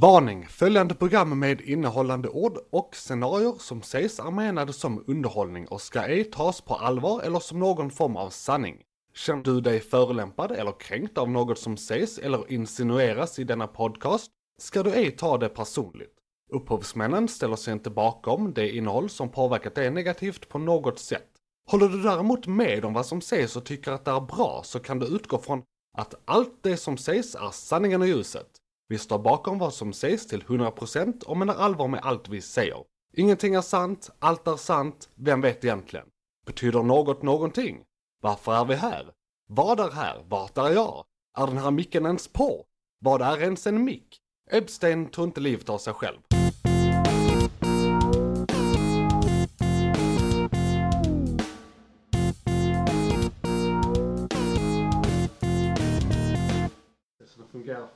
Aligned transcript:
Varning! 0.00 0.46
Följande 0.46 0.94
program 0.94 1.38
med 1.38 1.60
innehållande 1.60 2.28
ord 2.28 2.58
och 2.70 2.96
scenarier 2.96 3.54
som 3.58 3.82
sägs 3.82 4.18
är 4.18 4.30
menade 4.30 4.72
som 4.72 5.04
underhållning 5.06 5.68
och 5.68 5.80
ska 5.80 6.00
ej 6.00 6.24
tas 6.24 6.60
på 6.60 6.74
allvar 6.74 7.22
eller 7.22 7.38
som 7.38 7.58
någon 7.58 7.90
form 7.90 8.16
av 8.16 8.30
sanning. 8.30 8.82
Känner 9.14 9.42
du 9.42 9.60
dig 9.60 9.80
förolämpad 9.80 10.52
eller 10.52 10.80
kränkt 10.80 11.18
av 11.18 11.30
något 11.30 11.58
som 11.58 11.76
sägs 11.76 12.18
eller 12.18 12.52
insinueras 12.52 13.38
i 13.38 13.44
denna 13.44 13.66
podcast 13.66 14.30
ska 14.58 14.82
du 14.82 14.92
ej 14.92 15.10
ta 15.10 15.38
det 15.38 15.48
personligt. 15.48 16.14
Upphovsmännen 16.52 17.28
ställer 17.28 17.56
sig 17.56 17.72
inte 17.72 17.90
bakom 17.90 18.54
det 18.54 18.76
innehåll 18.76 19.10
som 19.10 19.28
påverkat 19.28 19.74
dig 19.74 19.90
negativt 19.90 20.48
på 20.48 20.58
något 20.58 20.98
sätt. 20.98 21.28
Håller 21.70 21.88
du 21.88 22.02
däremot 22.02 22.46
med 22.46 22.84
om 22.84 22.92
vad 22.92 23.06
som 23.06 23.20
sägs 23.20 23.56
och 23.56 23.64
tycker 23.64 23.92
att 23.92 24.04
det 24.04 24.10
är 24.10 24.20
bra 24.20 24.62
så 24.64 24.80
kan 24.80 24.98
du 24.98 25.06
utgå 25.06 25.38
från 25.38 25.62
att 25.98 26.14
allt 26.24 26.62
det 26.62 26.76
som 26.76 26.96
sägs 26.96 27.34
är 27.34 27.50
sanningen 27.50 28.02
och 28.02 28.08
ljuset. 28.08 28.57
Vi 28.90 28.98
står 28.98 29.18
bakom 29.18 29.58
vad 29.58 29.74
som 29.74 29.92
sägs 29.92 30.26
till 30.26 30.42
100% 30.42 31.24
och 31.24 31.36
menar 31.36 31.54
allvar 31.54 31.88
med 31.88 32.00
allt 32.02 32.28
vi 32.28 32.40
säger. 32.40 32.84
Ingenting 33.12 33.54
är 33.54 33.60
sant, 33.60 34.10
allt 34.18 34.46
är 34.46 34.56
sant, 34.56 35.08
vem 35.14 35.40
vet 35.40 35.64
egentligen? 35.64 36.06
Betyder 36.46 36.82
något 36.82 37.22
någonting? 37.22 37.82
Varför 38.22 38.52
är 38.52 38.64
vi 38.64 38.74
här? 38.74 39.10
Vad 39.48 39.80
är 39.80 39.90
här? 39.90 40.24
Vart 40.28 40.58
är 40.58 40.70
jag? 40.70 41.04
Är 41.38 41.46
den 41.46 41.58
här 41.58 41.70
micken 41.70 42.06
ens 42.06 42.28
på? 42.28 42.64
Vad 43.00 43.22
är 43.22 43.42
ens 43.42 43.66
en 43.66 43.84
mick? 43.84 44.18
Epstein 44.50 45.06
tog 45.06 45.24
inte 45.24 45.40
livet 45.40 45.68
av 45.68 45.78
sig 45.78 45.94
själv. 45.94 46.18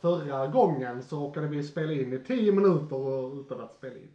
Förra 0.03 0.47
gången 0.47 1.03
så 1.03 1.17
råkade 1.21 1.47
vi 1.47 1.63
spela 1.63 1.93
in 1.93 2.13
i 2.13 2.19
10 2.19 2.53
minuter 2.53 2.97
och- 2.97 3.35
utan 3.41 3.61
att 3.61 3.75
spela 3.75 3.95
in. 3.97 4.09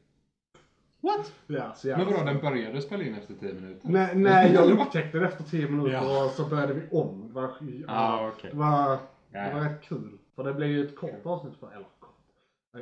What? 1.02 1.34
Ja, 1.48 1.74
så 1.76 1.88
Men 1.88 2.00
jag... 2.00 2.06
vadå, 2.06 2.24
den 2.26 2.40
började 2.40 2.82
spela 2.82 3.04
in 3.04 3.16
efter 3.16 3.34
10 3.34 3.54
minuter? 3.54 3.90
Nej, 3.90 4.16
nej, 4.16 4.54
jag 4.56 4.72
upptäckte 4.72 5.20
det 5.20 5.26
efter 5.26 5.44
10 5.44 5.68
minuter 5.70 5.92
Ja. 5.94 6.26
och 6.26 6.32
så 6.32 6.46
började 6.46 6.74
vi 6.74 6.82
om. 6.92 7.28
Det 7.28 7.34
var, 7.34 7.52
Ah, 7.88 8.28
okej. 8.28 8.50
det 8.52 8.58
var, 8.58 8.98
det 9.32 9.54
var 9.54 9.62
rätt 9.62 9.82
kul. 9.82 10.18
För 10.36 10.44
det 10.44 10.54
blev 10.54 10.70
ju 10.70 10.86
ett 10.86 10.96
kort 10.96 11.26
avsnitt 11.26 11.56
för, 11.60 11.68
eller 11.68 11.86
kort. 12.00 12.16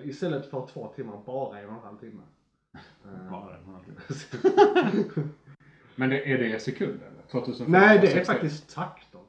Istället 0.03 0.49
för 0.49 0.67
två 0.73 0.87
timmar, 0.95 1.19
bara 1.25 1.59
en 1.59 1.65
och 1.69 1.73
en 1.75 1.79
halv 1.83 1.97
timme. 1.97 2.21
Eh, 2.73 3.31
Bara 3.31 3.57
en 3.57 3.65
halvtimme. 3.65 3.99
Men 5.95 6.09
det, 6.09 6.31
är 6.31 6.37
det 6.37 6.59
sekunder? 6.59 7.09
2005? 7.31 7.71
Nej, 7.71 7.99
det 7.99 8.07
är 8.07 8.11
60? 8.11 8.25
faktiskt 8.33 8.75
takter. 8.75 9.19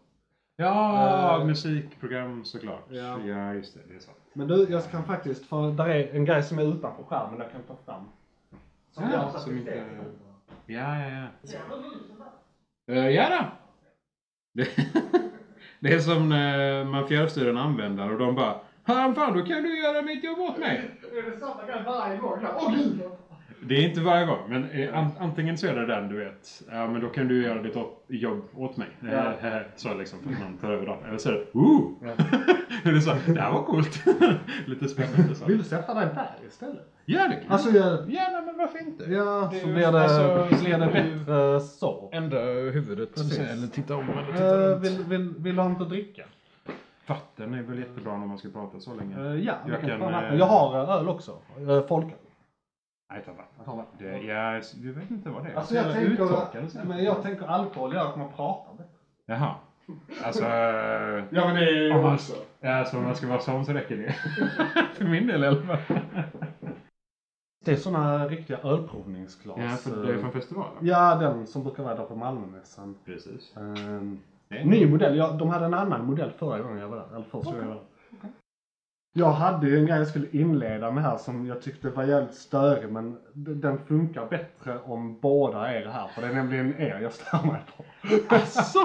Ja, 0.57 1.39
Eh, 1.41 1.47
musikprogram 1.47 2.45
såklart. 2.45 2.85
ja. 2.89 3.19
Ja. 3.27 3.55
just 3.55 3.75
det. 3.75 3.81
Det 3.89 3.95
är 3.95 3.99
sant. 4.01 4.17
Men 4.33 4.49
du, 4.49 4.67
jag 4.71 4.91
kan 4.91 5.05
faktiskt, 5.05 5.47
för 5.47 5.71
där 5.71 5.89
är 5.89 6.15
en 6.15 6.25
grej 6.25 6.43
som 6.43 6.59
är 6.59 6.63
utanför 6.63 7.03
skärmen 7.03 7.39
jag 7.41 7.53
kan 7.53 7.63
ta 7.63 7.77
fram. 7.93 8.05
Som 8.93 9.05
Ja, 9.05 9.11
jag 9.13 9.19
har 9.19 9.39
som 9.39 9.59
inte- 9.59 9.71
fel. 9.71 9.85
Ja, 10.67 10.99
ja, 11.09 11.09
ja. 11.11 12.95
Uh, 12.95 13.09
ja 13.11 13.29
då. 13.31 13.45
Det, 14.63 14.69
det 15.81 15.93
är 15.93 15.99
som 15.99 16.29
när 16.29 16.85
man 16.85 17.09
fjärrstyr 17.09 17.49
en 17.49 17.57
användare 17.57 18.13
och 18.13 18.19
de 18.19 18.35
bara 18.35 18.61
Han 18.85 19.15
fan, 19.15 19.39
då 19.39 19.45
kan 19.45 19.63
du 19.63 19.83
göra 19.83 20.03
mitt 20.03 20.25
jobb 20.25 20.39
åt 20.39 20.59
mig. 20.59 20.91
Är 21.13 21.31
det 21.31 21.37
samma 21.41 21.65
grej 21.67 21.83
varje 21.87 22.17
gång? 22.17 22.39
Åh 22.57 22.75
gud! 22.77 23.01
Det 23.63 23.75
är 23.75 23.89
inte 23.89 24.01
varje 24.01 24.27
gång, 24.27 24.39
men 24.49 24.71
eh, 24.71 24.99
an, 24.99 25.07
antingen 25.19 25.59
så 25.59 25.67
är 25.67 25.75
det 25.75 25.87
den 25.87 26.09
du 26.09 26.17
vet. 26.25 26.63
Ja, 26.71 26.87
men 26.87 27.01
då 27.01 27.09
kan 27.09 27.29
du 27.29 27.43
göra 27.43 27.63
ditt 27.63 27.77
jobb 28.09 28.43
åt 28.55 28.77
mig. 28.77 28.89
Ja. 29.01 29.49
Eh, 29.49 29.57
Så 29.77 29.95
liksom, 29.95 30.19
för 30.23 30.33
att 30.33 30.41
man 30.41 30.59
tar 30.59 30.71
över 30.71 30.87
dagen. 30.87 31.05
Eller 31.09 31.19
så 31.19 31.29
är 31.29 31.33
det 31.33 31.47
Ooh! 31.53 31.93
Ja. 32.03 32.09
är 32.91 33.01
så, 33.01 33.33
det 33.33 33.41
här 33.41 33.53
var 33.53 33.63
coolt. 33.63 34.05
Lite 34.67 34.89
spännande 34.89 35.35
så. 35.35 35.45
Vill 35.45 35.59
du 35.59 35.65
sätta 35.65 35.95
dig 35.95 36.07
där 36.15 36.31
istället? 36.49 36.93
Ja, 37.05 37.29
det 37.29 37.35
kan 37.35 37.53
Alltså, 37.53 37.71
jag, 37.71 38.11
Ja, 38.11 38.29
nej, 38.33 38.43
men 38.47 38.57
varför 38.59 38.79
inte? 38.79 39.05
ja, 39.05 39.49
Det 39.53 39.57
är 39.57 39.61
så 39.61 39.67
blir 39.67 39.93
det, 39.93 40.03
alltså, 40.03 40.65
blir 40.65 40.79
det 40.79 40.87
bättre 40.87 41.61
så. 41.61 42.11
Ända 42.13 42.39
huvudet. 42.45 43.15
Precis. 43.15 43.39
Eller 43.39 43.67
titta 43.67 43.97
om 43.97 44.09
eller 44.11 44.33
titta 44.33 44.57
Uh, 44.57 44.71
runt. 44.71 44.85
vill, 44.85 45.05
vill, 45.05 45.35
vill 45.39 45.57
du 45.57 45.63
ha 45.63 45.69
något 45.69 45.83
att 45.83 45.89
dricka? 45.89 46.23
Vatten 47.07 47.55
är 47.55 47.63
väl 47.63 47.79
jättebra 47.79 48.17
när 48.19 48.27
man 48.27 48.39
ska 48.39 48.49
prata 48.49 48.81
så 48.81 48.95
länge. 48.95 49.19
Uh, 49.21 49.45
ja, 49.45 49.55
Jag 49.69 49.81
kan 49.81 49.91
eh, 50.15 50.35
jag 50.35 50.47
har 50.47 50.99
öl 50.99 51.09
också. 51.09 51.39
Uh, 51.61 51.87
folköl. 51.87 52.19
Nej, 53.11 53.23
ta 53.25 53.33
vatten. 53.33 53.87
Jag. 53.99 54.13
Det, 54.13 54.27
jag, 54.27 54.63
jag 54.83 54.93
vet 54.93 55.11
inte 55.11 55.31
vad 55.31 55.45
det 55.45 55.51
är. 55.51 55.55
Alltså 55.55 55.75
jag 55.75 55.83
Jävla 55.87 56.01
tänker, 56.01 56.25
uttorkad 56.25 56.71
så. 56.71 56.79
men 56.85 57.05
jag 57.05 57.23
tänker 57.23 57.47
alkohol 57.47 57.95
gör 57.95 58.07
att 58.07 58.17
man 58.17 58.33
pratar 58.33 58.73
bättre. 58.73 58.91
Jaha. 59.27 59.55
Alltså... 60.25 60.45
Ja 61.31 61.47
men 61.47 61.55
det 61.55 61.71
är 61.71 61.95
Om 61.97 62.03
man, 62.03 62.19
ja, 62.61 62.75
alltså 62.75 62.97
om 62.97 63.03
man 63.03 63.17
ska 63.17 63.27
vara 63.27 63.41
sån 63.41 63.67
så 63.67 63.73
räcker 63.73 63.97
det. 63.97 64.13
För 64.95 65.05
min 65.05 65.27
del 65.27 65.45
i 65.45 65.47
alla 65.47 65.63
fall. 65.63 65.99
Det 67.65 67.73
är 67.73 67.77
såna 67.77 68.29
riktiga 68.29 68.59
ölprovningsglas. 68.59 69.59
Ja, 69.59 69.69
för 69.69 70.07
det 70.07 70.13
är 70.13 70.19
från 70.19 70.33
festivalen. 70.33 70.73
Ja, 70.81 71.15
den 71.15 71.47
som 71.47 71.63
brukar 71.63 71.83
vara 71.83 71.95
där 71.95 72.05
på 72.05 72.15
Malmömässan. 72.15 72.95
Precis. 73.05 73.57
Um, 73.57 74.21
ny 74.49 74.87
modell. 74.87 75.17
Ja, 75.17 75.33
de 75.33 75.49
hade 75.49 75.65
en 75.65 75.75
annan 75.75 76.05
modell 76.07 76.31
förra 76.31 76.59
gången 76.59 76.79
jag 76.79 76.89
var 76.89 76.97
där. 76.97 77.07
Eller 77.15 77.25
första 77.25 77.51
gången 77.51 77.69
jag 77.69 77.75
var 77.75 77.83
där. 78.21 78.31
Jag 79.19 79.33
hade 79.33 79.67
ju 79.69 79.79
en 79.79 79.87
grej 79.87 79.99
jag 79.99 80.09
skulle 80.09 80.27
inleda 80.31 80.91
med 80.91 81.05
här 81.05 81.17
som 81.17 81.47
jag 81.47 81.63
tyckte 81.63 81.91
var 81.91 82.05
jävligt 82.05 82.35
störig 82.35 82.93
men 82.93 83.17
den 83.33 83.79
funkar 83.79 84.27
bättre 84.27 84.79
om 84.85 85.19
båda 85.21 85.69
är 85.69 85.87
här. 85.87 86.09
För 86.15 86.23
det 86.23 86.29
är 86.29 86.33
nämligen 86.33 86.81
er 86.81 87.01
jag 87.03 87.13
stör 87.13 87.47
mig 87.47 87.61
på. 87.77 87.85
Alltså. 88.35 88.79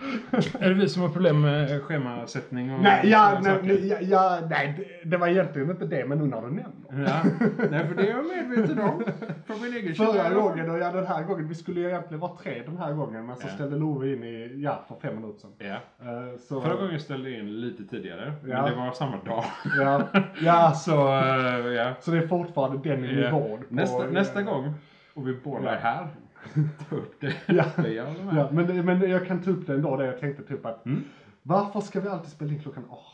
är 0.60 0.68
det 0.68 0.74
vi 0.74 0.88
som 0.88 1.02
har 1.02 1.08
problem 1.08 1.40
med 1.40 1.82
schemasättning 1.82 2.74
och 2.74 2.82
Nej, 2.82 3.00
ja, 3.10 3.40
nej, 3.42 3.86
ja, 3.88 3.96
ja, 4.00 4.38
nej 4.50 4.74
det, 5.02 5.10
det 5.10 5.16
var 5.16 5.28
egentligen 5.28 5.70
inte 5.70 5.84
det 5.86 6.06
men 6.06 6.18
nu 6.18 6.24
när 6.24 6.40
du 6.42 6.46
nämner. 6.46 7.10
Ja, 7.10 7.22
nej 7.70 7.86
för 7.88 7.94
det 7.94 8.02
är 8.02 8.10
jag 8.10 8.24
medveten 8.48 8.80
om. 8.80 9.02
Från 9.46 9.60
min 9.62 9.74
egen 9.74 9.94
Förra 9.94 10.30
gången 10.34 10.70
och 10.70 10.78
ja 10.78 10.92
den 10.92 11.06
här 11.06 11.22
gången, 11.24 11.48
vi 11.48 11.54
skulle 11.54 11.80
ju 11.80 11.86
egentligen 11.88 12.20
vara 12.20 12.36
tre 12.42 12.62
den 12.66 12.78
här 12.78 12.92
gången 12.92 13.26
men 13.26 13.36
så 13.36 13.42
Ja. 13.46 13.54
ställde 13.54 13.76
Love 13.76 14.12
in 14.12 14.24
i, 14.24 14.54
ja 14.56 14.84
för 14.88 14.94
fem 15.08 15.20
minuter 15.20 15.40
sedan. 15.40 15.50
Ja. 15.58 15.66
Eh, 16.06 16.38
så, 16.48 16.60
Förra 16.60 16.74
gången 16.74 17.00
ställde 17.00 17.30
jag 17.30 17.38
in 17.40 17.60
lite 17.60 17.84
tidigare. 17.84 18.32
Men 18.42 18.64
det 18.64 18.74
var 18.76 18.92
samma 18.92 19.16
dag. 19.26 19.44
Ja, 19.78 20.02
ja 20.40 20.72
Så, 20.74 21.08
eh, 21.08 21.72
ja. 21.72 21.92
så 22.00 22.10
det 22.10 22.18
är 22.18 22.26
fortfarande 22.28 22.88
den 22.88 23.02
nivån. 23.02 23.58
på- 23.58 23.64
Nästa, 23.74 24.06
nästa 24.06 24.42
gång, 24.42 24.74
och 25.14 25.28
vi 25.28 25.36
båda 25.44 25.70
är 25.76 25.80
här, 25.80 26.08
ta 26.88 26.96
upp 26.96 27.20
det. 27.20 27.34
Ja. 27.46 27.64
Ja, 28.32 28.48
men, 28.52 28.84
men 28.86 29.10
jag 29.10 29.26
kan 29.26 29.42
ta 29.42 29.50
upp 29.50 29.66
det 29.66 29.74
ändå 29.74 29.96
där 29.96 30.04
jag 30.04 30.20
tänkte 30.20 30.42
typ 30.42 30.66
att 30.66 30.86
Mm. 30.86 31.04
varför 31.42 31.80
ska 31.80 32.00
vi 32.00 32.08
alltid 32.08 32.30
spela 32.30 32.52
in 32.52 32.62
klockan 32.62 32.84
18? 32.88 33.06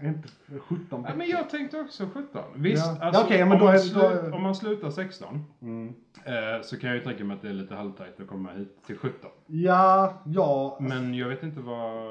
Är 0.00 0.08
inte 0.08 0.28
17 0.68 1.04
Ja, 1.08 1.14
men 1.16 1.28
jag 1.28 1.50
tänkte 1.50 1.80
också 1.80 2.06
17. 2.14 2.42
Visst, 2.54 2.86
Ja. 2.86 3.06
alltså, 3.06 3.34
Ja, 3.34 3.42
om, 3.42 3.48
man 3.48 3.58
är- 3.62 3.78
slu- 3.78 4.30
då- 4.30 4.36
om 4.36 4.42
man 4.42 4.54
slutar 4.54 4.90
16 4.90 5.44
mm. 5.62 5.94
eh, 6.24 6.62
så 6.62 6.76
kan 6.80 6.88
jag 6.90 6.96
ju 6.98 7.04
tänka 7.04 7.24
mig 7.24 7.34
att 7.36 7.42
det 7.42 7.48
är 7.48 7.52
lite 7.52 7.74
halvtajt 7.74 8.20
att 8.20 8.26
komma 8.28 8.50
hit 8.52 8.78
till 8.86 8.98
17. 8.98 9.30
Ja, 9.46 10.12
ja. 10.26 10.76
Men 10.80 11.14
jag 11.14 11.28
vet 11.28 11.42
inte 11.42 11.60
var. 11.60 12.08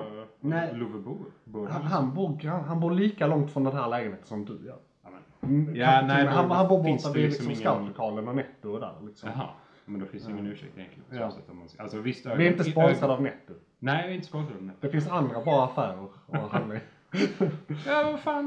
Love 0.73 0.99
bor. 0.99 1.25
bor 1.43 1.67
Han, 1.67 1.81
han, 1.81 2.13
bor, 2.13 2.37
gran- 2.37 2.63
han 2.67 2.79
bor 2.79 2.91
lika 2.91 3.27
långt 3.27 3.51
från 3.51 3.63
den 3.63 3.75
här 3.75 3.87
lägenheten 3.89 4.27
som 4.27 4.45
du 4.45 4.53
gör. 4.65 4.77
Ja, 5.03 5.09
men- 5.41 5.49
Mm, 5.49 5.75
Ja, 5.75 6.01
nej, 6.01 6.25
han, 6.25 6.51
han 6.51 6.67
bor 6.67 6.77
borta 6.83 7.11
vid 7.11 7.23
liksom 7.23 7.47
liksom 7.47 7.55
scoutlokalen 7.55 8.27
och 8.27 8.35
Netto 8.35 8.69
och 8.73 8.79
där 8.79 8.93
liksom. 9.07 9.29
Jaha. 9.35 9.47
Men 9.85 9.99
då 9.99 10.05
finns 10.05 10.25
det 10.25 10.31
ingen 10.31 10.47
ursäkt 10.47 10.77
egentligen. 10.77 11.05
så 11.09 11.15
Ja. 11.15 11.51
om 11.51 11.57
man 11.57 11.67
Alltså 11.77 11.97
visst. 11.99 12.25
Vi 12.25 12.47
är 12.47 12.51
inte 12.51 12.63
sponsrade 12.63 13.13
av 13.13 13.21
Netto. 13.21 13.53
Nej, 13.79 14.03
vi 14.07 14.11
är 14.11 14.15
inte 14.15 14.27
sponsrade 14.27 14.57
av 14.59 14.63
Netto. 14.65 14.77
Det 14.81 14.89
finns 14.89 15.09
andra 15.11 15.41
bra 15.41 15.65
affärer 15.65 16.07
att 16.31 16.51
handla 16.51 16.75
i. 16.75 16.79
Ja, 17.87 18.03
vad 18.11 18.19
fan. 18.19 18.45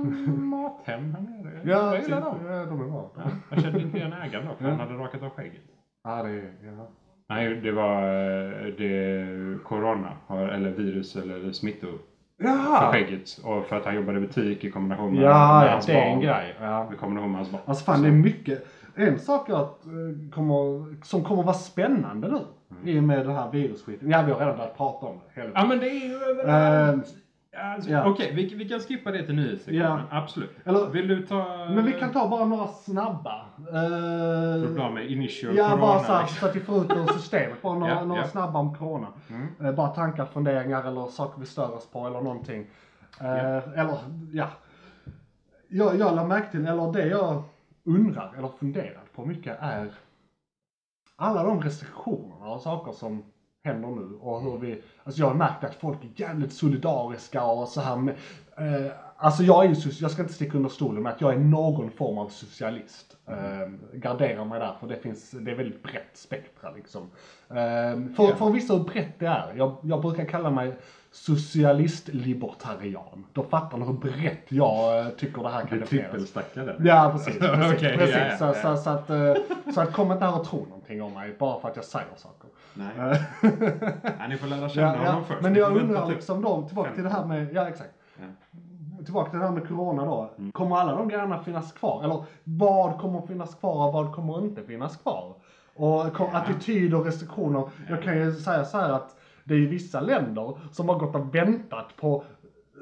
Mathem 0.48 1.14
här 1.14 1.20
nere. 1.44 1.60
Ja, 1.64 1.94
jag 1.94 2.02
gillar 2.02 2.20
dem. 2.20 2.36
ja, 2.46 2.64
de 2.64 2.80
är 2.80 2.86
bra. 2.88 3.10
Ja, 3.16 3.22
jag 3.50 3.62
kände 3.62 3.80
inte 3.82 3.98
igen 3.98 4.12
ägaren 4.12 4.46
dock. 4.46 4.56
Han 4.60 4.70
Ja. 4.70 4.76
hade 4.76 4.94
rakat 4.94 5.22
av 5.22 5.30
skägget. 5.30 5.62
Ja, 6.04 6.22
det 6.22 6.30
är, 6.30 6.52
ja. 6.64 6.86
Nej, 7.28 7.54
det 7.54 7.72
var 7.72 8.02
eh, 8.02 8.66
det 8.78 9.58
corona, 9.64 10.12
eller 10.28 10.70
virus 10.70 11.16
eller 11.16 11.52
smittor 11.52 11.98
för 12.40 12.44
Jaha! 12.48 12.92
skägget. 12.92 13.38
Och 13.44 13.64
för 13.66 13.76
att 13.76 13.84
han 13.84 13.94
jobbade 13.94 14.18
i 14.18 14.20
butik 14.20 14.64
i 14.64 14.70
kombination 14.70 15.14
med, 15.14 15.22
Ja, 15.22 15.58
med 15.60 15.66
ja, 15.68 15.72
hans 15.72 15.86
det 15.86 15.92
är 15.92 16.02
en 16.06 16.10
barn. 16.10 16.20
grej. 16.20 16.56
Ja. 16.60 16.92
I 16.92 16.96
kombination 16.96 17.30
med 17.30 17.38
hans 17.38 17.50
barn. 17.52 17.62
Alltså 17.66 17.84
fan 17.84 18.02
det 18.02 18.08
är 18.08 18.12
mycket. 18.12 18.66
En 18.98 19.18
sak 19.18 19.50
att, 19.50 19.86
eh, 19.86 20.30
kommer, 20.34 20.86
som 21.04 21.24
kommer 21.24 21.42
vara 21.42 21.54
spännande 21.54 22.28
nu. 22.28 22.40
I 22.92 22.98
och 22.98 23.02
med 23.02 23.26
den 23.26 23.34
här 23.36 23.50
virusskiten. 23.50 24.10
Ja 24.10 24.22
vi 24.22 24.32
har 24.32 24.38
redan 24.40 24.56
börjat 24.56 24.76
prata 24.76 25.06
om 25.06 25.14
det. 25.34 25.40
Helvete. 25.40 25.60
Ja, 25.60 25.66
men 25.66 25.78
det 25.78 25.86
är 25.90 26.08
ju 26.08 26.14
överallt. 26.14 27.06
Eh, 27.06 27.12
Alltså, 27.74 27.90
ja. 27.90 28.08
Okej, 28.10 28.32
vi, 28.34 28.54
vi 28.54 28.68
kan 28.68 28.80
skippa 28.80 29.10
det 29.10 29.22
till 29.26 29.34
nyhetssektionen. 29.34 30.00
Absolut. 30.10 30.50
Eller- 30.64 30.86
Vill 30.90 31.08
du 31.08 31.26
ta... 31.26 31.66
men 31.70 31.84
vi 31.84 31.92
kan 31.92 32.12
ta 32.12 32.28
bara 32.28 32.44
några 32.44 32.66
snabba. 32.66 33.44
För 33.70 33.74
Uh, 34.56 34.64
att 34.64 34.74
bli 34.74 34.90
med 34.94 35.10
initial 35.10 35.56
ja 35.56 35.64
corona. 35.68 35.80
bara 35.80 35.98
så, 35.98 36.12
här, 36.12 36.20
liksom. 36.22 36.38
så 36.40 36.46
att 36.46 36.56
vi 36.56 36.60
får 36.60 36.84
ut 36.84 36.90
ur 36.92 37.12
systemet. 37.12 37.62
Bara 37.62 37.78
några, 37.78 37.92
Ja, 37.94 38.04
några 38.04 38.24
snabba 38.24 38.58
om 38.58 38.74
corona. 38.74 39.06
Mm. 39.30 39.48
Eh, 39.66 39.72
bara 39.72 39.88
tankar, 39.88 40.24
funderingar 40.24 40.84
eller 40.88 41.06
saker 41.06 41.40
vi 41.40 41.46
stör 41.46 41.74
oss 41.74 41.86
på 41.90 42.06
eller 42.06 42.20
någonting. 42.20 42.66
Eh, 43.20 43.78
Eller 43.78 43.98
ja. 44.32 44.46
Jag, 45.68 45.96
jag 45.98 46.16
la 46.16 46.24
märke 46.24 46.50
till, 46.50 46.66
eller 46.66 46.92
det 46.92 47.06
jag 47.06 47.42
undrar 47.88 48.34
eller 48.38 48.48
funderar 48.48 49.02
på 49.14 49.24
mycket 49.24 49.56
är 49.60 49.92
alla 51.16 51.42
de 51.42 51.62
restriktionerna 51.62 52.48
och 52.48 52.60
saker 52.60 52.92
som 52.92 53.22
händer 53.64 53.88
nu 53.88 54.16
och 54.20 54.42
hur 54.42 54.58
vi, 54.58 54.82
alltså 55.04 55.20
jag 55.20 55.26
har 55.26 55.34
märkt 55.34 55.64
att 55.64 55.74
folk 55.74 56.04
är 56.04 56.10
jävligt 56.20 56.52
solidariska 56.52 57.44
och 57.44 57.68
så 57.68 57.80
här 57.80 57.96
med, 57.96 58.14
eh, 58.56 58.92
Alltså 59.20 59.42
jag 59.42 59.64
är 59.64 59.68
ju, 59.68 59.90
jag 60.00 60.10
ska 60.10 60.22
inte 60.22 60.34
sticka 60.34 60.56
under 60.56 60.68
stolen 60.68 61.02
med 61.02 61.12
att 61.12 61.20
jag 61.20 61.34
är 61.34 61.38
någon 61.38 61.90
form 61.90 62.18
av 62.18 62.28
socialist. 62.28 63.16
Mm. 63.26 63.80
garderar 63.92 64.44
mig 64.44 64.60
där, 64.60 64.74
för 64.80 64.86
det 64.86 64.96
finns, 64.96 65.30
det 65.30 65.50
är 65.50 65.54
väldigt 65.54 65.82
brett 65.82 66.16
spektra 66.16 66.70
liksom. 66.70 67.10
Ehm, 67.50 68.14
för, 68.14 68.26
för 68.26 68.48
att 68.48 68.54
visa 68.54 68.74
hur 68.74 68.84
brett 68.84 69.18
det 69.18 69.26
är, 69.26 69.54
jag, 69.56 69.76
jag 69.82 70.02
brukar 70.02 70.24
kalla 70.24 70.50
mig 70.50 70.76
socialist-libertarian. 71.18 73.24
Då 73.32 73.42
fattar 73.42 73.78
ni 73.78 73.86
hur 73.86 73.92
brett 73.92 74.44
jag 74.48 74.98
eh, 74.98 75.06
tycker 75.08 75.42
det 75.42 75.48
här 75.48 75.66
kan 75.66 75.78
definieras. 75.78 76.34
Ja, 76.80 77.10
precis. 77.12 77.38
precis, 77.38 77.72
Okej, 77.76 77.98
precis. 77.98 78.16
ja, 78.16 78.26
ja, 78.30 78.36
så, 78.36 78.44
ja. 78.44 78.54
Så, 78.54 78.76
så, 78.82 78.90
att, 78.90 79.10
eh, 79.10 79.34
så 79.74 79.80
att 79.80 79.92
kom 79.92 80.12
inte 80.12 80.24
här 80.24 80.38
och 80.40 80.44
tro 80.46 80.64
någonting 80.64 81.02
om 81.02 81.14
mig 81.14 81.36
bara 81.38 81.60
för 81.60 81.68
att 81.68 81.76
jag 81.76 81.84
säger 81.84 82.06
saker. 82.16 82.48
Nej. 82.74 83.22
Ni 84.28 84.36
får 84.36 84.46
lära 84.46 84.68
känna 84.68 84.86
ja, 84.86 84.96
ja. 85.04 85.10
honom 85.10 85.24
först. 85.24 85.42
Men 85.42 85.52
Ni 85.52 85.58
jag 85.58 85.76
undrar 85.76 86.06
liksom 86.06 86.42
då, 86.42 86.62
tillbaka 86.62 86.94
till 86.94 87.04
det 87.04 87.10
här 87.10 87.24
med, 87.24 87.48
ja 87.52 87.68
exakt. 87.68 87.90
Ja. 88.16 88.24
Tillbaka 89.04 89.30
till 89.30 89.38
det 89.38 89.44
här 89.46 89.52
med 89.52 89.68
corona 89.68 90.04
då. 90.04 90.30
Mm. 90.38 90.52
Kommer 90.52 90.76
alla 90.76 90.94
de 90.94 91.08
grejerna 91.08 91.42
finnas 91.42 91.72
kvar? 91.72 92.04
Eller 92.04 92.24
vad 92.44 92.98
kommer 93.00 93.26
finnas 93.26 93.54
kvar 93.54 93.86
och 93.86 93.92
vad 93.92 94.12
kommer 94.14 94.38
inte 94.38 94.62
finnas 94.62 94.96
kvar? 94.96 95.34
Och 95.74 96.12
kom, 96.12 96.26
Ja. 96.32 96.38
attityd 96.38 96.94
och 96.94 97.04
restriktioner. 97.04 97.68
Jag 97.88 98.02
kan 98.02 98.18
ju 98.18 98.32
säga 98.32 98.64
så 98.64 98.78
här 98.78 98.90
att 98.92 99.16
det 99.48 99.54
är 99.54 99.66
vissa 99.66 100.00
länder 100.00 100.58
som 100.72 100.88
har 100.88 100.98
gått 100.98 101.14
och 101.14 101.34
väntat 101.34 101.96
på 101.96 102.24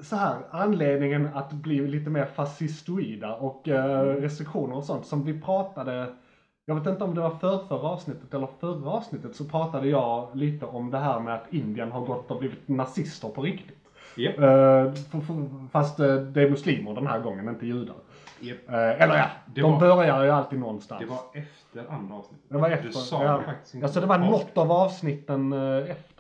så 0.02 0.16
här, 0.16 0.36
anledningen 0.50 1.28
att 1.34 1.52
bli 1.52 1.88
lite 1.88 2.10
mer 2.10 2.24
fascistoida 2.24 3.34
och 3.34 3.68
eh, 3.68 4.02
restriktioner 4.20 4.76
och 4.76 4.84
sånt 4.84 5.06
som 5.06 5.24
vi 5.24 5.40
pratade 5.40 6.06
jag 6.68 6.74
vet 6.74 6.86
inte 6.86 7.04
om 7.04 7.14
det 7.14 7.20
var 7.20 7.30
för 7.30 7.58
förra 7.68 7.88
avsnittet 7.88 8.34
eller 8.34 8.48
förra 8.60 8.90
avsnittet 8.90 9.36
så 9.36 9.44
pratade 9.44 9.88
jag 9.88 10.28
lite 10.32 10.66
om 10.66 10.90
det 10.90 10.98
här 10.98 11.20
med 11.20 11.34
att 11.34 11.52
Indien 11.52 11.92
har 11.92 12.00
gått 12.00 12.30
och 12.30 12.38
blivit 12.38 12.68
nazister 12.68 13.28
på 13.28 13.42
riktigt. 13.42 13.76
Japp. 14.16 14.38
Eh, 14.38 14.92
fast 15.72 16.00
eh, 16.00 16.14
det 16.16 16.42
är 16.42 16.50
muslimer 16.50 16.94
den 16.94 17.06
här 17.06 17.20
gången, 17.20 17.48
inte 17.48 17.66
judar. 17.66 17.96
Japp. 18.40 18.68
Eh, 18.68 18.74
eller 19.02 19.16
ja, 19.16 19.26
Det 19.54 19.60
de 19.60 19.72
var- 19.72 19.80
börjar 19.80 20.24
ju 20.24 20.30
alltid 20.30 20.58
någonstans. 20.58 21.00
Det 21.00 21.06
var 21.06 21.18
efter 21.32 21.92
andra 21.94 22.14
avsnittet. 22.14 22.46
Det 22.48 22.58
var 22.58 22.70
efter. 22.70 22.86
Du 22.86 22.92
sa 22.92 23.24
ja. 23.24 23.42
faktiskt 23.46 23.74
inte. 23.74 23.86
Alltså 23.86 24.00
det 24.00 24.06
var 24.06 24.18
något 24.18 24.58
av 24.58 24.72
avsnitten 24.72 25.52
efter. 25.82 26.15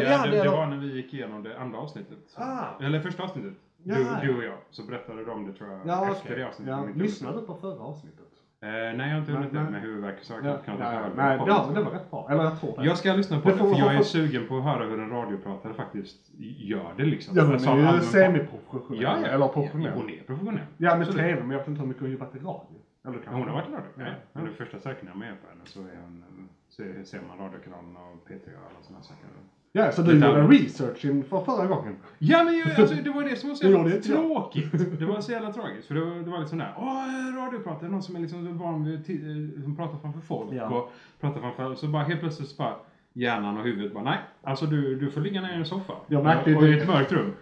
Ja, 0.00 0.24
det, 0.24 0.30
det 0.30 0.38
eller- 0.40 0.50
var 0.52 0.66
när 0.66 0.76
vi 0.76 0.96
gick 0.96 1.14
igenom 1.14 1.42
det 1.42 1.58
andra 1.60 1.78
avsnittet. 1.78 2.18
Ah. 2.34 2.64
Eller 2.80 3.00
första 3.00 3.22
avsnittet. 3.22 3.54
Ja, 3.84 3.94
du, 3.94 4.02
ja. 4.02 4.18
du 4.22 4.36
och 4.36 4.44
jag. 4.44 4.58
Så 4.70 4.82
berättade 4.86 5.24
de 5.24 5.46
det 5.46 5.52
tror 5.52 5.70
jag 5.70 5.80
Ja, 5.86 6.10
efter 6.10 6.24
okej. 6.26 6.36
det 6.36 6.48
avsnittet. 6.48 6.70
Ja, 6.72 6.80
om 6.80 6.92
lyssnade 6.94 7.34
jag 7.34 7.42
du 7.42 7.46
på 7.46 7.54
förra 7.54 7.80
avsnittet? 7.84 8.18
Eh, 8.60 8.68
nej, 8.68 8.94
jag 8.98 9.08
har 9.08 9.18
inte 9.18 9.32
hunnit 9.32 9.52
det 9.52 9.60
med 9.62 9.80
huvudvärk 9.82 10.18
och 10.20 10.24
saker. 10.26 10.48
Ja, 10.48 10.56
Kan 10.56 10.62
ja, 10.66 10.72
inte 10.72 10.84
ja. 10.84 10.90
höra 10.90 11.10
Nej, 11.16 11.38
det, 11.38 11.52
var- 11.52 11.74
det 11.74 11.82
var 11.82 11.90
rätt 11.90 12.10
bra. 12.10 12.28
Eller 12.30 12.44
jag 12.44 12.60
tror 12.60 12.76
det. 12.78 12.84
Jag 12.86 12.98
ska 12.98 13.12
lyssna 13.12 13.40
på 13.40 13.48
Det 13.48 13.54
det, 13.54 13.58
för 13.58 13.78
jag 13.78 13.94
är 13.94 14.02
sugen 14.02 14.48
på 14.48 14.56
att 14.58 14.64
höra 14.64 14.84
hur 14.84 15.00
en 15.00 15.10
radiopratare 15.10 15.74
faktiskt 15.74 16.30
gör 16.58 16.94
det 16.96 17.04
liksom. 17.04 17.36
Ja, 17.36 17.42
hon 17.44 17.52
Alltså, 17.52 17.70
är 17.70 17.94
ju 17.94 18.00
semiprofessionell. 18.00 19.02
Ja, 19.02 19.18
ja. 19.20 19.26
Eller 19.26 19.48
professionell. 19.48 19.86
Ja, 19.94 20.00
hon 20.00 20.10
är 20.10 20.22
professionell. 20.22 20.64
Ja, 20.76 20.96
med 20.96 21.06
tv, 21.12 21.40
men 21.40 21.50
jag 21.50 21.58
vet 21.58 21.68
inte 21.68 21.80
hur 21.80 21.88
mycket 21.88 22.02
hon 22.02 22.10
jobbat 22.12 22.34
i 22.34 22.38
radio. 22.38 22.78
Eller 23.04 23.14
Ja, 23.16 23.20
kanske. 23.24 23.30
Hon 23.30 23.48
har 23.48 23.54
varit 23.54 23.68
i 23.68 23.72
radio. 23.72 23.90
Ja. 23.96 24.04
Ja. 24.32 24.40
Under 24.40 24.52
första 24.52 24.78
sökningen 24.78 25.18
med 25.18 25.34
på 25.42 25.48
henne 25.48 25.60
så, 25.64 25.80
är 25.80 26.00
hon, 26.02 26.48
så 26.68 26.82
ser 27.04 27.20
man 27.28 27.38
radiokanalen 27.38 27.96
och 27.96 28.28
P3 28.28 28.34
och 28.36 28.66
alla 28.70 28.82
sådana 28.82 29.02
saker. 29.02 29.26
Ja, 29.74 29.92
så 29.92 30.02
du 30.02 30.12
gjorde 30.14 30.42
research 30.42 31.04
inför 31.04 31.44
förra 31.44 31.66
gången? 31.66 31.96
Ja 32.18 32.44
men 32.44 32.54
ju, 32.54 32.62
alltså, 32.78 32.94
det 33.04 33.10
var 33.10 33.22
det 33.22 33.36
som 33.36 33.48
var 33.48 33.56
så 33.56 33.64
Det 33.66 33.70
jävla 33.72 33.90
jag. 33.90 34.02
tråkigt. 34.02 34.72
Det 34.98 35.04
var 35.06 35.20
så 35.20 35.32
jävla 35.32 35.52
tragiskt. 35.52 35.88
För 35.88 35.94
det 35.94 36.00
var, 36.04 36.16
det 36.16 36.30
var 36.30 36.38
liksom 36.38 36.58
där, 36.58 36.74
åh 36.78 37.36
radiopratare, 37.44 37.90
någon 37.90 38.02
som 38.02 38.16
är 38.16 38.20
liksom 38.20 38.58
van 38.58 38.84
vid 38.84 39.00
ti- 39.06 39.56
eh, 39.56 39.62
som 39.62 39.76
pratar 39.76 39.98
framför 39.98 40.20
folk 40.20 40.52
Ja. 40.52 40.68
och 40.68 40.92
pratar 41.20 41.40
framför, 41.40 41.74
så 41.74 41.86
bara 41.88 42.02
helt 42.02 42.20
plötsligt 42.20 42.48
så 42.48 42.56
bara 42.62 42.74
hjärnan 43.12 43.56
och 43.58 43.64
huvudet 43.64 43.92
bara, 43.94 44.04
nej, 44.04 44.18
alltså 44.42 44.66
du, 44.66 44.96
du 45.00 45.10
får 45.10 45.20
ligga 45.20 45.40
ner 45.40 45.52
i 45.52 45.56
en 45.56 45.64
soffa. 45.66 45.92
Jag 46.06 46.24
märkte 46.24 46.54
och, 46.54 46.62
och 46.62 46.68
i 46.68 46.72
det. 46.72 46.78
ett 46.82 46.88
mörkt 46.88 47.12
rum. 47.12 47.32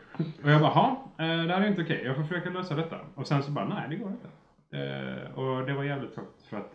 Och 0.45 0.51
jag 0.51 0.61
bara, 0.61 0.73
ja, 0.75 1.05
eh, 1.19 1.27
det 1.47 1.55
här 1.55 1.61
är 1.63 1.67
inte 1.69 1.83
okej, 1.83 2.03
jag 2.05 2.17
får 2.17 2.23
försöka 2.23 2.51
lösa 2.51 2.75
detta. 2.75 2.97
Och 3.15 3.27
sen 3.27 3.43
så 3.43 3.51
bara, 3.51 3.69
nej 3.69 3.87
det 3.91 3.97
går 3.97 4.11
inte. 4.11 4.29
Eh, 4.73 5.39
och 5.39 5.67
det 5.67 5.73
var 5.75 5.85
jävligt 5.85 6.15
tråkigt 6.15 6.47
för 6.51 6.57
att 6.57 6.71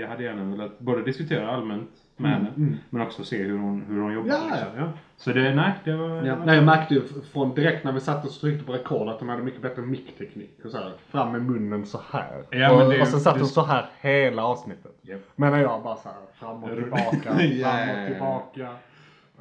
jag 0.00 0.08
hade 0.08 0.22
gärna 0.22 0.44
velat 0.44 0.78
både 0.78 1.02
diskutera 1.02 1.50
allmänt 1.50 1.90
med 2.16 2.30
Mm, 2.32 2.44
henne, 2.44 2.56
mm. 2.56 2.76
men 2.90 3.02
också 3.02 3.24
se 3.24 3.42
hur 3.42 3.58
hon, 3.58 3.82
hur 3.88 4.00
hon 4.00 4.12
jobbar. 4.12 4.28
Ja, 4.28 4.40
liksom. 4.50 4.68
ja, 4.76 4.80
ja. 4.82 4.92
Så 5.16 5.32
det, 5.32 5.54
nej, 5.54 5.72
det 5.84 5.96
var... 5.96 6.22
Ja, 6.26 6.36
nej, 6.44 6.54
jag 6.56 6.64
märkte 6.64 6.94
ju 6.94 7.02
från 7.32 7.54
direkt 7.54 7.84
när 7.84 7.92
vi 7.92 8.00
satt 8.00 8.24
och 8.24 8.30
tryckte 8.32 8.64
på 8.66 8.72
rekord 8.72 9.08
att 9.08 9.18
de 9.18 9.28
hade 9.28 9.42
mycket 9.42 9.62
bättre 9.62 9.82
mickteknik. 9.82 10.60
Och 10.64 10.70
så 10.70 10.78
här, 10.78 10.92
fram 11.08 11.32
med 11.32 11.42
munnen 11.42 11.86
så 11.86 12.00
här. 12.10 12.42
Ja, 12.50 12.84
och, 12.84 12.90
det 12.92 13.00
och 13.00 13.08
sen 13.08 13.20
satt 13.20 13.34
det- 13.34 13.40
de 13.40 13.46
så 13.46 13.62
här 13.64 13.86
hela 14.00 14.44
avsnittet. 14.44 14.98
Japp. 15.02 15.20
Men 15.36 15.60
jag 15.60 15.82
bara 15.82 15.96
så 15.96 16.08
här, 16.08 16.18
fram 16.34 16.64
och 16.64 16.70
tillbaka, 16.70 17.16
fram 17.22 18.00
och 18.02 18.06
tillbaka. 18.06 18.68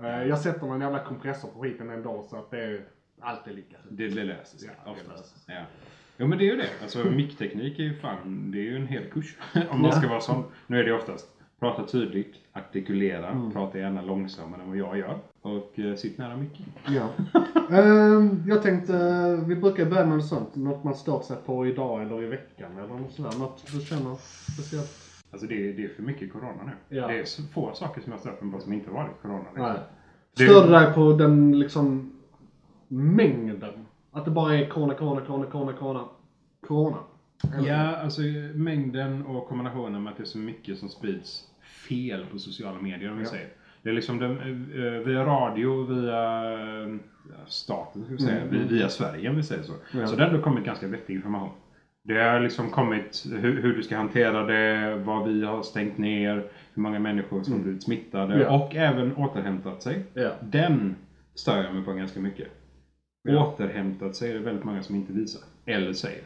Eh, 0.04 0.24
Jag 0.28 0.40
sätter 0.40 0.66
någon 0.68 0.82
jävla 0.82 1.00
kompressor 1.00 1.48
på 1.48 1.60
skiten 1.62 1.90
ändå 1.90 2.24
så 2.30 2.38
att 2.38 2.52
det 2.52 2.60
är 2.64 2.82
alltid 3.22 3.56
lika. 3.56 3.78
Det, 3.90 4.08
det 4.08 4.24
löser 4.24 4.58
sig 4.58 4.70
Ja, 4.86 4.92
oftast. 4.92 5.36
Ja. 5.48 5.62
Jo 6.18 6.28
men 6.28 6.38
det 6.38 6.44
är 6.44 6.52
ju 6.52 6.56
det. 6.58 6.70
Alltså 6.82 6.98
mickteknik 7.04 7.80
är 7.80 7.84
ju 7.84 7.94
fan, 8.00 8.52
det 8.52 8.58
är 8.58 8.64
ju 8.64 8.76
en 8.76 8.88
hel 8.88 9.04
kurs. 9.12 9.38
Om 9.70 9.82
man 9.82 9.92
ska 9.92 10.08
vara 10.08 10.20
sån. 10.20 10.44
Nu 10.68 10.80
är 10.80 10.84
det 10.84 10.94
oftast 10.94 11.28
prata 11.60 11.84
tydligt, 11.88 12.36
artikulera, 12.54 13.28
Mm. 13.30 13.52
prata 13.52 13.78
gärna 13.78 14.02
långsammare 14.02 14.62
än 14.62 14.68
vad 14.68 14.78
jag 14.78 14.98
gör. 14.98 15.18
Och 15.42 15.80
eh, 15.80 15.96
sitt 15.96 16.18
nära 16.18 16.38
micken. 16.38 16.66
Ja. 16.88 17.10
Ehm, 17.78 18.44
jag 18.48 18.62
tänkte, 18.62 18.98
eh, 18.98 19.48
vi 19.48 19.56
brukar 19.56 19.86
börja 19.86 20.06
med 20.06 20.18
något 20.18 20.26
sånt, 20.28 20.56
något 20.56 20.84
man 20.84 20.96
stör 20.96 21.20
sig 21.20 21.38
på 21.46 21.68
idag 21.68 22.02
eller 22.02 22.24
i 22.24 22.28
veckan 22.28 22.78
eller 22.78 22.88
något 22.94 23.12
sådär. 23.12 23.40
Något 23.40 23.64
du 23.74 23.80
känner 23.82 24.16
speciellt? 24.54 24.92
Alltså 25.32 25.48
det, 25.48 25.70
är- 25.70 25.74
det 25.74 25.84
är 25.86 25.90
för 25.90 26.04
mycket 26.04 26.34
corona 26.34 26.64
nu. 26.66 26.98
Ja. 26.98 27.08
Det 27.08 27.20
är 27.20 27.52
få 27.54 27.74
saker 27.74 28.02
som 28.02 28.12
jag 28.12 28.20
stört 28.22 28.42
mig 28.42 28.52
på 28.52 28.60
som 28.60 28.74
inte 28.74 28.90
varit 28.92 29.22
corona. 29.22 29.40
Liksom. 29.44 29.64
Nej. 29.64 29.80
Det- 30.38 30.44
Stör 30.46 30.64
du 30.68 30.72
dig 30.74 30.94
på 30.94 31.14
den 31.14 31.60
liksom 31.60 32.12
mängden? 32.88 33.86
Att 34.12 34.26
det 34.26 34.32
bara 34.32 34.56
är 34.58 34.70
corona, 34.70 34.94
corona, 34.94 35.22
corona, 35.22 35.46
corona, 35.46 35.74
corona, 35.74 36.04
corona? 36.68 36.98
Ja, 37.68 37.96
alltså 37.96 38.22
mängden 38.54 39.26
och 39.26 39.48
kombinationen 39.48 40.04
med 40.04 40.12
att 40.12 40.18
det 40.18 40.24
är 40.24 40.26
så 40.26 40.38
mycket 40.38 40.78
som 40.78 40.90
sprids 40.90 41.44
fel 41.90 42.26
på 42.32 42.40
sociala 42.40 42.82
medier 42.82 43.12
om 43.12 43.18
vi 43.18 43.24
Ja. 43.24 43.30
säger. 43.30 43.48
Det 43.84 43.90
är 43.90 43.94
liksom 43.94 44.20
den, 44.20 44.38
eh, 44.76 45.06
via 45.08 45.26
radio, 45.26 45.84
via 45.86 46.44
eh, 46.84 46.96
staten, 47.48 48.04
ska 48.06 48.14
vi 48.14 48.20
säga, 48.22 48.42
Mm, 48.42 48.56
mm. 48.56 48.68
via 48.68 48.90
Sverige 48.90 49.30
om 49.30 49.36
vi 49.36 49.44
säger 49.44 49.64
så. 49.64 49.74
Ja. 49.94 50.08
Så 50.08 50.16
det 50.16 50.24
har 50.24 50.30
ändå 50.30 50.42
kommit 50.44 50.66
ganska 50.66 50.88
vettig 50.88 51.14
information. 51.16 51.50
Det 52.04 52.20
har 52.24 52.40
liksom 52.40 52.70
kommit 52.70 53.26
hur, 53.32 53.62
hur 53.62 53.76
du 53.76 53.84
ska 53.84 53.98
hantera 53.98 54.44
det, 54.46 54.96
vad 54.96 55.28
vi 55.28 55.46
har 55.46 55.64
stängt 55.64 55.98
ner, 55.98 56.36
hur 56.74 56.82
många 56.82 57.00
människor 57.00 57.44
som 57.44 57.64
blivit 57.64 57.84
smittade 57.84 58.34
Mm. 58.34 58.40
Ja. 58.40 58.66
och 58.66 58.76
även 58.76 59.16
återhämtat 59.16 59.84
sig. 59.84 60.04
Ja. 60.14 60.32
Den 60.42 60.96
stör 61.36 61.64
jag 61.64 61.74
mig 61.74 61.84
på 61.84 61.94
ganska 61.94 62.20
mycket. 62.20 62.48
Ja. 63.24 63.46
Återhämtat 63.48 64.16
sig 64.16 64.30
är 64.30 64.34
det 64.34 64.40
väldigt 64.40 64.64
många 64.64 64.84
som 64.84 64.96
inte 64.96 65.14
visar. 65.14 65.42
Eller 65.66 65.94
säger. 65.94 66.22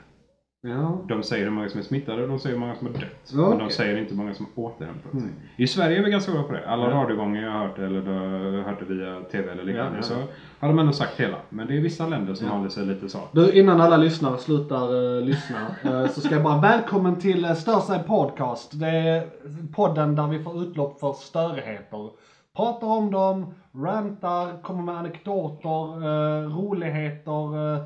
Ja. 0.62 1.02
De 1.08 1.24
säger 1.24 1.44
hur 1.44 1.52
många 1.52 1.70
som 1.70 1.80
är 1.80 1.84
smittade 1.84 2.22
och 2.24 2.30
de 2.30 2.40
säger 2.40 2.56
hur 2.56 2.60
många 2.60 2.76
som 2.76 2.88
har 2.88 2.94
dött. 2.94 3.32
Ja, 3.34 3.50
Men 3.50 3.58
de 3.58 3.70
säger 3.70 3.98
inte 3.98 4.10
hur 4.10 4.18
många 4.22 4.34
som 4.34 4.46
har 4.56 4.64
återhämtat 4.64 5.12
sig. 5.12 5.20
Mm. 5.20 5.34
I 5.58 5.68
Sverige 5.68 6.00
är 6.00 6.04
vi 6.04 6.12
ganska 6.12 6.32
bra 6.32 6.44
på 6.44 6.54
det. 6.54 6.70
Alla 6.70 6.84
Ja. 6.90 6.90
radiogånger 6.96 7.44
jag 7.44 7.52
har 7.52 7.68
hört 7.68 7.78
eller 7.80 8.02
då 8.02 8.62
hört 8.70 8.80
det 8.80 8.94
via 8.94 9.22
TV 9.22 9.52
eller 9.52 9.64
liknande 9.64 9.96
Ja, 9.98 10.02
så 10.02 10.14
har 10.60 10.68
de 10.68 10.80
ändå 10.80 10.92
sagt 10.92 11.20
hela. 11.20 11.38
Men 11.50 11.68
det 11.68 11.78
är 11.78 11.82
vissa 11.82 12.08
länder 12.08 12.34
som 12.34 12.48
Ja. 12.48 12.54
håller 12.54 12.70
sig 12.70 12.86
lite 12.86 13.10
så. 13.10 13.20
Du, 13.32 13.52
innan 13.52 13.82
alla 13.82 13.98
lyssnare 13.98 14.38
slutar 14.38 15.18
eh, 15.18 15.22
lyssna 15.26 15.58
eh, 15.84 16.08
så 16.08 16.22
ska 16.22 16.34
jag 16.36 16.44
bara 16.44 16.62
välkommen 16.62 17.16
till 17.20 17.46
uh, 17.46 17.54
Störsa 17.54 18.00
Podcast. 18.00 18.80
Det 18.80 18.88
är 18.90 19.28
podden 19.74 20.16
där 20.16 20.28
vi 20.28 20.44
får 20.44 20.62
utlopp 20.64 21.00
för 21.00 21.14
störigheter. 21.14 22.10
Pratar 22.56 22.88
om 22.88 23.12
dem, 23.12 23.54
rantar, 23.76 24.62
kommer 24.62 24.84
med 24.84 24.96
anekdoter, 24.98 26.04
uh, 26.08 26.58
roligheter, 26.58 27.56
uh, 27.58 27.84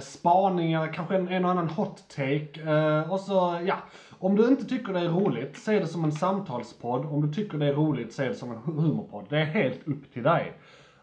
spaningar, 0.00 0.92
kanske 0.92 1.16
en, 1.16 1.28
en 1.28 1.44
och 1.44 1.50
annan 1.50 1.68
hot 1.68 2.02
take. 2.16 2.60
eh, 2.66 3.12
och 3.12 3.20
så, 3.20 3.58
ja. 3.66 3.76
Om 4.18 4.36
du 4.36 4.48
inte 4.48 4.64
tycker 4.64 4.92
det 4.92 5.00
är 5.00 5.08
roligt, 5.08 5.56
se 5.56 5.78
det 5.78 5.86
som 5.86 6.04
en 6.04 6.12
samtalspodd. 6.12 7.06
Om 7.06 7.26
du 7.26 7.32
tycker 7.34 7.58
det 7.58 7.66
är 7.66 7.72
roligt, 7.74 8.12
se 8.12 8.28
det 8.28 8.34
som 8.34 8.50
en 8.50 8.56
hu- 8.58 8.80
humorpodd. 8.80 9.26
Det 9.28 9.38
är 9.40 9.44
helt 9.44 9.88
upp 9.88 10.12
till 10.12 10.22
dig. 10.22 10.52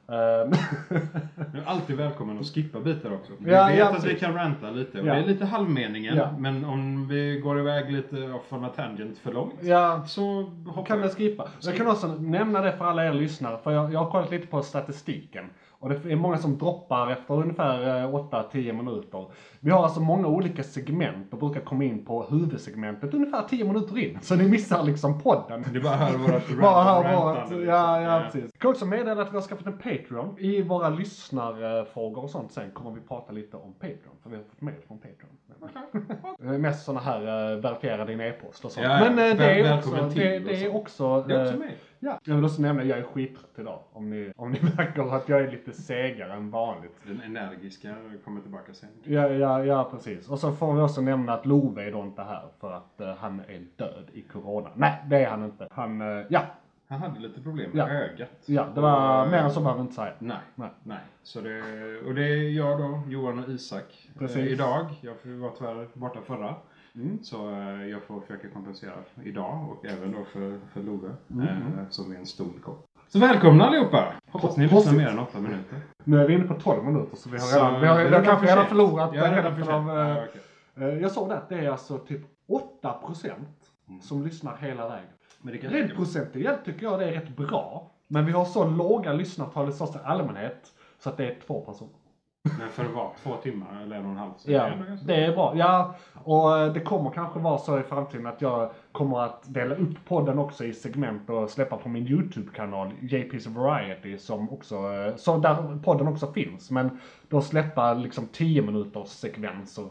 Ehm, 0.08 0.52
Du 1.54 1.58
är 1.60 1.66
alltid 1.66 1.98
välkommen 1.98 2.40
att 2.40 2.46
skippa 2.46 2.80
bitar 2.80 3.14
också. 3.14 3.32
Vi 3.40 3.52
Ja, 3.52 3.68
vet 3.68 3.78
ja, 3.78 3.90
att 3.96 4.04
vi 4.06 4.16
kan 4.16 4.34
ranta 4.34 4.70
lite. 4.72 5.02
Och 5.02 5.08
Ja. 5.08 5.14
Det 5.14 5.20
är 5.20 5.26
lite 5.28 5.46
halvmeningen. 5.46 6.16
Men 6.38 6.66
om 6.66 7.08
vi 7.08 7.40
går 7.44 7.60
iväg 7.60 7.92
lite 7.92 8.32
off 8.32 8.54
on 8.54 8.66
a 8.66 8.70
tangent 8.76 9.18
för 9.18 9.32
långt. 9.34 9.54
ja, 9.62 10.04
Så 10.08 10.52
kan 10.88 11.02
det 11.02 11.10
skippa. 11.10 11.48
Jag 11.62 11.76
kan 11.78 11.88
också 11.88 12.08
nämna 12.08 12.62
det 12.62 12.72
för 12.72 12.86
alla 12.86 13.06
er 13.06 13.14
lyssnare, 13.14 13.58
för 13.64 13.72
jag, 13.72 13.94
jag 13.94 14.00
har 14.00 14.12
kollat 14.12 14.32
lite 14.32 14.48
på 14.48 14.62
statistiken. 14.62 15.46
Och 15.82 15.90
det 15.90 16.12
är 16.12 16.16
många 16.16 16.38
som 16.38 16.58
droppar 16.58 17.12
efter 17.12 17.34
ungefär 17.34 18.04
eh, 18.04 18.10
8-10 18.10 18.74
minuter. 18.74 19.28
Vi 19.60 19.72
har 19.72 19.84
alltså 19.84 20.00
många 20.00 20.28
olika 20.28 20.64
segment 20.64 21.34
och 21.34 21.40
brukar 21.40 21.62
komma 21.62 21.84
in 21.84 22.06
på 22.06 22.24
huvudsegmentet 22.24 23.14
ungefär 23.14 23.44
10 23.44 23.66
minuter 23.66 23.98
in. 23.98 24.20
Så 24.22 24.36
ni 24.36 24.50
missar 24.50 24.84
liksom 24.84 25.20
podden. 25.22 25.66
Du 25.74 25.82
bara 25.82 25.96
hör 25.96 26.18
vårat 26.18 26.44
Bara 26.62 26.84
hör 26.84 27.04
rant- 27.04 27.22
vårat, 27.22 27.38
rantande, 27.38 27.66
ja, 27.66 27.98
liksom. 28.00 28.14
ja 28.14 28.22
precis. 28.24 28.50
Jag 28.54 28.62
kan 28.62 28.72
också 28.72 28.86
meddela 28.86 29.22
att 29.22 29.32
vi 29.32 29.36
har 29.36 29.42
skaffat 29.42 29.68
en 29.68 29.78
Patreon. 29.78 30.36
I 30.40 30.62
våra 30.62 30.90
lyssnarfrågor 30.90 32.24
och 32.24 32.30
sånt 32.30 32.52
sen 32.52 32.72
kommer 32.72 32.92
vi 32.92 33.02
prata 33.02 33.32
lite 33.32 33.58
om 33.58 33.74
Patreon. 33.74 34.16
För 34.24 34.30
vi 34.30 34.36
har 34.36 34.44
fått 34.44 34.62
mail 34.62 34.76
från 34.88 34.98
Patreon. 34.98 35.30
Mest 36.40 36.86
sådana 36.86 37.02
här 37.02 37.54
uh, 37.54 37.62
verifiera 37.62 38.06
din 38.06 38.22
e-post 38.22 38.66
och 38.66 38.72
sånt. 38.72 38.86
Ja, 38.86 39.04
ja. 39.06 39.12
Men 39.12 39.32
eh, 39.32 39.38
det, 39.38 39.60
är 39.60 39.78
också, 39.78 40.10
det, 40.16 40.40
det 40.40 40.52
är 40.52 40.70
så. 40.70 40.78
också... 40.78 41.24
Det 41.28 41.36
är 41.36 41.42
också 41.42 41.54
eh, 41.54 41.60
mig. 41.60 41.78
Ja, 42.00 42.20
jag 42.24 42.36
vill 42.36 42.46
också 42.46 42.62
nämna, 42.62 42.84
jag 42.84 42.98
är 42.98 43.04
skittrött 43.04 43.60
idag. 43.60 43.80
Om 43.92 44.10
ni, 44.10 44.32
om 44.36 44.52
ni 44.52 44.60
märker 44.78 45.16
att 45.16 45.30
jag 45.30 45.42
är 45.42 45.52
lite 45.52 45.74
segare 45.74 46.34
än 46.34 46.52
vanligt. 46.52 46.96
Den 47.04 47.22
energiska 47.22 47.96
kommer 48.26 48.42
tillbaka 48.42 48.74
sen. 48.74 48.90
Ja, 49.04 49.28
ja, 49.28 49.66
ja, 49.66 49.90
precis. 49.92 50.30
Och 50.30 50.40
så 50.40 50.52
får 50.52 50.74
vi 50.74 50.82
också 50.82 51.02
nämna 51.02 51.34
att 51.34 51.46
Love 51.46 51.88
är 51.88 51.92
då 51.92 52.02
inte 52.02 52.22
här 52.22 52.44
för 52.60 52.72
att 52.72 53.02
eh, 53.02 53.16
han 53.16 53.40
är 53.40 53.66
död 53.76 54.06
i 54.14 54.22
corona. 54.22 54.70
Nej, 54.76 55.04
det 55.08 55.18
är 55.18 55.30
han 55.30 55.44
inte. 55.44 55.68
Han, 55.72 56.02
eh, 56.02 56.26
ja, 56.30 56.42
Han 56.90 57.02
hade 57.02 57.20
lite 57.20 57.42
problem 57.42 57.72
Ja. 57.74 57.86
med 57.86 57.96
ögat. 58.02 58.30
ja, 58.46 58.68
det 58.76 58.82
var 58.82 59.24
Och, 59.26 59.30
mer 59.32 59.38
eh, 59.38 59.44
än 59.46 59.52
så 59.52 59.60
behöver 59.60 59.78
vi 59.80 59.82
inte 59.82 59.96
säga. 59.96 60.14
Nej. 60.20 60.38
Nej. 60.56 60.70
Nej. 60.84 60.98
Så 61.24 61.42
det, 61.42 61.60
och 62.08 62.16
det 62.16 62.24
är 62.28 62.50
jag 62.50 62.80
då, 62.80 63.02
Johan 63.08 63.44
och 63.44 63.50
Isak. 63.50 64.10
Precis. 64.20 64.38
Eh, 64.38 64.46
idag. 64.48 64.86
Jag 65.02 65.14
var 65.26 65.50
tyvärr 65.58 65.88
borta 65.94 66.20
förra. 66.22 66.56
Mm. 66.96 67.24
Så 67.24 67.50
eh, 67.52 67.86
jag 67.88 68.04
får 68.04 68.22
försöka 68.22 68.50
kompensera 68.50 68.92
idag 69.24 69.70
och 69.72 69.86
även 69.86 70.12
då 70.12 70.24
för, 70.24 70.60
för 70.74 70.84
Love. 70.84 71.10
Mm. 71.32 71.48
Eh, 71.48 71.54
som 71.90 72.12
är 72.12 72.16
en 72.16 72.26
stor 72.26 72.52
kock. 72.64 72.86
Så 73.08 73.20
välkomna 73.20 73.66
allihopa! 73.66 74.14
Hoppas 74.32 74.58
ni 74.58 74.64
lyssnar 74.64 74.80
Prosit. 74.82 74.98
mer 74.98 75.08
än 75.08 75.20
åtta 75.20 75.40
minuter. 75.40 75.82
Nu 76.04 76.22
är 76.22 76.28
vi 76.28 76.34
inne 76.34 76.44
på 76.48 76.54
12 76.54 76.86
minuter 76.86 77.18
så 77.18 77.30
vi 77.30 77.38
har 77.38 77.48
redan, 77.56 77.82
vi 77.82 77.88
har, 77.88 77.96
det 77.96 78.02
är 78.02 78.06
redan 78.06 78.24
kanske 78.24 78.48
för 78.48 78.54
redan 78.54 78.58
sent. 78.66 78.70
förlorat 78.70 79.10
Ja, 79.14 79.22
redan 79.22 79.34
hälften 79.44 79.66
för 79.66 79.74
av... 79.74 79.86
sent. 79.86 79.90
eh, 79.90 80.08
Ja, 80.18 80.24
okej. 80.30 80.90
eh, 80.94 81.02
jag 81.02 81.12
såg 81.12 81.30
det 81.30 81.38
att 81.38 81.50
det 81.50 81.56
är 81.60 81.70
alltså 81.70 81.98
typ 81.98 82.22
8% 82.84 83.32
Mm. 83.90 84.02
som 84.02 84.24
lyssnar 84.26 84.58
hela 84.58 84.90
vägen. 84.90 85.10
Men 85.42 85.54
det 85.54 85.60
kan 85.60 85.72
Rent 85.72 85.96
procentuellt 85.96 86.66
tycker 86.66 86.84
jag 86.84 87.00
det 87.00 87.06
är 87.06 87.12
rätt 87.12 87.36
bra. 87.36 87.92
Men 88.08 88.26
vi 88.26 88.32
har 88.32 88.46
så 88.46 88.68
låga 88.68 89.14
lyssnartal 89.14 89.70
i 89.70 89.72
största 89.72 90.00
allmänhet 90.00 90.74
så 91.00 91.10
att 91.10 91.18
det 91.18 91.26
är 91.26 91.36
två 91.48 91.62
personer. 91.62 91.94
Men 92.60 92.70
för 92.70 92.86
att 92.86 92.94
vara 92.94 93.10
två 93.24 93.36
timmar 93.36 93.82
eller 93.84 93.96
en 93.96 94.06
och 94.06 94.12
en 94.12 94.18
halv 94.18 94.32
så 94.38 94.52
Ja, 94.52 94.72
det 95.06 95.16
är 95.16 95.36
bra. 95.36 95.54
Ja, 95.56 95.96
och 96.24 96.58
eh, 96.58 96.74
det 96.74 96.80
kommer 96.80 97.10
kanske 97.10 97.40
vara 97.40 97.58
så 97.58 97.80
i 97.80 97.84
framtiden 97.84 98.28
att 98.28 98.42
jag 98.42 98.72
kommer 98.92 99.20
att 99.20 99.54
dela 99.54 99.76
upp 99.76 100.06
podden 100.06 100.40
också 100.40 100.66
i 100.66 100.74
segment 100.74 101.30
och 101.30 101.50
släppa 101.50 101.78
på 101.78 101.90
min 101.90 102.08
YouTube-kanal 102.08 102.92
JP's 103.02 103.50
Variety 103.54 104.18
som 104.18 104.50
också, 104.50 104.76
eh, 104.76 105.16
så 105.16 105.38
där 105.38 105.80
podden 105.84 106.08
också 106.08 106.32
finns. 106.32 106.72
Men 106.72 107.00
då 107.28 107.42
släppa 107.42 107.94
liksom 107.94 108.28
10 108.28 108.62
minuters 108.62 109.08
sekvenser 109.08 109.90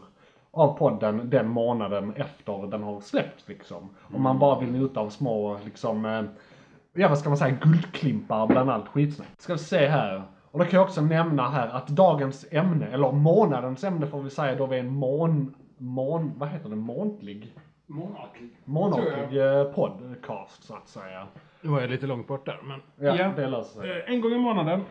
av 0.51 0.77
podden 0.77 1.29
den 1.29 1.47
månaden 1.49 2.13
efter 2.15 2.67
den 2.67 2.83
har 2.83 2.99
släppts 2.99 3.47
liksom. 3.47 3.89
Om 4.13 4.21
man 4.21 4.39
bara 4.39 4.59
vill 4.59 4.71
njuta 4.71 4.99
av 4.99 5.09
små 5.09 5.57
liksom, 5.65 6.05
eh, 6.05 6.23
ja 6.93 7.07
vad 7.09 7.17
ska 7.19 7.29
man 7.29 7.37
säga, 7.37 7.57
guldklimpar 7.61 8.47
bland 8.47 8.69
allt 8.69 8.87
skitsnack. 8.87 9.27
Ska 9.37 9.53
vi 9.53 9.59
se 9.59 9.87
här. 9.87 10.23
Och 10.51 10.59
då 10.59 10.65
kan 10.65 10.77
jag 10.79 10.85
också 10.87 11.01
nämna 11.01 11.49
här 11.49 11.67
att 11.67 11.87
dagens 11.87 12.45
ämne, 12.51 12.87
eller 12.87 13.11
månadens 13.11 13.83
ämne 13.83 14.07
får 14.07 14.21
vi 14.21 14.29
säga 14.29 14.55
då 14.55 14.65
vi 14.65 14.75
är 14.75 14.79
en 14.79 14.93
mån, 14.93 15.55
mån, 15.77 16.31
vad 16.37 16.49
heter 16.49 16.69
det, 16.69 16.75
månatlig? 16.75 17.53
Månatlig. 17.87 18.49
Månatlig 18.65 19.45
eh, 19.59 19.63
podcast 19.63 20.63
så 20.63 20.73
att 20.75 20.87
säga. 20.87 21.27
Nu 21.61 21.69
var 21.69 21.81
jag 21.81 21.89
lite 21.89 22.07
långt 22.07 22.27
bort 22.27 22.45
där 22.45 22.59
men. 22.63 22.81
Ja, 23.17 23.31
det 23.35 23.47
löser 23.47 23.81
sig. 23.81 23.91
Eh, 23.91 24.13
En 24.13 24.21
gång 24.21 24.31
i 24.31 24.37
månaden 24.37 24.81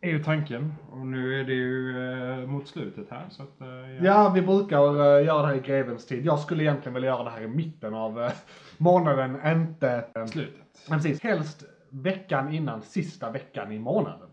är 0.00 0.08
ju 0.10 0.22
tanken. 0.24 0.74
Och 0.90 1.06
nu 1.06 1.40
är 1.40 1.44
det 1.44 1.52
ju 1.52 1.98
eh, 2.42 2.46
mot 2.46 2.68
slutet 2.68 3.06
här 3.10 3.24
så 3.30 3.42
att... 3.42 3.60
eh, 3.60 4.04
Ja, 4.04 4.32
vi 4.34 4.42
brukar 4.42 4.78
eh, 5.18 5.26
göra 5.26 5.42
det 5.42 5.48
här 5.48 5.54
i 5.54 5.60
grevens 5.60 6.06
tid. 6.06 6.26
Jag 6.26 6.38
skulle 6.38 6.62
egentligen 6.62 6.94
vilja 6.94 7.08
göra 7.10 7.24
det 7.24 7.30
här 7.30 7.42
i 7.42 7.48
mitten 7.48 7.94
av 7.94 8.22
eh, 8.22 8.30
månaden, 8.78 9.38
inte... 9.60 10.04
eh, 10.14 10.26
Slutet. 10.26 10.54
Men 10.88 10.98
precis, 10.98 11.22
helst 11.22 11.64
veckan 11.90 12.52
innan 12.54 12.82
sista 12.82 13.30
veckan 13.30 13.72
i 13.72 13.78
månaden. 13.78 14.26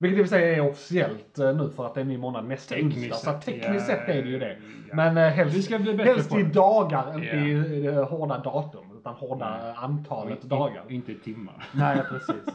Vilket 0.00 0.18
i 0.20 0.22
och 0.22 0.26
för 0.28 0.36
sig 0.36 0.54
är 0.54 0.68
officiellt 0.70 1.38
eh, 1.38 1.54
nu 1.56 1.70
för 1.76 1.86
att 1.86 1.94
det 1.94 2.00
är 2.00 2.02
en 2.02 2.08
ny 2.08 2.18
månad 2.18 2.48
nästa 2.48 2.74
Tekniskt 2.74 3.12
onsdag. 3.12 3.32
Så 3.32 3.38
tekniskt 3.40 3.88
ja, 3.88 3.96
sett 3.96 4.08
är 4.08 4.22
det 4.22 4.28
ju 4.28 4.38
det. 4.38 4.56
ja. 4.88 4.94
Men 4.96 5.16
eh, 5.16 5.28
helst, 5.28 5.56
Vi 5.56 5.62
ska 5.62 5.78
bli 5.78 5.94
bättre 5.94 6.12
helst 6.12 6.34
i 6.36 6.42
dagar, 6.42 7.14
inte 7.14 7.26
Ja. 7.36 7.44
i 7.44 8.02
hårda 8.04 8.38
datum. 8.38 8.84
Utan 8.98 9.14
hårda 9.14 9.58
eh, 9.70 9.84
antalet 9.84 10.42
In- 10.42 10.48
dagar. 10.48 10.82
Inte 10.88 11.14
timmar. 11.14 11.64
Nej, 11.72 12.02
precis. 12.08 12.54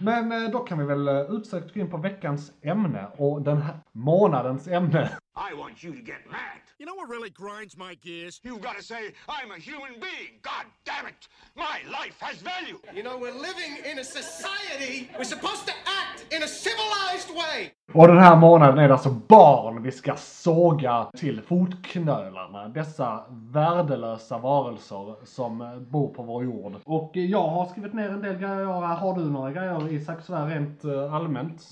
Men 0.00 0.32
eh, 0.32 0.50
då 0.50 0.58
kan 0.58 0.78
vi 0.78 0.84
väl 0.84 1.08
eh, 1.08 1.20
utsökt 1.20 1.74
gå 1.74 1.80
in 1.80 1.90
på 1.90 1.96
veckans 1.96 2.52
ämne 2.62 3.06
och 3.16 3.42
den 3.42 3.62
här 3.62 3.74
månadens 3.92 4.68
ämne. 4.68 5.10
I 5.36 5.54
want 5.54 5.84
you 5.84 5.92
to 5.94 6.02
get 6.02 6.28
mad. 6.30 6.60
You 6.78 6.86
know 6.86 6.94
what 6.94 7.08
really 7.08 7.30
grinds 7.30 7.76
my 7.76 7.94
gears? 7.94 8.40
You've 8.42 8.62
got 8.62 8.76
to 8.76 8.82
say, 8.82 9.12
I'm 9.28 9.50
a 9.52 9.58
human 9.58 9.92
being. 10.00 10.40
God 10.42 10.66
damn 10.84 11.06
it. 11.06 11.28
My 11.54 11.78
life 11.88 12.16
has 12.18 12.42
value. 12.42 12.78
You 12.94 13.02
know, 13.04 13.16
we're 13.16 13.40
living 13.48 13.72
in 13.90 13.98
a 14.00 14.04
society. 14.04 15.08
We're 15.16 15.24
supposed 15.24 15.66
to 15.66 15.72
act 16.02 16.26
in 16.34 16.42
a 16.42 16.48
civilized 16.48 17.30
way. 17.30 17.70
Och 17.92 18.08
den 18.08 18.18
här 18.18 18.36
månaden 18.36 18.78
är 18.78 18.88
det 18.88 18.94
alltså 18.94 19.10
barn 19.10 19.82
vi 19.82 19.92
ska 19.92 20.16
såga 20.16 21.10
till 21.16 21.42
fotknölarna. 21.42 22.68
Dessa 22.68 23.24
värdelösa 23.30 24.38
varelser 24.38 25.26
som 25.26 25.84
bor 25.90 26.14
på 26.14 26.22
vår 26.22 26.44
jord. 26.44 26.74
Och 26.84 27.10
jag 27.14 27.48
har 27.48 27.66
skrivit 27.66 27.92
ner 27.94 28.08
en 28.08 28.22
del 28.22 28.36
grejer. 28.36 28.86
här. 28.86 28.96
Har 28.96 29.14
du 29.14 29.30
några 29.30 29.52
grejer 29.52 29.92
Isak, 29.92 30.24
sådär 30.24 30.46
rent 30.46 30.84
eh, 30.84 31.14
allmänt? 31.14 31.62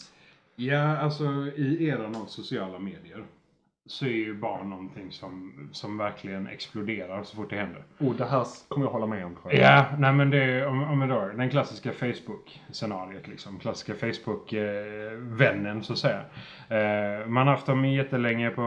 Ja, 0.56 0.96
alltså 0.98 1.24
i 1.56 1.88
eran 1.88 2.16
av 2.16 2.26
sociala 2.26 2.78
medier 2.78 3.24
så 3.88 4.04
är 4.04 4.10
ju 4.10 4.34
barn 4.34 4.70
någonting 4.70 5.12
som, 5.12 5.52
som 5.72 5.98
verkligen 5.98 6.46
exploderar 6.46 7.22
så 7.22 7.36
fort 7.36 7.50
det 7.50 7.56
händer. 7.56 7.84
Oh, 7.98 8.16
det 8.16 8.24
här 8.24 8.46
kommer 8.68 8.86
jag 8.86 8.92
hålla 8.92 9.06
med 9.06 9.24
om. 9.24 9.36
Ja, 9.50 9.84
nej 9.98 10.12
men 10.12 10.30
det 10.30 10.44
är, 10.44 10.66
om, 10.66 10.82
om 10.82 11.08
då, 11.08 11.30
den 11.36 11.50
klassiska 11.50 11.92
Facebook-scenariet 11.92 13.28
liksom. 13.28 13.58
Klassiska 13.58 13.94
Facebook-vännen 13.94 15.82
så 15.82 15.92
att 15.92 15.98
säga. 15.98 16.20
Eh, 16.68 17.26
man 17.26 17.46
har 17.46 17.54
haft 17.54 17.66
dem 17.66 17.84
jättelänge 17.84 18.50
på 18.50 18.62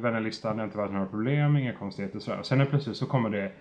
vännerlistan, 0.00 0.56
det 0.56 0.62
har 0.62 0.66
inte 0.66 0.78
varit 0.78 0.92
några 0.92 1.06
problem, 1.06 1.56
inga 1.56 1.72
konstigheter 1.72 2.18
sådär. 2.18 2.42
Sen 2.42 2.60
är 2.60 2.64
plötsligt 2.64 2.96
så 2.96 3.06
kommer 3.06 3.30
det 3.30 3.52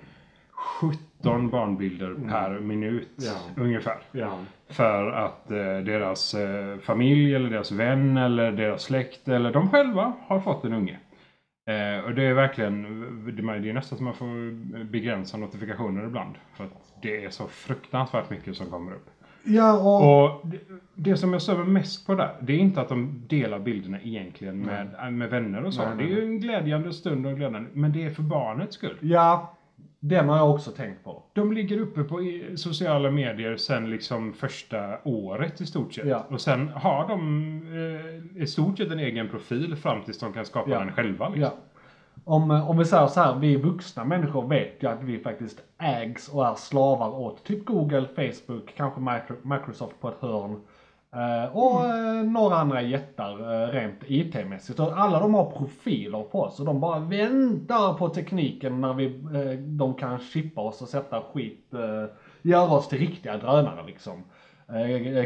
17 0.57 1.49
barnbilder 1.49 2.15
per 2.29 2.59
minut 2.59 3.09
Ja. 3.15 3.63
ungefär. 3.63 3.97
Ja. 4.11 4.39
För 4.69 5.11
att 5.11 5.51
eh, 5.51 5.57
deras 5.57 6.33
eh, 6.33 6.77
familj 6.77 7.35
eller 7.35 7.49
deras 7.49 7.71
vän 7.71 8.17
eller 8.17 8.51
deras 8.51 8.83
släkt 8.83 9.27
eller 9.27 9.53
de 9.53 9.69
själva 9.69 10.13
har 10.27 10.39
fått 10.39 10.65
en 10.65 10.73
unge. 10.73 10.99
Eh, 11.69 12.05
och 12.05 12.15
det 12.15 12.23
är 12.23 12.33
verkligen, 12.33 12.83
det 13.61 13.69
är 13.69 13.73
nästan 13.73 13.97
som 13.97 14.05
man 14.05 14.13
får 14.13 14.51
begränsa 14.83 15.37
notifikationer 15.37 16.05
ibland. 16.05 16.35
För 16.53 16.63
att 16.63 16.93
det 17.01 17.25
är 17.25 17.29
så 17.29 17.47
fruktansvärt 17.47 18.29
mycket 18.29 18.55
som 18.55 18.67
kommer 18.69 18.91
upp. 18.91 19.05
Ja, 19.43 19.73
och... 19.79 20.23
Och 20.23 20.47
det, 20.47 20.59
det 20.95 21.17
som 21.17 21.33
jag 21.33 21.41
stör 21.41 21.57
mig 21.57 21.67
mest 21.67 22.07
på 22.07 22.15
där, 22.15 22.35
det 22.41 22.53
är 22.53 22.57
inte 22.57 22.81
att 22.81 22.89
de 22.89 23.23
delar 23.27 23.59
bilderna 23.59 24.01
egentligen 24.01 24.59
med, 24.59 25.13
med 25.13 25.29
vänner 25.29 25.63
och 25.63 25.73
så. 25.73 25.81
Nej, 25.81 25.95
nej, 25.95 26.05
Det 26.05 26.11
är 26.13 26.15
ju 26.15 26.25
en 26.25 26.39
glädjande 26.39 26.93
stund 26.93 27.25
och 27.27 27.35
glädjande, 27.35 27.69
men 27.73 27.91
det 27.91 28.03
är 28.05 28.09
för 28.09 28.23
barnets 28.23 28.75
skull. 28.75 28.97
Ja, 29.01 29.56
den 29.99 30.29
har 30.29 30.37
jag 30.37 30.49
också 30.51 30.71
tänkt 30.71 31.03
på. 31.03 31.23
De 31.33 31.51
ligger 31.53 31.79
uppe 31.79 32.03
på 32.03 32.19
sociala 32.55 33.11
medier 33.11 33.57
sen 33.57 33.89
liksom 33.89 34.33
första 34.33 34.97
året 35.03 35.61
i 35.61 35.65
stort 35.65 35.93
sett. 35.93 36.05
Ja. 36.07 36.25
Och 36.29 36.41
sen 36.41 36.67
har 36.69 37.07
de 37.07 37.21
eh, 38.35 38.41
i 38.43 38.47
stort 38.47 38.77
sett 38.77 38.91
en 38.91 38.99
egen 38.99 39.29
profil 39.29 39.75
fram 39.75 40.03
tills 40.03 40.19
de 40.19 40.33
kan 40.33 40.45
skapa 40.45 40.69
Ja. 40.71 40.79
den 40.79 40.91
själva. 40.91 41.29
Liksom. 41.29 41.41
Ja. 41.43 41.53
Om, 42.23 42.51
eh, 42.51 42.69
om 42.69 42.77
vi 42.77 42.85
säger 42.85 43.07
så 43.07 43.19
här, 43.19 43.35
vi 43.39 43.55
vuxna 43.55 44.03
människor 44.05 44.47
vet 44.47 44.83
ju 44.83 44.87
att 44.89 45.03
vi 45.03 45.19
faktiskt 45.19 45.61
ägs 45.77 46.29
och 46.29 46.47
är 46.47 46.55
slavar 46.55 47.09
åt 47.09 47.43
typ 47.43 47.65
Google, 47.65 48.07
Facebook, 48.15 48.73
kanske 48.77 49.01
Micro- 49.01 49.55
Microsoft 49.55 50.01
på 50.01 50.07
ett 50.09 50.17
hörn. 50.19 50.61
Eh, 51.15 51.57
och 51.57 51.85
eh, 51.85 52.23
några 52.23 52.55
andra 52.55 52.81
jättar 52.81 53.31
eh, 53.31 53.69
rent 53.69 54.03
IT-mässigt. 54.07 54.79
Och 54.79 54.99
alla 54.99 55.19
de 55.19 55.33
har 55.33 55.51
profiler 55.51 56.23
på 56.23 56.41
oss 56.41 56.59
och 56.59 56.65
de 56.65 56.79
bara 56.79 56.99
väntar 56.99 57.93
på 57.93 58.09
tekniken 58.09 58.81
när 58.81 58.93
vi, 58.93 59.21
de 59.57 59.93
kan 59.93 60.19
chippa 60.19 60.61
oss 60.61 60.81
och 60.81 60.87
sätta 60.87 61.21
skit, 61.21 61.73
göra 62.41 62.71
oss 62.71 62.87
till 62.87 62.99
riktiga 62.99 63.37
drönare 63.37 63.85
liksom. 63.87 64.23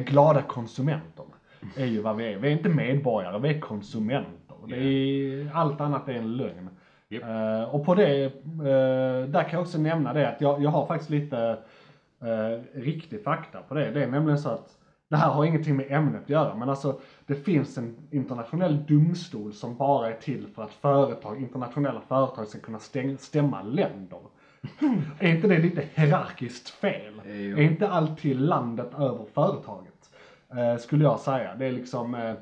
Glada 0.06 0.42
konsumenter 0.42 1.26
är 1.78 1.86
ju 1.86 2.02
vad 2.02 2.16
vi 2.16 2.34
är. 2.34 2.38
Vi 2.38 2.48
är 2.48 2.52
inte 2.52 2.70
medborgare, 2.70 3.40
vi 3.40 3.50
är 3.50 3.60
konsumenter. 3.60 4.56
Det 4.68 4.76
är, 4.76 5.52
allt 5.54 5.82
annat 5.82 6.10
är 6.10 6.14
en 6.14 6.38
lögn. 6.38 6.70
Eh, 7.10 7.76
och 7.76 7.86
på 7.86 7.96
det, 7.96 8.32
där 9.28 9.44
kan 9.44 9.52
jag 9.52 9.62
också 9.62 9.78
nämna 9.78 10.14
det 10.14 10.30
att 10.30 10.42
jag, 10.42 10.64
jag 10.64 10.70
har 10.70 10.86
faktiskt 10.86 11.10
lite 11.10 11.58
riktig 12.74 13.24
fakta 13.24 13.60
på 13.62 13.74
det. 13.74 13.92
Det 13.92 14.04
är 14.04 14.08
nämligen 14.08 14.40
så 14.40 14.50
att 14.50 14.78
det 15.12 15.18
här 15.18 15.30
har 15.30 15.46
ingenting 15.46 15.75
med 15.75 15.91
ämnet 15.91 16.24
att 16.24 16.30
göra, 16.30 16.56
men 16.56 16.70
alltså 16.70 17.00
det 17.25 17.36
finns 17.36 17.77
en 17.77 17.96
internationell 18.12 18.86
domstol 18.86 19.53
som 19.53 19.77
bara 19.77 20.10
är 20.10 20.13
till 20.13 20.48
för 20.48 20.63
att 20.63 20.74
företag, 20.74 21.41
internationella 21.41 22.01
företag 22.01 22.48
ska 22.48 22.60
kunna 22.60 22.80
stäng, 22.80 23.18
stämma 23.18 23.62
länder. 23.62 24.20
är 25.20 25.36
inte 25.36 25.48
det 25.48 25.58
lite 25.58 25.84
hierarkiskt 25.94 26.70
fel? 26.70 27.22
Jo. 27.25 27.32
Är 27.58 27.62
inte 27.62 27.89
alltid 27.89 28.39
landet 28.41 28.94
över 28.94 29.25
företaget? 29.34 30.10
Eh, 30.56 30.77
skulle 30.77 31.03
jag 31.03 31.20
säga. 31.20 31.56
Det 31.56 31.65
är 31.65 31.72
liksom 31.72 32.15
eh, 32.15 32.34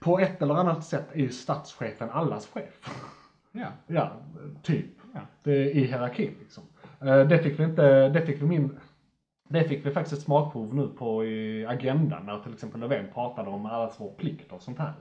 på 0.00 0.18
ett 0.18 0.42
eller 0.42 0.54
annat 0.54 0.84
sätt 0.84 1.08
är 1.12 1.18
ju 1.20 1.28
statschefen 1.30 2.10
allas 2.10 2.46
chef. 2.46 2.88
Ja. 3.52 3.66
Ja, 3.86 4.12
typ. 4.62 4.90
Ja. 5.14 5.20
Det 5.42 5.52
är 5.52 5.76
i 5.76 5.84
hierarkin 5.84 6.34
liksom. 6.40 6.62
Eh, 7.00 7.18
Det 7.20 7.38
fick 7.38 7.60
vi 7.60 7.64
inte, 7.64 8.08
det 8.08 8.26
fick 8.26 8.42
vi 8.42 8.46
min, 8.46 8.78
det 9.52 9.64
fick 9.64 9.86
vi 9.86 9.90
faktiskt 9.90 10.18
ett 10.18 10.24
smakprov 10.24 10.74
nu 10.74 10.88
på 10.88 11.24
i 11.24 11.66
agendan 11.66 12.26
när 12.26 12.38
till 12.38 12.52
exempel 12.52 12.80
Löfven 12.80 13.06
pratade 13.14 13.50
om 13.50 13.66
allas 13.66 13.94
vår 14.00 14.10
plikt 14.10 14.52
och 14.52 14.62
sånt 14.62 14.78
här. 14.78 14.92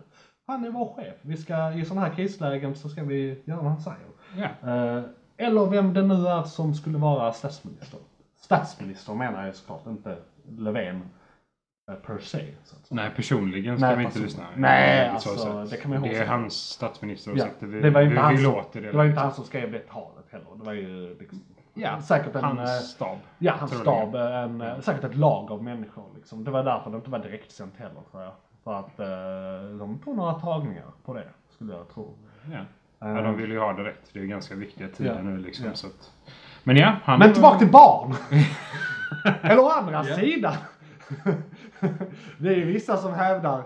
han 0.48 0.66
är 0.66 0.70
vår 0.72 0.94
chef. 0.96 1.16
Vi 1.22 1.38
ska, 1.38 1.72
i 1.74 1.86
sådana 1.86 2.08
här 2.08 2.14
krislägen 2.16 2.76
så 2.76 2.90
ska 2.90 3.04
vi 3.04 3.42
göra 3.46 3.62
vad 3.62 3.72
han 3.72 3.82
säger. 3.82 3.98
Ja. 4.38 4.70
Eh, 4.98 5.04
eller 5.38 5.66
vem 5.66 5.94
det 5.94 6.02
nu 6.02 6.28
är 6.28 6.44
som 6.44 6.74
skulle 6.76 6.98
vara 6.98 7.34
statsminister. 7.34 8.00
Statsminister 8.42 9.14
menar 9.14 9.46
jag 9.46 9.56
såklart, 9.56 9.88
inte 9.88 10.18
Löfven 10.58 11.02
eh, 11.92 11.96
per 11.98 12.18
se. 12.20 12.46
Nej, 12.90 13.10
personligen 13.16 13.78
ska 13.78 13.88
Nej, 13.88 13.96
vi 13.98 14.02
inte 14.04 14.14
person- 14.14 14.24
lyssna. 14.26 14.44
Nej, 14.56 15.12
så 15.20 15.30
alltså, 15.30 15.64
det 15.76 15.78
kan 15.82 15.92
man 15.92 16.04
ju 16.04 16.10
Det 16.10 16.16
ihåg 16.16 16.24
är 16.24 16.28
hans 16.30 16.54
statsministeråsikter. 16.54 17.68
Vi, 17.68 17.82
det 17.82 17.90
var 17.90 18.02
inte, 18.02 18.14
vi, 18.14 18.20
han, 18.22 18.36
vi 18.36 18.44
som- 18.44 18.54
låter 18.54 18.82
det. 18.82 18.92
det 18.92 18.98
var 18.98 19.06
inte 19.06 19.20
han 19.20 19.34
som 19.34 19.44
skrev 19.46 19.72
det 19.72 19.80
talet 19.80 20.26
heller. 20.30 20.48
Det 20.58 20.64
var 20.66 20.74
ju 20.74 21.18
liksom, 21.20 21.40
Ja, 21.74 22.02
säkert 22.02 22.36
en... 22.36 22.44
eh, 22.44 22.50
Hans 22.50 22.90
stab. 22.90 23.18
Ja, 23.38 23.54
hans 23.60 23.78
stab, 23.80 24.16
en, 24.16 24.62
eh, 24.62 24.80
säkert 24.80 25.04
ett 25.04 25.16
lag 25.16 25.52
av 25.52 25.64
människor 25.64 26.06
liksom. 26.16 26.44
Det 26.44 26.52
var 26.52 26.64
därför 26.64 26.90
det 26.92 26.96
inte 26.98 27.10
var 27.10 27.20
direktsänt 27.20 27.74
heller 27.78 28.02
tror 28.12 28.24
jag. 28.24 28.32
För 28.64 28.74
att 28.80 29.00
eh, 29.00 29.78
de 29.80 30.00
tog 30.04 30.16
några 30.18 30.34
tagningar 30.34 30.86
på 31.06 31.14
det, 31.14 31.28
skulle 31.56 31.74
jag 31.74 31.90
tro. 31.90 32.14
Ja. 32.52 32.58
Eh, 33.08 33.16
ja, 33.16 33.22
de 33.22 33.38
vill 33.38 33.52
ju 33.52 33.60
ha 33.60 33.74
det 33.74 33.84
rätt. 33.84 34.10
Det 34.14 34.20
är 34.20 34.24
ganska 34.26 34.56
viktiga 34.56 34.88
tider 34.88 35.16
Ja. 35.16 35.22
nu 35.22 35.38
liksom. 35.38 35.66
Ja. 35.66 35.74
Så 35.74 35.88
att... 35.88 36.12
Men 36.64 36.76
ja, 36.78 36.96
han... 37.04 37.20
Men 37.20 37.34
tillbaka 37.34 37.58
till 37.60 37.72
barn! 37.72 38.16
Eller 39.42 39.60
å 39.60 39.70
andra 39.70 40.04
sidan. 40.04 40.54
det 42.38 42.50
är 42.50 42.56
ju 42.56 42.66
vissa 42.66 42.98
som 42.98 43.14
hävdar 43.14 43.64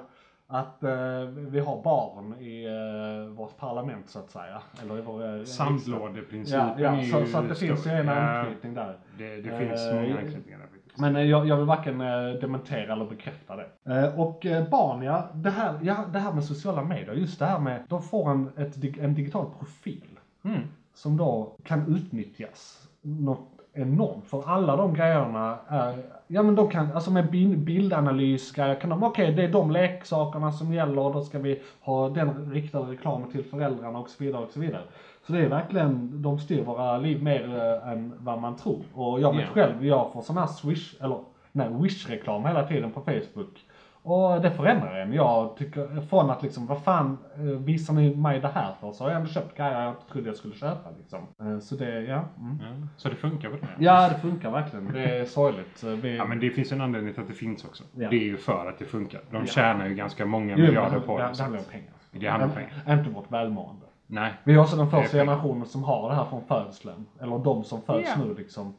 att 0.48 0.84
eh, 0.84 1.22
vi 1.36 1.60
har 1.60 1.84
barn 1.84 2.40
i 2.40 2.66
eh, 2.66 3.34
vårt 3.36 3.58
parlament 3.58 4.10
så 4.10 4.20
att 4.20 4.30
säga. 4.30 4.62
Eller 4.82 4.98
i 4.98 5.02
vår 5.02 5.38
eh. 5.40 5.44
Sandlådeprincipen 5.44 6.68
Ja, 6.68 6.76
ja 6.80 6.98
är 6.98 7.04
så, 7.04 7.20
ju 7.20 7.26
så 7.28 7.38
att 7.38 7.50
det 7.50 7.56
finns 7.56 7.88
ju 7.88 7.92
en 7.92 8.10
anknytning 8.10 8.74
där. 8.74 8.98
Det, 9.18 9.36
det 9.42 9.58
finns 9.60 9.82
Eh, 9.90 9.96
många 9.96 10.18
anknytningar 10.18 10.60
där 10.60 10.68
faktiskt. 10.68 11.00
Men 11.00 11.16
eh, 11.16 11.22
jag, 11.24 11.48
jag 11.48 11.58
vill 11.58 11.66
varken 11.66 12.02
eh, 12.02 12.28
dementera 12.42 12.94
eller 12.94 13.06
bekräfta 13.06 13.56
det. 13.56 13.68
Eh, 13.96 14.20
och 14.20 14.46
eh, 14.46 14.70
barn, 14.70 15.02
ja 15.02 15.30
det, 15.34 15.50
här, 15.50 15.80
ja, 15.84 16.06
det 16.14 16.20
här 16.20 16.34
med 16.34 16.44
sociala 16.44 16.84
medier, 16.84 17.14
just 17.14 17.40
det 17.40 17.46
här 17.46 17.60
med, 17.60 17.84
de 17.90 18.02
får 18.02 18.32
en, 18.32 18.50
ett, 18.58 18.98
en 19.00 19.14
digital 19.16 19.46
profil 19.60 20.20
Mm. 20.44 20.62
som 20.94 21.18
då 21.18 21.56
kan 21.64 21.96
utnyttjas 21.96 22.88
något 23.02 23.55
enormt. 23.76 24.28
För 24.28 24.44
alla 24.50 24.76
de 24.76 24.94
grejerna 24.94 25.58
är, 25.68 25.96
ja 26.28 26.44
men 26.44 26.56
de 26.56 26.70
kan, 26.70 26.92
alltså 26.92 27.12
med 27.12 27.32
bild, 27.32 27.58
bildanalys 27.60 28.52
kan 28.52 28.90
de, 28.90 29.04
okej 29.04 29.32
det 29.32 29.44
är 29.44 29.48
de 29.52 29.72
leksakerna 29.72 30.52
som 30.52 30.74
gäller, 30.74 31.14
då 31.14 31.22
ska 31.22 31.40
vi 31.40 31.62
ha 31.82 32.10
den 32.10 32.52
riktade 32.52 32.92
reklamen 32.92 33.32
till 33.32 33.44
föräldrarna 33.44 34.00
och 34.00 34.10
så 34.10 34.24
vidare 34.24 34.44
och 34.44 34.50
så 34.52 34.60
vidare. 34.60 34.82
Så 35.28 35.34
det 35.34 35.40
är 35.40 35.50
verkligen, 35.50 36.22
de 36.22 36.40
styr 36.40 36.64
våra 36.64 36.98
liv 36.98 37.24
mer 37.24 37.58
eh, 37.84 37.92
än 37.92 38.14
vad 38.20 38.42
man 38.42 38.56
tror. 38.56 38.82
Och 38.94 39.22
jag 39.22 39.32
vet 39.36 39.42
Ja. 39.42 39.54
själv, 39.54 39.86
jag 39.86 40.14
får 40.14 40.22
sån 40.22 40.38
här 40.38 40.48
swish, 40.48 40.96
eller 41.02 41.20
nej, 41.52 41.68
wish-reklam 41.72 42.46
hela 42.46 42.68
tiden 42.68 42.92
på 42.92 43.02
Facebook. 43.02 43.65
Och 44.08 44.42
det 44.42 44.52
förändrar 44.52 44.96
en. 45.00 45.14
Jag 45.14 45.58
tycker, 45.58 46.02
från 46.10 46.30
att 46.30 46.44
liksom, 46.44 46.66
vad 46.68 46.84
fan 46.84 47.18
eh, 47.36 47.42
visar 47.44 47.94
ni 47.94 48.16
mig 48.16 48.40
det 48.40 48.48
här 48.48 48.74
för? 48.80 48.92
Så 48.92 49.04
har 49.04 49.12
jag 49.12 49.18
ändå 49.20 49.30
köpt 49.32 49.58
grejer 49.58 49.82
jag 49.82 49.92
inte 49.92 50.12
trodde 50.12 50.28
jag 50.28 50.36
skulle 50.38 50.56
köpa 50.56 50.90
liksom. 50.98 51.20
Eh, 51.42 51.60
Så 51.60 51.76
det, 51.76 52.02
ja. 52.02 52.24
Mm. 52.40 52.58
Ja, 52.62 52.88
så 52.98 53.10
det 53.10 53.16
funkar 53.16 53.50
på 53.50 53.56
det? 53.56 53.68
Ja, 53.80 54.10
det 54.10 54.16
funkar 54.20 54.52
verkligen. 54.52 54.94
Det 54.94 55.04
är 55.20 55.26
sorgligt. 55.26 55.78
Så 55.78 55.88
Vi, 55.96 56.18
Ja, 56.18 56.26
men 56.26 56.40
det 56.40 56.50
finns 56.50 56.72
en 56.72 56.82
anledning 56.82 57.14
till 57.14 57.22
att 57.24 57.28
det 57.30 57.34
finns 57.34 57.66
också. 57.66 57.84
Ja. 57.96 58.10
Det 58.10 58.16
är 58.16 58.24
ju 58.24 58.38
för 58.38 58.70
att 58.70 58.80
det 58.80 58.86
funkar. 58.86 59.22
De 59.32 59.38
Ja. 59.38 59.46
tjänar 59.46 59.88
ju 59.88 59.96
ganska 59.96 60.26
många 60.26 60.56
Jo, 60.58 60.66
miljarder 60.66 61.00
på 61.00 61.18
det, 61.18 61.24
det. 61.38 61.42
handlar 61.44 61.60
om 61.60 61.66
pengar. 61.72 61.92
Det 62.12 62.28
handlar 62.28 62.48
om 62.48 62.54
pengar. 62.56 63.00
Inte 63.00 63.10
vårt 63.10 63.32
välmående. 63.32 63.86
Nej. 64.08 64.34
Vi 64.44 64.54
är 64.54 64.58
också 64.58 64.76
den 64.78 64.90
första 64.90 65.18
generationen 65.18 65.66
som 65.66 65.84
har 65.84 66.10
det 66.10 66.16
här 66.16 66.26
från 66.26 66.44
födseln. 66.46 67.06
Eller 67.22 67.38
de 67.40 67.64
som 67.64 67.82
föds 67.82 68.10
Ja. 68.18 68.24
nu 68.26 68.34
liksom. 68.34 68.74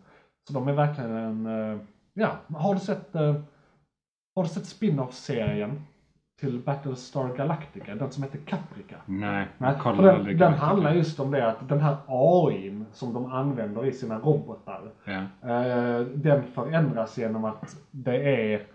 Så 0.48 0.52
de 0.52 0.68
är 0.68 0.72
verkligen 0.72 1.10
en, 1.16 1.46
eh, 1.72 1.78
ja, 2.14 2.28
har 2.54 2.74
du 2.74 2.80
sett, 2.80 3.14
eh, 3.14 3.34
har 4.36 4.42
du 4.42 4.48
sett 4.48 4.66
spin-off-serien 4.66 5.82
till 6.40 6.58
Battlestar 6.58 7.36
Galactica? 7.36 7.94
Den 7.94 8.10
som 8.10 8.22
heter 8.22 8.38
Caprica? 8.38 8.96
Nej, 9.06 9.46
Nej, 9.58 9.72
jag 9.72 9.80
kollar 9.80 10.02
den, 10.02 10.14
aldrig 10.14 10.34
den 10.38 10.40
Galactica. 10.40 10.66
handlar 10.66 10.94
just 10.94 11.20
om 11.20 11.30
det 11.30 11.48
att 11.48 11.68
den 11.68 11.80
här 11.80 11.96
AIn 12.06 12.86
som 12.92 13.12
de 13.14 13.32
använder 13.32 13.86
i 13.86 13.92
sina 13.92 14.18
robotar. 14.18 14.90
Ja. 15.04 15.50
Eh, 15.50 16.00
den 16.00 16.42
förändras 16.42 17.18
genom 17.18 17.44
att 17.44 17.76
det 17.90 18.52
är, 18.54 18.66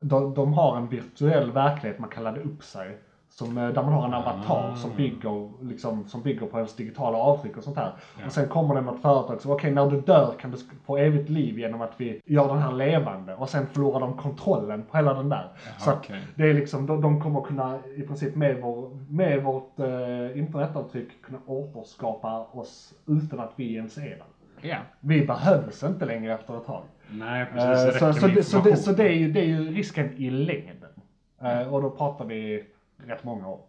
de, 0.00 0.34
de 0.34 0.52
har 0.52 0.76
en 0.76 0.88
virtuell 0.88 1.50
verklighet 1.52 1.98
man 1.98 2.10
kan 2.10 2.24
ladda 2.24 2.40
upp 2.40 2.62
sig. 2.64 2.98
Som, 3.38 3.58
eh, 3.58 3.68
där 3.68 3.82
man 3.82 3.92
har 3.92 4.04
en 4.04 4.14
avatar 4.14 4.70
Ah. 4.72 4.76
som, 4.76 4.90
bygger, 4.96 5.64
liksom, 5.64 6.08
som 6.08 6.22
bygger 6.22 6.46
på 6.46 6.56
ens 6.56 6.76
digitala 6.76 7.18
avtryck 7.18 7.56
och 7.56 7.64
sånt 7.64 7.76
här. 7.76 7.92
Och 8.26 8.32
sen 8.32 8.48
kommer 8.48 8.74
det 8.74 8.80
något 8.80 9.02
företag 9.02 9.40
som, 9.40 9.50
okej 9.50 9.70
när 9.70 9.90
du 9.90 10.00
dör 10.00 10.34
kan 10.40 10.50
du 10.50 10.56
få 10.84 10.96
evigt 10.96 11.28
liv 11.28 11.58
genom 11.58 11.80
att 11.80 11.92
vi 11.96 12.20
gör 12.26 12.48
den 12.48 12.58
här 12.58 12.72
levande. 12.72 13.34
Och 13.34 13.48
sen 13.48 13.66
förlorar 13.66 14.00
de 14.00 14.16
kontrollen 14.16 14.82
på 14.82 14.96
hela 14.96 15.14
den 15.14 15.28
där. 15.28 15.48
så 15.78 15.90
att 15.90 15.96
okej. 15.96 16.20
det 16.34 16.42
är 16.50 16.54
liksom, 16.54 16.86
de, 16.86 17.00
de 17.00 17.20
kommer 17.20 17.40
kunna 17.40 17.78
i 17.96 18.02
princip 18.02 18.34
med, 18.36 18.60
vår, 18.62 18.98
med 19.08 19.42
vårt 19.42 19.78
eh, 19.80 20.38
internetavtryck 20.38 21.22
kunna 21.22 21.38
återskapa 21.46 22.46
oss 22.52 22.94
utan 23.06 23.40
att 23.40 23.52
vi 23.56 23.74
ens 23.74 23.96
är 23.98 24.02
där. 24.02 24.24
ja. 24.60 24.76
Vi 25.00 25.26
behövs 25.26 25.82
inte 25.82 26.04
längre 26.06 26.34
efter 26.34 26.56
ett 26.56 26.66
tag. 26.66 26.82
Nej, 27.10 27.46
precis. 27.52 27.98
så, 27.98 28.06
det 28.06 28.14
så, 28.14 28.26
räcker 28.26 28.26
med 28.26 28.36
det, 28.36 28.42
så, 28.42 28.58
det, 28.60 28.76
så 28.76 28.92
det, 28.92 29.04
är 29.08 29.12
ju, 29.12 29.32
det 29.32 29.40
är 29.40 29.44
ju 29.46 29.74
risken 29.74 30.12
i 30.16 30.30
längden. 30.30 30.90
Eh, 31.42 31.74
och 31.74 31.82
då 31.82 31.90
pratar 31.90 32.24
vi 32.24 32.64
rätt 32.96 33.24
många 33.24 33.48
år. 33.48 33.60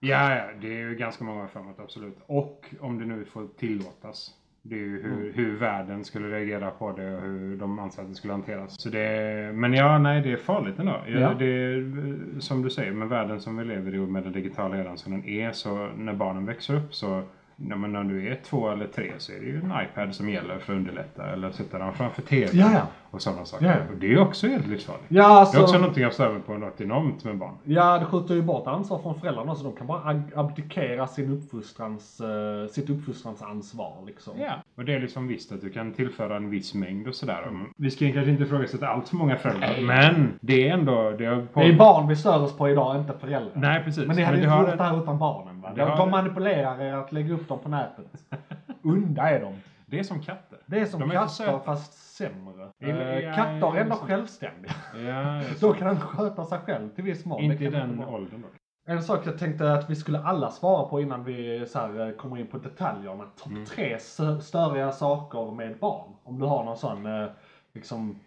Ja, 0.00 0.36
ja, 0.36 0.44
det 0.60 0.66
är 0.68 0.88
ju 0.88 0.94
ganska 0.94 1.24
många 1.24 1.46
framåt, 1.48 1.78
absolut. 1.80 2.16
Och 2.26 2.66
om 2.80 2.98
det 2.98 3.04
nu 3.04 3.24
får 3.24 3.46
tillåtas. 3.58 4.34
Det 4.62 4.74
är 4.74 4.78
ju 4.78 5.02
hur, 5.02 5.12
Mm. 5.12 5.32
hur 5.34 5.56
världen 5.56 6.04
skulle 6.04 6.28
reagera 6.28 6.70
på 6.70 6.92
det 6.92 7.16
och 7.16 7.22
hur 7.22 7.56
de 7.56 7.78
anser 7.78 8.02
att 8.02 8.08
det 8.08 8.14
skulle 8.14 8.32
hanteras. 8.32 8.80
Så 8.82 8.88
det, 8.88 9.50
men 9.54 9.72
ja, 9.74 9.98
nej, 9.98 10.22
det 10.22 10.32
är 10.32 10.36
farligt 10.36 10.78
ändå. 10.78 11.00
Ja. 11.06 11.18
Ja. 11.20 11.34
Det 11.38 11.44
är, 11.46 12.40
som 12.40 12.62
du 12.62 12.70
säger, 12.70 12.92
med 12.92 13.08
världen 13.08 13.40
som 13.40 13.56
vi 13.56 13.64
lever 13.64 13.94
i 13.94 13.98
och 13.98 14.08
med 14.08 14.22
den 14.22 14.32
digitala 14.32 14.76
eran 14.78 14.98
som 14.98 15.12
den 15.12 15.24
är, 15.28 15.52
så 15.52 15.88
när 15.96 16.12
barnen 16.14 16.46
växer 16.46 16.74
upp 16.76 16.94
så 16.94 17.22
Ja, 17.56 17.76
men 17.76 17.92
när 17.92 18.04
du 18.04 18.28
är 18.28 18.34
två 18.44 18.68
eller 18.70 18.86
tre 18.86 19.12
så 19.18 19.32
är 19.32 19.36
det 19.40 19.46
ju 19.46 19.56
en 19.56 19.72
iPad 19.84 20.14
som 20.14 20.28
gäller 20.30 20.58
för 20.58 20.72
att 20.72 20.76
underlätta. 20.78 21.26
Eller 21.26 21.50
sätta 21.50 21.78
den 21.78 21.92
framför 21.92 22.22
TV 22.22 22.48
Ja, 22.58 22.70
ja. 22.74 22.80
och 23.10 23.22
sådana 23.22 23.44
saker. 23.44 23.66
Ja. 23.66 23.74
Och 23.92 23.98
det 24.00 24.12
är 24.12 24.18
också 24.18 24.46
helt 24.46 24.66
livsfarligt. 24.66 25.04
Ja, 25.08 25.22
Det 25.28 25.34
alltså, 25.34 25.58
är 25.58 25.62
också 25.62 25.78
någonting 25.78 26.02
jag 26.02 26.12
stör 26.12 26.38
på 26.46 26.54
något 26.58 26.80
enormt 26.80 27.24
med 27.24 27.36
barn. 27.38 27.54
ja, 27.64 27.98
det 27.98 28.04
skjuter 28.04 28.34
ju 28.34 28.42
bort 28.42 28.66
ansvar 28.66 28.98
från 28.98 29.20
föräldrarna 29.20 29.54
så 29.54 29.64
de 29.64 29.72
kan 29.76 29.86
bara 29.86 30.00
ab- 30.10 30.32
abdikera 30.36 31.06
sin 31.06 31.32
uppfostrans, 31.32 32.20
eh, 32.20 32.66
sitt 32.72 32.90
uppfostransansvar 32.90 33.92
liksom. 34.06 34.32
Ja, 34.40 34.52
och 34.76 34.84
det 34.84 34.94
är 34.94 35.00
liksom 35.00 35.26
visst 35.28 35.52
att 35.52 35.60
du 35.60 35.70
kan 35.70 35.92
tillföra 35.92 36.36
en 36.36 36.50
viss 36.50 36.74
mängd 36.74 37.08
och 37.08 37.14
sådär. 37.14 37.50
Vi 37.76 37.90
ska 37.90 38.12
kanske 38.12 38.30
inte 38.30 38.42
ifrågasätta 38.42 38.88
allt 38.88 39.08
för 39.08 39.16
många 39.16 39.36
föräldrar, 39.36 39.76
men 39.82 40.32
det 40.40 40.68
är 40.68 40.72
ändå... 40.74 41.10
Det 41.18 41.24
har 41.26 41.40
på... 41.52 41.60
Det 41.60 41.66
är 41.66 41.72
barn 41.78 42.08
vi 42.08 42.16
stör 42.16 42.42
oss 42.42 42.56
på 42.56 42.68
idag, 42.68 42.96
inte 42.96 43.12
föräldrar. 43.20 43.52
Nej, 43.54 43.82
precis. 43.84 44.06
Men 44.06 44.16
ni 44.16 44.22
hade 44.22 44.36
det 44.36 44.42
inte 44.42 44.54
har 44.54 44.60
gjort 44.60 44.68
ett- 44.72 44.78
det 44.78 44.84
här 44.84 45.02
utan 45.02 45.18
barnen 45.18 45.53
va? 45.64 45.72
De, 45.76 45.96
de 45.96 46.10
manipulerar 46.10 46.80
er 46.82 46.92
att 46.94 47.12
lägga 47.12 47.34
upp 47.34 47.48
dem 47.48 47.58
på 47.58 47.68
nätet. 47.68 48.06
Unda 48.82 49.22
är 49.22 49.40
de. 49.40 49.54
Det 49.86 49.98
är 49.98 50.02
som 50.02 50.20
katter. 50.22 50.58
Det 50.66 50.80
är 50.80 50.86
som 50.86 51.00
De 51.00 51.10
är 51.10 51.14
katter 51.14 51.28
söta. 51.28 51.60
fast 51.60 52.14
sämre. 52.16 52.68
Ja, 52.78 52.88
Eh, 52.88 53.18
ja, 53.18 53.34
katter 53.34 53.52
är 53.52 53.74
ja, 53.74 53.76
ändå 53.76 53.96
så. 53.96 54.06
självständiga. 54.06 54.72
Ja, 55.06 55.42
Då 55.60 55.72
kan 55.72 55.86
den 55.88 56.00
sköta 56.00 56.44
sig 56.44 56.58
själv 56.58 56.88
till 56.88 57.04
viss 57.04 57.24
mån. 57.24 57.40
Inte 57.42 57.64
i 57.64 57.70
den 57.70 58.04
åldern 58.04 58.42
dock. 58.42 58.50
En 58.86 59.02
sak 59.02 59.26
jag 59.26 59.38
tänkte 59.38 59.72
att 59.72 59.90
vi 59.90 59.96
skulle 59.96 60.18
alla 60.20 60.50
svara 60.50 60.88
på 60.88 61.00
innan 61.00 61.24
vi 61.24 61.64
så 61.66 61.78
här, 61.78 62.06
eh, 62.08 62.12
kommer 62.14 62.38
in 62.38 62.46
på 62.46 62.58
detaljerna. 62.58 63.24
Topp 63.24 63.52
Mm. 63.52 63.64
tre 63.64 63.96
stö- 63.96 64.40
störiga 64.40 64.92
saker 64.92 65.50
med 65.50 65.78
barn. 65.78 66.08
Om 66.24 66.38
du 66.38 66.46
har 66.46 66.64
någon 66.64 66.76
sån, 66.76 67.06
eh, 67.06 67.28
liksom, 67.74 68.18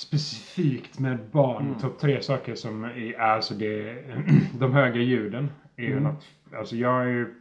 Specifikt 0.00 0.98
med 0.98 1.18
barn, 1.32 1.66
Mm. 1.66 1.78
topp 1.78 1.98
tre 1.98 2.22
saker 2.22 2.54
som 2.54 2.84
är, 2.84 3.20
alltså 3.20 3.54
det, 3.54 3.96
de 4.58 4.72
höga 4.72 5.00
ljuden 5.00 5.50
är 5.76 5.82
ju 5.84 5.90
Mm. 5.92 6.02
något, 6.02 6.24
alltså 6.56 6.76
jag 6.76 6.88
har 6.92 7.04
ju 7.04 7.34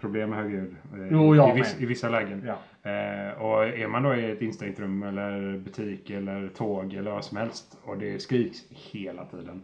problem 0.00 0.30
med 0.30 0.38
höga 0.38 0.50
ljud 0.50 0.76
eh, 0.94 1.08
Jo, 1.10 1.36
jag 1.36 1.50
i, 1.50 1.60
viss, 1.60 1.80
i 1.80 1.86
vissa 1.86 2.08
lägen. 2.08 2.42
ja. 2.46 2.58
Eh, 2.90 3.42
och 3.42 3.64
är 3.64 3.88
man 3.88 4.02
då 4.02 4.14
i 4.14 4.30
ett 4.30 4.42
instängt 4.42 4.80
rum 4.80 5.02
eller 5.02 5.58
butik 5.58 6.10
eller 6.10 6.48
tåg 6.48 6.94
eller 6.94 7.10
vad 7.10 7.24
som 7.24 7.36
helst 7.36 7.78
och 7.84 7.98
det 7.98 8.18
skriks 8.22 8.58
hela 8.70 9.24
tiden. 9.24 9.62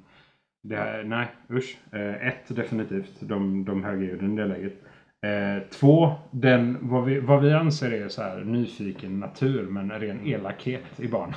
Det 0.63 0.77
här, 0.77 1.05
nej, 1.05 1.27
usch. 1.51 1.79
Eh, 1.93 2.27
ett, 2.27 2.57
definitivt 2.57 3.21
de, 3.21 3.65
de 3.65 3.85
höga 3.85 4.03
ljuden 4.03 4.33
i 4.33 4.37
det 4.37 4.47
läget. 4.47 4.83
Eh, 5.23 5.63
två, 5.71 6.15
den, 6.31 6.79
vad, 6.89 7.05
vi, 7.05 7.21
vad 7.21 7.43
vi 7.43 7.53
anser 7.53 7.91
är 7.91 8.09
så 8.09 8.23
här 8.23 8.37
nyfiken 8.45 9.21
natur 9.21 9.67
men 9.67 9.91
ren 9.91 10.27
elakhet 10.27 11.01
i 11.01 11.09
barn. 11.09 11.35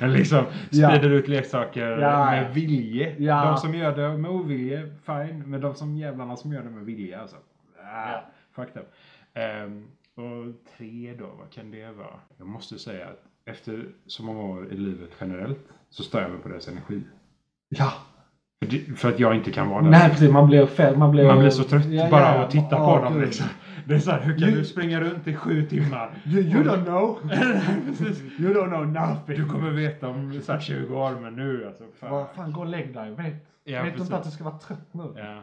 Liksom 0.12 0.44
Ja. 0.70 0.88
sprider 0.90 1.10
ut 1.10 1.28
leksaker 1.28 1.98
Ja. 1.98 2.30
med 2.30 2.54
vilje. 2.54 3.14
Ja. 3.18 3.44
De 3.44 3.56
som 3.56 3.74
gör 3.74 3.96
det 3.96 4.18
med 4.18 4.30
ovilje, 4.30 4.90
fine. 5.06 5.42
Men 5.46 5.60
de 5.60 5.74
som 5.74 5.96
jävlarna 5.96 6.36
som 6.36 6.52
gör 6.52 6.62
det 6.62 6.70
med 6.70 6.84
vilje 6.84 7.20
alltså. 7.20 7.36
Ah, 7.82 8.10
Ja. 8.12 8.24
Fuck 8.52 8.72
them. 8.72 8.84
Ehm, 9.34 9.86
och 10.14 10.54
tre 10.76 11.14
då, 11.18 11.26
vad 11.38 11.50
kan 11.50 11.70
det 11.70 11.90
vara? 11.92 12.20
Jag 12.38 12.46
måste 12.46 12.78
säga 12.78 13.06
att 13.06 13.22
efter 13.44 13.84
så 14.06 14.22
många 14.22 14.40
år 14.42 14.72
i 14.72 14.76
livet 14.76 15.10
generellt 15.20 15.68
så 15.90 16.02
stör 16.02 16.22
jag 16.22 16.30
mig 16.30 16.40
på 16.40 16.48
deras 16.48 16.68
energi. 16.68 17.02
Ja. 17.68 17.92
För, 18.96 19.08
att 19.08 19.20
jag 19.20 19.34
inte 19.36 19.52
kan 19.52 19.68
vara 19.68 19.82
där. 19.82 19.90
Nej 19.90 20.10
precis, 20.10 20.30
man 20.30 20.46
blir 20.46 20.66
fel, 20.66 20.96
man 20.96 21.10
blir... 21.10 21.26
Man 21.26 21.38
blir 21.38 21.50
så 21.50 21.64
trött 21.64 21.84
Ja, 21.86 22.10
bara 22.10 22.20
ja, 22.20 22.34
ja. 22.34 22.44
att 22.44 22.50
titta 22.50 22.82
Åh, 22.82 22.98
på 22.98 23.04
dem. 23.04 23.20
Liksom. 23.20 23.46
Det 23.86 23.94
är 23.94 23.98
så 23.98 24.10
här, 24.10 24.20
hur 24.20 24.38
kan 24.38 24.48
You- 24.48 24.54
du 24.54 24.64
springa 24.64 25.00
runt 25.00 25.26
i 25.28 25.34
sju 25.34 25.62
timmar? 25.66 26.10
You, 26.26 26.42
you 26.42 26.64
don't 26.64 26.84
know. 26.84 27.18
You 28.38 28.54
don't 28.54 28.68
know 28.68 28.86
nothing. 28.86 29.36
Du 29.36 29.48
kommer 29.48 29.70
veta 29.70 30.08
om 30.08 30.40
så 30.42 30.52
här 30.52 30.60
20 30.60 30.96
år, 30.96 31.10
men 31.20 31.36
nu 31.36 31.66
alltså. 31.66 31.84
Fan. 32.00 32.10
Vad 32.10 32.26
fan, 32.34 32.52
gå 32.52 32.60
och 32.60 32.66
lägg 32.66 32.94
dig. 32.94 33.10
Vet, 33.10 33.34
Ja, 33.64 33.82
Vet 33.82 33.96
du 33.96 34.02
inte 34.02 34.16
att 34.16 34.24
du 34.24 34.30
ska 34.30 34.44
vara 34.44 34.58
trött 34.58 34.88
nu? 34.94 35.12
Ja. 35.16 35.42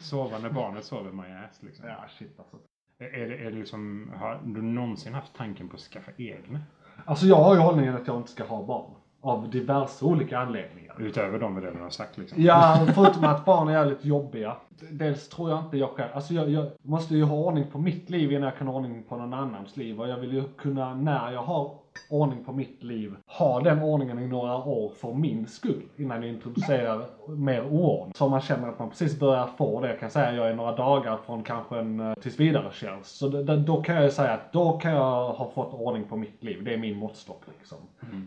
Sova 0.00 0.38
när 0.38 0.50
barnet 0.50 0.84
sover, 0.84 1.12
my 1.12 1.22
ass 1.22 1.58
liksom. 1.60 1.86
Ja, 1.88 2.04
shit 2.18 2.38
alltså. 2.38 2.56
Är, 3.00 3.28
det, 3.28 3.36
är 3.36 3.50
det 3.50 3.56
liksom, 3.56 4.10
har 4.16 4.40
du 4.44 4.62
någonsin 4.62 5.14
haft 5.14 5.34
tanken 5.36 5.68
på 5.68 5.74
att 5.74 5.80
skaffa 5.80 6.10
egna? 6.16 6.58
Alltså 7.04 7.26
jag 7.26 7.36
har 7.36 7.54
ju 7.54 7.60
hållningen 7.60 7.94
att 7.94 8.06
jag 8.06 8.16
inte 8.16 8.30
ska 8.30 8.44
ha 8.44 8.62
barn. 8.66 8.90
Av 9.20 9.50
diverse 9.50 10.04
olika 10.04 10.38
anledningar. 10.38 10.87
Utöver 11.00 11.38
de 11.38 11.54
vi 11.54 11.60
redan 11.60 11.82
har 11.82 11.90
sagt 11.90 12.18
liksom. 12.18 12.42
Ja, 12.42 12.86
förutom 12.94 13.24
att 13.24 13.44
barn 13.44 13.68
är 13.68 13.72
jävligt 13.72 14.04
jobbiga. 14.04 14.56
Dels 14.90 15.28
tror 15.28 15.50
jag 15.50 15.58
inte 15.58 15.76
jag 15.78 15.90
själv, 15.90 16.10
alltså 16.14 16.34
jag, 16.34 16.50
jag 16.50 16.66
måste 16.82 17.14
ju 17.14 17.24
ha 17.24 17.36
ordning 17.36 17.64
på 17.72 17.78
mitt 17.78 18.10
liv 18.10 18.32
innan 18.32 18.42
jag 18.42 18.56
kan 18.56 18.66
ha 18.66 18.74
ordning 18.74 19.02
på 19.02 19.16
någon 19.16 19.34
annans 19.34 19.76
liv. 19.76 20.00
Och 20.00 20.08
jag 20.08 20.16
vill 20.16 20.32
ju 20.32 20.42
kunna, 20.56 20.94
när 20.94 21.32
jag 21.32 21.42
har 21.42 21.70
ordning 22.08 22.44
på 22.44 22.52
mitt 22.52 22.82
liv, 22.82 23.16
ha 23.26 23.60
den 23.60 23.82
ordningen 23.82 24.18
i 24.18 24.26
några 24.26 24.56
år 24.56 24.92
för 25.00 25.12
min 25.12 25.46
skull. 25.46 25.82
Innan 25.96 26.22
jag 26.22 26.32
introducerar 26.32 27.06
mer 27.28 27.66
oordning. 27.66 28.12
Så 28.14 28.28
man 28.28 28.40
känner 28.40 28.68
att 28.68 28.78
man 28.78 28.90
precis 28.90 29.18
börjar 29.18 29.46
få 29.58 29.80
det. 29.80 29.88
Jag 29.88 30.00
kan 30.00 30.10
säga 30.10 30.28
att 30.28 30.34
jag 30.34 30.48
är 30.48 30.54
några 30.54 30.76
dagar 30.76 31.18
från 31.26 31.42
kanske 31.42 31.78
en 31.78 32.00
uh, 32.00 32.14
tills 32.14 32.40
vidare 32.40 32.72
tjänst. 32.72 33.16
Så 33.16 33.28
det, 33.28 33.44
det, 33.44 33.56
då 33.56 33.82
kan 33.82 33.94
jag 33.94 34.04
ju 34.04 34.10
säga 34.10 34.32
att 34.32 34.52
då 34.52 34.78
kan 34.78 34.92
jag 34.92 35.32
ha 35.32 35.50
fått 35.54 35.74
ordning 35.74 36.04
på 36.04 36.16
mitt 36.16 36.44
liv. 36.44 36.64
Det 36.64 36.74
är 36.74 36.78
min 36.78 36.96
måttstock 36.96 37.42
liksom. 37.58 37.78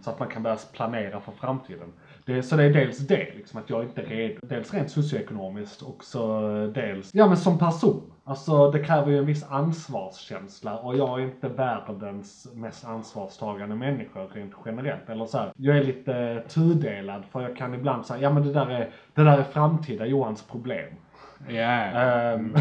Så 0.04 0.10
att 0.10 0.20
man 0.20 0.28
kan 0.28 0.44
börja 0.44 0.58
planera 0.74 1.20
för 1.20 1.32
framtiden. 1.32 1.94
Det, 2.26 2.44
så 2.44 2.56
det 2.56 2.64
är 2.64 2.70
dels 2.70 2.98
det, 2.98 3.36
liksom, 3.36 3.60
att 3.60 3.70
jag 3.70 3.84
inte 3.84 4.02
är 4.02 4.06
redo. 4.06 4.40
Dels 4.42 4.74
rent 4.74 4.92
socioekonomiskt 4.92 5.82
och 5.82 6.04
så 6.04 6.56
eh, 6.58 6.68
dels, 6.68 7.10
ja 7.14 7.28
men 7.28 7.38
som 7.38 7.58
person. 7.58 8.12
Alltså 8.24 8.72
det 8.72 8.80
kräver 8.80 9.12
ju 9.12 9.18
en 9.18 9.26
viss 9.26 9.46
ansvarskänsla 9.50 10.80
och 10.80 10.98
jag 10.98 11.20
är 11.20 11.24
inte 11.24 11.50
världens 11.50 12.48
mest 12.54 12.86
ansvarstagande 12.86 13.76
människa 13.76 14.20
rent 14.20 14.54
generellt. 14.66 15.10
Eller 15.10 15.26
så 15.26 15.38
här, 15.38 15.52
jag 15.56 15.78
är 15.78 15.84
lite 15.84 16.44
tudelad 16.48 17.26
för 17.32 17.42
jag 17.42 17.58
kan 17.58 17.74
ibland 17.74 18.06
säga, 18.06 18.22
ja 18.22 18.34
men 18.34 18.44
det 18.44 18.54
där 18.54 18.70
är, 18.70 18.90
det 19.14 19.24
där 19.24 19.38
är 19.38 19.44
framtida 19.44 20.06
Johans 20.06 20.44
problem. 20.44 20.94
Ja, 21.48 21.54
Ehm, 21.54 22.56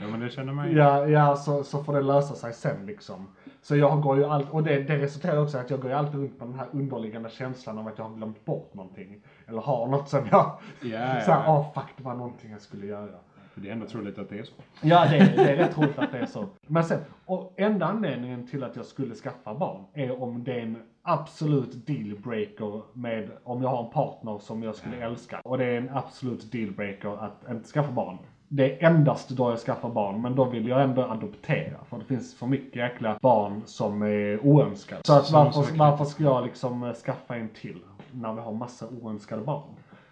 ja 0.00 0.08
men 0.10 0.20
det 0.20 0.30
känner 0.30 0.52
man 0.52 0.70
ju. 0.70 0.78
Ja, 0.78 1.06
ja 1.06 1.36
så, 1.36 1.64
så 1.64 1.84
får 1.84 1.94
det 1.94 2.02
lösa 2.02 2.34
sig 2.34 2.52
sen 2.52 2.86
liksom. 2.86 3.28
Så 3.62 3.76
jag 3.76 4.00
går 4.02 4.16
ju 4.16 4.24
allt, 4.24 4.50
och 4.50 4.62
det, 4.62 4.82
det 4.82 4.98
resulterar 4.98 5.42
också 5.42 5.56
i 5.58 5.60
att 5.60 5.70
jag 5.70 5.80
går 5.80 5.90
ju 5.90 5.96
alltid 5.96 6.20
runt 6.20 6.38
med 6.38 6.48
den 6.48 6.58
här 6.58 6.66
underliggande 6.72 7.28
känslan 7.30 7.78
av 7.78 7.88
att 7.88 7.98
jag 7.98 8.04
har 8.04 8.16
glömt 8.16 8.44
bort 8.44 8.74
någonting. 8.74 9.20
Eller 9.46 9.60
har 9.60 9.86
något 9.86 10.08
som 10.08 10.20
jag, 10.30 10.58
Ja, 10.82 11.20
såhär, 11.26 11.44
åh 11.48 11.72
fuck 11.74 11.88
det 11.96 12.02
var 12.04 12.14
någonting 12.14 12.50
jag 12.50 12.60
skulle 12.60 12.86
göra. 12.86 13.18
För 13.54 13.60
det 13.60 13.68
är 13.68 13.72
ändå 13.72 13.86
troligt 13.86 14.18
att 14.18 14.28
det 14.28 14.38
är 14.38 14.42
så. 14.44 14.52
Ja, 14.82 15.06
det, 15.10 15.16
är- 15.16 15.36
det 15.36 15.50
är 15.52 15.56
rätt 15.56 15.78
roligt 15.78 15.98
att 15.98 16.12
det 16.12 16.18
är 16.18 16.26
så. 16.26 16.46
Men 16.66 16.84
sen, 16.84 16.98
och 17.26 17.54
enda 17.56 17.86
anledningen 17.86 18.46
till 18.46 18.64
att 18.64 18.76
jag 18.76 18.84
skulle 18.84 19.14
skaffa 19.14 19.54
barn 19.54 19.84
är 19.94 20.22
om 20.22 20.44
det 20.44 20.52
är 20.52 20.60
en 20.62 20.82
absolut 21.02 21.86
dealbreaker 21.86 22.82
med, 22.92 23.30
om 23.44 23.62
jag 23.62 23.68
har 23.68 23.84
en 23.84 23.90
partner 23.90 24.38
som 24.38 24.62
jag 24.62 24.74
skulle 24.74 24.96
älska. 24.96 25.40
Och 25.44 25.58
det 25.58 25.64
är 25.64 25.76
en 25.78 25.90
absolut 25.92 26.52
dealbreaker 26.52 27.24
att 27.24 27.50
inte 27.50 27.68
skaffa 27.68 27.92
barn. 27.92 28.18
Det 28.54 28.82
är 28.82 28.86
endast 28.86 29.28
då 29.28 29.50
jag 29.50 29.58
skaffar 29.58 29.88
barn, 29.90 30.22
men 30.22 30.34
då 30.34 30.44
vill 30.44 30.68
jag 30.68 30.82
ändå 30.82 31.02
adoptera. 31.02 31.78
För 31.88 31.98
det 31.98 32.04
finns 32.04 32.34
för 32.34 32.46
mycket 32.46 32.76
jäkla 32.76 33.18
barn 33.22 33.62
som 33.66 34.02
är 34.02 34.46
oönskade. 34.46 35.00
Så 35.04 35.12
att 35.12 35.30
varför, 35.30 35.76
varför 35.78 36.04
ska 36.04 36.22
jag 36.22 36.44
liksom 36.44 36.82
eh, 36.84 36.92
skaffa 36.94 37.36
en 37.36 37.48
till? 37.48 37.78
När 38.10 38.32
vi 38.32 38.40
har 38.40 38.52
massa 38.52 38.86
oönskade 38.88 39.42
barn. 39.42 39.62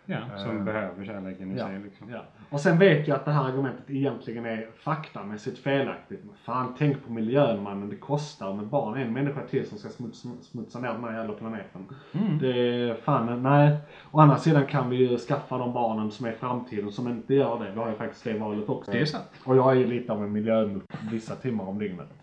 Ja, 0.04 0.18
som 0.36 0.64
behöver 0.64 1.04
kärleken 1.04 1.52
i 1.52 1.58
Ja, 1.58 1.66
sig 1.66 1.78
liksom. 1.78 2.10
ja. 2.10 2.20
Och 2.50 2.60
sen 2.60 2.78
vet 2.78 3.08
jag 3.08 3.16
att 3.16 3.24
det 3.24 3.30
här 3.30 3.44
argumentet 3.44 3.90
egentligen 3.90 4.46
är 4.46 4.68
faktamässigt 4.76 5.58
felaktigt. 5.58 6.20
Fan, 6.44 6.74
tänk 6.78 7.04
på 7.06 7.12
miljön 7.12 7.62
mannen. 7.62 7.88
Det 7.88 7.96
kostar 7.96 8.54
med 8.54 8.66
barn. 8.66 9.00
En 9.00 9.12
människa 9.12 9.40
till 9.46 9.68
som 9.68 9.78
ska 9.78 9.88
smutsa, 9.88 10.28
smutsa 10.42 10.80
ner 10.80 10.88
den 10.92 11.04
här 11.04 11.18
jävla 11.18 11.34
planeten. 11.34 11.86
Mm. 12.12 12.38
Det 12.38 12.96
fan, 13.04 13.42
nej. 13.42 13.76
Å 14.10 14.20
andra 14.20 14.36
sidan 14.36 14.66
kan 14.66 14.90
vi 14.90 14.96
ju 14.96 15.18
skaffa 15.18 15.58
de 15.58 15.72
barnen 15.72 16.10
som 16.10 16.26
är 16.26 16.32
framtiden 16.32 16.92
som 16.92 17.08
inte 17.08 17.34
gör 17.34 17.64
det. 17.64 17.70
Vi 17.70 17.78
har 17.78 17.88
ju 17.88 17.94
faktiskt 17.94 18.24
det 18.24 18.38
valet 18.38 18.68
också. 18.68 18.90
Det 18.90 19.00
är 19.00 19.04
sant. 19.04 19.30
Och 19.44 19.56
jag 19.56 19.72
är 19.72 19.76
ju 19.76 19.86
lite 19.86 20.12
av 20.12 20.24
en 20.24 20.32
miljönutt 20.32 20.84
vissa 21.10 21.34
timmar 21.34 21.64
om 21.64 21.78
dygnet. 21.78 22.19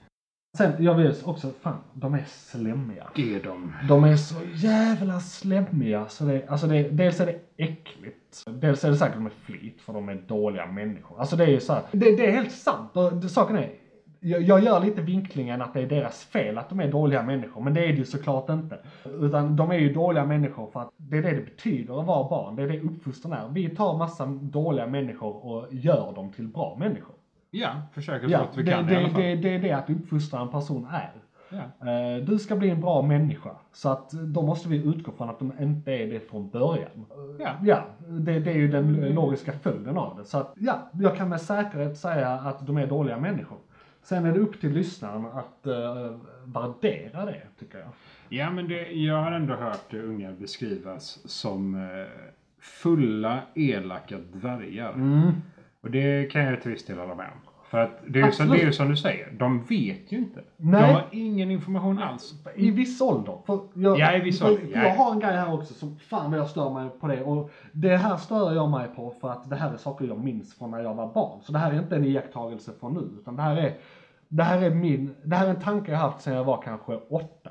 Sen, 0.58 0.84
jag 0.84 0.96
vet 0.96 1.28
också, 1.28 1.52
fan, 1.62 1.78
de 1.94 2.14
är 2.14 2.24
slemmiga. 2.28 3.08
Är 3.16 3.44
de? 3.44 3.74
De 3.88 4.04
är 4.04 4.16
så 4.16 4.36
jävla 4.56 5.20
slemmiga 5.20 6.06
så 6.08 6.24
det, 6.24 6.48
alltså 6.48 6.68
det, 6.68 6.90
dels 6.90 7.20
är 7.20 7.26
det 7.26 7.64
äckligt. 7.64 8.44
Dels 8.46 8.84
är 8.84 8.90
det 8.90 8.98
säkert 8.98 9.22
med 9.22 9.32
flit 9.32 9.82
för 9.82 9.94
de 9.94 10.10
är 10.10 10.16
dåliga 10.16 10.66
människor. 10.66 11.20
Alltså 11.20 11.36
det 11.36 11.44
är 11.44 11.48
ju 11.48 11.60
så 11.60 11.74
här, 11.74 11.82
det, 11.92 12.18
det 12.18 12.26
är 12.28 12.32
helt 12.32 12.52
sant. 12.52 12.94
Det, 13.22 13.30
saken 13.30 13.56
är, 13.56 13.70
jag, 14.20 14.42
jag 14.42 14.64
gör 14.64 14.80
lite 14.80 15.02
vinklingen 15.02 15.62
att 15.62 15.74
det 15.74 15.82
är 15.82 15.88
deras 15.88 16.26
fel 16.26 16.58
att 16.58 16.70
de 16.70 16.80
är 16.80 16.92
dåliga 16.92 17.24
människor, 17.24 17.62
men 17.62 17.74
det 17.74 17.84
är 17.84 17.88
det 17.88 17.98
ju 17.98 18.06
såklart 18.06 18.50
inte. 18.50 18.80
Utan 19.06 19.56
de 19.56 19.72
är 19.72 19.78
ju 19.78 19.94
dåliga 19.94 20.26
människor 20.26 20.70
för 20.72 20.80
att 20.82 20.90
det 20.98 21.18
är 21.18 21.22
det 21.22 21.32
det 21.32 21.46
betyder 21.46 22.00
att 22.00 22.06
vara 22.08 22.30
barn. 22.30 22.56
Det 22.56 22.64
är 22.64 22.68
det 22.68 22.80
uppfostran 22.80 23.34
är. 23.34 23.50
Vi 23.50 23.76
tar 23.76 23.98
massa 23.98 24.26
dåliga 24.26 24.88
människor 24.88 25.46
och 25.46 25.68
gör 25.72 26.14
dem 26.16 26.32
till 26.32 26.48
bra 26.48 26.78
människor. 26.80 27.17
Ja, 27.52 27.82
försöker 27.94 28.28
så 28.28 28.32
Ja, 28.34 28.40
gott 28.40 28.58
vi 28.58 28.64
det, 28.64 28.72
kan 28.72 28.90
i 28.90 28.96
alla 28.96 29.08
det, 29.08 29.12
fall. 29.14 29.22
det, 29.22 29.36
det 29.36 29.50
är 29.56 29.60
det 29.60 29.72
att 29.72 29.90
uppfostra 29.90 30.42
en 30.42 30.50
person 30.50 30.88
är. 30.92 31.12
Ja. 31.50 31.90
Eh, 31.92 32.24
Du 32.26 32.40
ska 32.40 32.56
bli 32.56 32.70
en 32.70 32.82
bra 32.82 33.02
människa. 33.02 33.50
Så 33.72 33.90
att 33.90 34.12
då 34.12 34.42
måste 34.42 34.70
vi 34.70 34.78
utgå 34.78 35.12
från 35.12 35.30
att 35.30 35.40
de 35.40 35.52
inte 35.60 35.92
är 35.92 36.08
det 36.08 36.30
från 36.30 36.50
början. 36.50 37.06
Ja. 37.40 37.50
Ja, 37.64 37.86
det, 38.08 38.40
det 38.40 38.52
är 38.52 38.56
ju 38.56 38.68
den 38.68 39.14
logiska 39.14 39.52
följden 39.52 39.98
av 39.98 40.18
det. 40.18 40.26
Så 40.26 40.38
att 40.38 40.54
ja, 40.58 40.90
jag 40.94 41.16
kan 41.18 41.30
med 41.30 41.42
säkerhet 41.42 41.98
säga 41.98 42.30
att 42.30 42.68
de 42.68 42.78
är 42.78 42.88
dåliga 42.88 43.18
människor. 43.18 43.58
Sen 44.04 44.26
är 44.26 44.34
det 44.34 44.40
upp 44.40 44.62
till 44.62 44.72
lyssnaren 44.74 45.26
att 45.26 45.68
uh, 45.68 46.18
värdera 46.46 47.26
det, 47.26 47.42
tycker 47.60 47.78
jag. 47.80 47.88
Ja, 48.30 48.50
men 48.52 48.68
det, 48.68 48.92
jag 48.92 49.22
har 49.24 49.32
ändå 49.32 49.54
hört 49.54 49.94
eh, 49.94 50.00
unga 50.04 50.32
beskrivas 50.32 51.20
som 51.26 51.76
eh, 51.76 51.82
fulla, 52.60 53.40
elaka 53.56 54.18
dvärgar. 54.34 54.94
Mm. 54.94 55.32
Och 55.84 55.92
det 55.92 56.32
kan 56.32 56.42
jag 56.42 56.62
till 56.62 56.72
viss 56.72 56.86
del 56.86 56.98
hålla 56.98 57.16
med 57.16 57.26
om. 57.26 57.52
För 57.70 57.78
att 57.78 58.00
det 58.08 58.22
är, 58.22 58.32
som, 58.32 58.50
det 58.50 58.62
är 58.62 58.66
ju 58.66 58.74
som 58.74 58.90
du 58.90 58.98
säger, 58.98 59.32
de 59.32 59.64
vet 59.64 60.12
ju 60.12 60.18
inte. 60.18 60.42
Nej. 60.58 60.82
De 60.82 60.94
har 60.94 61.04
ingen 61.12 61.52
information 61.52 62.00
alls. 62.00 62.34
I 62.56 62.72
viss 62.72 63.02
ålder. 63.02 63.38
För 63.46 63.60
jag, 63.74 64.00
Ja, 64.00 64.16
i 64.16 64.20
viss 64.20 64.40
för, 64.40 64.48
ålder, 64.52 64.66
för 64.66 64.78
ja. 64.78 64.84
jag 64.84 64.96
har 64.96 65.12
en 65.12 65.20
grej 65.20 65.32
här 65.36 65.54
också 65.54 65.74
som 65.74 65.98
fan 65.98 66.32
vad 66.32 66.40
jag 66.40 66.50
stör 66.50 66.70
mig 66.70 66.90
på 67.00 67.08
det. 67.08 67.24
Och 67.24 67.52
det 67.72 67.98
här 67.98 68.18
stör 68.18 68.54
jag 68.54 68.70
mig 68.70 68.88
på 68.96 69.14
för 69.22 69.30
att 69.30 69.50
det 69.50 69.56
här 69.56 69.74
är 69.74 69.78
saker 69.78 70.06
jag 70.06 70.20
minns 70.20 70.58
från 70.58 70.72
när 70.72 70.80
jag 70.80 70.94
var 70.94 71.14
barn. 71.14 71.42
Så 71.42 71.52
det 71.52 71.60
här 71.60 71.72
är 71.72 71.80
inte 71.80 71.96
en 71.96 72.06
iakttagelse 72.06 72.72
från 72.80 72.94
nu. 72.94 73.20
Utan 73.22 73.36
det 73.36 73.42
här 73.42 73.58
är, 73.58 73.78
det 74.28 74.44
här 74.44 74.62
är 74.62 74.70
min, 74.70 75.16
det 75.24 75.36
här 75.36 75.46
är 75.46 75.50
en 75.50 75.62
tanke 75.62 75.92
jag 75.92 76.00
haft 76.00 76.22
sedan 76.22 76.34
jag 76.34 76.44
var 76.44 76.62
kanske 76.62 76.96
åtta. 76.96 77.50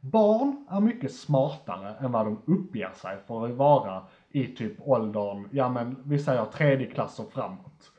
Barn 0.00 0.66
är 0.70 0.80
mycket 0.80 1.14
smartare 1.14 1.94
än 2.00 2.12
vad 2.12 2.26
de 2.26 2.42
uppger 2.46 2.90
sig 2.94 3.16
för 3.26 3.46
att 3.46 3.54
vara 3.54 4.02
i 4.32 4.46
typ 4.46 4.76
åldern, 4.80 5.48
ja 5.50 5.68
men 5.68 5.96
vi 6.04 6.18
säger 6.18 6.44
tredje 6.44 6.86
klass 6.86 7.18
och 7.18 7.32
framåt. 7.32 7.90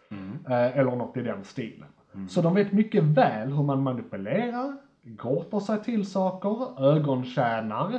Eh, 0.49 0.77
eller 0.77 0.95
något 0.95 1.17
i 1.17 1.21
den 1.21 1.43
stilen. 1.43 1.87
Så 2.29 2.41
de 2.41 2.53
vet 2.53 2.71
mycket 2.71 3.03
väl 3.03 3.51
hur 3.53 3.63
man 3.63 3.83
manipulerar, 3.83 4.77
gråter 5.03 5.59
sig 5.59 5.83
till 5.83 6.05
saker, 6.05 6.83
ögontjänar. 6.83 7.93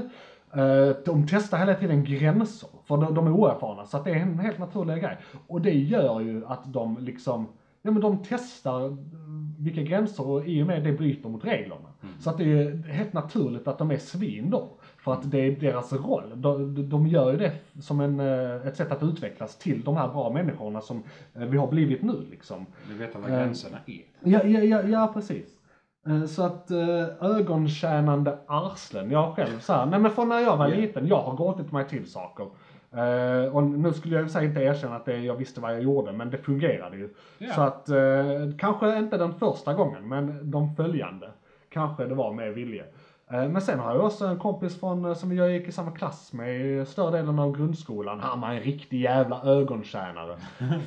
Eh, 0.54 0.96
de 1.04 1.26
testar 1.28 1.58
hela 1.58 1.74
tiden 1.74 2.04
gränser, 2.04 2.68
för 2.84 2.96
de, 2.96 3.14
de 3.14 3.26
är 3.26 3.30
oerfarna. 3.30 3.86
Så 3.86 4.02
det 4.02 4.10
är 4.10 4.16
en 4.16 4.38
helt 4.38 4.58
naturlig 4.58 5.02
grej. 5.02 5.18
Och 5.46 5.60
det 5.60 5.74
gör 5.74 6.20
ju 6.20 6.46
att 6.46 6.72
de 6.72 6.98
liksom, 7.00 7.48
ja 7.82 7.90
men 7.90 8.02
de 8.02 8.22
testar 8.28 8.86
eh, 8.86 8.96
vilka 9.58 9.82
gränser 9.82 10.28
och 10.28 10.46
i 10.46 10.62
och 10.62 10.66
med 10.66 10.84
det 10.84 10.92
bryter 10.92 11.28
mot 11.28 11.44
reglerna. 11.44 11.88
Så 12.20 12.30
att 12.30 12.38
det 12.38 12.44
är 12.44 12.82
helt 12.82 13.12
naturligt 13.12 13.68
att 13.68 13.78
de 13.78 13.90
är 13.90 13.98
svin 13.98 14.50
då. 14.50 14.68
För 15.04 15.12
att 15.12 15.30
det 15.30 15.38
är 15.38 15.60
deras 15.60 15.92
roll. 15.92 16.32
De, 16.34 16.88
de 16.88 17.06
gör 17.06 17.32
ju 17.32 17.38
det 17.38 17.52
som 17.80 18.00
en, 18.00 18.20
eh, 18.20 18.66
ett 18.66 18.76
sätt 18.76 18.92
att 18.92 19.02
utvecklas 19.02 19.58
till 19.58 19.82
de 19.84 19.96
här 19.96 20.08
bra 20.08 20.30
människorna 20.30 20.80
som 20.80 21.02
eh, 21.34 21.42
vi 21.42 21.58
har 21.58 21.66
blivit 21.66 22.02
nu 22.02 22.26
liksom. 22.30 22.66
Du 22.88 22.94
vet 22.94 23.14
vad 23.14 23.24
Eh. 23.24 23.36
gränserna 23.38 23.78
är. 23.86 24.02
Ja, 24.30 24.42
ja, 24.44 24.60
ja, 24.60 24.82
ja 24.82 25.10
precis. 25.14 25.46
Eh, 26.06 26.24
Så 26.24 26.42
att 26.42 26.70
eh, 26.70 27.06
ögontjänande 27.20 28.38
arslen, 28.46 29.10
jag 29.10 29.34
själv 29.36 29.60
så 29.60 29.72
här, 29.72 29.86
nej 29.86 30.00
men 30.00 30.10
från 30.10 30.28
när 30.28 30.40
jag 30.40 30.56
var 30.56 30.68
Ja. 30.68 30.76
liten, 30.76 31.06
jag 31.06 31.22
har 31.22 31.36
gråtit 31.36 31.72
mig 31.72 31.88
till 31.88 32.06
saker. 32.10 32.46
Eh, 32.92 33.54
och 33.56 33.62
nu 33.62 33.92
skulle 33.92 34.16
jag 34.16 34.30
sig 34.30 34.46
inte 34.46 34.60
erkänna 34.60 34.96
att 34.96 35.04
det, 35.04 35.18
jag 35.18 35.34
visste 35.36 35.60
vad 35.60 35.72
jag 35.74 35.82
gjorde, 35.82 36.12
men 36.12 36.30
det 36.30 36.38
fungerade 36.38 36.96
ju. 36.96 37.08
Ja. 37.38 37.54
Så 37.54 37.60
att, 37.60 37.88
eh, 37.88 38.56
kanske 38.58 38.98
inte 38.98 39.16
den 39.16 39.34
första 39.34 39.74
gången, 39.74 40.08
men 40.08 40.50
de 40.50 40.74
följande. 40.74 41.30
Kanske 41.68 42.04
det 42.06 42.14
var 42.14 42.32
med 42.32 42.54
vilje. 42.54 42.84
Eh, 43.32 43.48
men 43.48 43.62
sen 43.62 43.78
har 43.78 43.94
jag 43.94 44.04
också 44.04 44.26
en 44.26 44.38
kompis 44.38 44.80
från, 44.80 45.04
eh, 45.04 45.14
som 45.14 45.36
jag 45.36 45.50
gick 45.50 45.68
i 45.68 45.72
samma 45.72 45.90
klass 45.90 46.32
med 46.32 46.60
i 46.60 46.86
större 46.86 47.10
delen 47.10 47.38
av 47.38 47.56
grundskolan. 47.56 48.20
Han 48.20 48.40
var 48.40 48.48
en 48.48 48.60
riktig 48.60 49.00
jävla 49.00 49.42
ögontjänare. 49.42 50.36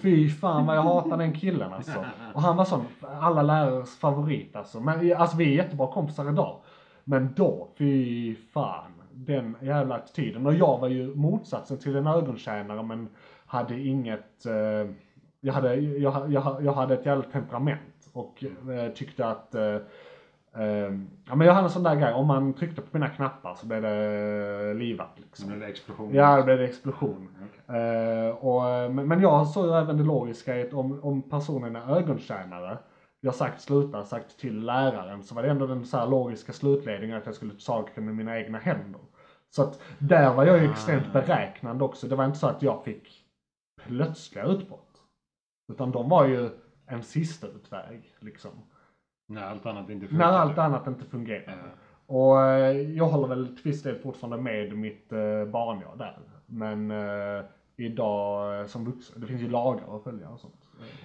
Fy 0.01 0.29
fan 0.29 0.65
vad 0.65 0.75
jag 0.75 0.81
hatar 0.81 1.17
den 1.17 1.33
killen 1.33 1.73
alltså. 1.73 2.05
Och 2.33 2.41
han 2.41 2.57
var 2.57 2.65
sån, 2.65 2.85
alla 3.19 3.41
lärares 3.41 3.97
favorit 3.97 4.55
alltså. 4.55 4.79
Men 4.79 5.15
alltså 5.17 5.37
vi 5.37 5.45
är 5.45 5.63
jättebra 5.63 5.87
kompisar 5.87 6.29
idag. 6.29 6.59
Men 7.03 7.33
då, 7.33 7.67
fy 7.77 8.35
fan. 8.35 8.91
Den 9.15 9.57
jävla 9.61 9.95
attityden. 9.95 10.45
Och 10.45 10.53
jag 10.53 10.77
var 10.77 10.87
ju 10.87 11.15
motsatsen 11.15 11.77
till 11.77 11.95
en 11.95 12.07
ögontjänare 12.07 12.83
men 12.83 13.09
hade 13.45 13.79
inget, 13.79 14.45
eh, 14.45 14.91
jag, 15.41 15.53
hade, 15.53 15.75
jag, 15.75 16.31
jag, 16.31 16.63
jag 16.63 16.73
hade 16.73 16.93
ett 16.93 17.05
jävla 17.05 17.23
temperament. 17.23 18.09
Och 18.13 18.43
eh, 18.43 18.91
tyckte 18.93 19.27
att 19.27 19.55
eh, 19.55 19.77
ja, 21.25 21.35
men 21.35 21.47
jag 21.47 21.53
hade 21.53 21.65
en 21.65 21.69
sån 21.69 21.83
där 21.83 21.95
grej, 21.95 22.13
om 22.13 22.27
man 22.27 22.53
tryckte 22.53 22.81
på 22.81 22.87
mina 22.91 23.09
knappar 23.09 23.55
så 23.55 23.65
blev 23.65 23.81
det 23.81 24.73
livat 24.73 25.11
liksom. 25.15 25.45
Som 25.45 25.53
en 25.53 25.63
explosion. 25.63 26.13
Ja, 26.13 26.37
det 26.37 26.43
blev 26.43 26.57
det 26.57 26.65
explosion. 26.65 27.29
Eh, 27.67 28.35
och, 28.35 28.91
men, 28.91 29.07
men 29.07 29.21
jag 29.21 29.47
såg 29.47 29.65
ju 29.65 29.73
även 29.73 29.97
det 29.97 30.03
logiska 30.03 30.57
i 30.57 30.67
att 30.67 30.73
om, 30.73 31.03
om 31.03 31.21
personen 31.21 31.75
är 31.75 31.97
ögontjänare, 31.97 32.77
jag 33.21 33.35
sagt 33.35 33.61
sluta, 33.61 34.05
sagt 34.05 34.39
till 34.39 34.65
läraren, 34.65 35.23
så 35.23 35.35
var 35.35 35.43
det 35.43 35.49
ändå 35.49 35.67
den 35.67 35.85
så 35.85 36.05
logiska 36.05 36.53
slutledningen 36.53 37.17
att 37.17 37.25
jag 37.25 37.35
skulle 37.35 37.53
ta 37.53 37.59
saken 37.59 38.05
med 38.05 38.15
mina 38.15 38.39
egna 38.39 38.57
händer. 38.57 39.01
Så 39.49 39.63
att 39.63 39.79
där 39.99 40.33
var 40.33 40.45
jag 40.45 40.63
ju 40.63 40.71
extremt 40.71 41.13
beräknande 41.13 41.83
också. 41.83 42.07
Det 42.07 42.15
var 42.15 42.25
inte 42.25 42.37
så 42.37 42.47
att 42.47 42.61
jag 42.61 42.83
fick 42.83 43.25
plötsliga 43.85 44.45
utbrott. 44.45 45.01
Utan 45.71 45.91
de 45.91 46.09
var 46.09 46.25
ju 46.25 46.49
en 46.85 47.03
sista 47.03 47.47
utväg, 47.47 48.15
liksom. 48.19 48.51
När 49.27 49.43
allt 49.43 49.65
annat 49.65 49.89
inte 49.89 50.03
När 50.05 50.09
funkar. 50.09 50.25
allt 50.25 50.57
annat 50.57 50.87
inte 50.87 51.05
fungerar. 51.05 51.57
Och 52.05 52.41
eh, 52.41 52.77
jag 52.91 53.05
håller 53.05 53.27
väl 53.27 53.47
till 53.47 53.63
viss 53.71 53.83
del 53.83 53.95
fortfarande 53.99 54.37
med 54.37 54.77
mitt 54.77 55.11
eh, 55.11 55.45
barn 55.45 55.81
jag 55.89 55.97
där. 55.97 56.17
Men 56.45 56.91
eh, 56.91 57.43
idag 57.75 58.69
som 58.69 58.85
vuxen, 58.85 59.21
det 59.21 59.27
finns 59.27 59.41
ju 59.41 59.49
lagar 59.49 59.95
att 59.97 60.03
följa 60.03 60.29
och 60.29 60.39
sånt. 60.39 60.53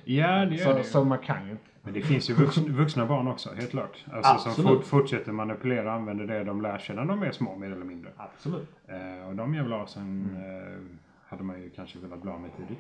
Ja, 0.04 0.44
det 0.44 0.54
gör 0.54 0.64
Så, 0.64 0.72
det. 0.78 0.84
så 0.84 1.04
man 1.04 1.18
kan 1.18 1.44
ju 1.44 1.50
inte. 1.50 1.62
Men 1.82 1.92
det 1.94 2.02
finns 2.02 2.30
ju 2.30 2.34
vuxna, 2.34 2.62
vuxna 2.72 3.06
barn 3.06 3.28
också, 3.28 3.50
helt 3.54 3.70
klart. 3.70 4.04
Alltså 4.12 4.38
som 4.38 4.50
Absolut. 4.50 4.70
fort, 4.78 4.84
fortsätter 4.86 5.32
manipulera 5.32 5.84
och 5.88 5.92
använder 5.92 6.26
det 6.26 6.44
de 6.44 6.60
lär 6.62 6.78
sig 6.78 6.96
när 6.96 7.04
de 7.04 7.22
är 7.22 7.30
små, 7.32 7.56
mer 7.56 7.70
eller 7.70 7.84
mindre. 7.84 8.10
Absolut. 8.16 8.68
Eh, 8.86 9.28
och 9.28 9.36
de 9.36 9.54
jävla 9.54 9.82
asen 9.82 10.30
Mm. 10.36 10.72
eh, 10.72 10.78
hade 11.28 11.42
man 11.42 11.60
ju 11.62 11.70
kanske 11.70 11.98
velat 11.98 12.22
bli 12.22 12.30
av 12.30 12.40
med 12.40 12.50
tidigt. 12.56 12.78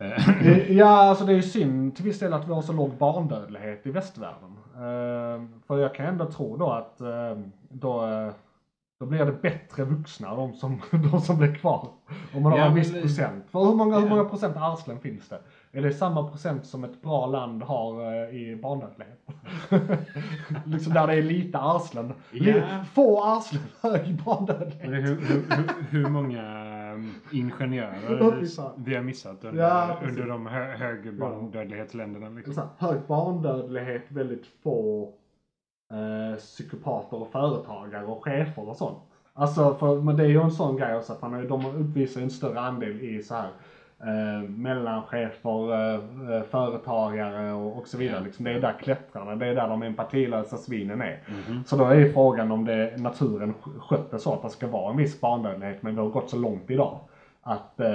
Eh, 0.00 0.72
Ja, 0.76 0.88
alltså 0.88 1.24
det 1.24 1.32
är 1.32 1.36
ju 1.36 1.42
synd 1.42 1.96
till 1.96 2.04
viss 2.04 2.18
del 2.18 2.32
att 2.32 2.48
vi 2.48 2.52
har 2.52 2.62
så 2.62 2.72
låg 2.72 2.90
barndödlighet 2.96 3.86
i 3.86 3.90
västvärlden. 3.90 4.56
Eh, 4.74 5.46
för 5.66 5.78
jag 5.78 5.94
kan 5.94 6.06
ändå 6.06 6.24
tro 6.24 6.56
då 6.56 6.70
att 6.70 7.00
eh, 7.00 7.38
då, 7.68 8.06
eh, 8.06 8.32
då 9.00 9.06
blir 9.06 9.24
det 9.24 9.42
bättre 9.42 9.84
vuxna, 9.84 10.34
de 10.34 10.52
som, 10.54 10.80
de 11.12 11.20
som 11.20 11.38
blir 11.38 11.54
kvar. 11.54 11.88
Om 12.34 12.42
man 12.42 12.52
Ja, 12.52 12.60
har 12.60 12.68
en 12.68 12.74
viss 12.74 12.92
procent. 13.00 13.44
För 13.50 13.64
hur 13.64 13.74
många, 13.74 13.98
hur 13.98 14.08
många 14.08 14.24
procent 14.24 14.56
arslen 14.56 15.00
finns 15.00 15.28
det? 15.28 15.40
Är 15.72 15.82
det 15.82 15.92
samma 15.92 16.28
procent 16.28 16.66
som 16.66 16.84
ett 16.84 17.02
bra 17.02 17.26
land 17.26 17.62
har 17.62 18.12
eh, 18.14 18.36
i 18.36 18.56
barndödlighet? 18.62 19.26
liksom 20.64 20.92
där 20.92 21.06
det 21.06 21.14
är 21.14 21.22
lite 21.22 21.58
arslen. 21.58 22.12
Ja. 22.32 22.62
Få 22.94 23.24
arslen, 23.24 23.62
hög 23.82 24.00
är 24.00 24.86
hur, 24.86 25.20
hur, 25.20 25.44
hur, 25.50 25.84
hur 25.90 26.08
många 26.08 26.42
ingenjörer 27.32 28.18
vi 28.76 28.94
har 28.94 29.02
missat 29.02 29.44
under, 29.44 29.62
Ja, 29.62 29.96
under 30.08 30.26
de 30.26 30.46
hö, 30.46 30.64
hög 30.76 31.14
barndödlighetsländerna. 31.18 32.28
Liksom. 32.28 32.54
så 32.54 32.60
här, 32.60 32.68
hög 32.92 33.00
barndödlighet, 33.08 34.02
väldigt 34.08 34.46
få 34.62 35.08
eh, 35.92 36.36
psykopater 36.38 37.20
och 37.20 37.28
företagare 37.32 38.04
och 38.04 38.24
chefer 38.24 38.68
och 38.68 38.76
sånt. 38.76 38.98
Alltså, 39.32 39.74
för, 39.74 40.00
men 40.00 40.16
det 40.16 40.22
är 40.24 40.28
ju 40.28 40.40
en 40.40 40.50
sån 40.50 40.76
grej 40.76 40.96
också 40.96 41.12
att 41.12 41.22
man, 41.22 41.48
de 41.48 41.66
uppvisar 41.66 42.20
en 42.20 42.30
större 42.30 42.60
andel 42.60 43.00
i 43.00 43.22
så 43.22 43.34
här 43.34 43.48
eh, 44.00 44.48
mellanchefer, 44.48 45.72
eh, 45.72 45.94
eh, 46.36 46.42
företagare 46.42 47.52
och, 47.52 47.78
och 47.78 47.88
så 47.88 47.98
vidare. 47.98 48.24
Liksom. 48.24 48.44
Det 48.44 48.50
är 48.52 48.60
där 48.60 48.72
klättrarna, 48.80 49.36
det 49.36 49.46
är 49.46 49.54
där 49.54 49.68
de 49.68 49.82
empatilösa 49.82 50.56
svinen 50.56 51.00
är. 51.00 51.18
Så 51.66 51.76
då 51.76 51.84
är 51.84 52.12
frågan 52.12 52.52
om 52.52 52.64
det 52.64 53.00
naturen 53.00 53.54
sk- 53.62 53.78
skött 53.78 54.10
det 54.10 54.18
så 54.18 54.32
att 54.34 54.42
det 54.42 54.50
ska 54.50 54.66
vara 54.66 54.90
en 54.90 54.96
viss 54.96 55.20
barndödlighet, 55.20 55.82
men 55.82 55.94
vi 55.94 56.00
har 56.00 56.08
gått 56.08 56.30
så 56.30 56.36
långt 56.36 56.70
idag. 56.70 56.98
Att... 57.42 57.80
Eh, 57.80 57.86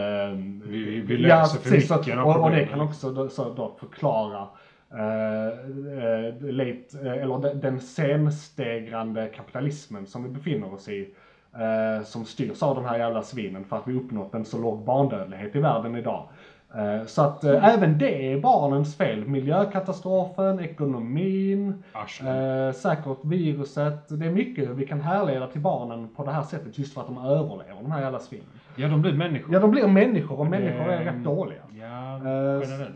Vi- 0.66 1.00
vi- 1.08 1.18
löser 1.18 1.60
för 1.60 1.70
precis, 1.70 1.92
mycket 1.92 2.18
och, 2.18 2.36
och 2.44 2.52
det 2.52 2.66
kan 2.66 2.82
också 2.82 3.12
då, 3.12 3.30
så 3.30 3.50
då 3.54 3.76
förklara 3.80 4.48
eh, 4.92 5.48
eh, 5.48 6.34
late, 6.42 7.00
eh, 7.04 7.24
eller 7.24 7.38
den- 7.38 7.60
den 7.60 7.80
senstegrande 7.80 9.28
kapitalismen 9.28 10.06
som 10.08 10.24
vi 10.24 10.30
befinner 10.30 10.74
oss 10.74 10.90
i. 10.90 11.14
eh, 11.58 12.04
som 12.04 12.26
styrs 12.26 12.64
av 12.64 12.76
de 12.76 12.86
här 12.86 12.98
jävla 12.98 13.22
svinen 13.24 13.66
för 13.66 13.78
att 13.78 13.88
vi 13.88 13.94
uppnått 13.98 14.34
en 14.34 14.46
så 14.46 14.58
låg 14.58 14.84
barndödlighet 14.86 15.56
i 15.56 15.60
världen 15.60 15.96
idag. 15.96 16.30
Eh, 16.78 17.06
Så 17.06 17.22
att 17.22 17.44
eh, 17.44 17.74
även 17.74 17.98
det 17.98 18.34
är 18.34 18.40
barnens 18.42 18.98
fel. 18.98 19.26
Miljökatastrofen, 19.28 20.60
ekonomin, 20.60 21.84
eh, 22.22 22.74
säkert 22.76 23.18
viruset. 23.24 24.20
Det 24.20 24.26
är 24.26 24.32
mycket 24.32 24.70
vi 24.70 24.86
kan 24.88 25.02
härleda 25.02 25.48
till 25.48 25.62
barnen 25.62 26.10
på 26.16 26.26
det 26.26 26.32
här 26.32 26.44
sättet 26.44 26.78
just 26.80 26.94
för 26.94 27.02
att 27.02 27.08
de 27.08 27.18
överlever, 27.18 27.82
de 27.82 27.92
här 27.92 28.02
jävla 28.02 28.20
svinen. 28.20 28.46
Ja, 28.76 28.88
de 28.88 29.02
blir 29.02 29.14
människor. 29.14 29.54
Ja, 29.54 29.60
de 29.60 29.72
blir 29.72 29.88
människor 29.88 30.40
och 30.40 30.46
människor 30.46 30.90
är 30.92 31.02
Eh, 31.02 31.06
rätt 31.14 31.24
dåliga. 31.24 31.60
Ja, 31.80 32.16
Eh, 32.16 32.62
generellt. 32.70 32.96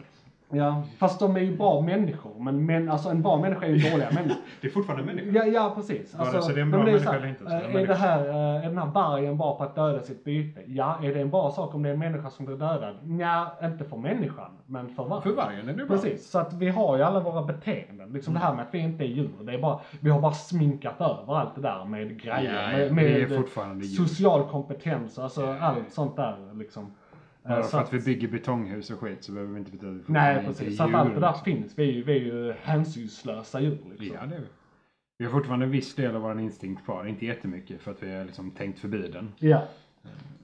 Ja, 0.51 0.83
fast 0.97 1.19
de 1.19 1.35
är 1.35 1.39
ju 1.39 1.57
bra 1.57 1.81
människor. 1.81 2.39
Men, 2.39 2.65
men 2.65 2.89
alltså 2.89 3.09
en 3.09 3.21
bra 3.21 3.37
människa 3.37 3.65
är 3.65 3.69
ju 3.69 3.89
dåliga 3.89 4.11
människor. 4.11 4.41
Det 4.61 4.67
är 4.67 4.71
fortfarande 4.71 5.05
människor. 5.05 5.35
Ja, 5.35 5.45
ja 5.45 5.71
precis. 5.75 6.15
Alltså, 6.15 6.33
Vare 6.33 6.43
sig 6.43 6.53
det 6.53 6.59
är 6.59 6.61
en 6.61 6.71
bra 6.71 6.83
människa 6.83 7.11
så 7.11 7.15
eller 7.15 7.27
inte, 7.27 7.43
så 7.43 7.49
är 7.49 7.61
eh, 7.61 7.69
är, 7.69 7.73
människa. 7.73 7.93
det 7.93 7.99
här, 7.99 8.29
eh, 8.29 8.35
är 8.35 8.69
den 8.69 8.77
här 8.77 8.85
vargen 8.85 9.37
bra 9.37 9.57
på 9.57 9.63
att 9.63 9.75
döda 9.75 10.01
sitt 10.01 10.23
byte? 10.23 10.61
Ja. 10.67 10.99
Är 11.03 11.13
det 11.13 11.21
en 11.21 11.29
bra 11.29 11.51
sak 11.51 11.75
om 11.75 11.83
det 11.83 11.89
är 11.89 11.93
en 11.93 11.99
människa 11.99 12.29
som 12.29 12.45
blir 12.45 12.57
dödad? 12.57 12.95
Ja, 13.19 13.57
inte 13.63 13.85
för 13.85 13.97
människan, 13.97 14.51
men 14.65 14.89
för 14.89 15.03
vargen. 15.03 15.21
För 15.21 15.31
vargen 15.31 15.69
är 15.69 15.73
det 15.73 15.85
bra. 15.85 15.97
Precis, 15.97 16.29
så 16.29 16.39
att 16.39 16.53
vi 16.53 16.69
har 16.69 16.97
ju 16.97 17.03
alla 17.03 17.19
våra 17.19 17.43
beteenden. 17.43 18.09
Liksom 18.13 18.33
det 18.33 18.39
här 18.39 18.55
med 18.55 18.65
att 18.65 18.73
vi 18.73 18.79
inte 18.79 19.03
är 19.03 19.07
djur. 19.07 19.29
Det 19.41 19.53
är 19.53 19.59
bara, 19.59 19.79
vi 19.99 20.09
har 20.09 20.21
bara 20.21 20.33
sminkat 20.33 21.01
över 21.01 21.39
allt 21.39 21.55
det 21.55 21.61
där 21.61 21.85
med 21.85 22.21
grejer. 22.21 22.71
Ja, 22.71 22.77
med, 22.77 22.87
ja, 22.87 22.93
med 22.93 23.31
är 23.31 23.83
social 23.83 24.49
kompetens, 24.49 25.19
alltså 25.19 25.55
allt 25.61 25.91
sånt 25.91 26.15
där 26.15 26.35
liksom. 26.53 26.91
Eh, 27.45 27.49
Bara 27.49 27.63
så 27.63 27.69
för 27.69 27.81
att- 27.81 27.93
vi 27.93 27.99
bygger 27.99 28.27
betonghus 28.27 28.89
och 28.89 28.99
skit 28.99 29.23
så 29.23 29.31
behöver 29.31 29.53
vi 29.53 29.59
inte 29.59 29.71
betyda 29.71 29.91
att 29.91 29.97
vi 29.97 30.03
Nej 30.13 30.45
precis, 30.45 30.77
så 30.77 30.83
att 30.83 30.93
allt 30.93 31.13
det 31.13 31.19
där 31.19 31.33
finns. 31.33 31.77
Vi 31.77 31.89
är 31.89 31.93
ju, 31.93 32.03
vi 32.03 32.11
är 32.11 32.19
ju 32.35 32.53
hänsynslösa 32.61 33.61
djur 33.61 33.77
liksom. 33.89 34.17
Ja, 34.21 34.25
det 34.25 34.35
är 34.35 34.39
vi. 34.39 34.45
Vi 35.17 35.25
har 35.25 35.31
fortfarande 35.31 35.65
en 35.65 35.71
viss 35.71 35.95
del 35.95 36.15
av 36.15 36.21
vår 36.21 36.39
instinkt 36.39 36.85
kvar. 36.85 37.05
Inte 37.05 37.25
jättemycket 37.25 37.81
för 37.81 37.91
att 37.91 38.03
vi 38.03 38.15
har 38.15 38.25
liksom 38.25 38.51
tänkt 38.51 38.79
förbi 38.79 39.07
den. 39.13 39.31
Ja. 39.39 39.63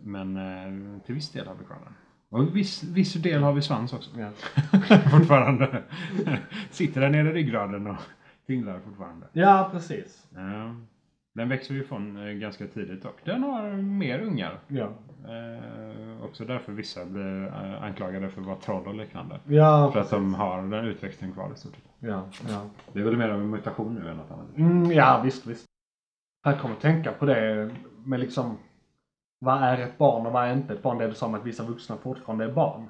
Men 0.04 0.38
eh, 0.38 1.00
till 1.06 1.16
viss 1.16 1.32
del 1.32 1.48
har 1.48 1.56
vi 1.56 1.66
kvar 1.66 1.78
den. 1.84 1.94
Och 2.30 2.56
viss, 2.56 2.84
viss 2.84 3.14
del 3.14 3.44
har 3.44 3.54
vi 3.54 3.62
svans 3.62 3.94
också. 3.94 4.12
ja. 4.20 4.30
fortfarande. 5.12 5.84
Sitter 6.70 7.02
där 7.02 7.10
nere 7.10 7.30
i 7.30 7.34
ryggraden 7.34 7.88
och 7.88 7.96
tinglar 8.48 8.80
fortfarande. 8.80 9.28
Ja, 9.34 9.70
precis. 9.72 10.28
Ja. 10.36 10.76
Den 11.34 11.50
växer 11.50 11.74
vi 11.74 11.80
ifrån 11.80 12.28
eh, 12.28 12.34
ganska 12.34 12.68
tidigt 12.68 13.04
dock. 13.04 13.18
Den 13.26 13.44
har 13.44 13.72
mer 13.72 14.20
ungar. 14.20 14.60
Ja. 14.68 14.94
Eh, 15.30 16.26
också 16.26 16.46
därför 16.46 16.72
vissa 16.72 17.06
blir 17.06 17.46
eh, 17.48 17.84
anklagade 17.84 18.30
för 18.30 18.42
att 18.42 18.48
vara 18.48 18.58
troll 18.58 18.88
och 18.88 18.96
liknande. 18.96 19.40
Ja, 19.48 19.90
För 19.94 20.00
att 20.00 20.10
de 20.10 20.34
har 20.34 20.62
den 20.62 20.86
utväxten 20.86 21.32
kvar 21.34 21.52
i 21.56 21.58
stort 21.58 21.76
sett. 21.76 21.84
ja, 22.00 22.24
ja. 22.50 22.62
Det 22.94 23.00
är 23.00 23.04
väl 23.04 23.18
mer 23.18 23.30
av 23.30 23.40
en 23.42 23.50
mutation 23.50 23.96
nu 23.96 24.10
än 24.10 24.18
något 24.18 24.32
annat. 24.32 24.58
Mm, 24.58 24.92
ja, 24.92 25.22
visst, 25.24 25.46
visst. 25.46 25.66
Jag 26.44 26.60
kommer 26.60 26.76
att 26.76 26.82
tänka 26.82 27.12
på 27.12 27.26
det 27.26 27.70
med 28.06 28.20
liksom 28.20 28.58
vad 29.40 29.64
är 29.64 29.78
ett 29.78 29.98
barn 29.98 30.26
och 30.26 30.32
vad 30.34 30.44
är 30.48 30.54
inte 30.54 30.74
ett 30.74 30.82
barn? 30.84 30.98
Det 30.98 31.04
är 31.04 31.08
det 31.08 31.14
som 31.16 31.34
att 31.36 31.46
vissa 31.46 31.64
vuxna 31.64 31.98
fortfarande 31.98 32.46
är 32.46 32.52
barn. 32.52 32.86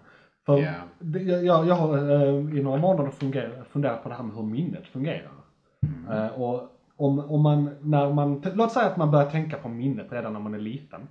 För 0.46 0.58
Ja. 0.58 0.72
det, 1.00 1.20
jag, 1.20 1.68
jag, 1.68 1.76
har 1.76 1.98
eh, 1.98 2.58
i 2.58 2.64
några 2.64 2.78
månader 2.82 3.10
funger- 3.12 3.64
funderat 3.70 4.04
på 4.04 4.10
det 4.10 4.16
här 4.16 4.24
med 4.24 4.36
hur 4.36 4.44
minnet 4.44 4.88
fungerar. 4.88 5.32
Eh, 6.12 6.28
och 6.28 6.72
om, 6.98 7.20
om 7.20 7.42
man, 7.42 7.70
när 7.82 8.14
man, 8.14 8.42
låt 8.54 8.72
säga 8.72 8.86
att 8.86 8.98
man 8.98 9.12
börjar 9.12 9.30
tänka 9.30 9.58
på 9.58 9.70
minnet 9.70 10.12
redan 10.12 10.34
när 10.34 10.40
man 10.40 10.54
är 10.54 10.60
liten. 10.60 11.08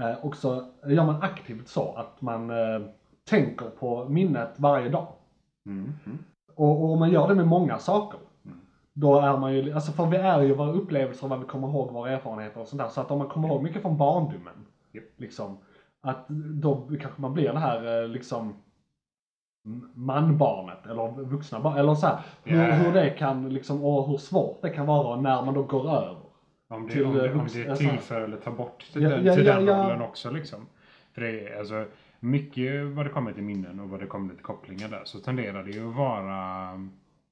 Eh, 0.00 0.24
och 0.24 0.36
så 0.36 0.64
gör 0.86 1.04
man 1.04 1.22
aktivt 1.22 1.68
så 1.68 1.94
att 1.96 2.22
man 2.22 2.50
eh, 2.50 2.80
tänker 3.28 3.66
på 3.66 4.08
minnet 4.08 4.50
varje 4.56 4.88
dag. 4.88 5.06
Mm. 5.66 5.92
Mm. 6.06 6.18
Och, 6.54 6.84
och 6.84 6.92
om 6.92 6.98
man 6.98 7.10
gör 7.10 7.28
det 7.28 7.34
med 7.34 7.46
många 7.46 7.78
saker. 7.78 8.20
Då 8.92 9.18
är 9.18 9.36
man 9.36 9.54
ju, 9.54 9.72
alltså 9.72 9.92
för 9.92 10.06
vi 10.06 10.16
är 10.16 10.42
ju 10.42 10.54
våra 10.54 10.72
upplevelser 10.72 11.24
och 11.24 11.30
vad 11.30 11.40
vi 11.40 11.44
kommer 11.44 11.68
ihåg, 11.68 11.92
våra 11.92 12.10
erfarenheter 12.10 12.60
och 12.60 12.68
sånt 12.68 12.82
där. 12.82 12.88
Så 12.88 13.00
att 13.00 13.10
om 13.10 13.18
man 13.18 13.28
kommer 13.28 13.48
ihåg 13.48 13.62
mycket 13.62 13.82
från 13.82 13.96
barndomen. 13.96 14.66
Japp. 14.92 15.04
Liksom. 15.16 15.58
Att 16.02 16.28
då 16.62 16.88
kanske 17.00 17.22
man 17.22 17.34
blir 17.34 17.52
det 17.52 17.58
här 17.58 18.02
eh, 18.02 18.08
liksom 18.08 18.54
manbarnet 19.94 20.86
eller 20.86 21.24
vuxna 21.24 21.60
barn. 21.60 21.76
Eller 21.76 21.94
så 21.94 22.06
här, 22.06 22.18
hur, 22.44 22.72
hur 22.72 22.92
det 22.92 23.10
kan 23.10 23.48
liksom, 23.48 23.84
och 23.84 24.08
hur 24.08 24.16
svårt 24.16 24.62
det 24.62 24.70
kan 24.70 24.86
vara 24.86 25.20
när 25.20 25.44
man 25.44 25.54
då 25.54 25.62
går 25.62 25.90
över. 25.90 26.17
Om 26.68 26.86
det, 26.86 26.92
Till, 26.92 27.04
om, 27.04 27.14
det, 27.14 27.26
eh, 27.26 27.32
om 27.38 27.46
vux- 27.46 27.54
det 27.64 27.70
alltså- 27.70 27.88
tillför 27.88 28.20
eller 28.20 28.36
tar 28.36 28.52
bort 28.52 28.84
till, 28.92 29.02
Ja, 29.02 29.08
den, 29.08 29.24
ja, 29.24 29.34
till 29.34 29.46
ja, 29.46 29.54
den 29.60 29.66
rollen 29.66 30.02
också 30.02 30.30
liksom. 30.30 30.66
För 31.14 31.20
det 31.20 31.40
är 31.48 31.58
alltså 31.58 31.84
mycket 32.20 32.86
vad 32.86 33.06
det 33.06 33.10
kommer 33.10 33.32
till 33.32 33.42
minnen 33.42 33.80
och 33.80 33.88
vad 33.88 34.00
det 34.00 34.06
kommer 34.06 34.34
till 34.34 34.42
kopplingar 34.44 34.88
där 34.88 35.00
så 35.04 35.18
tenderar 35.18 35.64
det 35.64 35.70
ju 35.70 35.88
att 35.88 35.96
vara 35.96 36.70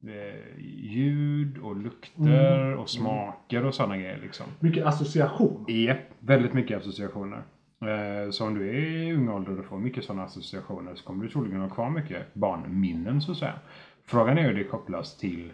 eh, 0.06 0.60
ljud 0.68 1.58
och 1.58 1.76
lukter 1.76 2.62
Mm. 2.66 2.78
och 2.78 2.88
smaker 2.90 3.64
och 3.64 3.74
sådana 3.74 3.96
grejer 3.96 4.18
liksom. 4.22 4.46
Mycket 4.60 4.86
association. 4.86 5.64
Japp, 5.68 5.98
väldigt 6.18 6.52
mycket 6.52 6.78
associationer. 6.78 7.42
Eh, 7.80 8.30
så 8.30 8.46
om 8.46 8.54
du 8.54 8.68
är 8.68 8.74
i 8.74 9.12
ung 9.12 9.28
ålder 9.28 9.58
och 9.58 9.64
får 9.64 9.78
mycket 9.78 10.04
sådana 10.04 10.24
associationer 10.24 10.94
så 10.94 11.04
kommer 11.04 11.24
du 11.24 11.30
troligen 11.30 11.60
ha 11.60 11.68
kvar 11.68 11.90
mycket 11.90 12.34
barnminnen 12.34 13.20
så 13.20 13.32
att 13.32 13.38
säga. 13.38 13.54
Frågan 14.04 14.38
är 14.38 14.42
hur 14.42 14.54
det 14.54 14.64
kopplas 14.64 15.16
till 15.16 15.52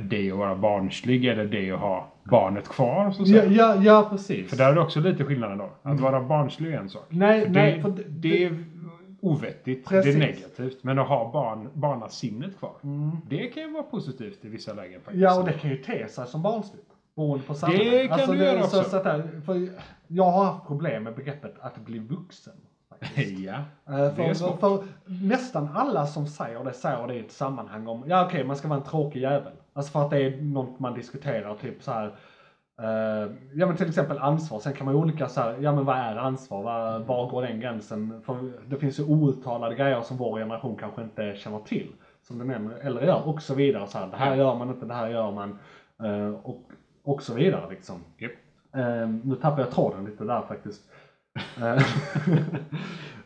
det 0.00 0.30
att 0.30 0.38
vara 0.38 0.54
barnslig 0.56 1.24
eller 1.24 1.44
det 1.46 1.70
att 1.70 1.80
ha 1.80 2.12
barnet 2.24 2.68
kvar 2.68 3.10
så 3.10 3.22
att 3.22 3.28
Ja, 3.28 3.42
ja, 3.44 3.76
ja 3.76 4.06
precis. 4.10 4.50
För 4.50 4.56
där 4.56 4.70
är 4.70 4.74
det 4.74 4.80
också 4.80 5.00
lite 5.00 5.24
skillnad 5.24 5.58
då. 5.58 5.70
Att 5.82 6.00
vara 6.00 6.20
barnslig 6.20 6.72
är 6.72 6.78
en 6.78 6.88
sak. 6.88 7.06
Nej, 7.08 7.40
För 7.44 7.48
nej, 7.50 7.72
det, 7.76 7.82
för 7.82 7.90
det, 7.90 8.02
det- 8.08 8.44
är 8.44 8.64
ovettigt, 9.20 9.88
Precis. 9.88 10.14
det 10.14 10.22
är 10.24 10.26
negativt. 10.26 10.84
Men 10.84 10.98
att 10.98 11.08
ha 11.08 11.32
barn, 11.32 11.68
barnasinnet 11.72 12.58
kvar, 12.58 12.72
det 13.28 13.46
kan 13.46 13.62
ju 13.62 13.70
vara 13.72 13.82
positivt 13.82 14.44
i 14.44 14.48
vissa 14.48 14.72
lägen 14.74 15.00
faktiskt. 15.00 15.10
Mm. 15.14 15.22
Ja, 15.22 15.38
och 15.40 15.46
det 15.46 15.52
kan 15.52 15.70
ju 15.70 15.76
te 15.76 16.08
sig 16.08 16.26
som 16.26 16.42
barnsligt. 16.42 16.86
Beroende 17.16 17.44
på 17.46 17.54
sammanhang. 17.54 17.86
Det 17.90 18.08
kan 18.08 18.30
det 18.38 18.44
göra 18.44 18.62
så, 18.66 18.78
också. 18.78 18.90
Så 18.90 19.02
där- 19.02 19.40
för 19.46 19.68
jag 20.06 20.24
har 20.30 20.44
haft 20.44 20.66
problem 20.66 21.02
med 21.02 21.14
begreppet 21.14 21.54
att 21.60 21.78
bli 21.84 21.98
vuxen. 21.98 22.52
ja. 23.16 23.52
Eh, 23.52 23.64
Det 23.86 23.94
är 23.94 24.10
För, 24.10 24.34
svårt. 24.34 24.60
för 24.60 24.84
nästan 25.06 25.68
alla 25.74 26.06
som 26.06 26.26
säger 26.26 26.64
det 26.64 26.72
säger 26.72 27.06
det 27.06 27.14
i 27.14 27.20
ett 27.20 27.32
sammanhang 27.32 27.86
om, 27.86 28.04
ja 28.06 28.26
okej 28.26 28.44
man 28.44 28.56
ska 28.56 28.68
vara 28.68 28.78
en 28.80 28.84
tråkig 28.86 29.20
jävel. 29.20 29.52
Alltså 29.72 29.92
för 29.92 30.02
att 30.02 30.10
det 30.10 30.18
är 30.18 30.42
något 30.42 30.78
man 30.80 30.94
diskuterar, 30.94 31.54
typ 31.54 31.82
så 31.82 31.90
här. 31.92 32.06
eh, 32.82 33.30
ja 33.54 33.66
men 33.66 33.76
till 33.76 33.88
exempel 33.88 34.18
ansvar, 34.18 34.58
sen 34.58 34.72
kan 34.74 34.84
man 34.84 34.94
ju 34.94 35.00
olika 35.00 35.28
så 35.28 35.40
här, 35.40 35.58
ja 35.60 35.72
men 35.72 35.84
vad 35.84 35.96
är 35.96 36.16
ansvar, 36.16 36.62
var, 36.62 36.98
var 37.00 37.26
går 37.26 37.42
den 37.42 37.60
gränsen? 37.60 38.22
För 38.22 38.52
det 38.70 38.76
finns 38.78 38.98
ju 39.00 39.04
outtalade 39.04 39.74
grejer 39.74 40.02
som 40.02 40.16
vår 40.16 40.38
generation 40.38 40.76
kanske 40.76 41.02
inte 41.02 41.34
känner 41.34 41.58
till. 41.58 41.92
Som 42.22 42.38
den 42.38 42.72
äldre, 42.82 43.06
gör 43.06 43.28
och 43.28 43.42
så 43.42 43.54
vidare. 43.54 43.86
Så 43.86 43.98
här, 43.98 44.06
det 44.06 44.16
här 44.16 44.34
gör 44.34 44.54
man 44.54 44.70
inte, 44.70 44.86
det 44.86 44.94
här 44.94 45.08
gör 45.08 45.30
man. 45.32 45.58
eh, 46.04 46.28
och, 46.42 46.72
och 47.04 47.22
så 47.22 47.34
vidare 47.34 47.70
liksom. 47.70 48.04
Japp. 48.18 48.32
Eh, 48.76 49.08
nu 49.08 49.36
tappar 49.36 49.62
jag 49.62 49.70
tråden 49.70 50.04
lite 50.04 50.24
där 50.24 50.42
faktiskt. 50.42 50.82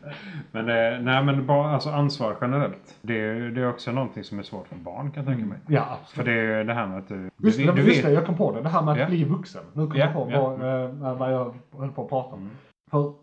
Eh, 0.07 0.13
Men, 0.51 0.69
eh, 0.69 0.99
nej, 1.01 1.23
men 1.23 1.45
bara, 1.45 1.69
alltså 1.73 1.89
ansvar 1.89 2.35
generellt. 2.41 2.97
Det, 3.01 3.49
det 3.49 3.61
är 3.61 3.69
också 3.69 3.91
någonting 3.91 4.23
som 4.23 4.39
är 4.39 4.43
svårt 4.43 4.67
för 4.67 4.75
barn 4.75 5.11
kan 5.11 5.23
jag 5.25 5.33
tänka 5.33 5.45
mig. 5.49 5.57
ja, 5.67 5.83
För 5.85 5.93
absolut. 6.01 6.25
det 6.25 6.41
är 6.41 6.63
det 6.63 6.73
här 6.73 6.87
med 6.87 6.97
att 6.97 7.07
du... 7.07 7.15
Mm. 7.15 7.31
Just, 7.37 7.57
du, 7.57 7.71
du 7.71 7.81
just 7.81 8.03
det, 8.03 8.11
jag 8.11 8.25
kom 8.25 8.35
på 8.37 8.51
det. 8.51 8.61
Det 8.61 8.69
här 8.69 8.81
med 8.81 8.91
att 8.91 8.99
Ja. 8.99 9.07
bli 9.07 9.23
vuxen. 9.23 9.63
Nu 9.73 9.87
kom 9.87 9.97
Ja, 9.97 10.05
jag 10.05 10.13
på 10.13 10.27
ja. 10.31 10.41
vad, 10.49 10.83
eh, 10.83 11.17
vad 11.17 11.33
jag 11.33 11.55
höll 11.77 11.91
på 11.91 12.03
att 12.03 12.09
prata 12.09 12.35
om. 12.35 12.41
Mm. 12.41 12.51
För 12.91 13.13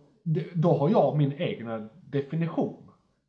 då 0.54 0.78
har 0.78 0.88
jag 0.90 1.16
min 1.16 1.32
egna 1.32 1.88
definition. 2.10 2.76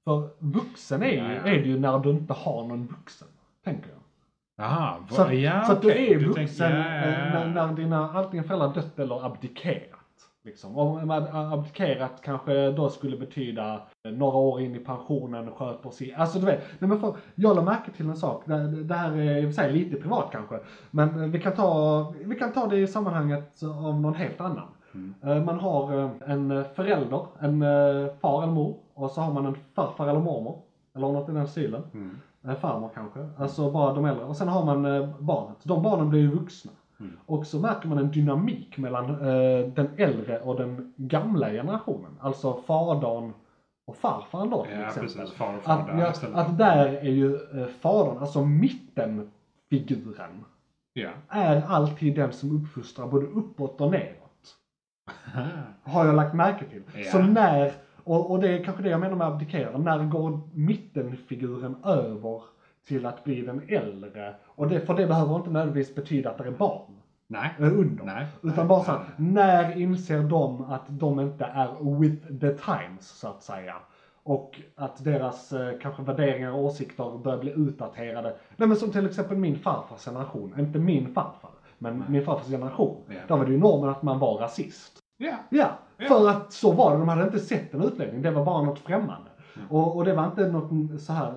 För 0.06 0.30
vuxen 0.40 1.04
är, 1.04 1.08
ju, 1.12 1.20
är 1.36 1.44
det 1.62 1.68
ju 1.68 1.80
när 1.80 2.00
du 2.00 2.10
inte 2.10 2.34
har 2.34 2.68
någon 2.68 2.88
vuxen, 2.88 3.28
tänker 3.66 3.90
jag. 3.90 4.00
Jaha, 4.58 4.96
Så, 5.10 5.34
ja, 5.34 5.64
så 5.64 5.72
att 5.72 5.82
du 5.82 5.92
är 5.92 6.20
du 6.20 6.26
vuxen 6.26 6.48
tänker- 6.48 6.78
ja, 6.78 7.06
eh, 7.06 7.34
ja. 7.34 7.40
När, 7.46 7.68
när 7.68 7.74
dina 7.74 8.10
antingen 8.14 8.44
föräldrar 8.44 8.74
dött 8.74 9.00
eller 9.00 9.26
abdikerat. 9.26 9.95
Liksom. 10.46 10.78
Om 10.78 11.08
man 11.08 11.24
abdikerat 11.28 12.22
kanske 12.22 12.72
då 12.72 12.90
skulle 12.90 13.18
betyda 13.18 13.74
eh, 14.04 14.12
några 14.12 14.38
år 14.38 14.62
in 14.62 14.76
i 14.76 14.80
pensionen, 14.80 15.52
sköter 15.52 15.90
sig. 15.90 16.14
Alltså 16.14 16.40
du 16.40 16.46
vet, 16.46 16.64
nej 16.80 16.90
men 16.90 17.00
för, 17.00 17.16
jag 17.36 17.56
la 17.56 17.62
märke 17.62 17.92
till 17.92 18.10
en 18.10 18.16
sak, 18.18 18.44
det, 18.46 18.84
det 18.84 18.96
här 18.96 19.12
är 19.18 19.38
i 19.38 19.46
och 19.46 19.50
för 19.50 19.62
sig 19.62 19.74
lite 19.74 19.96
privat 20.02 20.30
kanske, 20.32 20.60
men 20.92 21.24
eh, 21.24 21.30
vi 21.30 21.42
kan 21.42 21.54
ta, 21.54 22.14
vi 22.26 22.36
kan 22.36 22.52
ta 22.54 22.68
det 22.68 22.78
i 22.78 22.88
sammanhanget 22.88 23.64
av 23.64 24.02
någon 24.02 24.14
helt 24.16 24.42
annan. 24.42 24.68
Eh, 25.24 25.44
Man 25.44 25.60
har 25.60 26.00
eh, 26.04 26.10
en 26.26 26.66
förälder, 26.76 27.26
en 27.40 27.62
eh, 27.62 28.08
far 28.22 28.44
eller 28.44 28.54
mor, 28.54 28.76
och 28.94 29.12
så 29.12 29.22
har 29.22 29.34
man 29.34 29.46
en 29.46 29.56
farfar 29.76 30.08
eller 30.08 30.20
mormor, 30.20 30.58
eller 30.96 31.08
något 31.08 31.30
i 31.30 31.32
den 31.32 31.48
stilen. 31.48 31.84
Mm. 31.94 32.18
Eh, 32.48 32.56
farmor 32.56 32.90
kanske, 32.94 33.30
alltså 33.38 33.72
bara 33.72 33.94
de 33.94 34.06
äldre. 34.06 34.26
Och 34.26 34.36
sen 34.36 34.48
har 34.48 34.66
man 34.66 34.86
eh, 34.86 35.10
barnet. 35.20 35.58
De 35.64 35.82
barnen 35.84 36.10
blir 36.10 36.20
ju 36.22 36.32
vuxna. 36.32 36.72
Mm. 37.00 37.18
Och 37.26 37.48
så 37.48 37.60
märker 37.60 37.88
man 37.88 37.98
en 37.98 38.12
dynamik 38.12 38.78
mellan 38.78 39.10
eh, 39.10 39.68
den 39.68 39.88
äldre 39.98 40.40
och 40.40 40.56
den 40.56 40.94
gamla 40.98 41.50
generationen. 41.50 42.12
Alltså 42.20 42.54
fadern 42.68 43.34
och 43.88 43.96
farfaren 43.96 44.50
då 44.50 44.66
till 44.66 44.74
Ja, 44.76 44.88
exempel. 44.88 45.14
precis. 45.18 45.34
Far 45.36 45.58
och 45.58 45.64
far 45.64 45.74
Att, 45.74 45.88
där 45.88 45.98
ja, 46.34 46.42
att 46.42 46.58
där 46.58 46.86
är 46.88 47.12
ju 47.12 47.36
eh, 47.36 47.68
fadern, 47.82 48.18
alltså 48.18 48.46
mittenfiguren, 48.46 50.46
Ja. 50.94 51.10
är 51.30 51.62
alltid 51.68 52.16
den 52.16 52.34
som 52.34 52.58
uppfostrar 52.64 53.08
både 53.08 53.26
uppåt 53.26 53.82
och 53.82 53.92
neråt. 53.92 54.56
Har 55.84 56.06
jag 56.06 56.16
lagt 56.16 56.34
märke 56.34 56.66
till. 56.66 56.82
Ja. 56.96 57.12
Så 57.12 57.20
när, 57.20 57.72
och, 58.04 58.32
och 58.32 58.40
det 58.40 58.50
är 58.50 58.64
kanske 58.64 58.84
det 58.84 58.90
jag 58.90 59.00
menar 59.00 59.16
med 59.16 59.28
abdikera, 59.28 59.78
när 59.78 60.06
går 60.06 60.40
mittenfiguren 60.54 61.76
över 61.84 62.42
till 62.88 63.06
att 63.06 63.24
bli 63.24 63.42
den 63.42 63.62
äldre? 63.68 64.36
Och 64.46 64.68
det, 64.68 64.80
för 64.80 64.94
det 64.94 65.08
behöver 65.08 65.36
inte 65.36 65.50
nödvändigtvis 65.50 65.96
betyda 65.96 66.30
att 66.30 66.38
det 66.38 66.44
är 66.48 66.52
barn 66.52 66.92
Nej. 67.28 67.50
under. 67.60 68.04
Nej. 68.06 68.26
Utan 68.44 68.68
bara 68.68 68.84
så 68.84 68.92
här, 68.92 69.00
när 69.18 69.78
inser 69.82 70.24
de 70.24 70.62
att 70.72 70.84
de 70.88 71.20
inte 71.20 71.46
är 71.46 72.00
with 72.00 72.28
the 72.28 72.50
times, 72.52 73.08
så 73.08 73.28
att 73.28 73.44
säga? 73.44 73.76
Och 74.24 74.62
att 74.76 75.04
deras 75.04 75.54
eh, 75.54 75.80
kanske 75.82 76.04
värderingar 76.04 76.52
och 76.52 76.64
åsikter 76.64 77.18
börjar 77.24 77.38
bli 77.40 77.52
utdaterade. 77.56 78.36
Nej 78.56 78.68
men 78.68 78.78
som 78.78 78.92
till 78.92 79.06
exempel 79.06 79.38
min 79.38 79.56
farfars 79.60 80.06
generation, 80.06 80.54
inte 80.60 80.80
min 80.80 81.14
farfar, 81.14 81.50
men 81.78 82.04
min 82.08 82.26
farfars 82.26 82.48
generation. 82.48 83.02
Ja. 83.08 83.16
Där 83.28 83.38
var 83.38 83.46
det 83.46 83.52
ju 83.52 83.58
normen 83.58 83.90
att 83.90 84.04
man 84.04 84.20
var 84.20 84.38
rasist. 84.38 85.00
Ja. 85.18 85.34
Ja, 85.50 85.68
Ja. 85.98 86.08
för 86.08 86.30
att 86.30 86.54
så 86.54 86.72
var 86.72 86.92
det. 86.92 86.98
De 86.98 87.08
hade 87.08 87.24
inte 87.24 87.40
sett 87.40 87.74
en 87.74 87.84
utlänning. 87.84 88.22
Det 88.22 88.32
var 88.32 88.46
bara 88.46 88.62
något 88.62 88.80
främmande. 88.80 89.30
Och, 89.70 89.96
och 89.96 90.06
det 90.06 90.14
var 90.14 90.26
inte 90.26 90.48
något 90.48 91.02
så 91.02 91.14
här 91.14 91.32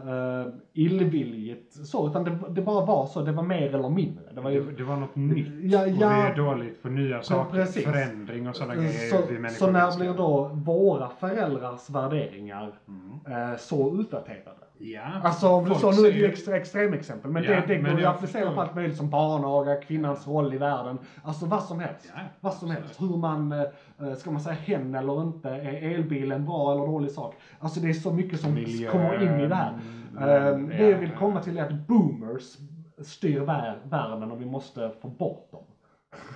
uh, 0.47 0.53
illvilligt 0.73 1.73
så, 1.87 2.09
utan 2.09 2.25
det, 2.25 2.39
det 2.49 2.63
bara 2.63 2.85
var 2.85 3.07
så. 3.07 3.23
Det 3.23 3.33
var 3.33 3.43
mer 3.43 3.75
eller 3.75 3.89
mindre. 3.89 4.25
Det 4.35 4.41
var 4.41 4.51
Det, 4.51 4.57
ju, 4.57 4.73
det 4.77 4.83
var 4.85 4.97
något 4.97 5.17
nytt. 5.17 5.49
Ja, 5.73 5.83
Och 5.83 5.89
ja. 5.89 5.95
vi 5.95 6.05
är 6.05 6.37
dåligt 6.37 6.83
på 6.83 6.89
nya 6.89 7.23
saker. 7.23 7.51
precis. 7.53 7.85
Förändring 7.85 8.49
och 8.49 8.57
sådana 8.57 8.75
grejer. 8.75 9.11
så, 9.11 9.17
vi 9.29 9.49
så 9.51 9.71
när 9.71 9.97
blir 9.97 10.15
då 10.15 10.51
våra 10.55 11.09
föräldrars 11.09 11.91
värderingar 11.91 12.73
Mm. 12.89 13.51
eh, 13.53 13.57
så 13.59 14.01
utdaterade? 14.01 14.68
Ja. 14.81 15.01
Alltså 15.23 15.49
om 15.49 15.69
du 15.69 15.75
så, 15.75 15.91
nu 15.91 15.97
är 15.99 16.03
det 16.03 16.09
ju 16.09 16.13
säger- 16.13 16.29
extra, 16.29 16.57
extremexempel, 16.57 17.31
men 17.31 17.43
Ja, 17.45 17.51
det, 17.51 17.63
det 17.67 17.83
men 17.83 17.91
går 17.91 18.01
ju 18.01 18.07
att 18.07 18.17
applicera 18.17 18.55
på 18.55 18.61
allt 18.61 18.75
möjligt 18.75 18.97
som 18.97 19.11
barnaga, 19.11 19.77
kvinnans 19.77 20.27
roll 20.27 20.55
i 20.55 20.57
världen, 20.57 20.99
alltså 21.23 21.47
vad 21.47 21.63
som 21.63 21.81
helst. 21.81 22.13
Ja, 22.17 22.21
vad 22.41 22.55
som 22.55 22.71
helst. 22.71 23.03
Hur 23.03 23.17
man, 23.17 23.53
eh, 23.53 24.15
ska 24.17 24.31
man 24.31 24.41
säga 24.41 24.55
hen 24.65 24.95
eller 24.95 25.23
inte, 25.23 25.49
är 25.49 25.95
elbilen 25.95 26.45
bra 26.45 26.73
eller 26.73 26.87
dålig 26.87 27.11
sak? 27.11 27.35
Alltså 27.59 27.81
det 27.81 27.89
är 27.89 27.93
så 27.95 28.13
mycket 28.13 28.41
som 28.41 28.55
Miljö, 28.55 28.91
kommer 28.91 29.23
in 29.23 29.41
i 29.41 29.49
det 29.49 29.55
här. 29.55 29.71
mm, 29.71 30.69
det 30.69 30.79
ja, 30.79 30.89
jag 30.89 30.99
vill 30.99 31.11
komma 31.11 31.41
till 31.43 31.59
är 31.59 31.63
att 31.63 31.73
boomers 31.87 32.57
styr 33.03 33.41
vär- 33.41 33.79
världen 33.85 34.31
och 34.31 34.41
vi 34.41 34.47
måste 34.47 34.91
få 35.03 35.09
bort 35.09 35.49
dem. 35.53 35.63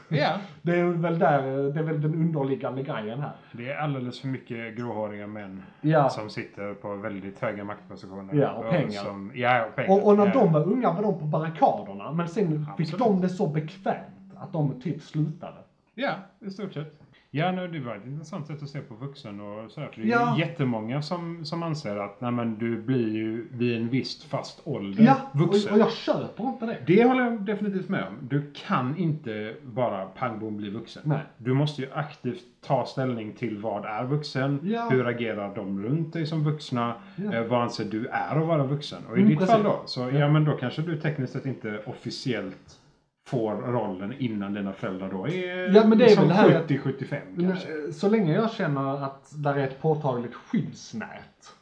Ja. 0.08 0.32
Det 0.62 0.80
är 0.80 0.84
väl 0.84 1.18
där, 1.18 1.42
det 1.72 1.80
är 1.80 1.84
väl 1.84 2.00
den 2.02 2.14
underliggande 2.14 2.82
grejen 2.82 3.20
här. 3.20 3.32
Det 3.52 3.70
är 3.70 3.76
alldeles 3.76 4.20
för 4.20 4.28
mycket 4.28 4.76
gråhåriga 4.76 5.26
män 5.26 5.62
Ja. 5.80 6.08
som 6.08 6.30
sitter 6.30 6.74
på 6.74 6.94
väldigt 6.94 7.38
höga 7.40 7.64
maktpositioner. 7.64 8.34
Ja, 8.34 8.52
och 8.52 8.70
pengar. 8.70 9.04
Som, 9.04 9.32
ja, 9.34 9.66
och 9.66 9.74
pengar. 9.76 9.90
Och, 9.92 10.06
och 10.06 10.16
när 10.16 10.26
ja. 10.26 10.32
de 10.32 10.52
var 10.52 10.60
unga 10.64 10.92
var 10.92 11.02
de 11.02 11.18
på 11.18 11.24
barrikaderna, 11.24 12.12
men 12.12 12.28
sen 12.28 12.66
fick 12.76 12.86
Absolut. 12.94 12.98
de 13.06 13.20
det 13.20 13.28
så 13.28 13.46
bekvämt 13.46 14.32
att 14.36 14.52
de 14.52 14.80
typ 14.80 15.02
slutade. 15.02 15.58
Ja, 15.94 16.12
i 16.40 16.50
stort 16.50 16.72
sett. 16.72 17.01
Ja, 17.34 17.52
nu, 17.52 17.68
det 17.68 17.80
var 17.80 17.96
ett 17.96 18.06
intressant 18.06 18.46
sätt 18.46 18.62
att 18.62 18.68
se 18.68 18.80
på 18.80 18.94
vuxen 18.94 19.40
och 19.40 19.70
sådär. 19.70 19.88
För 19.92 20.00
det 20.00 20.06
är 20.06 20.10
Ja. 20.10 20.38
jättemånga 20.38 21.02
som, 21.02 21.44
som 21.44 21.62
anser 21.62 21.96
att 21.96 22.20
nej, 22.20 22.30
men, 22.32 22.58
du 22.58 22.82
blir 22.82 23.08
ju 23.08 23.46
vid 23.52 23.76
en 23.76 23.88
viss 23.88 24.24
fast 24.24 24.60
ålder 24.64 25.04
Ja, 25.04 25.16
vuxen. 25.32 25.70
och, 25.70 25.76
och 25.76 25.80
jag 25.82 25.92
köper 25.92 26.44
inte 26.44 26.66
det. 26.66 26.78
Det 26.86 27.04
håller 27.04 27.24
jag 27.24 27.40
definitivt 27.42 27.88
med 27.88 28.04
om. 28.04 28.14
Du 28.28 28.52
kan 28.66 28.96
inte 28.96 29.54
bara 29.62 30.04
pang 30.06 30.38
bom 30.40 30.56
bli 30.56 30.70
vuxen. 30.70 31.02
Nej. 31.06 31.20
Du 31.38 31.52
måste 31.54 31.82
ju 31.82 31.92
aktivt 31.92 32.42
ta 32.66 32.86
ställning 32.86 33.32
till 33.32 33.58
vad 33.58 33.84
är 33.84 34.04
vuxen, 34.04 34.60
Ja. 34.62 34.88
hur 34.90 35.06
agerar 35.06 35.54
de 35.54 35.82
runt 35.82 36.12
dig 36.12 36.26
som 36.26 36.44
vuxna, 36.44 36.94
Ja. 37.16 37.34
eh, 37.34 37.44
vad 37.44 37.62
anser 37.62 37.84
du 37.84 38.06
är 38.06 38.36
att 38.40 38.46
vara 38.46 38.64
vuxen. 38.64 38.98
Och 39.10 39.16
i 39.16 39.20
Mm, 39.20 39.30
ditt 39.30 39.38
precis. 39.38 39.54
fall 39.54 39.62
då, 39.64 39.82
så 39.86 40.10
ja. 40.12 40.28
men 40.28 40.44
då 40.44 40.52
kanske 40.56 40.82
du 40.82 41.00
tekniskt 41.00 41.32
sett 41.32 41.46
inte 41.46 41.80
officiellt 41.86 42.78
får 43.26 43.54
rollen 43.54 44.12
innan 44.18 44.52
dina 44.54 44.72
föräldrar 44.72 45.10
då 45.10 45.28
är 45.28 45.74
Ja, 45.74 45.84
men 45.86 45.98
det 45.98 46.04
är 46.04 46.06
liksom 46.08 46.28
väl 46.28 46.36
det 46.36 46.42
här 46.42 46.56
att- 46.60 46.68
70-75 46.70 47.18
kanske. 47.40 47.92
Så 47.92 48.08
länge 48.08 48.34
jag 48.34 48.50
känner 48.50 49.04
att 49.04 49.32
där 49.36 49.54
är 49.54 49.64
ett 49.64 49.82
påtagligt 49.82 50.34
skyddsnät, 50.34 51.54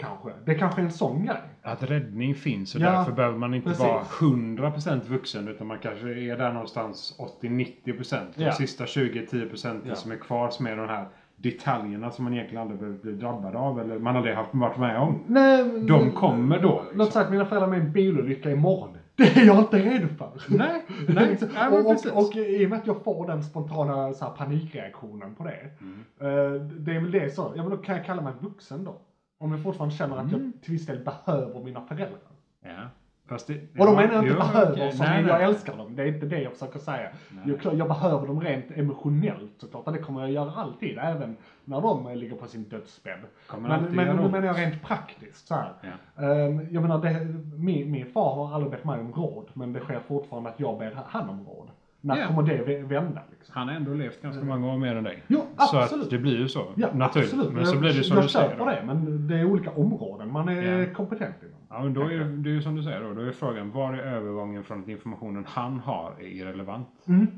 kanske. 0.00 0.30
Det 0.44 0.52
är 0.52 0.58
kanske 0.58 0.80
är 0.80 0.84
en 0.84 0.92
sån 0.92 1.24
grej. 1.26 1.36
Att 1.62 1.82
räddning 1.82 2.34
finns 2.34 2.74
och 2.74 2.80
Ja, 2.80 2.90
därför 2.90 3.12
behöver 3.12 3.38
man 3.38 3.54
inte 3.54 3.68
precis. 3.68 3.84
vara 3.84 4.02
100% 4.04 5.08
vuxen 5.08 5.48
utan 5.48 5.66
man 5.66 5.78
kanske 5.78 6.08
är 6.08 6.36
där 6.36 6.52
någonstans 6.52 7.16
80-90%. 7.18 8.26
De 8.34 8.44
Ja. 8.44 8.52
sista 8.52 8.86
20-10% 8.86 9.82
Ja. 9.88 9.94
som 9.94 10.12
är 10.12 10.16
kvar 10.16 10.50
som 10.50 10.66
är 10.66 10.76
de 10.76 10.88
här 10.88 11.08
detaljerna 11.36 12.10
som 12.10 12.24
man 12.24 12.34
egentligen 12.34 12.62
aldrig 12.62 12.80
behöver 12.80 12.98
bli 12.98 13.12
drabbad 13.12 13.56
av 13.56 13.80
eller 13.80 13.98
man 13.98 14.16
aldrig 14.16 14.34
haft 14.34 14.54
varit 14.54 14.78
med 14.78 14.98
om. 14.98 15.18
Nej, 15.26 15.64
De 15.80 16.10
kommer 16.10 16.58
då. 16.58 16.80
Liksom. 16.80 16.98
Låt 16.98 17.12
säga 17.12 17.24
att 17.24 17.30
mina 17.30 17.44
föräldrar 17.46 17.66
är 17.68 17.70
med 17.70 17.78
i 17.78 17.82
en 17.86 17.92
bilolycka 17.92 18.50
imorgon. 18.50 18.95
Det 19.16 19.36
är 19.36 19.44
jag 19.46 19.58
inte 19.58 19.78
redo 19.78 20.08
för. 20.08 20.30
Nej, 20.48 20.84
nej, 21.08 21.28
Liksom, 21.30 21.48
nej 21.54 21.68
och, 21.68 21.86
och, 21.86 22.26
och 22.26 22.36
i 22.36 22.66
och 22.66 22.70
med 22.70 22.78
att 22.78 22.86
jag 22.86 23.04
får 23.04 23.26
den 23.26 23.42
spontana 23.42 24.12
så 24.12 24.24
här, 24.24 24.32
panikreaktionen 24.32 25.34
på 25.34 25.44
det. 25.44 25.70
Mm. 25.80 26.04
eh, 26.20 26.62
det 26.62 26.92
är 26.96 27.00
väl 27.00 27.10
det 27.10 27.34
så. 27.34 27.52
Ja 27.56 27.62
men 27.62 27.70
då 27.70 27.76
kan 27.76 27.96
jag 27.96 28.04
kalla 28.06 28.22
mig 28.22 28.32
vuxen 28.40 28.84
då. 28.84 29.00
Om 29.38 29.52
jag 29.52 29.62
fortfarande 29.62 29.94
känner 29.94 30.16
att 30.16 30.30
jag 30.30 30.40
Mm. 30.40 30.52
till 30.62 30.72
viss 30.72 30.86
del 30.86 31.04
behöver 31.04 31.60
mina 31.64 31.80
föräldrar. 31.80 32.18
Ja. 32.64 32.88
Fast 33.28 33.46
det, 33.46 33.54
Och 33.78 33.86
då 33.86 33.92
menar 33.92 34.14
jag 34.14 34.22
inte 34.22 34.32
jo, 34.32 34.38
behöver 34.38 34.72
okej. 34.72 34.92
som 34.92 35.06
Nej, 35.06 35.24
jag 35.24 35.38
nej. 35.38 35.44
älskar 35.44 35.76
dem. 35.76 35.96
Det 35.96 36.02
är 36.02 36.06
inte 36.06 36.26
det 36.26 36.40
jag 36.40 36.52
försöker 36.52 36.78
säga. 36.78 37.08
Jag, 37.44 37.74
jag 37.74 37.88
behöver 37.88 38.26
dem 38.26 38.40
rent 38.40 38.70
emotionellt 38.70 39.52
såklart. 39.58 39.86
Och 39.86 39.92
det 39.92 39.98
kommer 39.98 40.20
jag 40.20 40.30
göra 40.30 40.52
alltid. 40.52 40.98
Även 40.98 41.36
när 41.64 41.80
de 41.80 42.14
ligger 42.14 42.36
på 42.36 42.46
sin 42.46 42.64
dödsbädd. 42.68 43.18
Kommer 43.46 43.68
Men, 43.68 43.96
men 43.96 44.16
nu 44.16 44.28
menar 44.28 44.46
jag 44.46 44.58
rent 44.58 44.82
praktiskt 44.82 45.48
så 45.48 45.54
här. 45.54 45.72
Ja. 45.80 46.24
Ehm, 46.24 46.66
jag 46.70 46.82
menar, 46.82 46.98
det, 46.98 47.24
min, 47.58 47.90
min 47.90 48.06
far 48.06 48.34
har 48.34 48.54
aldrig 48.54 48.72
bett 48.72 48.84
mig 48.84 49.00
om 49.00 49.12
råd. 49.12 49.46
Men 49.52 49.72
det 49.72 49.80
sker 49.80 50.00
fortfarande 50.08 50.50
att 50.50 50.60
jag 50.60 50.78
ber 50.78 50.98
han 51.06 51.28
om 51.30 51.46
råd. 51.46 51.70
När 52.06 52.16
Ja. 52.20 52.26
kommer 52.26 52.42
det 52.42 52.64
vä- 52.66 52.86
vända? 52.88 53.20
Liksom? 53.30 53.52
Han 53.56 53.68
har 53.68 53.74
ändå 53.74 53.94
levt 53.94 54.22
ganska 54.22 54.44
många 54.44 54.72
år 54.72 54.78
mer 54.78 54.96
än 54.96 55.04
dig. 55.04 55.22
Så 55.28 55.42
absolut. 55.56 56.04
att 56.04 56.10
det 56.10 56.18
blir 56.18 56.38
ju 56.38 56.48
så. 56.48 56.64
Ja, 56.76 56.88
naturligt. 56.94 57.32
absolut. 57.32 57.52
Men 57.54 57.66
så 57.66 57.78
blir 57.78 57.92
det 57.92 58.02
som 58.04 58.16
jag 58.16 58.24
du 58.24 58.28
säger. 58.28 58.48
köper 58.50 58.64
Då. 58.64 58.70
det, 58.70 58.82
men 58.86 59.28
det 59.28 59.34
är 59.38 59.44
olika 59.44 59.70
områden 59.70 60.32
man 60.32 60.48
är 60.48 60.78
Ja. 60.78 60.94
kompetent 60.94 61.34
inom. 61.42 61.54
Ja, 61.68 61.82
men 61.82 61.94
då 61.94 62.00
är 62.02 62.18
det, 62.18 62.50
är 62.50 62.54
ju 62.54 62.62
som 62.62 62.76
du 62.76 62.82
säger 62.82 63.00
då. 63.02 63.12
Då 63.14 63.20
är 63.20 63.30
frågan, 63.32 63.70
var 63.70 63.94
är 63.94 63.98
övergången 63.98 64.64
från 64.64 64.80
att 64.82 64.88
informationen 64.88 65.44
han 65.48 65.78
har 65.80 66.12
är 66.20 66.24
irrelevant 66.26 66.88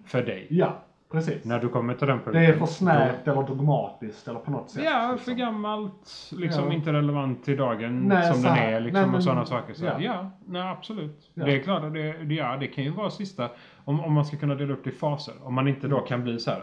för 0.06 0.22
dig? 0.22 0.46
Ja, 0.50 0.82
precis. 1.10 1.44
När 1.44 1.60
du 1.60 1.68
kommer 1.68 1.94
till 1.94 2.06
den 2.06 2.16
punkten. 2.16 2.42
Det 2.42 2.48
är 2.48 2.52
för 2.58 2.66
snävt 2.66 3.28
eller 3.28 3.42
dogmatiskt 3.42 4.28
eller 4.28 4.40
på 4.40 4.50
något 4.50 4.70
sätt. 4.70 4.82
Ja, 4.84 5.10
liksom. 5.12 5.18
för 5.34 5.38
gammalt. 5.40 6.30
Liksom 6.36 6.66
Ja. 6.66 6.72
inte 6.74 6.92
relevant 6.92 7.44
till 7.44 7.56
dagen 7.56 8.00
Nej, 8.08 8.32
som 8.32 8.42
den 8.42 8.52
är. 8.56 8.80
Liksom, 8.80 9.00
Nej, 9.00 9.06
men- 9.06 9.14
och 9.16 9.22
sådana 9.24 9.44
saker. 9.46 9.74
Så, 9.74 9.84
ja. 9.84 10.00
ja. 10.00 10.30
nej 10.46 10.62
absolut. 10.62 11.30
Ja. 11.34 11.44
Det 11.44 11.52
är 11.52 11.60
klart 11.62 11.82
det, 11.82 12.12
det, 12.12 12.34
ja, 12.34 12.56
det 12.60 12.66
kan 12.66 12.84
ju 12.84 12.90
vara 12.90 13.10
sista. 13.10 13.48
Om, 13.84 14.00
om 14.00 14.12
man 14.12 14.24
ska 14.24 14.36
kunna 14.36 14.54
dela 14.54 14.72
upp 14.72 14.84
det 14.84 14.90
i 14.90 14.92
faser. 14.92 15.34
Om 15.42 15.54
man 15.54 15.68
inte 15.68 15.88
då 15.88 16.00
kan 16.00 16.22
bli 16.22 16.38
så 16.38 16.50
här. 16.50 16.62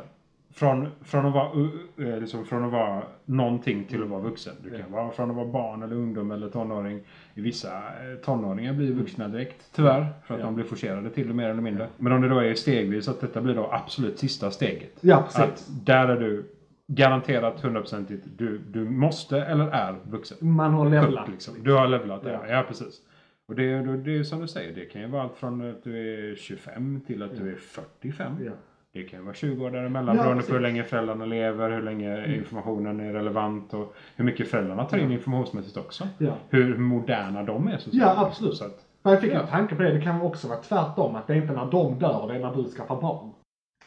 Från, 0.55 0.87
från, 1.01 1.25
att 1.25 1.33
vara, 1.33 1.51
uh, 1.97 2.19
liksom, 2.19 2.45
från 2.45 2.63
att 2.65 2.71
vara 2.71 3.03
någonting 3.25 3.83
till 3.85 4.03
att 4.03 4.09
vara 4.09 4.21
vuxen. 4.21 4.53
Du 4.63 4.69
kan 4.81 4.91
vara 4.91 5.11
från 5.11 5.29
att 5.29 5.35
vara 5.35 5.45
barn 5.47 5.83
eller 5.83 5.95
ungdom 5.95 6.31
eller 6.31 6.49
tonåring. 6.49 7.01
I 7.33 7.41
vissa 7.41 7.77
eh, 7.77 8.15
tonåringar 8.25 8.73
blir 8.73 8.91
vuxna 8.93 9.27
direkt, 9.27 9.69
tyvärr. 9.75 10.05
För 10.25 10.33
att 10.33 10.39
Ja. 10.39 10.45
de 10.45 10.55
blir 10.55 10.65
forcerade 10.65 11.09
till 11.09 11.27
det 11.27 11.33
mer 11.33 11.49
eller 11.49 11.61
mindre. 11.61 11.87
Men 11.97 12.11
om 12.13 12.21
det 12.21 12.29
då 12.29 12.39
är 12.39 12.53
stegvis, 12.53 13.07
att 13.07 13.21
detta 13.21 13.41
blir 13.41 13.55
då 13.55 13.69
absolut 13.71 14.19
sista 14.19 14.51
steget. 14.51 14.91
Ja, 15.01 15.21
precis. 15.21 15.39
Att 15.41 15.85
där 15.85 16.07
är 16.07 16.19
du 16.19 16.45
garanterat 16.87 17.61
hundraprocentigt, 17.61 18.25
du, 18.37 18.57
du 18.57 18.89
måste 18.89 19.41
eller 19.41 19.67
är 19.67 19.95
vuxen. 20.03 20.37
Man 20.41 20.73
har 20.73 20.89
levlat. 20.89 21.25
Punkt, 21.25 21.31
liksom. 21.31 21.53
Du 21.63 21.73
har 21.73 21.87
levlat, 21.87 22.21
ja. 22.25 22.39
Ja. 22.49 22.63
precis. 22.67 23.01
Och 23.47 23.55
det, 23.55 23.63
är- 23.63 23.97
det 23.97 24.17
är 24.17 24.23
som 24.23 24.41
du 24.41 24.47
säger, 24.47 24.75
det 24.75 24.85
kan 24.85 25.01
ju 25.01 25.07
vara 25.07 25.23
allt 25.23 25.35
från 25.35 25.69
att 25.69 25.83
du 25.83 26.31
är 26.31 26.35
25 26.35 27.01
till 27.07 27.23
att 27.23 27.37
du 27.37 27.51
är 27.51 27.55
45. 27.55 28.31
Ja. 28.45 28.51
Det 28.95 29.03
kan 29.03 29.19
ju 29.19 29.25
vara 29.25 29.35
20 29.35 29.65
år 29.65 29.71
däremellan 29.71 30.15
Ja, 30.15 30.23
beroende 30.23 30.43
på 30.43 30.47
hur 30.53 30.59
precis. 30.59 30.61
länge 30.73 30.83
föräldrarna 30.83 31.25
lever, 31.25 31.69
hur 31.69 31.81
länge 31.81 32.35
informationen 32.35 32.99
är 32.99 33.13
relevant 33.13 33.73
och 33.73 33.95
hur 34.15 34.25
mycket 34.25 34.47
föräldrarna 34.47 34.83
tar 34.85 34.97
in 34.97 35.11
informationsmässigt 35.11 35.77
också. 35.77 36.07
Ja. 36.17 36.31
Hur 36.49 36.77
moderna 36.77 37.43
de 37.43 37.67
är. 37.67 37.77
Så 37.77 37.89
Ja, 37.93 38.13
absolut. 38.17 38.55
Så 38.57 38.65
att, 38.65 38.85
Men 39.03 39.13
jag 39.13 39.21
fick 39.21 39.33
Ja. 39.33 39.39
en 39.41 39.47
tanke 39.47 39.75
på 39.75 39.81
det, 39.83 39.93
det 39.93 40.01
kan 40.01 40.21
också 40.21 40.47
vara 40.47 40.59
tvärtom. 40.59 41.15
Att 41.15 41.27
det 41.27 41.33
är 41.33 41.37
inte 41.37 41.53
när 41.53 41.65
de 41.71 41.99
dör, 41.99 42.27
det 42.27 42.35
är 42.35 42.39
när 42.39 42.55
du 42.55 42.63
skaffar 42.69 43.01
barn. 43.01 43.31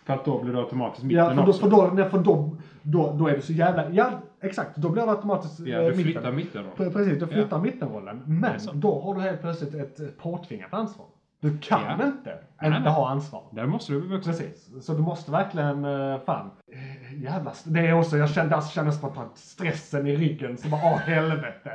för 0.04 0.14
att 0.14 0.24
då 0.24 0.42
blir 0.42 0.52
det 0.52 0.58
automatiskt 0.58 1.04
mitten 1.04 1.24
Ja, 1.24 1.28
för 1.34 1.42
då, 1.42 1.48
också. 1.48 1.60
för 1.60 1.70
då, 1.70 1.90
nej, 1.94 2.10
för 2.10 2.18
då, 2.18 2.56
då, 2.82 3.12
då 3.18 3.28
är 3.28 3.36
det 3.36 3.42
så 3.42 3.52
jävla... 3.52 3.90
Ja, 3.90 4.10
exakt. 4.40 4.76
Då 4.76 4.88
blir 4.88 5.02
det 5.02 5.10
automatiskt 5.10 5.60
ja, 5.60 5.78
eh, 5.78 5.86
du 5.86 5.94
flyttar 5.94 6.32
mitten 6.32 6.64
då. 6.76 6.84
Pre- 6.84 6.92
Precis, 6.92 7.18
du 7.20 7.26
flyttar 7.26 7.60
mittenrollen. 7.60 8.22
Men 8.26 8.58
då 8.74 9.00
har 9.00 9.14
du 9.14 9.20
helt 9.20 9.40
plötsligt 9.40 9.74
ett 9.74 10.00
eh, 10.00 10.06
påtvingat 10.18 10.74
ansvar. 10.74 11.06
Du 11.40 11.58
kan 11.58 11.80
Ja. 11.82 11.92
inte 11.92 12.38
Nej, 12.60 12.68
inte 12.70 12.80
nej. 12.80 12.92
ha 12.92 13.08
ansvar. 13.10 13.42
Där 13.52 13.66
måste 13.66 13.92
du 13.92 14.00
bli 14.00 14.08
vuxen. 14.08 14.32
Precis. 14.32 14.84
Så 14.86 14.92
du 14.94 15.02
måste 15.02 15.30
verkligen, 15.30 15.84
eh, 15.84 16.18
fan. 16.20 16.50
eh, 16.72 17.22
Jävla, 17.22 17.52
det 17.64 17.80
är 17.80 17.92
också, 17.92 18.16
jag 18.16 18.30
kände, 18.30 18.54
alltså, 18.56 18.70
kände 18.72 18.92
spontant 18.92 19.36
stressen 19.38 20.06
i 20.06 20.16
ryggen. 20.16 20.56
Så 20.56 20.68
bara, 20.68 20.80
åh 20.84 20.96
helvete. 20.98 21.70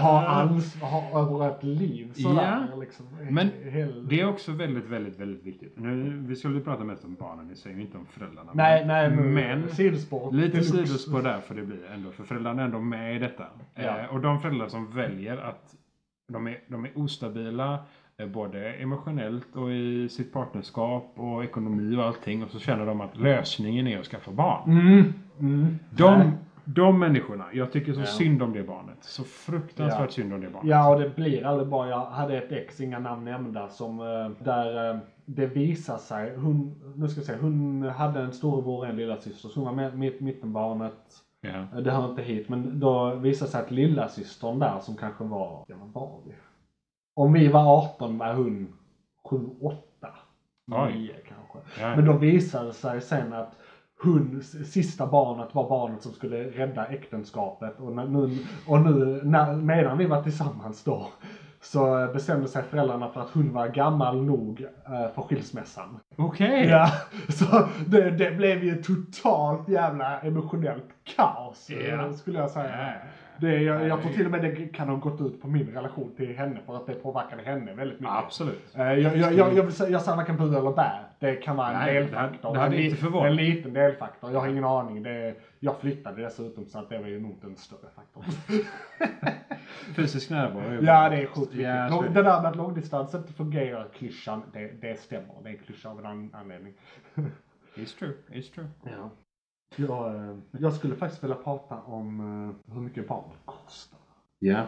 Ha 0.00 0.26
ansvar 0.40 0.88
ha 0.88 1.20
över 1.20 1.50
ett 1.56 1.62
liv 1.64 2.12
sådär. 2.14 2.68
Liksom. 2.80 3.06
Men 3.30 3.50
Hel- 3.64 4.08
Det 4.08 4.20
är 4.20 4.28
också 4.28 4.52
väldigt, 4.52 4.84
väldigt, 4.84 5.20
väldigt 5.20 5.44
viktigt. 5.46 5.78
Nu, 5.78 6.22
vi 6.26 6.36
skulle 6.36 6.60
prata 6.60 6.84
mest 6.84 7.04
om 7.04 7.14
barnen 7.14 7.50
i 7.50 7.56
sig, 7.56 7.80
inte 7.80 7.98
om 7.98 8.06
föräldrarna. 8.06 8.50
Nej, 8.54 8.86
nej, 8.86 9.10
men, 9.10 9.34
men 9.34 9.68
sidospår. 9.68 10.32
lite 10.32 10.62
sidospår 10.62 11.22
där 11.22 11.40
får 11.40 11.54
det 11.54 11.62
bli 11.62 11.76
ändå. 11.94 12.10
För 12.10 12.24
föräldrarna 12.24 12.62
är 12.62 12.66
ändå 12.66 12.80
med 12.80 13.16
i 13.16 13.18
detta. 13.18 13.44
Ja. 13.74 13.82
Eh, 13.98 14.06
och 14.14 14.20
de 14.20 14.40
föräldrar 14.40 14.68
som 14.68 14.90
väljer 14.90 15.36
att 15.36 15.74
de 16.32 16.46
är, 16.46 16.58
de 16.68 16.84
är 16.84 16.90
ostabila 16.98 17.78
både 18.32 18.72
emotionellt 18.72 19.56
och 19.56 19.70
i 19.72 20.08
sitt 20.08 20.32
partnerskap 20.32 21.12
och 21.16 21.44
ekonomi 21.44 21.96
och 21.96 22.04
allting. 22.04 22.44
Och 22.44 22.50
så 22.50 22.58
känner 22.58 22.86
de 22.86 23.00
att 23.00 23.16
lösningen 23.16 23.86
är 23.86 23.98
att 23.98 24.06
skaffa 24.06 24.30
barn. 24.32 24.70
Mm, 24.70 25.12
mm. 25.40 25.78
De, 25.90 26.30
de 26.64 26.98
människorna, 26.98 27.44
jag 27.52 27.72
tycker 27.72 27.92
så 27.92 28.00
Ja. 28.00 28.06
synd 28.06 28.42
om 28.42 28.52
det 28.52 28.62
barnet. 28.62 28.96
Så 29.00 29.24
fruktansvärt 29.24 30.00
Ja. 30.00 30.08
synd 30.08 30.32
om 30.32 30.40
det 30.40 30.50
barnet. 30.50 30.68
Ja, 30.70 30.94
och 30.94 31.00
det 31.00 31.16
blir 31.16 31.46
aldrig 31.46 31.68
bra. 31.68 31.88
Jag 31.88 32.04
hade 32.06 32.38
ett 32.38 32.52
ex, 32.52 32.80
inga 32.80 32.98
namn 32.98 33.24
nämnda, 33.24 33.68
som 33.68 34.00
eh, 34.00 34.44
där 34.44 34.90
eh, 34.90 34.96
det 35.26 35.46
visar 35.46 35.96
sig, 35.98 36.36
hon, 36.36 36.74
nu 36.96 37.08
ska 37.08 37.18
jag 37.20 37.26
säga, 37.26 37.38
hon 37.40 37.82
hade 37.82 38.20
en 38.20 38.32
storebror 38.32 38.78
och 38.78 38.86
en 38.86 38.96
lillasyster, 38.96 39.48
så 39.48 39.60
hon 39.60 39.64
var 39.64 39.72
med, 39.74 39.98
mitt, 39.98 40.20
mittenbarnet. 40.20 40.94
Ja. 41.40 41.48
Eh, 41.50 41.78
Det 41.84 41.90
hör 41.90 42.10
inte 42.10 42.22
hit, 42.22 42.48
men 42.48 42.80
då 42.80 43.14
visade 43.14 43.50
sig 43.50 43.60
att 43.60 43.70
lillasystern 43.70 44.58
där 44.58 44.78
som 44.78 44.96
kanske 44.96 45.24
var, 45.24 45.64
ja 45.68 45.76
vad 45.80 45.92
var 46.02 46.18
vi? 46.26 46.32
Om 47.14 47.32
vi 47.32 47.48
var 47.48 47.78
18 47.78 48.18
var 48.18 48.34
hon 48.34 48.74
7, 49.30 49.36
8, 49.60 50.08
Oj. 50.72 50.92
9 50.92 51.14
kanske. 51.28 51.82
Ja. 51.82 51.96
Men 51.96 52.04
då 52.04 52.12
visade 52.12 52.66
det 52.66 52.72
sig 52.72 53.00
sen 53.00 53.32
att 53.32 53.58
hon, 54.02 54.42
sista 54.42 55.06
barnet 55.06 55.54
var 55.54 55.68
barnet 55.68 56.02
som 56.02 56.12
skulle 56.12 56.44
rädda 56.44 56.86
äktenskapet 56.86 57.80
och 57.80 57.92
nu, 57.92 58.38
och 58.66 58.80
nu 58.80 59.20
när, 59.24 59.56
medan 59.56 59.98
vi 59.98 60.06
var 60.06 60.22
tillsammans 60.22 60.84
då 60.84 61.06
så 61.60 62.10
bestämde 62.12 62.48
sig 62.48 62.62
föräldrarna 62.62 63.08
för 63.08 63.20
att 63.20 63.30
hon 63.30 63.52
var 63.52 63.68
gammal 63.68 64.24
nog 64.24 64.60
eh, 64.60 65.14
för 65.14 65.22
skilsmässan. 65.22 65.98
Okej. 66.16 66.66
Ja, 66.68 66.88
så 67.28 67.68
det, 67.86 68.10
det 68.10 68.30
blev 68.30 68.64
ju 68.64 68.82
totalt 68.82 69.68
jävla 69.68 70.20
emotionellt 70.20 70.88
kaos 71.16 71.70
eh, 71.70 72.12
skulle 72.12 72.38
jag 72.38 72.50
säga. 72.50 72.78
Ja. 72.78 73.08
Det, 73.40 73.62
jag, 73.62 73.86
jag 73.88 74.02
tror 74.02 74.12
till 74.12 74.24
och 74.24 74.30
med 74.30 74.42
det 74.42 74.66
kan 74.72 74.88
ha 74.88 74.96
gått 74.96 75.20
ut 75.20 75.42
på 75.42 75.48
min 75.48 75.74
relation 75.74 76.12
till 76.16 76.36
henne 76.36 76.60
för 76.66 76.76
att 76.76 76.86
det 76.86 76.94
påverkade 76.94 77.42
henne 77.42 77.74
väldigt 77.74 78.00
mycket. 78.00 78.14
Absolut. 78.16 78.74
Eh, 78.74 78.82
Jag, 78.82 79.16
jag, 79.16 79.32
jag, 79.32 79.54
jag, 79.56 79.62
vill 79.62 79.72
säga- 79.72 79.90
jag 79.90 80.02
säger 80.02 80.16
varken 80.16 80.36
bu 80.36 80.56
eller 80.56 80.72
bä. 80.72 80.90
Det 81.18 81.34
kan 81.36 81.56
vara 81.56 81.68
en 81.72 81.78
Nej, 81.78 81.94
delfaktor. 81.94 82.52
det 82.54 82.58
hade 82.60 82.76
en, 82.76 82.82
inte 82.82 82.96
förvånat. 82.96 83.30
en 83.30 83.36
liten 83.36 83.72
delfaktor. 83.72 84.32
Jag 84.32 84.40
har 84.40 84.48
ingen 84.48 84.64
aning. 84.64 85.02
Det, 85.02 85.34
jag 85.60 85.76
flyttade 85.80 86.22
dessutom 86.22 86.64
så 86.66 86.78
att 86.78 86.88
det 86.88 86.98
var 86.98 87.06
ju 87.08 87.20
nog 87.20 87.38
en 87.44 87.56
större 87.56 87.88
faktor. 87.96 88.24
Fysisk 89.96 90.30
närvaro. 90.30 90.64
är 90.64 90.82
ja, 90.82 91.08
det 91.10 91.16
är 91.16 91.26
sjukt 91.26 91.50
viktigt. 91.52 91.60
Ja, 91.66 92.02
det 92.08 92.14
det. 92.14 92.22
där 92.22 92.42
med 92.42 92.50
att 92.50 92.56
långdistans 92.56 93.14
inte 93.14 93.32
fungerar, 93.32 93.88
klyschan, 93.98 94.42
det, 94.52 94.80
det 94.80 95.00
stämmer. 95.00 95.34
Det 95.42 95.48
är 95.48 95.52
en 95.52 95.58
klyscha 95.58 95.88
av 95.88 95.98
en 95.98 96.06
an- 96.06 96.30
anledning. 96.34 96.72
It's 97.74 97.98
true. 97.98 98.12
It's 98.32 98.54
true. 98.54 98.66
Ja. 98.84 99.10
Jag, 99.76 100.14
eh, 100.14 100.34
jag 100.50 100.72
skulle 100.72 100.94
faktiskt 100.94 101.24
vilja 101.24 101.36
prata 101.36 101.76
om 101.86 102.20
eh, 102.68 102.74
hur 102.74 102.80
mycket 102.80 103.08
barn 103.08 103.24
kostar. 103.44 103.98
Ja. 104.38 104.62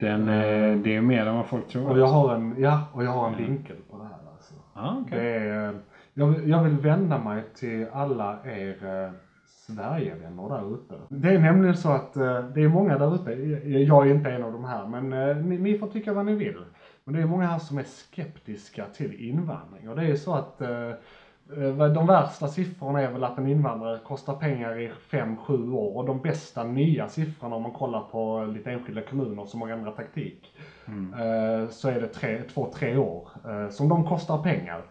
Den, 0.00 0.20
eh, 0.28 0.78
det 0.78 0.96
är 0.96 1.00
mer 1.00 1.26
än 1.26 1.34
vad 1.36 1.46
folk 1.46 1.68
tror. 1.68 1.90
Och 1.90 1.98
jag 1.98 2.06
har 2.06 2.34
en, 2.34 2.54
ja, 2.58 2.84
och 2.92 3.04
jag 3.04 3.10
har 3.10 3.28
en 3.28 3.36
vinkel 3.36 3.76
på 3.90 3.98
det 3.98 4.04
här 4.04 4.32
alltså. 4.34 4.54
Ah, 4.74 4.96
okej. 5.00 5.18
Det 5.18 5.38
är, 5.38 5.74
jag, 6.14 6.26
vill, 6.26 6.48
jag 6.50 6.62
vill 6.64 6.78
vända 6.78 7.18
mig 7.18 7.44
till 7.54 7.86
alla 7.92 8.38
er 8.44 9.12
Sverigevänner 9.46 10.48
där 10.48 10.74
ute. 10.74 10.94
Det 11.08 11.28
är 11.34 11.38
nämligen 11.38 11.76
så 11.76 11.88
att 11.92 12.14
det 12.54 12.60
är 12.62 12.68
många 12.68 12.98
där 12.98 13.14
ute, 13.14 13.32
jag- 13.68 14.06
är 14.08 14.14
inte 14.14 14.30
en 14.30 14.42
av 14.44 14.52
de 14.52 14.64
här, 14.64 14.86
men 14.86 15.10
ni, 15.48 15.58
ni 15.58 15.78
får 15.78 15.86
tycka 15.86 16.12
vad 16.12 16.26
ni 16.26 16.34
vill. 16.34 16.64
Men 17.04 17.14
det 17.14 17.20
är 17.22 17.26
många 17.26 17.46
här 17.46 17.58
som 17.58 17.78
är 17.78 17.82
skeptiska 17.82 18.86
till 18.86 19.14
invandring. 19.28 19.88
Och 19.88 19.96
det 19.96 20.02
är 20.06 20.16
så 20.16 20.34
att 20.34 20.62
de 21.94 22.06
värsta 22.06 22.48
siffrorna 22.48 23.00
är 23.00 23.12
väl 23.12 23.24
att 23.24 23.38
en 23.38 23.46
invandrare 23.48 23.98
kostar 23.98 24.34
pengar 24.34 24.80
i 24.80 24.90
5-7 25.10 25.72
år. 25.72 25.96
Och 25.96 26.04
de 26.04 26.20
bästa 26.20 26.64
nya 26.64 27.08
siffrorna 27.08 27.56
om 27.56 27.62
man 27.62 27.72
kollar 27.72 28.00
på 28.00 28.44
lite 28.44 28.70
enskilda 28.70 29.02
kommuner 29.02 29.44
som 29.44 29.62
har 29.62 29.68
ändrat 29.68 29.96
taktik. 29.96 30.54
eh, 31.12 31.68
Så 31.68 31.88
är 31.88 32.00
det 32.00 32.08
2-3 32.54 32.96
år 32.96 33.28
eh, 33.48 33.68
som 33.70 33.88
de 33.88 34.06
kostar 34.08 34.42
pengar. 34.42 34.82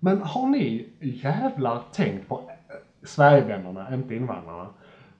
Men 0.00 0.22
har 0.22 0.46
ni 0.46 0.88
jävlar 1.00 1.80
tänkt 1.92 2.28
på, 2.28 2.34
eh, 2.34 2.76
Sverigevännerna, 3.02 3.94
inte 3.94 4.14
invandrarna, 4.14 4.66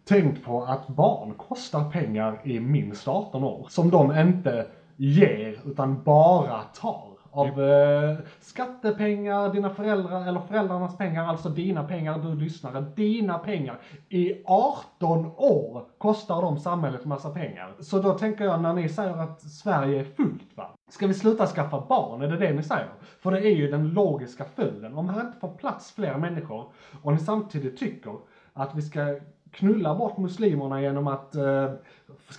tänkt 0.05 0.45
på 0.45 0.62
att 0.62 0.88
barn 0.88 1.34
kostar 1.34 1.91
pengar 1.91 2.41
i 2.45 2.61
minst 2.61 3.09
18 3.09 3.45
år. 3.45 3.66
Som 3.68 3.91
de 3.91 4.18
inte 4.18 4.66
ger, 4.97 5.59
utan 5.66 6.03
bara 6.03 6.62
tar. 6.62 7.09
Av 7.33 7.62
eh, 7.62 8.16
skattepengar, 8.41 9.53
dina 9.53 9.70
föräldrar, 9.70 10.28
eller 10.28 10.41
föräldrarnas 10.41 10.99
pengar, 10.99 11.24
alltså 11.24 11.49
dina 11.49 11.85
pengar, 11.85 12.18
du 12.18 12.35
lyssnare, 12.35 12.81
dina 12.97 13.39
pengar. 13.39 13.81
I 14.09 14.43
18 14.45 15.26
år 15.37 15.85
kostar 15.99 16.43
de 16.43 16.59
samhället 16.59 17.05
massa 17.05 17.31
pengar. 17.31 17.74
Så 17.81 17.99
då 17.99 18.18
tänker 18.18 18.45
jag 18.45 18.62
när 18.62 18.72
ni 18.72 18.89
säger 18.89 19.16
att 19.16 19.41
Sverige 19.41 20.01
är 20.01 20.05
fullt 20.05 20.57
va? 20.57 20.70
Ska 20.91 21.07
vi 21.07 21.14
sluta 21.14 21.47
skaffa 21.47 21.85
barn? 21.89 22.22
Är 22.22 22.28
det 22.28 22.37
det 22.37 22.53
ni 22.53 22.62
säger? 22.62 22.89
För 23.20 23.31
det 23.31 23.41
är 23.41 23.57
ju 23.57 23.70
den 23.70 23.89
logiska 23.89 24.45
följden. 24.45 24.95
Om 24.95 25.09
här 25.09 25.20
inte 25.20 25.39
får 25.39 25.49
plats 25.49 25.93
fler 25.93 26.16
människor 26.16 26.72
och 27.03 27.12
ni 27.12 27.18
samtidigt 27.18 27.78
tycker 27.78 28.12
att 28.53 28.74
vi 28.74 28.83
ska 28.83 29.18
knulla 29.51 29.95
bort 29.95 30.18
muslimerna 30.18 30.83
genom 30.83 31.07
att 31.07 31.35
eh, 31.35 31.70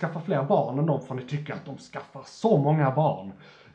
skaffa 0.00 0.20
fler 0.20 0.42
barn 0.42 0.78
än 0.78 0.86
dem 0.86 1.00
för 1.00 1.14
ni 1.14 1.22
tycker 1.22 1.54
att 1.54 1.64
de 1.64 1.76
skaffar 1.78 2.22
så 2.26 2.58
många 2.58 2.90
barn. 2.90 3.32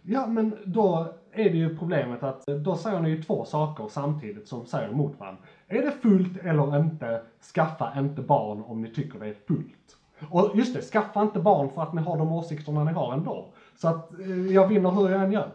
Ja, 0.10 0.28
men 0.28 0.56
då 0.66 1.08
är 1.32 1.50
det 1.50 1.58
ju 1.58 1.78
problemet 1.78 2.24
att 2.24 2.48
eh, 2.50 2.56
då 2.56 2.76
säger 2.76 3.00
ni 3.00 3.10
ju 3.10 3.24
två 3.24 3.46
saker 3.46 3.88
samtidigt 3.90 4.48
som 4.48 4.66
säger 4.66 4.90
emot 4.90 5.20
varandra. 5.20 5.42
Är 5.68 5.82
det 5.82 5.92
fullt 5.92 6.38
eller 6.44 6.80
inte? 6.80 7.22
Skaffa 7.56 7.94
inte 8.00 8.22
barn 8.22 8.64
om 8.68 8.82
ni 8.82 8.90
tycker 8.94 9.20
det 9.20 9.28
är 9.28 9.36
fullt. 9.48 9.98
Och 10.30 10.52
just 10.56 10.76
det, 10.76 10.82
skaffa 10.82 11.22
inte 11.22 11.40
barn 11.40 11.70
för 11.70 11.82
att 11.82 11.94
ni 11.94 12.02
har 12.02 12.18
de 12.18 12.32
åsikterna 12.32 12.84
ni 12.84 12.92
har 12.92 13.14
ändå. 13.14 13.46
Så 13.76 13.88
att 13.88 14.20
eh, 14.20 14.48
jag 14.54 14.68
vinner 14.68 14.92
hur 14.92 15.10
jag 15.10 15.24
än 15.24 15.32
gör. 15.32 15.50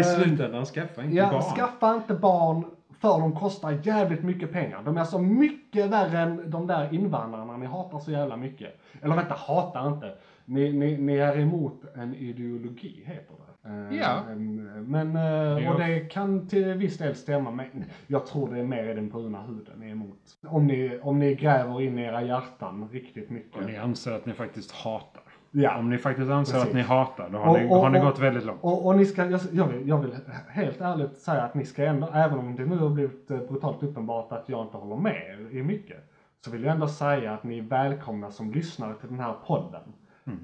I 0.00 0.04
slutändan, 0.04 0.64
skaffa 0.64 1.02
inte 1.04 1.16
Ja, 1.16 1.30
barn. 1.30 1.42
skaffa 1.42 1.94
inte 1.94 2.14
barn 2.14 2.64
för 3.00 3.20
de 3.20 3.32
kostar 3.36 3.78
jävligt 3.82 4.22
mycket 4.22 4.52
pengar. 4.52 4.82
De 4.84 4.96
är 4.96 5.00
alltså 5.00 5.18
mycket 5.18 5.90
värre 5.90 6.18
än 6.18 6.50
de 6.50 6.66
där 6.66 6.94
invandrarna 6.94 7.56
ni 7.56 7.66
hatar 7.66 7.98
så 7.98 8.10
jävla 8.10 8.36
mycket. 8.36 8.80
Eller 9.02 9.16
vänta, 9.16 9.34
hatar 9.34 9.88
inte. 9.88 10.14
Ni, 10.44 10.72
ni, 10.72 10.96
ni 10.96 11.16
är 11.16 11.38
emot 11.38 11.82
en 11.94 12.14
ideologi, 12.14 13.02
heter 13.06 13.34
det. 13.46 13.47
Ja. 13.90 14.22
en- 14.30 14.58
Men, 14.88 15.16
eh, 15.16 15.70
och 15.72 15.78
det 15.78 16.00
kan 16.00 16.48
till 16.48 16.74
viss 16.74 16.98
del 16.98 17.14
stämma, 17.14 17.50
men 17.50 17.84
jag 18.06 18.26
tror 18.26 18.48
det 18.54 18.58
är 18.58 18.64
mer 18.64 18.84
i 18.88 18.94
den 18.94 19.08
bruna 19.08 19.42
huden 19.42 19.78
ni 19.78 19.86
är 19.86 19.90
emot. 19.90 20.18
Om 20.46 20.66
ni, 20.66 20.98
om 21.02 21.18
ni 21.18 21.34
gräver 21.34 21.80
in 21.82 21.98
i 21.98 22.02
era 22.02 22.22
hjärtan 22.22 22.88
riktigt 22.92 23.30
mycket. 23.30 23.56
Och 23.56 23.66
ni 23.66 23.76
anser 23.76 24.12
att 24.12 24.26
ni 24.26 24.32
faktiskt 24.32 24.72
hatar. 24.72 25.22
Ja. 25.50 25.78
Om 25.78 25.90
ni 25.90 25.98
faktiskt 25.98 26.30
anser 26.30 26.52
Precis. 26.52 26.68
att 26.68 26.74
ni 26.74 26.82
hatar, 26.82 27.28
då 27.28 27.38
har, 27.38 27.50
Och- 27.54 27.58
ni, 27.62 27.68
och- 27.70 27.76
har 27.76 27.90
ni 27.90 27.98
och- 28.00 28.02
gått 28.04 28.18
väldigt 28.18 28.44
långt. 28.44 28.58
Och, 28.62 28.96
ni 28.96 29.06
ska, 29.06 29.24
jag, 29.26 29.40
jag, 29.52 29.66
vill, 29.66 29.88
jag 29.88 29.98
vill 29.98 30.14
helt 30.48 30.80
ärligt 30.80 31.16
säga 31.18 31.42
att 31.42 31.54
ni 31.54 31.64
ska 31.64 31.84
ändå, 31.84 32.08
även 32.14 32.38
om 32.38 32.56
det 32.56 32.64
nu 32.64 32.76
har 32.78 32.90
blivit 32.90 33.30
eh, 33.30 33.38
brutalt 33.38 33.82
uppenbart 33.82 34.32
att 34.32 34.48
jag 34.48 34.62
inte 34.64 34.76
håller 34.76 34.96
med 35.02 35.16
er 35.16 35.56
i 35.58 35.62
mycket, 35.62 36.10
så 36.44 36.50
vill 36.50 36.64
jag 36.64 36.72
ändå 36.74 36.88
säga 36.88 37.32
att 37.34 37.44
ni 37.44 37.58
är 37.58 37.62
välkomna 37.62 38.30
som 38.30 38.52
lyssnare 38.52 38.94
till 38.94 39.08
den 39.08 39.20
här 39.20 39.34
podden. 39.46 39.82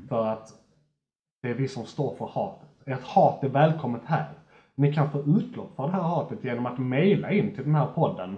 För 0.08 0.26
att 0.26 0.48
det 1.42 1.50
är 1.50 1.54
vi 1.54 1.68
som 1.68 1.84
står 1.86 2.14
för 2.14 2.26
hatet. 2.26 2.68
Ert 2.86 3.02
hat 3.02 3.44
är 3.44 3.48
välkommet 3.48 4.02
här. 4.06 4.28
Ni 4.74 4.94
kan 4.94 5.10
få 5.10 5.18
utlopp 5.20 5.76
för 5.76 5.86
det 5.86 5.92
här 5.92 6.00
hatet 6.02 6.44
genom 6.44 6.66
att 6.66 6.78
mejla 6.78 7.30
in 7.30 7.54
till 7.54 7.64
den 7.64 7.74
här 7.74 7.86
podden 7.86 8.36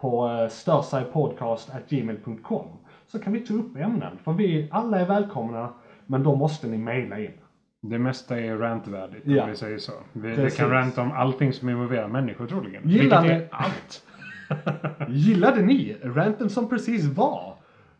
på 0.00 0.28
eh, 0.28 0.48
störsajpodcast.gmail.com 0.48 2.66
så 3.06 3.18
kan 3.18 3.32
vi 3.32 3.40
ta 3.40 3.54
upp 3.54 3.76
ämnen. 3.76 4.18
För 4.24 4.32
vi 4.32 4.68
alla 4.70 5.00
är 5.00 5.06
välkomna, 5.06 5.68
men 6.06 6.22
då 6.22 6.36
måste 6.36 6.66
ni 6.68 6.78
mejla 6.78 7.18
in. 7.20 7.30
Det 7.82 7.98
mesta 7.98 8.40
är 8.40 8.56
rantvärdigt 8.56 9.26
Ja. 9.26 9.44
om 9.44 9.50
vi 9.50 9.56
säger 9.56 9.78
så. 9.78 9.92
Vi, 10.12 10.28
vi 10.30 10.50
kan 10.50 10.70
ranta 10.70 11.02
om 11.02 11.12
allting 11.12 11.52
som 11.52 11.68
involverar 11.68 12.08
människor 12.08 12.46
troligen. 12.46 12.88
Gillar 12.88 13.22
Vilket 13.22 13.42
är 13.42 13.48
allt. 13.50 14.02
Gillade 15.08 15.62
ni 15.62 15.96
ranten 16.02 16.50
som 16.50 16.68
precis 16.68 17.04
var? 17.04 17.55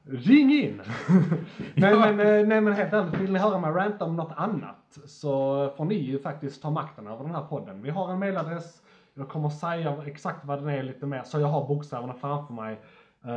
Ring 0.08 0.52
in! 0.52 0.82
nej, 1.74 1.94
men, 1.94 2.20
eh, 2.20 2.46
nej 2.46 2.60
men 2.60 2.72
helt 2.72 2.92
ärligt, 2.92 3.14
vill 3.14 3.32
ni 3.32 3.38
höra 3.38 3.58
mig 3.58 3.70
ranta 3.70 4.04
om 4.04 4.16
något 4.16 4.32
annat 4.36 4.98
så 5.06 5.70
får 5.76 5.84
ni 5.84 5.94
ju 5.94 6.18
faktiskt 6.18 6.62
ta 6.62 6.70
makten 6.70 7.06
över 7.06 7.24
den 7.24 7.34
här 7.34 7.42
podden. 7.42 7.82
Vi 7.82 7.90
har 7.90 8.12
en 8.12 8.18
mailadress, 8.18 8.82
jag 9.14 9.28
kommer 9.28 9.48
säga 9.48 9.96
exakt 10.06 10.44
vad 10.44 10.58
den 10.58 10.68
är 10.68 10.82
lite 10.82 11.06
mer 11.06 11.22
så 11.22 11.40
jag 11.40 11.48
har 11.48 11.68
bokstäverna 11.68 12.14
framför 12.14 12.54
mig 12.54 12.80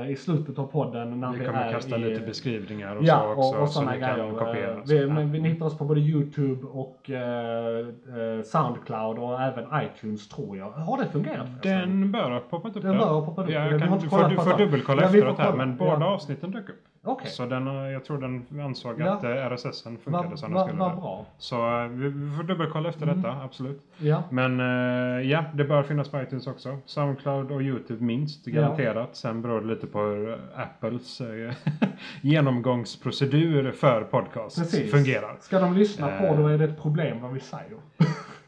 i 0.10 0.16
slutet 0.16 0.60
av 0.60 0.68
podden 0.68 1.20
när 1.20 1.32
vi, 1.32 1.40
Vi 1.40 1.46
kommer 1.46 1.72
kasta 1.72 1.96
i, 1.98 2.00
lite 2.00 2.22
beskrivningar 2.26 2.96
och 2.96 3.04
Ja, 3.04 3.20
så 3.20 3.30
också. 3.42 3.58
och, 3.58 3.64
och 3.64 3.70
så 3.70 3.82
ni 3.82 4.00
kan 4.00 4.36
kopiera. 4.36 4.72
Eh. 4.74 4.82
Vi, 4.86 5.08
men 5.08 5.32
vi 5.32 5.40
hittar 5.40 5.66
oss 5.66 5.78
på 5.78 5.86
både 5.86 6.00
YouTube 6.00 6.68
och 6.68 7.10
eh, 7.10 7.78
eh, 7.80 8.44
Soundcloud 8.44 9.18
och 9.20 9.42
även 9.42 9.66
iTunes 9.84 10.30
tror 10.30 10.58
jag. 10.58 10.70
Har 10.72 10.98
det 10.98 11.06
fungerat 11.06 11.48
förresten? 11.50 11.72
Den 12.02 12.12
bör 12.12 12.32
ha 12.32 12.40
poppat 12.40 12.76
upp 12.76 12.82
Den 12.84 12.92
där. 12.92 13.00
bör 13.00 13.08
ha 13.08 13.26
poppat 13.26 13.46
upp. 13.46 13.52
Ja, 13.52 13.72
jag 13.72 13.80
kan, 13.82 14.00
du 14.00 14.10
får, 14.10 14.30
du 14.30 14.36
får 14.36 14.58
dubbelkolla 14.58 15.02
Ja, 15.02 15.08
efteråt 15.08 15.38
här, 15.38 15.54
men 15.54 15.78
båda 15.78 16.06
avsnitten 16.06 16.52
dök 16.52 16.70
upp. 16.70 16.76
Okej. 17.12 17.30
Så 17.32 17.46
den, 17.46 17.68
har- 17.68 17.86
jag 17.86 18.06
tror 18.06 18.18
den 18.18 18.60
ansåg 18.62 18.96
Ja. 19.02 19.12
att 19.14 19.24
eh, 19.24 19.30
RSSen 19.30 19.98
funkade 19.98 20.28
Vad 20.30 20.40
som 20.40 20.50
den 20.50 20.56
va, 20.56 20.68
skulle. 20.68 20.80
va 20.80 20.96
bra. 20.96 21.26
Så 21.38 21.80
eh, 21.82 21.88
vi, 21.88 22.10
vi 22.10 22.36
får 22.38 22.44
dubbelkolla 22.44 22.90
efter 22.90 23.06
detta, 23.06 23.32
absolut. 23.44 23.82
Ja. 23.98 24.24
Men 24.30 24.60
eh, 24.60 25.30
ja, 25.32 25.44
det 25.54 25.64
bör 25.64 25.84
finnas 25.84 26.10
på 26.10 26.22
iTunes 26.22 26.48
också. 26.48 26.78
Soundcloud 26.86 27.52
och 27.52 27.62
YouTube 27.62 28.04
minst, 28.04 28.46
garanterat. 28.46 29.16
Sen 29.16 29.42
beror 29.42 29.62
det 29.62 29.68
lite 29.68 29.88
på 29.88 30.00
hur 30.02 30.38
Apples 30.56 31.22
eh, 31.22 31.54
genomgångsprocedur 32.22 33.72
för 33.72 34.02
podcasts 34.04 34.60
Precis. 34.60 34.92
fungerar. 34.92 35.38
Ska 35.40 35.60
de 35.60 35.74
lyssna 35.74 36.08
på 36.08 36.26
Eh. 36.26 36.38
då 36.38 36.48
är 36.48 36.58
det 36.58 36.66
ett 36.66 36.82
problem 36.82 37.22
vad 37.22 37.34
vi 37.34 37.40
säger. 37.40 37.78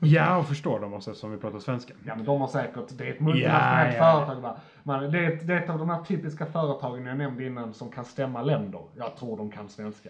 Ja, 0.03 0.37
och 0.37 0.47
förstår 0.47 0.79
de 0.79 0.93
oss 0.93 1.07
eftersom 1.07 1.31
vi 1.31 1.37
pratar 1.37 1.59
svenska. 1.59 1.93
Ja 2.05 2.15
men 2.15 2.25
de 2.25 2.41
har 2.41 2.47
säkert, 2.47 2.97
det 2.97 3.07
är 3.07 3.11
ett 3.11 3.19
multinationellt 3.19 3.95
Ja, 3.97 4.05
ja, 4.05 4.09
ja. 4.11 4.25
företag 4.25 4.41
va. 4.41 4.57
Man, 4.83 5.11
det, 5.11 5.19
är 5.19 5.31
ett, 5.31 5.47
det 5.47 5.53
är 5.53 5.61
ett 5.61 5.69
av 5.69 5.77
de 5.79 5.89
här 5.89 6.03
typiska 6.03 6.45
företagen 6.45 7.05
jag 7.05 7.17
nämnde 7.17 7.45
innan 7.45 7.73
som 7.73 7.91
kan 7.91 8.05
stämma 8.05 8.41
länder. 8.41 8.81
Jag 8.97 9.15
tror 9.15 9.37
de 9.37 9.51
kan 9.51 9.69
svenska. 9.69 10.09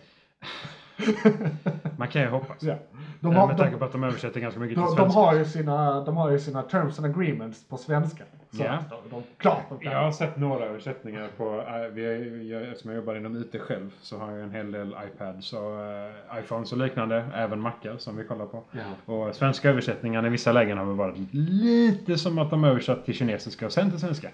Man 1.97 2.07
kan 2.07 2.21
ju 2.21 2.27
hoppas. 2.27 2.63
Ja. 2.63 2.75
De, 3.19 3.31
Eh, 3.31 3.39
har, 3.39 3.47
med 3.47 3.57
tanke 3.57 3.73
på 3.73 3.79
de, 3.79 3.85
att 3.85 3.91
de 3.91 4.03
översätter 4.03 4.39
ganska 4.39 4.59
mycket 4.59 4.77
de, 4.77 4.87
till 4.87 4.95
de, 4.95 5.01
svenska. 5.03 5.19
har 5.19 5.35
ju 5.35 5.45
sina, 5.45 6.01
de 6.05 6.17
har 6.17 6.31
ju 6.31 6.39
sina 6.39 6.61
terms 6.63 6.99
and 6.99 7.05
agreements 7.15 7.67
på 7.67 7.77
svenska. 7.77 8.23
Så 8.51 8.63
Ja. 8.63 8.79
de, 8.89 9.09
de, 9.09 9.23
klart 9.37 9.61
de 9.69 9.79
kan. 9.79 9.91
Jag 9.91 10.03
har 10.03 10.11
sett 10.11 10.37
några 10.37 10.65
översättningar 10.65 11.27
på, 11.37 11.43
äh, 11.61 11.93
vi, 11.93 12.05
är- 12.05 12.51
jag, 12.51 12.61
eftersom 12.63 12.91
jag 12.91 12.97
jobbar 12.99 13.15
inom 13.15 13.35
IT 13.41 13.61
själv 13.61 13.93
så 14.01 14.17
har 14.17 14.31
jag 14.31 14.41
en 14.43 14.51
hel 14.51 14.71
del 14.71 14.95
iPads 15.13 15.53
och 15.53 15.81
äh, 15.85 16.39
iPhones 16.39 16.71
och 16.71 16.77
liknande, 16.77 17.25
även 17.35 17.59
Macar 17.59 17.97
som 17.97 18.17
vi 18.17 18.23
kollar 18.23 18.45
på. 18.45 18.63
Ja. 18.71 19.13
Och 19.13 19.35
svenska 19.35 19.69
översättningar 19.69 20.25
i 20.25 20.29
vissa 20.29 20.51
lägen 20.51 20.77
har 20.77 20.85
väl 20.85 20.95
varit 20.95 21.17
lite 21.33 22.17
som 22.17 22.37
att 22.39 22.49
de 22.49 22.63
översatt 22.63 23.05
till 23.05 23.13
kinesiska 23.15 23.65
och 23.65 23.71
sen 23.71 23.89
till 23.89 23.99
svenska. 23.99 24.27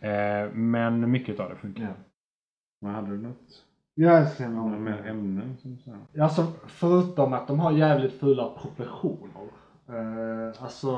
Eh, 0.00 0.50
men 0.52 1.10
mycket 1.10 1.40
av 1.40 1.50
det 1.50 1.56
funkar. 1.56 1.82
Ja. 1.82 1.88
Men 2.82 2.94
hade 2.94 3.08
du 3.10 3.18
något? 3.18 3.64
Ja, 4.00 4.18
jag 4.18 4.28
ser 4.28 4.48
Några 4.48 4.70
nog. 4.70 4.80
mer 4.80 5.06
ämnen? 5.06 5.56
Som 5.62 5.78
så? 5.78 6.22
Alltså 6.22 6.46
förutom 6.66 7.32
att 7.32 7.46
de 7.46 7.60
har 7.60 7.72
jävligt 7.72 8.20
fula 8.20 8.50
proportioner. 8.62 9.42
Eh, 9.88 10.62
alltså, 10.62 10.90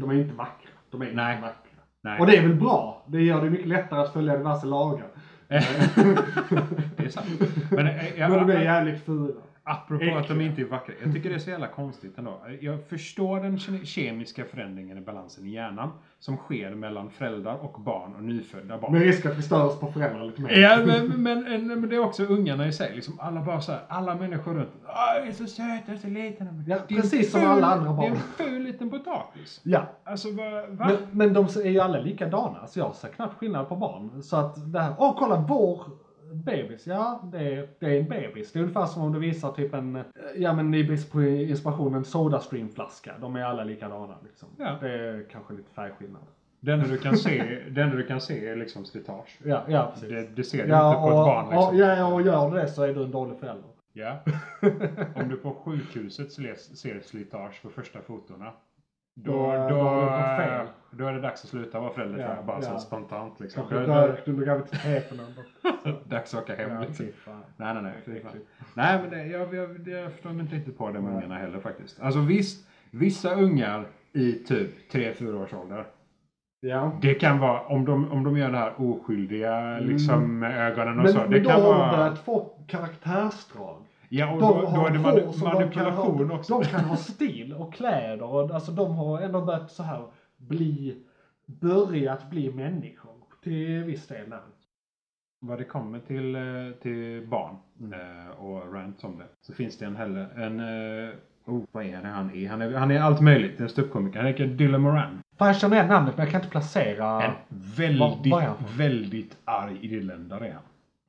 de 0.00 0.10
är 0.10 0.14
inte 0.14 0.34
vackra. 0.34 0.70
De 0.90 1.02
är 1.02 1.06
inte 1.06 1.16
Nej. 1.16 1.40
vackra. 1.40 1.82
Nej. 2.02 2.20
Och 2.20 2.26
det 2.26 2.36
är 2.36 2.42
väl 2.42 2.54
bra. 2.54 3.02
Det 3.06 3.22
gör 3.22 3.44
det 3.44 3.50
mycket 3.50 3.68
lättare 3.68 4.00
att 4.00 4.12
följa 4.12 4.36
diverse 4.36 4.66
lagar. 4.66 5.06
det 5.48 7.04
är 7.04 7.08
sant. 7.08 7.26
Men, 7.70 7.86
eh, 7.86 8.18
jag, 8.18 8.30
Men 8.38 8.46
de 8.46 8.52
är 8.52 8.60
jävligt 8.60 9.04
fula. 9.04 9.34
Apropå 9.68 10.04
Äckliga. 10.04 10.18
att 10.18 10.28
de 10.28 10.40
inte 10.40 10.60
är 10.62 10.64
vackra. 10.66 10.94
Jag 11.04 11.12
tycker 11.14 11.28
det 11.28 11.34
är 11.34 11.38
så 11.38 11.50
jävla 11.50 11.66
konstigt 11.68 12.18
ändå. 12.18 12.40
Jag 12.60 12.88
förstår 12.88 13.40
den 13.40 13.56
ke- 13.56 13.84
kemiska 13.84 14.44
förändringen 14.44 14.98
i 14.98 15.00
balansen 15.00 15.46
i 15.46 15.50
hjärnan 15.50 15.90
som 16.18 16.36
sker 16.36 16.74
mellan 16.74 17.10
föräldrar 17.10 17.56
och 17.64 17.80
barn 17.80 18.14
och 18.14 18.22
nyfödda 18.24 18.78
barn. 18.78 18.92
Med 18.92 19.02
risk 19.02 19.26
att 19.26 19.38
vi 19.38 19.42
stör 19.42 19.64
oss 19.64 19.80
på 19.80 19.86
föräldrar 19.86 20.24
lite 20.24 20.42
mer. 20.42 20.50
Ja, 20.58 20.78
men, 20.86 21.22
men, 21.22 21.66
men, 21.66 21.88
det 21.88 21.96
är 21.96 22.00
också 22.04 22.24
ungarna 22.24 22.66
i 22.66 22.72
sig. 22.72 22.94
Liksom 22.94 23.20
alla 23.20 23.40
bara 23.42 23.60
så 23.60 23.72
här, 23.72 23.80
alla 23.88 24.14
människor 24.14 24.54
runt. 24.54 24.70
"Åh, 24.86 24.94
jag 25.16 25.26
är 25.28 25.32
så 25.32 25.46
söt, 25.46 25.82
jag 25.86 25.94
är 25.96 26.00
så 26.00 26.08
liten. 26.08 26.64
Ja, 26.66 26.76
precis 26.88 27.30
som 27.30 27.40
ful- 27.40 27.48
alla 27.50 27.66
andra 27.66 27.92
barn. 27.92 28.00
Det 28.00 28.06
är 28.44 28.46
en 28.48 28.50
ful 28.50 28.62
liten 28.62 28.90
potatis. 28.90 29.60
Ja. 29.64 29.86
Alltså, 30.04 30.28
vad... 30.30 30.52
Va? 30.68 30.86
Men, 30.86 30.96
men 31.12 31.32
de 31.32 31.44
är 31.44 31.70
ju 31.70 31.80
alla 31.80 31.98
likadana, 32.00 32.66
så 32.66 32.78
jag 32.78 32.94
ser 32.94 33.08
knappt 33.08 33.34
skillnad 33.38 33.68
på 33.68 33.76
barn. 33.76 34.22
Så 34.22 34.36
att 34.36 34.72
det 34.72 34.80
här, 34.80 34.94
åh 34.98 35.14
kolla 35.18 35.44
vår 35.48 35.80
bebis, 36.32 36.86
ja 36.86 37.22
det 37.32 37.38
är, 37.38 37.68
det 37.78 37.86
är 37.86 38.00
en 38.00 38.08
bebis. 38.08 38.52
Det 38.52 38.58
är 38.58 38.60
ungefär 38.60 38.86
som 38.86 39.02
om 39.02 39.12
du 39.12 39.18
visar 39.18 39.52
typ 39.52 39.74
en, 39.74 39.96
eh, 39.96 40.02
ja 40.36 40.52
men 40.52 40.74
i 40.74 40.84
brist 40.84 41.12
på 41.12 41.22
inspiration, 41.22 41.94
en 41.94 42.04
Sodastream-flaska. 42.04 43.12
De 43.20 43.36
är 43.36 43.44
alla 43.44 43.64
likadana 43.64 44.14
liksom. 44.24 44.48
Ja. 44.58 44.76
Det 44.80 44.90
är 44.90 45.26
kanske 45.30 45.54
lite 45.54 45.70
färgskillnad. 45.74 46.22
Det 46.60 46.72
enda 46.72 46.86
du 46.86 46.98
kan 46.98 47.16
se, 47.16 47.62
det 47.70 47.82
enda 47.82 47.96
du 47.96 48.06
kan 48.06 48.20
se 48.20 48.48
är 48.48 48.56
liksom 48.56 48.84
slitage. 48.84 49.38
Ja, 49.44 49.64
ja 49.68 49.90
precis. 49.94 50.08
Det, 50.08 50.28
det 50.36 50.44
ser 50.44 50.64
du 50.64 50.70
ja, 50.70 50.88
inte 50.88 51.00
på 51.00 51.08
ett 51.08 51.26
barn 51.26 51.44
liksom. 51.50 51.68
och, 51.68 51.76
ja, 51.76 52.14
och 52.14 52.22
gör 52.22 52.50
du 52.50 52.56
det 52.56 52.68
så 52.68 52.82
är 52.82 52.94
du 52.94 53.04
en 53.04 53.10
dålig 53.10 53.38
förälder. 53.38 53.70
Ja. 53.92 54.18
Om 55.14 55.28
du 55.28 55.36
på 55.36 55.54
sjukhuset 55.54 56.32
ser- 56.32 56.54
ser 56.54 57.00
slitage 57.00 57.62
på 57.62 57.68
första 57.68 58.00
fotona. 58.00 58.52
Då, 59.24 59.32
Då- 59.32 59.68
då, 59.68 59.68
då 59.68 60.08
är 60.08 60.66
då 60.90 61.06
är 61.06 61.12
det 61.12 61.20
dags 61.20 61.44
att 61.44 61.50
sluta 61.50 61.80
vara 61.80 61.90
förälder 61.92 62.18
Ja, 62.18 62.34
jag. 62.36 62.44
Bara 62.44 62.62
så 62.62 62.68
ja. 62.68 62.72
här 62.72 62.78
spontant 62.78 63.40
liksom. 63.40 63.62
Kanske 63.68 63.92
rökt 63.92 64.28
under 64.28 64.44
graviditeten. 64.46 65.18
dags 66.04 66.34
att 66.34 66.42
åka 66.42 66.54
hem 66.56 66.70
Ja, 66.70 66.80
liksom. 66.80 67.06
Nej, 67.56 67.74
nej, 67.74 67.82
nej. 67.82 67.92
Nej, 68.74 69.00
men 69.00 69.10
det, 69.10 69.26
jag, 69.26 69.54
jag, 69.54 69.88
jag 69.88 70.12
förstår 70.12 70.30
mig 70.30 70.40
inte 70.40 70.56
riktigt 70.56 70.78
på 70.78 70.90
det 70.90 71.00
med 71.00 71.14
ungarna 71.14 71.34
heller 71.38 71.60
faktiskt. 71.60 72.00
Alltså 72.00 72.20
visst, 72.20 72.68
vissa 72.90 73.34
ungar 73.34 73.84
i 74.12 74.32
typ 74.32 74.92
3-4 74.92 75.42
års 75.42 75.54
ålder. 75.54 75.84
Ja. 76.60 76.92
Det 77.02 77.14
kan 77.14 77.38
vara, 77.38 77.60
om 77.60 77.84
de, 77.84 78.12
om 78.12 78.24
de 78.24 78.36
gör 78.36 78.50
det 78.50 78.58
här 78.58 78.72
oskyldiga 78.76 79.78
liksom 79.78 80.38
med 80.38 80.68
ögonen 80.72 80.96
och 80.98 81.04
Men, 81.04 81.12
så. 81.12 81.18
Det 81.18 81.28
men 81.28 81.42
då 81.42 81.48
kan 81.50 81.62
har 81.62 81.72
de 81.72 81.78
vara... 81.78 81.96
börjat 81.96 82.18
få 82.18 82.50
karaktärsdrag. 82.66 83.76
Ja, 84.08 84.32
och 84.32 84.40
De 84.40 84.46
då, 84.52 84.72
då 84.74 84.86
är 84.86 84.90
det 84.90 84.98
mani- 84.98 85.32
som 85.32 85.48
de 85.48 85.54
manipulation 85.54 86.30
ha, 86.30 86.36
också. 86.38 86.58
de 86.60 86.64
kan 86.64 86.84
ha 86.84 86.96
stil 86.96 87.54
och 87.54 87.74
kläder 87.74 88.22
och 88.22 88.50
alltså 88.50 88.72
de 88.72 88.96
har 88.96 89.20
ändå 89.20 89.40
börjat 89.40 89.70
så 89.70 89.82
här 89.82 90.06
bli, 90.36 90.96
börjat 91.46 92.30
bli 92.30 92.52
människor 92.52 93.14
till 93.42 93.84
viss 93.84 94.06
del 94.06 94.28
nu. 94.28 94.36
Vad 95.40 95.58
det 95.58 95.64
kommer 95.64 96.00
till, 96.00 96.34
eh, 96.34 96.42
till 96.82 97.26
barn 97.28 97.56
eh, 97.92 98.40
och 98.44 98.74
rant 98.74 99.04
om 99.04 99.18
det 99.18 99.24
så 99.40 99.52
finns 99.52 99.78
det 99.78 99.86
en 99.86 99.96
heller 99.96 100.28
en 100.36 100.60
eh, 101.08 101.14
Oh, 101.46 101.62
vad 101.72 101.84
är 101.84 102.02
det 102.02 102.08
han 102.08 102.30
är? 102.34 102.48
Han 102.48 102.62
är, 102.62 102.74
han 102.74 102.90
är 102.90 103.00
allt 103.00 103.20
möjligt. 103.20 103.60
En 103.60 103.68
ståuppkomiker. 103.68 104.18
Han 104.18 104.26
heter 104.28 104.46
Dylan 104.46 104.80
Moran. 104.80 105.22
Fan 105.38 105.46
jag 105.48 105.56
känner 105.56 105.76
igen 105.76 105.88
namnet 105.88 106.16
men 106.16 106.24
jag 106.26 106.32
kan 106.32 106.40
inte 106.40 106.50
placera. 106.50 107.22
En 107.22 107.32
väldigt, 107.76 108.34
väldigt 108.76 109.36
arg 109.44 109.78
irländare 109.82 110.48
är 110.48 110.52
han. 110.52 110.62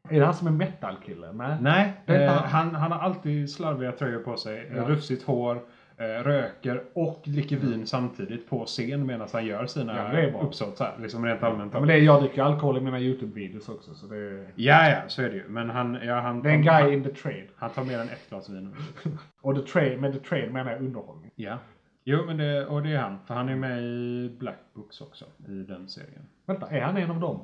Är 0.10 0.20
det 0.20 0.26
han 0.26 0.34
som 0.34 0.48
är 0.48 0.52
metalkille? 0.52 1.32
Nej. 1.34 1.58
Nej, 1.62 1.94
eh, 2.06 2.32
han. 2.34 2.44
han, 2.44 2.76
han 2.76 2.92
har 2.92 3.00
alltid 3.00 3.52
slarviga 3.52 3.92
tröjor 3.92 4.20
på 4.24 4.38
sig. 4.38 4.72
Ja. 4.76 4.84
Rufsigt 4.88 5.24
hår. 5.24 5.62
eh, 5.98 6.04
Röker 6.24 6.84
och 6.94 7.22
dricker 7.26 7.58
vin 7.58 7.88
samtidigt 7.88 8.50
på 8.50 8.66
scen 8.66 9.06
medan 9.06 9.28
han 9.34 9.46
gör 9.46 9.66
sina 9.66 9.98
Ja, 9.98 10.12
det 10.18 10.22
är 10.28 10.32
bra. 10.32 10.42
uppsåt. 10.42 10.78
Så 10.78 10.84
här, 10.84 10.94
liksom 11.00 11.26
rent 11.26 11.44
allmänt. 11.44 11.74
Ja, 11.74 11.80
men 11.80 11.88
det 11.88 11.94
är, 11.94 11.98
jag 12.02 12.22
dricker 12.22 12.42
alkohol 12.44 12.78
i 12.78 12.82
mina 12.82 13.00
YouTube-videos 13.00 13.70
också 13.72 13.94
så 13.94 14.08
det 14.08 14.18
är... 14.18 14.48
Ja, 14.56 14.90
ja, 14.90 14.98
så 15.08 15.22
är 15.22 15.30
det 15.30 15.36
ju. 15.36 15.48
Men 15.48 15.70
han, 15.70 15.98
ja, 16.04 16.20
han, 16.20 16.42
Det 16.42 16.50
är 16.50 16.54
en 16.54 16.68
han, 16.68 16.84
guy 16.84 16.94
in 16.94 17.04
the 17.04 17.10
trade. 17.14 17.48
han 17.56 17.70
tar 17.70 17.84
mer 17.84 18.00
än 18.00 18.10
ett 18.10 18.30
glas 18.30 18.50
vin. 18.50 18.76
Och 19.42 19.56
the 19.56 19.62
trade, 19.62 19.98
med 19.98 20.14
the 20.14 20.20
trade 20.20 20.50
menar 20.50 20.72
jag 20.72 20.82
underhållning. 20.82 21.32
Ja. 21.36 21.58
Jo, 22.04 22.26
men 22.26 22.38
det, 22.38 22.66
och 22.66 22.84
det 22.84 22.94
är 22.94 22.98
han. 22.98 23.18
För 23.28 23.34
han 23.34 23.50
är 23.50 23.56
med 23.56 23.84
i 23.84 24.36
Black 24.40 24.58
Books 24.74 25.02
också, 25.02 25.26
i 25.48 25.52
den 25.52 25.90
serien. 25.90 26.22
Vänta, 26.46 26.68
är 26.70 26.82
han 26.82 26.98
en 26.98 27.12
av 27.12 27.20
dem? 27.20 27.40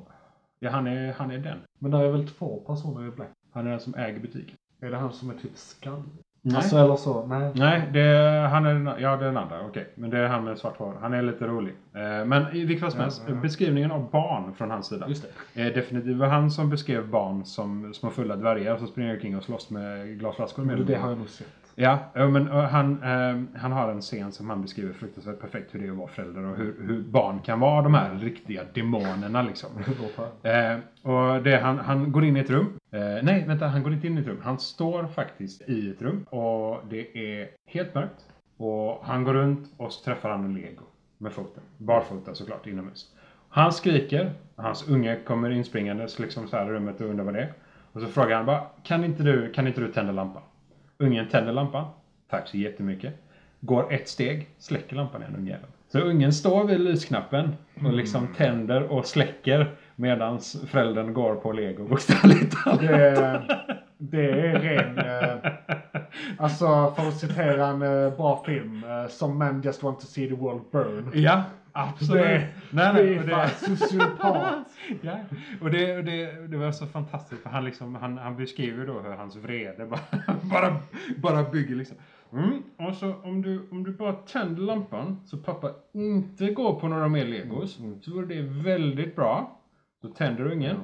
Ja, 0.58 0.70
han 0.70 0.86
är, 0.86 1.12
han 1.12 1.30
är 1.30 1.38
den. 1.38 1.58
Men 1.78 1.90
det 1.90 1.98
är 1.98 2.08
väl 2.08 2.28
två 2.28 2.60
personer 2.66 3.08
i 3.08 3.10
Black? 3.10 3.30
Han 3.52 3.66
är 3.66 3.70
den 3.70 3.80
som 3.80 3.94
äger 3.94 4.20
butiken. 4.20 4.56
Är 4.80 4.90
det 4.90 4.96
han 4.96 5.12
som 5.12 5.30
är 5.30 5.34
typ 5.34 5.56
skallig? 5.56 6.04
Nej. 6.42 6.56
Alltså 6.56 6.78
eller 6.78 6.96
så, 6.96 7.26
nej. 7.26 7.52
Nej, 7.54 7.88
det 7.92 8.00
är, 8.00 8.48
han 8.48 8.66
är 8.66 8.74
den, 8.74 8.86
ja, 8.86 9.16
det 9.16 9.24
är 9.24 9.26
den 9.26 9.36
andra. 9.36 9.60
Okej, 9.66 9.92
men 9.94 10.10
det 10.10 10.18
är 10.18 10.28
han 10.28 10.44
med 10.44 10.58
svart 10.58 10.76
hår. 10.76 10.94
Han 11.00 11.14
är 11.14 11.22
lite 11.22 11.46
rolig. 11.46 11.74
Eh, 11.94 12.24
men 12.24 12.56
i 12.56 12.64
vilket 12.64 12.80
fall 12.80 12.92
som 12.92 13.00
helst, 13.00 13.22
ja. 13.28 13.34
beskrivningen 13.34 13.90
av 13.90 14.10
barn 14.10 14.54
från 14.54 14.70
hans 14.70 14.86
sida. 14.86 15.08
Just 15.08 15.26
det. 15.54 15.62
är 15.62 15.74
definitivt 15.74 16.12
det 16.12 16.18
var 16.18 16.26
han 16.26 16.50
som 16.50 16.70
beskrev 16.70 17.08
barn 17.08 17.44
som 17.44 17.94
små 17.94 18.10
fulla 18.10 18.36
dvärgar 18.36 18.76
som 18.76 18.86
springer 18.86 19.14
omkring 19.14 19.36
och 19.36 19.42
slåss 19.42 19.70
med 19.70 20.18
glasflaskor. 20.18 20.64
Med 20.64 20.78
det 20.86 20.94
har 20.94 21.08
jag 21.08 21.18
nog 21.18 21.28
sett. 21.28 21.65
Ja, 21.78 21.98
men 22.14 22.46
han, 22.46 23.02
eh, 23.02 23.60
han 23.60 23.72
har 23.72 23.90
en 23.90 24.00
scen 24.00 24.32
som 24.32 24.50
han 24.50 24.62
beskriver 24.62 24.92
fruktansvärt 24.92 25.40
perfekt 25.40 25.74
hur 25.74 25.80
det 25.80 25.86
är 25.86 25.90
att 25.90 25.96
vara 25.96 26.08
förälder 26.08 26.44
och 26.44 26.56
hur, 26.56 26.76
hur 26.80 27.02
barn 27.02 27.40
kan 27.40 27.60
vara 27.60 27.82
de 27.82 27.94
här 27.94 28.14
riktiga 28.14 28.62
demonerna 28.74 29.42
liksom. 29.42 29.70
Eh, 30.42 30.78
och 31.02 31.42
det, 31.42 31.56
han, 31.56 31.78
han 31.78 32.12
går 32.12 32.24
in 32.24 32.36
i 32.36 32.40
ett 32.40 32.50
rum. 32.50 32.78
Eh, 32.90 33.00
nej, 33.22 33.44
vänta, 33.46 33.66
han 33.66 33.82
går 33.82 33.92
inte 33.92 34.06
in 34.06 34.18
i 34.18 34.20
ett 34.20 34.26
rum. 34.26 34.40
Han 34.42 34.58
står 34.58 35.06
faktiskt 35.06 35.68
i 35.68 35.90
ett 35.90 36.02
rum 36.02 36.24
och 36.24 36.82
det 36.90 37.18
är 37.18 37.48
helt 37.66 37.94
mörkt. 37.94 38.26
Och 38.56 39.00
han 39.04 39.24
går 39.24 39.34
runt 39.34 39.72
och 39.76 39.92
så 39.92 40.04
träffar 40.04 40.30
han 40.30 40.44
en 40.44 40.54
lego 40.54 40.82
med 41.18 41.32
foten. 41.32 41.62
Barfota 41.78 42.34
såklart 42.34 42.66
inomhus. 42.66 43.14
Han 43.48 43.72
skriker. 43.72 44.32
Hans 44.56 44.88
unge 44.88 45.18
kommer 45.26 45.50
inspringandes 45.50 46.18
liksom 46.18 46.48
så 46.48 46.56
här 46.56 46.66
i 46.66 46.68
rummet 46.68 47.00
och 47.00 47.06
undrar 47.06 47.24
vad 47.24 47.34
det 47.34 47.40
är. 47.40 47.52
Och 47.92 48.00
så 48.00 48.06
frågar 48.06 48.36
han 48.36 48.46
bara, 48.46 48.62
kan 48.82 49.04
inte 49.04 49.22
du, 49.22 49.52
kan 49.52 49.66
inte 49.66 49.80
du 49.80 49.92
tända 49.92 50.12
lampan? 50.12 50.42
Ungen 50.98 51.28
tänder 51.28 51.52
lampan. 51.52 51.84
Tack 52.30 52.48
så 52.48 52.56
jättemycket. 52.56 53.14
Går 53.60 53.92
ett 53.92 54.08
steg, 54.08 54.48
släcker 54.58 54.96
lampan 54.96 55.22
igen 55.22 55.36
ungjäveln. 55.36 55.72
Så 55.88 56.00
ungen 56.00 56.32
står 56.32 56.64
vid 56.64 56.80
lysknappen 56.80 57.56
och 57.84 57.92
liksom 57.92 58.34
tänder 58.34 58.82
och 58.82 59.06
släcker 59.06 59.74
medan 59.96 60.40
föräldern 60.66 61.12
går 61.14 61.34
på 61.34 61.52
lego 61.52 61.84
bokstavligt 61.84 62.64
talat. 62.64 62.80
Det, 62.80 63.42
det 63.98 64.30
är 64.30 64.58
ren... 64.58 65.55
Alltså 66.38 66.94
för 66.96 67.08
att 67.08 67.16
citera 67.16 67.66
en 67.66 67.82
eh, 67.82 68.16
bra 68.16 68.42
film. 68.46 68.84
Eh, 68.84 69.08
Some 69.08 69.34
men 69.34 69.62
just 69.62 69.82
want 69.82 70.00
to 70.00 70.06
see 70.06 70.28
the 70.28 70.34
world 70.34 70.62
burn. 70.72 71.10
Ja, 71.14 71.42
absolut. 71.72 72.22
Det, 72.22 72.48
nej, 72.70 72.92
nej, 72.94 73.18
och 73.18 73.26
det, 73.26 73.48
sociopat. 73.48 74.66
ja. 75.02 75.18
och 75.60 75.70
det, 75.70 75.96
och 75.96 76.04
det, 76.04 76.46
det 76.48 76.56
var 76.56 76.72
så 76.72 76.86
fantastiskt 76.86 77.42
för 77.42 77.50
han, 77.50 77.64
liksom, 77.64 77.94
han, 77.94 78.18
han 78.18 78.36
beskriver 78.36 78.86
då 78.86 79.00
hur 79.00 79.10
hans 79.10 79.36
vrede 79.36 79.86
bara, 79.86 80.00
bara, 80.42 80.76
bara 81.16 81.42
bygger 81.42 81.74
liksom. 81.74 81.96
Mm. 82.32 82.62
Och 82.76 82.94
så 82.94 83.14
om 83.24 83.42
du, 83.42 83.68
om 83.70 83.84
du 83.84 83.92
bara 83.92 84.12
tänder 84.12 84.62
lampan 84.62 85.20
så 85.24 85.36
pappa 85.36 85.70
inte 85.92 86.50
går 86.50 86.80
på 86.80 86.88
några 86.88 87.08
mer 87.08 87.24
legos 87.24 87.78
så 88.02 88.14
vore 88.14 88.26
det 88.26 88.42
väldigt 88.42 89.16
bra. 89.16 89.60
Så 90.02 90.08
tänder 90.08 90.52
ungen. 90.52 90.76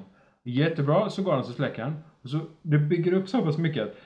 Jättebra, 0.42 1.10
så 1.10 1.22
går 1.22 1.32
han 1.32 1.44
så 1.44 1.52
släcker 1.52 1.82
han. 1.82 1.94
Och 2.22 2.30
så, 2.30 2.40
det 2.62 2.78
bygger 2.78 3.12
upp 3.12 3.28
så 3.28 3.42
pass 3.42 3.58
mycket 3.58 3.82
att 3.82 3.96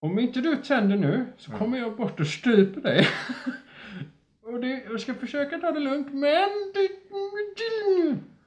om 0.00 0.18
inte 0.18 0.40
du 0.40 0.56
tänder 0.56 0.96
nu 0.96 1.26
så 1.36 1.52
kommer 1.52 1.78
jag 1.78 1.96
bort 1.96 2.20
och 2.20 2.26
stryper 2.26 2.80
dig. 2.80 3.08
och 4.42 4.60
det, 4.60 4.82
jag 4.90 5.00
ska 5.00 5.14
försöka 5.14 5.58
ta 5.58 5.72
det 5.72 5.80
lugnt 5.80 6.08
men... 6.12 6.48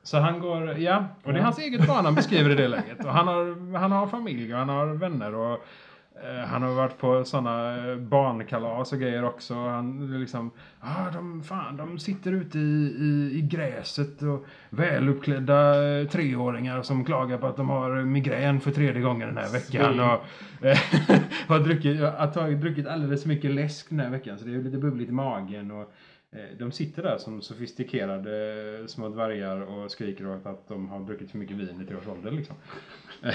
Så 0.04 0.18
han 0.18 0.40
går, 0.40 0.78
ja. 0.78 1.06
Och 1.24 1.34
det 1.34 1.40
är 1.40 1.44
hans 1.44 1.60
eget 1.60 1.88
barn 1.88 2.06
han 2.06 2.16
beskriver 2.16 2.50
i 2.50 2.56
det 2.56 2.68
läget. 2.68 3.06
Och 3.06 3.12
han 3.12 3.28
har, 3.28 3.78
han 3.78 3.92
har 3.92 4.08
familj 4.08 4.54
och 4.54 4.60
han 4.60 4.70
har 4.70 4.86
vänner 4.86 5.36
och 5.36 5.66
han 6.48 6.64
har 6.64 6.74
varit 6.74 6.98
på 6.98 7.26
sådana 7.26 7.78
barnkalas 7.98 8.94
och 8.94 9.00
grejer 9.00 9.24
också. 9.24 9.54
Han 9.54 10.20
liksom, 10.20 10.52
ah, 10.80 11.12
de, 11.14 11.44
fan, 11.44 11.78
de 11.78 12.00
sitter 12.00 12.32
ute 12.32 12.60
i, 12.60 12.96
i, 13.00 13.38
i 13.38 13.42
gräset 13.42 14.22
och 14.22 14.46
väluppklädda 14.70 15.84
eh, 16.00 16.08
treåringar 16.08 16.82
som 16.82 17.06
klagar 17.06 17.38
på 17.38 17.48
att 17.48 17.58
de 17.58 17.70
har 17.70 18.04
migrän 18.04 18.60
för 18.60 18.72
tredje 18.72 19.02
gången 19.02 19.28
den 19.28 19.38
här 19.38 19.52
veckan. 19.52 20.00
Och, 20.00 20.26
eh, 20.66 20.78
har 21.48 21.60
druckit, 21.60 22.00
har 22.00 22.28
tagit, 22.28 22.62
druckit 22.62 22.88
alldeles 22.88 23.22
för 23.22 23.30
mycket 23.30 23.52
läsk 23.52 23.90
den 23.90 24.00
här 24.00 24.10
veckan 24.10 24.38
så 24.38 24.46
det 24.46 24.56
är 24.56 24.64
lite 24.64 24.78
bubbligt 24.78 25.10
i 25.10 25.14
magen. 25.14 25.72
Och, 25.72 25.82
eh, 25.82 25.88
de 26.60 26.72
sitter 26.72 27.04
där 27.04 27.18
som 27.18 27.42
sofistikerade 27.42 28.54
eh, 28.80 28.86
små 28.86 29.10
dvärgar 29.10 29.62
och 29.62 29.92
skriker 29.92 30.28
åt 30.28 30.46
att 30.46 30.68
de 30.68 30.90
har 30.90 31.00
druckit 31.00 31.32
för 31.32 31.38
mycket 31.38 31.58
vin 31.58 31.82
i 31.82 31.86
tre 31.86 31.96
års 31.96 32.08
ålder. 32.08 32.32
Liksom. 32.32 32.56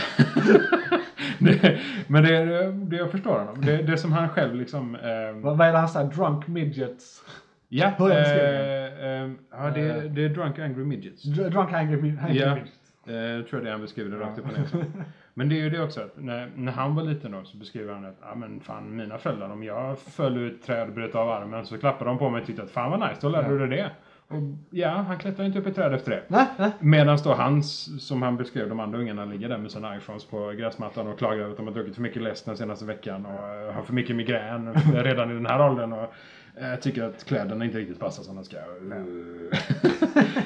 det, 1.38 1.78
men 2.09 2.22
det, 2.24 2.72
det 2.72 2.97
jag 2.97 3.11
förstår 3.11 3.38
honom. 3.38 3.61
Det, 3.61 3.76
det 3.82 3.99
som 3.99 4.12
han 4.12 4.28
själv 4.28 4.55
liksom... 4.55 4.94
Eh, 4.94 5.32
Vad 5.34 5.59
vad 5.59 5.68
är 5.68 5.72
det 5.72 5.78
han 5.78 5.88
säger? 5.88 6.11
Drunk 6.11 6.47
midgets? 6.47 7.22
ja, 7.68 8.11
är 8.11 9.05
eh, 9.05 9.22
eh, 9.24 9.30
ja 9.51 9.70
det, 9.70 10.09
det 10.09 10.24
är 10.24 10.28
Drunk 10.28 10.59
Angry 10.59 10.84
Midgets. 10.84 11.24
Dr- 11.24 11.51
Drunk 11.51 11.72
angry, 11.72 12.14
angry 12.20 12.38
Ja. 12.40 12.55
midgets. 12.55 12.72
Eh, 13.07 13.49
tror 13.49 13.61
jag 13.61 13.64
det 13.64 13.70
han 13.70 13.80
beskriver 13.80 14.11
det 14.11 14.24
rakt 14.24 14.38
upp 14.38 14.47
och 14.47 14.53
ner. 14.53 14.66
Men 15.39 15.49
det 15.49 15.55
är 15.55 15.62
ju 15.62 15.70
det 15.70 15.82
också 15.82 16.01
att 16.01 16.16
när, 16.16 16.51
när 16.57 16.72
han 16.72 16.95
var 16.95 17.03
liten 17.03 17.32
då 17.32 17.45
så 17.45 17.57
beskriver 17.57 17.95
han 17.95 18.05
att, 18.05 18.16
ja 18.22 18.34
men 18.34 18.61
fan 18.61 18.97
mina 18.97 19.18
föräldrar 19.18 19.51
om 19.51 19.62
jag 19.62 19.99
föll 19.99 20.37
ur 20.37 20.55
ett 20.55 20.62
träd 20.62 20.89
och 20.89 20.95
bröt 20.95 21.14
av 21.14 21.30
armen 21.30 21.66
så 21.66 21.78
klappade 21.78 22.11
de 22.11 22.18
på 22.18 22.30
mig 22.30 22.41
och 22.41 22.47
tyckte 22.47 22.62
att 22.62 22.70
fan 22.70 22.91
vad 22.91 23.01
nice, 23.01 23.20
då 23.20 23.28
lärde 23.28 23.59
du 23.59 23.66
dig 23.66 23.78
det. 23.78 23.91
Och 24.28 24.43
ja, 24.70 24.89
han 24.89 25.18
klättrar 25.18 25.47
inte 25.47 25.59
upp 25.59 25.66
i 25.66 25.70
ett 25.70 25.76
träd 25.76 25.95
efter 25.95 26.11
det. 26.11 26.22
Nej, 26.28 26.47
nej. 26.59 26.70
Medan 26.80 27.18
då 27.24 27.34
hans, 27.34 27.91
som 28.07 28.22
han 28.22 28.37
beskrev, 28.37 28.68
de 28.68 28.80
andra 28.80 28.99
ungarna 28.99 29.24
ligger 29.24 29.49
där 29.49 29.59
med 29.59 29.70
sina 29.70 29.97
iPhones 29.97 30.24
på 30.24 30.51
gräsmattan 30.51 31.07
och 31.07 31.18
klagar 31.18 31.41
över 31.41 31.51
att 31.51 31.57
de 31.57 31.66
har 31.66 31.74
druckit 31.74 31.95
för 31.95 32.03
mycket 32.03 32.22
läsk 32.22 32.45
den 32.45 32.57
senaste 32.57 32.84
veckan 32.84 33.26
och 33.26 33.49
eh, 33.49 33.74
har 33.74 33.82
för 33.82 33.93
mycket 33.93 34.16
migrän 34.16 34.74
redan 34.95 35.30
i 35.30 35.34
den 35.34 35.47
här 35.47 35.70
åldern 35.70 35.93
och 35.93 36.14
eh, 36.57 36.80
tycker 36.80 37.04
att 37.04 37.24
kläderna 37.24 37.64
inte 37.64 37.78
riktigt 37.78 38.00
passar 38.00 38.22
som 38.22 38.36
de 38.36 38.44
ska. 38.44 38.57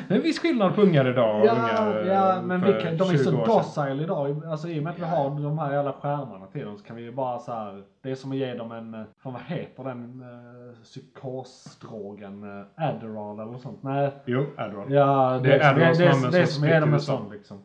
det 0.08 0.14
är 0.14 0.16
en 0.16 0.22
viss 0.22 0.38
skillnad 0.38 0.74
på 0.74 0.82
ungar 0.82 1.08
idag 1.08 1.40
och 1.40 1.46
Ja, 1.46 1.52
ungar 1.52 2.02
eh, 2.02 2.08
ja, 2.08 2.42
men 2.42 2.61
vi 2.61 2.72
kan, 2.72 2.96
de 2.96 3.08
är 3.08 3.16
20 3.16 3.18
så 3.18 3.30
docile 3.30 4.02
idag. 4.02 4.44
Alltså 4.46 4.68
i 4.68 4.78
och 4.78 4.82
med 4.82 4.92
att 4.92 4.98
vi 4.98 5.04
har 5.04 5.30
de 5.30 5.58
här 5.58 5.72
jävla 5.72 5.92
skärmarna 5.92 6.46
till 6.46 6.64
dem 6.64 6.78
så 6.78 6.84
kan 6.84 6.96
vi 6.96 7.02
ju 7.02 7.12
bara 7.12 7.38
så 7.38 7.52
här. 7.52 7.82
Det 8.02 8.11
är 8.11 8.14
som 8.14 8.30
att 8.30 8.36
ge 8.36 8.54
dem 8.54 8.72
en, 8.72 8.94
eh, 8.94 9.02
fan 9.22 9.32
vad 9.32 9.42
heter 9.42 9.84
den 9.84 10.22
uh, 10.22 10.82
psykosdrogen? 10.82 12.44
Uh, 12.44 12.64
Adderall 12.74 13.40
eller 13.40 13.52
något 13.52 13.62
sånt? 13.62 13.82
Nej. 13.82 14.11
Jo, 14.24 14.46
Adderall. 14.56 14.92
Ja, 14.92 15.40
Det 15.42 15.52
är 15.54 15.58
det, 15.58 15.58
det, 15.58 15.70
Adderall 15.70 15.94
som 15.94 16.04
det, 16.04 16.08
det, 16.08 16.14
används 16.14 16.36
det 16.36 16.40
är 16.40 16.46
som 16.46 16.54
som 16.54 16.64
att 16.64 16.70
ge 16.70 16.80
dem 16.80 16.94
en 16.94 17.00
sån 17.00 17.30
liksom. 17.30 17.58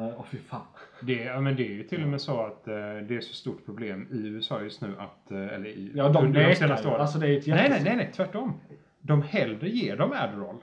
Uh, 0.00 0.06
Åh 0.18 0.24
fy 0.30 0.38
fan. 0.38 0.60
Det, 1.00 1.24
ja, 1.24 1.40
men 1.40 1.56
det 1.56 1.62
är 1.66 1.72
ju 1.72 1.82
till 1.82 2.02
och 2.02 2.08
med 2.08 2.20
så 2.20 2.40
att 2.40 2.68
eh, 2.68 2.74
det 3.08 3.16
är 3.16 3.20
så 3.20 3.34
stort 3.34 3.64
problem 3.66 4.08
i 4.10 4.26
USA 4.28 4.60
just 4.62 4.80
nu 4.80 4.94
att, 4.98 5.30
eh, 5.30 5.38
eller 5.54 5.66
i, 5.66 5.92
Ja, 5.94 6.08
de 6.08 6.24
under 6.24 6.48
de 6.48 6.54
senaste 6.54 6.88
åren. 6.88 7.00
Alltså 7.00 7.18
det 7.18 7.28
är 7.28 7.38
ett 7.38 7.46
nej, 7.46 7.68
nej, 7.70 7.82
nej, 7.84 7.96
nej, 7.96 8.10
tvärtom. 8.14 8.52
De 9.00 9.22
hellre 9.22 9.68
ger 9.68 9.96
dem 9.96 10.12
Adderall 10.12 10.56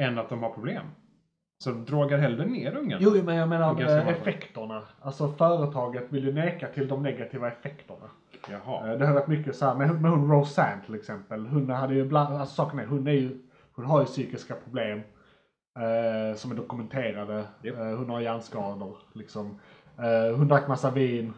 än 0.00 0.18
att 0.18 0.28
de 0.28 0.42
har 0.42 0.50
problem. 0.50 0.82
Så 1.64 1.70
de 1.70 1.84
drogar 1.84 2.18
hellre 2.18 2.46
ner 2.46 2.76
ungarna. 2.76 3.02
Jo, 3.04 3.22
men 3.24 3.36
jag 3.36 3.48
menar 3.48 3.80
eh, 3.82 4.08
effekterna. 4.08 4.82
Alltså 5.00 5.32
företaget 5.32 6.04
vill 6.08 6.24
ju 6.24 6.32
neka 6.32 6.66
till 6.66 6.88
de 6.88 7.02
negativa 7.02 7.48
effekterna. 7.48 8.10
Jaha. 8.50 8.92
Eh, 8.92 8.98
Det 8.98 9.06
har 9.06 9.14
varit 9.14 9.26
mycket 9.26 9.56
så 9.56 9.66
här 9.66 9.74
med, 9.74 10.02
med 10.02 10.10
hon 10.10 10.30
Roseanne 10.30 10.82
till 10.86 10.94
exempel. 10.94 11.46
Hon 11.46 11.70
hade 11.70 11.94
ju 11.94 12.04
bland, 12.04 12.34
alltså 12.36 12.54
saken 12.54 12.78
är, 12.78 12.86
hon 12.86 13.06
är 13.06 13.12
ju, 13.12 13.38
hon 13.72 13.84
har 13.84 14.00
ju 14.00 14.06
psykiska 14.06 14.54
problem. 14.54 15.00
Eh, 15.78 16.36
som 16.36 16.50
är 16.50 16.54
dokumenterade. 16.54 17.44
Japp. 17.62 17.76
Eh, 17.78 17.84
hon 17.96 18.10
har 18.10 18.20
hjärnskador 18.20 18.96
liksom. 19.14 19.58
Eh, 19.98 20.36
hon 20.36 20.48
drack 20.48 20.68
massa 20.68 20.90
vin, 20.90 21.32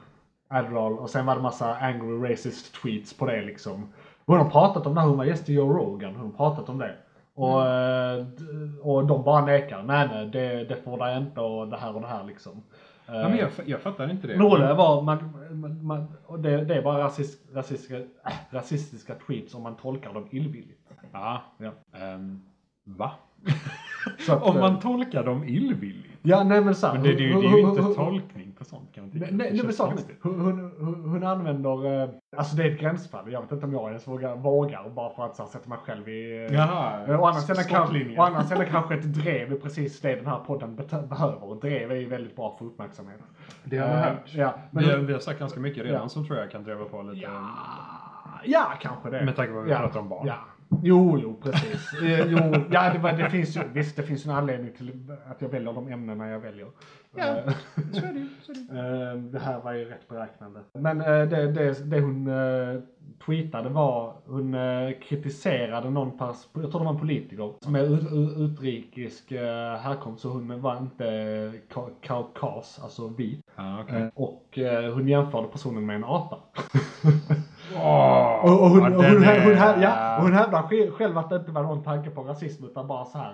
Adderall 0.48 0.98
och 0.98 1.10
sen 1.10 1.26
var 1.26 1.36
det 1.36 1.42
massa 1.42 1.74
angry 1.76 2.32
racist 2.32 2.74
tweets 2.82 3.14
på 3.18 3.26
det 3.26 3.42
liksom. 3.42 3.92
Hon 4.26 4.38
har 4.38 4.50
pratat 4.50 4.86
om 4.86 4.94
det, 4.94 5.00
hon 5.00 5.16
var 5.18 5.24
gäst 5.24 5.48
i 5.48 5.52
Joe 5.54 5.72
Rogan, 5.72 6.14
hon 6.16 6.30
har 6.30 6.36
pratat 6.50 6.68
om 6.68 6.78
det. 6.78 6.94
Och, 7.34 7.66
eh, 7.66 8.24
d- 8.24 8.44
och 8.82 9.06
de 9.06 9.24
bara 9.24 9.44
nekar, 9.44 9.82
nej 9.82 10.08
nej 10.12 10.26
det, 10.26 10.64
det 10.64 10.76
får 10.76 10.98
det 10.98 11.16
inte 11.18 11.40
och 11.40 11.68
det 11.68 11.76
här 11.76 11.94
och 11.94 12.00
det 12.00 12.06
här 12.06 12.24
liksom. 12.24 12.62
Eh, 13.08 13.14
Ja, 13.14 13.28
men 13.28 13.38
jag, 13.38 13.50
jag 13.66 13.80
fattar 13.80 14.10
inte 14.10 14.26
det. 14.26 14.34
roliga 14.34 14.74
var, 14.74 15.02
man, 15.02 15.32
man, 15.50 15.86
man, 15.86 16.14
och 16.26 16.38
det, 16.40 16.64
det 16.64 16.74
är 16.74 16.82
bara 16.82 17.04
rasist, 17.04 17.54
rasistiska, 17.54 17.96
äh, 17.98 18.04
rasistiska 18.50 19.14
tweets 19.14 19.54
om 19.54 19.62
man 19.62 19.76
tolkar 19.76 20.12
dem 20.12 20.26
illvilligt. 20.30 20.92
Ja. 21.12 21.42
Ja. 21.58 21.98
Ehm, 21.98 22.42
va? 22.84 23.10
Att, 24.28 24.42
Om 24.42 24.60
man 24.60 24.72
eh, 24.74 24.80
tolkar 24.80 25.24
dem 25.24 25.44
illvilligt? 25.44 26.08
Ja, 26.24 26.42
nej 26.44 26.60
men 26.64 26.74
såhär. 26.74 26.94
Men 26.94 27.02
det, 27.02 27.08
det, 27.08 27.16
det 27.16 27.24
är 27.46 27.56
ju 27.56 27.60
inte 27.60 27.82
tolkning 27.94 28.52
på 28.58 28.64
sånt 28.64 28.94
kan 28.94 29.04
man 29.04 29.10
tycka. 29.12 29.26
Nej, 29.30 29.50
nej, 29.52 29.62
men 29.64 29.72
saken 29.72 29.98
hon, 30.22 30.40
hon, 30.80 31.04
hon, 31.10 31.24
använder, 31.24 32.02
eh, 32.02 32.08
alltså 32.36 32.56
det 32.56 32.62
är 32.62 32.70
ett 32.70 32.80
gränsfall. 32.80 33.32
Jag 33.32 33.40
vet 33.42 33.52
inte 33.52 33.66
om 33.66 33.72
jag 33.72 33.88
ens 33.88 34.08
vågar, 34.08 34.36
vågar 34.36 34.88
bara 34.90 35.10
för 35.14 35.24
att 35.24 35.36
så 35.36 35.42
här, 35.42 35.50
sätta 35.50 35.68
mig 35.68 35.78
själv 35.86 36.08
i... 36.08 36.46
eh, 36.50 36.54
Jaha, 36.54 37.18
Å 37.18 37.26
andra, 37.26 37.40
sidan 37.40 37.64
kan, 37.64 38.18
å 38.18 38.22
andra 38.22 38.42
sidan 38.44 38.66
kanske 38.70 38.94
ett 38.94 39.14
drev 39.14 39.52
är 39.52 39.56
precis 39.56 40.00
det 40.00 40.14
den 40.14 40.26
här 40.26 40.38
podden 40.38 40.76
behöver. 41.08 41.44
Och 41.44 41.56
drev 41.60 41.90
är 41.90 41.96
ju 41.96 42.08
väldigt 42.08 42.36
bra 42.36 42.56
för 42.58 42.64
uppmärksamhet. 42.64 43.20
Det 43.64 43.78
har 43.78 43.88
Eh, 43.88 43.94
hört. 43.94 44.34
Ja, 44.34 44.54
men, 44.70 44.84
Vi 44.84 44.90
har, 44.90 44.98
vi 44.98 45.12
har 45.12 45.20
sagt 45.20 45.38
ganska 45.38 45.60
mycket 45.60 45.84
redan 45.84 46.02
Ja. 46.02 46.08
som 46.08 46.26
tror 46.26 46.38
jag 46.38 46.50
kan 46.50 46.64
driva 46.64 46.84
på 46.84 47.02
lite. 47.02 47.20
ja, 47.26 47.40
ja, 48.44 48.72
kanske 48.80 49.10
det. 49.10 49.24
Med 49.24 49.36
tanke 49.36 49.50
på 49.52 49.56
vad 49.58 49.64
vi 49.64 49.70
ja, 49.70 49.78
pratar 49.78 50.00
om 50.00 50.08
barn. 50.08 50.26
Ja, 50.26 50.34
Jo, 50.82 51.18
jo, 51.22 51.36
precis. 51.42 51.90
Jo, 52.28 52.38
ja, 52.70 52.92
det, 52.92 52.98
var, 52.98 53.12
det 53.12 53.30
finns 53.30 53.56
ju, 53.56 53.60
visst, 53.72 53.96
det 53.96 54.02
finns 54.02 54.24
en 54.26 54.30
anledning 54.32 54.72
till 54.72 55.16
att 55.30 55.42
jag 55.42 55.48
väljer 55.48 55.72
de 55.72 55.88
ämnena 55.88 56.28
jag 56.28 56.40
väljer. 56.40 56.66
Ja, 57.16 57.24
Eh, 57.24 57.52
Så 57.92 58.06
är 58.06 58.12
det 58.12 58.18
ju. 58.18 58.28
det. 58.70 58.78
Eh, 59.12 59.16
Det 59.18 59.38
här 59.38 59.60
var 59.60 59.72
ju 59.72 59.84
rätt 59.84 60.08
beräknande. 60.08 60.60
Men 60.74 61.00
eh, 61.00 61.06
det, 61.06 61.52
det, 61.52 61.90
det 61.90 62.00
hon 62.00 62.28
tweetade 63.26 63.68
var, 63.68 64.14
hon 64.26 64.56
kritiserade 65.08 65.90
någon 65.90 66.18
pers, 66.18 66.36
jag 66.54 66.70
tror 66.70 66.80
det 66.80 66.84
var 66.84 66.92
en 66.92 66.98
politiker, 67.00 67.52
som 67.60 67.76
ut, 67.76 68.02
utrikisk 68.36 69.32
härkomst, 69.82 70.22
så 70.22 70.28
hon 70.28 70.60
var 70.60 70.76
inte 70.76 71.04
ka- 71.74 71.90
kaukas, 72.00 72.80
alltså 72.82 73.08
vit. 73.08 73.40
Okej. 73.82 74.02
Eh, 74.02 74.08
Och 74.14 74.58
hon 74.94 75.08
jämförde 75.08 75.48
personen 75.48 75.86
med 75.86 75.96
en 75.96 76.04
apa. 76.04 76.36
Åh, 77.76 78.44
Och, 78.44 78.62
och 78.62 78.68
hon, 78.70 78.80
ja, 78.92 78.98
och 78.98 79.04
hon, 79.04 79.14
hon, 79.16 79.54
hä- 79.54 79.82
ja, 79.82 80.18
hon 80.20 80.32
hävdar 80.32 80.62
sj- 80.62 80.90
själv 80.90 81.18
att 81.18 81.30
det 81.30 81.36
inte 81.36 81.50
var 81.52 81.62
någon 81.62 81.82
tanke 81.82 82.10
på 82.10 82.22
rasism 82.22 82.64
utan 82.64 82.86
bara 82.88 83.04
så 83.04 83.18
här 83.18 83.30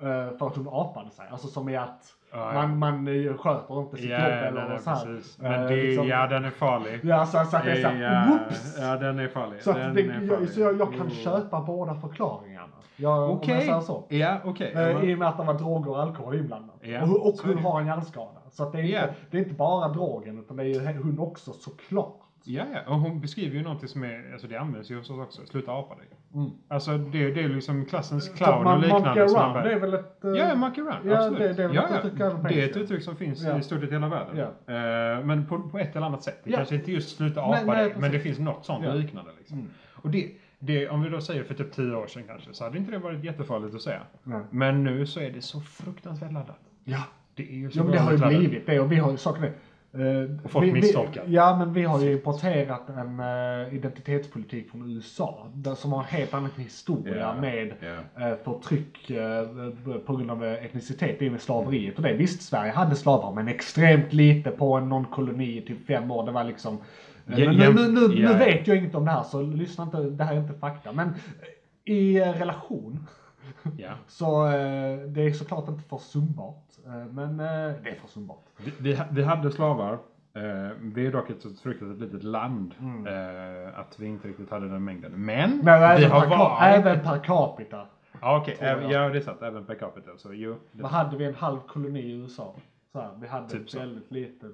eh, 0.00 0.36
för 0.38 0.46
att 0.46 0.56
hon 0.56 0.68
apade 0.72 1.10
sig. 1.10 1.24
Alltså 1.30 1.48
som 1.48 1.68
i 1.68 1.76
att 1.76 2.14
Ja, 2.32 2.38
ja. 2.54 2.66
man, 2.66 2.78
man 2.78 3.08
eh, 3.26 3.36
sköter 3.36 3.80
inte 3.80 3.96
sitt 3.96 4.10
Ja, 4.10 4.16
jobb 4.18 4.28
ja, 4.28 4.34
eller 4.34 4.68
den 4.68 4.80
så 4.80 4.90
är 4.90 4.94
här. 4.94 5.06
Eh, 5.06 5.20
Men 5.38 5.66
det, 5.66 5.76
liksom- 5.76 6.08
ja, 6.08 6.26
den 6.26 6.44
är 6.44 6.50
farlig. 6.50 7.00
Ja, 7.02 7.26
så, 7.26 7.44
så 7.44 7.56
att 7.56 7.64
det 7.64 7.70
är 7.70 7.82
såhär, 7.82 8.02
Ja, 8.02 8.24
whoops! 8.38 8.78
ja, 8.80 8.96
den 8.96 9.18
är 9.18 9.28
farlig. 9.28 9.62
Så, 9.62 9.72
den 9.72 9.94
det, 9.94 10.00
är 10.00 10.20
jag, 10.20 10.28
farlig. 10.28 10.48
så 10.50 10.60
jag, 10.60 10.78
jag 10.78 10.88
kan 10.88 11.00
Mm. 11.00 11.10
köpa 11.10 11.60
båda 11.60 11.94
förklaringarna. 11.94 12.66
Jag, 12.96 13.12
Om 13.22 13.28
jag 13.28 13.30
Okej. 13.36 13.80
så. 13.82 14.04
Ja, 14.08 14.36
okej. 14.44 14.72
Eh, 14.76 14.80
Ja, 14.82 15.02
I 15.02 15.14
och 15.14 15.18
med 15.18 15.28
att 15.28 15.36
det 15.36 15.42
var 15.44 15.54
droger 15.54 15.90
och 15.90 16.02
alkohol 16.02 16.34
inblandat. 16.36 16.76
Ja, 16.80 17.02
och 17.02 17.28
och 17.28 17.34
så 17.34 17.46
hon 17.46 17.58
har 17.58 17.80
en 17.80 17.86
hjärnskada. 17.86 18.40
Så 18.50 18.62
att 18.62 18.72
det, 18.72 18.78
är 18.78 18.82
inte, 18.82 18.96
Ja. 18.96 19.02
det 19.30 19.36
är 19.36 19.42
inte 19.42 19.54
bara 19.54 19.88
drogen 19.88 20.38
utan 20.38 20.56
det 20.56 20.62
är 20.62 20.66
ju 20.94 21.02
hon 21.02 21.18
också 21.18 21.52
såklart. 21.52 22.14
Ja, 22.44 22.64
ja, 22.74 22.80
och 22.86 23.00
hon 23.00 23.20
beskriver 23.20 23.56
ju 23.56 23.62
någonting 23.62 23.88
som 23.88 24.04
är, 24.04 24.32
alltså 24.32 24.46
det 24.48 24.56
används 24.56 24.90
ju 24.90 24.96
hos 24.98 25.10
oss 25.10 25.18
också, 25.18 25.46
sluta 25.46 25.72
apa 25.72 25.94
dig. 25.94 26.06
Mm. 26.34 26.50
Alltså 26.68 26.98
det, 26.98 27.30
det 27.30 27.42
är 27.42 27.48
liksom 27.48 27.84
klassens 27.84 28.28
clown 28.28 28.54
och 28.58 28.64
man- 28.64 28.80
liknande. 28.80 29.08
monkey 29.08 29.34
bara- 29.34 29.62
det 29.64 29.72
är 29.72 29.78
väl 29.80 29.94
ett... 29.94 30.24
eh, 30.24 30.30
Ja, 30.30 30.54
monkey 30.54 30.84
around. 30.84 31.06
Ja, 31.06 31.16
absolut. 31.16 31.38
det- 31.38 31.52
det 31.54 31.62
är 31.62 31.74
ja, 31.74 31.88
ett 31.88 32.12
ja. 32.18 32.30
Det 32.48 32.60
är 32.62 32.68
ett 32.70 32.76
uttryck 32.76 33.02
som 33.02 33.16
finns 33.16 33.42
Ja. 33.42 33.58
i 33.58 33.62
stort 33.62 33.80
sett 33.80 33.92
hela 33.92 34.08
världen. 34.08 34.38
Eh, 34.38 35.24
men 35.26 35.46
på, 35.46 35.58
på 35.68 35.78
ett 35.78 35.96
eller 35.96 36.06
annat 36.06 36.22
sätt. 36.22 36.40
Det 36.44 36.52
kanske 36.52 36.74
inte 36.74 36.92
just 36.92 37.16
sluta 37.16 37.40
apa 37.42 37.50
Nej, 37.50 37.64
nej, 37.66 37.76
dig, 37.76 37.92
men 37.92 38.00
precis. 38.00 38.12
det 38.12 38.20
finns 38.20 38.38
något 38.38 38.64
sånt 38.66 38.94
liknande. 38.96 39.30
Liksom. 39.38 39.58
Mm. 39.58 39.70
Och 39.92 40.10
det, 40.10 40.30
det, 40.58 40.88
om 40.88 41.02
vi 41.02 41.08
då 41.10 41.20
säger 41.20 41.44
för 41.44 41.54
typ 41.54 41.72
tio 41.72 41.94
år 41.96 42.06
sedan 42.06 42.22
kanske, 42.26 42.52
så 42.54 42.64
hade 42.64 42.78
inte 42.78 42.90
det 42.90 42.98
varit 42.98 43.24
jättefarligt 43.24 43.74
att 43.74 43.82
säga. 43.82 44.00
Nej. 44.22 44.40
Men 44.50 44.84
nu 44.84 45.06
så 45.06 45.20
är 45.20 45.30
det 45.30 45.42
så 45.42 45.60
fruktansvärt 45.60 46.32
laddat. 46.32 46.58
Ja. 46.84 47.02
Det 47.34 47.42
är 47.52 47.56
ju 47.56 47.70
så 47.70 47.78
Ja 47.78 47.82
men 47.84 47.92
det 47.92 47.98
har 47.98 48.12
ju 48.12 48.18
blivit 48.38 48.66
det 48.66 48.80
och 48.80 48.92
vi 48.92 48.96
har 48.96 49.10
ju 49.10 49.16
saken 49.16 49.44
är, 49.44 49.52
eh, 49.92 50.44
Och 50.44 50.50
folk 50.50 50.66
vi, 50.66 50.70
vi, 50.70 50.80
misstolkar. 50.80 51.24
Ja 51.28 51.56
men 51.58 51.72
vi 51.72 51.82
har 51.84 52.00
ju 52.00 52.12
importerat 52.12 52.88
en 52.88 53.20
eh, 53.20 53.74
identitetspolitik 53.74 54.70
från 54.70 54.90
USA 54.96 55.46
där, 55.54 55.74
som 55.74 55.92
har 55.92 55.98
en 55.98 56.04
helt 56.06 56.34
annan 56.34 56.50
historia 56.56 57.16
Ja, 57.18 57.40
med 57.40 57.72
ja. 57.80 58.28
eh, 58.28 58.36
förtryck 58.44 59.10
eh, 59.10 59.46
på 60.06 60.16
grund 60.16 60.30
av 60.30 60.44
etnicitet 60.44 61.22
i 61.22 61.30
med 61.30 61.40
slaveriet. 61.40 61.96
Och 61.96 62.02
det 62.02 62.12
visst, 62.12 62.42
Sverige 62.42 62.72
hade 62.72 62.96
slavar 62.96 63.32
men 63.32 63.48
extremt 63.48 64.12
lite 64.12 64.50
på 64.50 64.74
en 64.74 64.88
någon 64.88 65.04
koloni 65.04 65.58
i 65.58 65.62
typ 65.62 65.86
fem 65.86 66.10
år. 66.10 66.26
Det 66.26 66.32
var 66.32 66.44
liksom 66.44 66.78
eh, 67.26 67.40
Ja, 67.40 67.52
nu, 67.52 67.72
nu, 67.72 67.88
nu, 67.88 68.00
ja, 68.22 68.32
nu 68.32 68.38
vet 68.38 68.66
jag 68.66 68.76
inget 68.76 68.94
om 68.94 69.04
det 69.04 69.10
här 69.10 69.22
så 69.22 69.42
lyssna 69.42 69.84
inte, 69.84 70.00
det 70.02 70.24
här 70.24 70.34
är 70.34 70.40
inte 70.40 70.54
fakta. 70.54 70.92
Men 70.92 71.08
eh, 71.08 71.94
i 71.94 72.16
eh, 72.16 72.32
relation 72.32 73.06
Ja. 73.76 73.90
så 74.06 74.46
eh, 74.46 74.98
det 74.98 75.22
är 75.22 75.32
såklart 75.32 75.68
inte 75.68 75.82
försumbart. 75.82 76.64
Eh, 76.86 77.06
men 77.12 77.40
eh, 77.40 77.46
det 77.82 77.90
är 77.90 77.98
försumbart. 78.02 78.44
Vi, 78.56 78.72
vi, 78.80 79.00
vi 79.10 79.22
hade 79.22 79.50
slavar. 79.50 79.92
Eh, 80.34 80.70
vi 80.82 81.06
är 81.06 81.12
dock 81.12 81.30
ett 81.30 81.40
så 81.42 81.48
fruktansvärt 81.54 82.00
litet 82.00 82.22
land. 82.24 82.74
Mm. 82.80 83.06
Eh, 83.66 83.78
att 83.78 84.00
vi 84.00 84.06
inte 84.06 84.28
riktigt 84.28 84.50
hade 84.50 84.68
den 84.68 84.84
mängden. 84.84 85.12
Men, 85.24 85.50
Men 85.50 85.64
vi 85.80 86.04
även, 86.04 86.10
har 86.10 86.26
varit... 86.26 86.58
även 86.62 87.00
per 87.00 87.18
capita. 87.18 87.86
Ja, 88.20 88.38
okej. 88.42 88.56
även- 88.60 88.90
Ja, 88.90 89.08
det 89.08 89.18
är 89.18 89.20
sant. 89.20 89.42
Även 89.42 89.64
per 89.64 89.74
capita. 89.74 90.10
Så 90.16 90.32
jo. 90.34 90.56
Det, 90.72 90.82
Vad 90.82 90.90
hade 90.90 91.16
vi 91.16 91.24
en 91.24 91.34
halv 91.34 91.58
koloni 91.68 92.00
i 92.00 92.12
USA? 92.12 92.54
Så 92.92 93.00
här, 93.00 93.10
vi 93.20 93.26
hade 93.26 93.48
Typ 93.48 93.70
så. 93.70 93.78
väldigt 93.78 94.10
lite. 94.12 94.46
eh, 94.46 94.52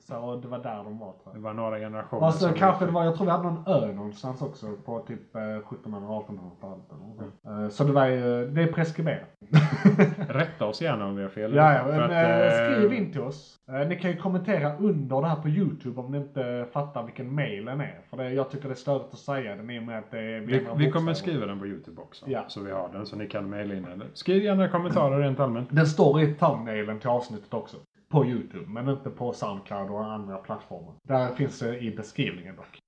Så, 0.00 0.16
och 0.18 0.40
det 0.42 0.48
var 0.48 0.58
där 0.58 0.76
de 0.76 0.98
var 0.98 1.12
tror 1.12 1.32
det 1.32 1.38
jag. 1.38 1.42
var 1.42 1.52
några 1.54 1.78
generationer. 1.78 2.26
Alltså, 2.26 2.44
som- 2.48 2.54
kanske 2.54 2.84
det 2.86 2.92
var, 2.92 3.04
jag 3.04 3.16
tror 3.16 3.24
vi 3.26 3.30
hade 3.32 3.42
någon 3.44 3.62
ö 3.66 3.92
någonstans 3.92 4.42
också 4.42 4.66
på 4.84 4.98
typ 5.00 5.36
eh, 5.36 5.40
1700-1800-talet. 5.40 6.84
eller 6.90 7.04
något 7.06 7.16
sånt. 7.16 7.34
Eh, 7.62 7.68
Så 7.68 7.84
det 7.84 7.92
var 7.92 8.06
ju, 8.06 8.46
det 8.50 8.62
är 8.62 8.72
preskriberat. 8.72 9.28
Rätta 10.28 10.66
oss 10.66 10.82
gärna 10.82 11.06
om 11.06 11.16
vi 11.16 11.22
har 11.22 11.28
fel. 11.28 11.54
Ja, 11.54 11.72
ja, 11.74 11.84
men 11.86 12.02
att, 12.02 12.10
eh, 12.10 12.40
eh, 12.72 12.76
skriv 12.78 12.92
in 12.92 13.12
till 13.12 13.20
oss. 13.20 13.56
Eh, 13.68 13.88
Ni 13.88 13.96
kan 13.96 14.10
ju 14.10 14.16
kommentera 14.16 14.76
under 14.76 15.20
det 15.20 15.26
här 15.28 15.36
på 15.36 15.48
YouTube 15.48 16.00
om 16.00 16.12
ni 16.12 16.18
inte 16.18 16.66
fattar 16.72 17.02
vilken 17.02 17.34
mail 17.34 17.64
den 17.64 17.80
är. 17.80 18.00
För 18.10 18.16
det, 18.16 18.30
jag 18.30 18.50
tycker 18.50 18.68
det 18.68 18.74
är 18.74 18.76
störigt 18.76 19.12
att 19.12 19.18
säga 19.18 19.56
den 19.56 19.70
i 19.70 19.78
och 19.78 19.82
med 19.82 19.98
att 19.98 20.10
det 20.10 20.18
är 20.18 20.40
Vi, 20.40 20.66
vi 20.76 20.90
kommer 20.90 21.14
skriva 21.14 21.46
den 21.46 21.58
på 21.60 21.66
Youtube 21.66 22.02
också. 22.02 22.24
Ja. 22.28 22.44
Så 22.48 22.60
vi 22.62 22.70
har 22.70 22.88
den 22.92 23.06
så 23.06 23.16
ni 23.16 23.26
kan 23.26 23.50
mejla 23.50 23.74
in 23.74 23.84
eller 23.84 24.06
skriv 24.14 24.42
gärna 24.44 24.68
kommentarer 24.68 25.18
rent 25.20 25.40
allmänt. 25.40 25.68
Den 25.72 25.86
står 25.86 26.20
i 26.20 26.34
thumbnailen 26.34 26.98
till 27.00 27.08
avsnittet 27.10 27.54
också. 27.54 27.76
På 28.08 28.24
YouTube, 28.26 28.66
men 28.68 28.88
inte 28.88 29.10
på 29.10 29.32
Soundcloud 29.32 29.90
och 29.90 30.04
andra 30.04 30.36
plattformar. 30.38 30.94
Där 31.08 31.34
finns 31.34 31.58
det 31.58 31.78
i 31.80 31.96
beskrivningen 31.96 32.56
dock. 32.56 32.78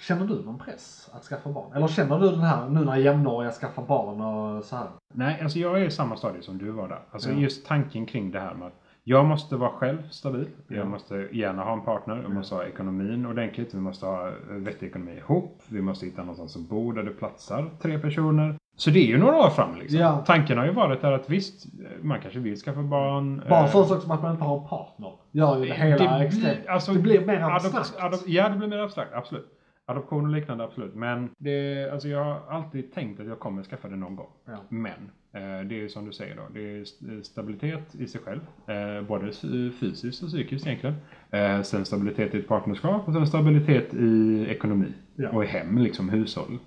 Känner 0.00 0.26
du 0.26 0.44
någon 0.44 0.58
press 0.58 1.10
att 1.12 1.24
skaffa 1.24 1.52
barn? 1.52 1.72
Eller 1.76 1.88
känner 1.88 2.18
du 2.20 2.30
den 2.30 2.40
här 2.40 2.68
nu 2.68 2.84
när 2.84 2.96
jämnåriga 2.96 3.50
skaffar 3.50 3.82
barn 3.86 4.20
och 4.20 4.64
så 4.64 4.76
här? 4.76 4.88
Nej, 5.14 5.40
alltså 5.42 5.58
jag 5.58 5.80
är 5.80 5.84
i 5.86 5.90
samma 5.90 6.16
stadie 6.16 6.42
som 6.42 6.58
du 6.58 6.70
var 6.70 6.88
där. 6.88 7.00
Alltså 7.10 7.30
Ja. 7.30 7.38
just 7.38 7.66
tanken 7.66 8.06
kring 8.06 8.30
det 8.30 8.40
här 8.40 8.54
med 8.54 8.66
att 8.66 8.80
jag 9.04 9.26
måste 9.26 9.56
vara 9.56 9.70
själv 9.70 10.08
stabil. 10.10 10.48
Ja. 10.68 10.76
Jag 10.76 10.86
måste 10.88 11.28
gärna 11.32 11.64
ha 11.64 11.72
en 11.72 11.80
partner. 11.84 12.22
Jag 12.22 12.30
måste 12.34 12.54
ha 12.54 12.64
ekonomin 12.64 13.26
ordentligt. 13.26 13.74
Vi 13.74 13.80
måste 13.80 14.06
ha 14.06 14.32
vettig 14.48 14.86
ekonomi 14.86 15.16
ihop. 15.16 15.62
Vi 15.68 15.82
måste 15.82 16.06
hitta 16.06 16.20
någonstans 16.20 16.56
att 16.56 16.62
bo 16.68 16.92
där 16.92 17.02
det 17.02 17.10
platsar 17.10 17.70
tre 17.82 17.98
personer. 17.98 18.54
Så 18.78 18.90
det 18.90 18.98
är 18.98 19.06
ju 19.06 19.18
några 19.18 19.36
år 19.36 19.50
fram 19.50 19.76
liksom. 19.78 19.98
Ja. 20.00 20.24
Tanken 20.26 20.58
har 20.58 20.64
ju 20.64 20.72
varit 20.72 21.00
där 21.00 21.12
att 21.12 21.30
visst, 21.30 21.66
eh, 21.66 22.04
man 22.04 22.20
kanske 22.20 22.38
vill 22.40 22.56
skaffa 22.56 22.82
barn. 22.82 23.42
Bara 23.48 23.64
eh, 23.64 23.70
sån 23.70 23.86
sak 23.86 24.02
som 24.02 24.10
att 24.10 24.22
man 24.22 24.32
inte 24.32 24.44
har 24.44 24.58
en 24.62 24.68
partner. 24.68 25.12
Gör 25.32 25.58
ju 25.58 25.64
det 25.68 25.74
hela 25.74 26.24
extremt. 26.24 26.66
alltså, 26.68 26.92
det 26.92 26.98
blir 26.98 27.26
mer 27.26 27.40
abstrakt. 27.40 27.94
adop- 27.98 28.24
ja, 28.26 28.48
det 28.48 28.56
blir 28.56 28.68
mer 28.68 28.78
abstrakt. 28.78 29.10
Absolut. 29.14 29.46
Adoption 29.86 30.24
och 30.26 30.32
liknande, 30.32 30.64
absolut. 30.64 30.94
Men 30.94 31.30
det, 31.38 31.90
alltså 31.92 32.08
jag 32.08 32.24
har 32.24 32.40
alltid 32.50 32.92
tänkt 32.94 33.20
att 33.20 33.26
jag 33.26 33.38
kommer 33.38 33.62
skaffa 33.62 33.88
det 33.88 33.96
någon 33.96 34.16
gång. 34.16 34.28
Ja. 34.46 34.56
Men 34.68 35.10
eh, 35.32 35.66
det 35.68 35.84
är 35.84 35.88
som 35.88 36.06
du 36.06 36.12
säger 36.12 36.36
då. 36.36 36.42
Det 36.54 36.60
är 36.78 36.82
st- 36.82 37.22
stabilitet 37.24 37.94
i 37.94 38.06
sig 38.06 38.20
själv. 38.24 38.40
Eh, 38.66 39.02
både 39.08 39.32
fysiskt 39.80 40.22
och 40.22 40.28
psykiskt 40.28 40.66
egentligen. 40.66 40.96
Eh, 41.30 41.62
sen 41.62 41.84
stabilitet 41.84 42.34
i 42.34 42.38
ett 42.38 42.48
partnerskap 42.48 43.08
och 43.08 43.12
sen 43.14 43.26
stabilitet 43.26 43.94
i 43.94 44.46
ekonomi. 44.48 44.92
Ja. 45.16 45.28
Och 45.30 45.44
i 45.44 45.46
hem, 45.46 45.78
liksom 45.78 46.08
hushåll. 46.08 46.58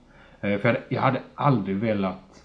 Eh, 0.42 0.60
för 0.60 0.86
jag 0.90 1.02
hade, 1.02 1.22
aldrig 1.36 1.76
velat, 1.78 2.44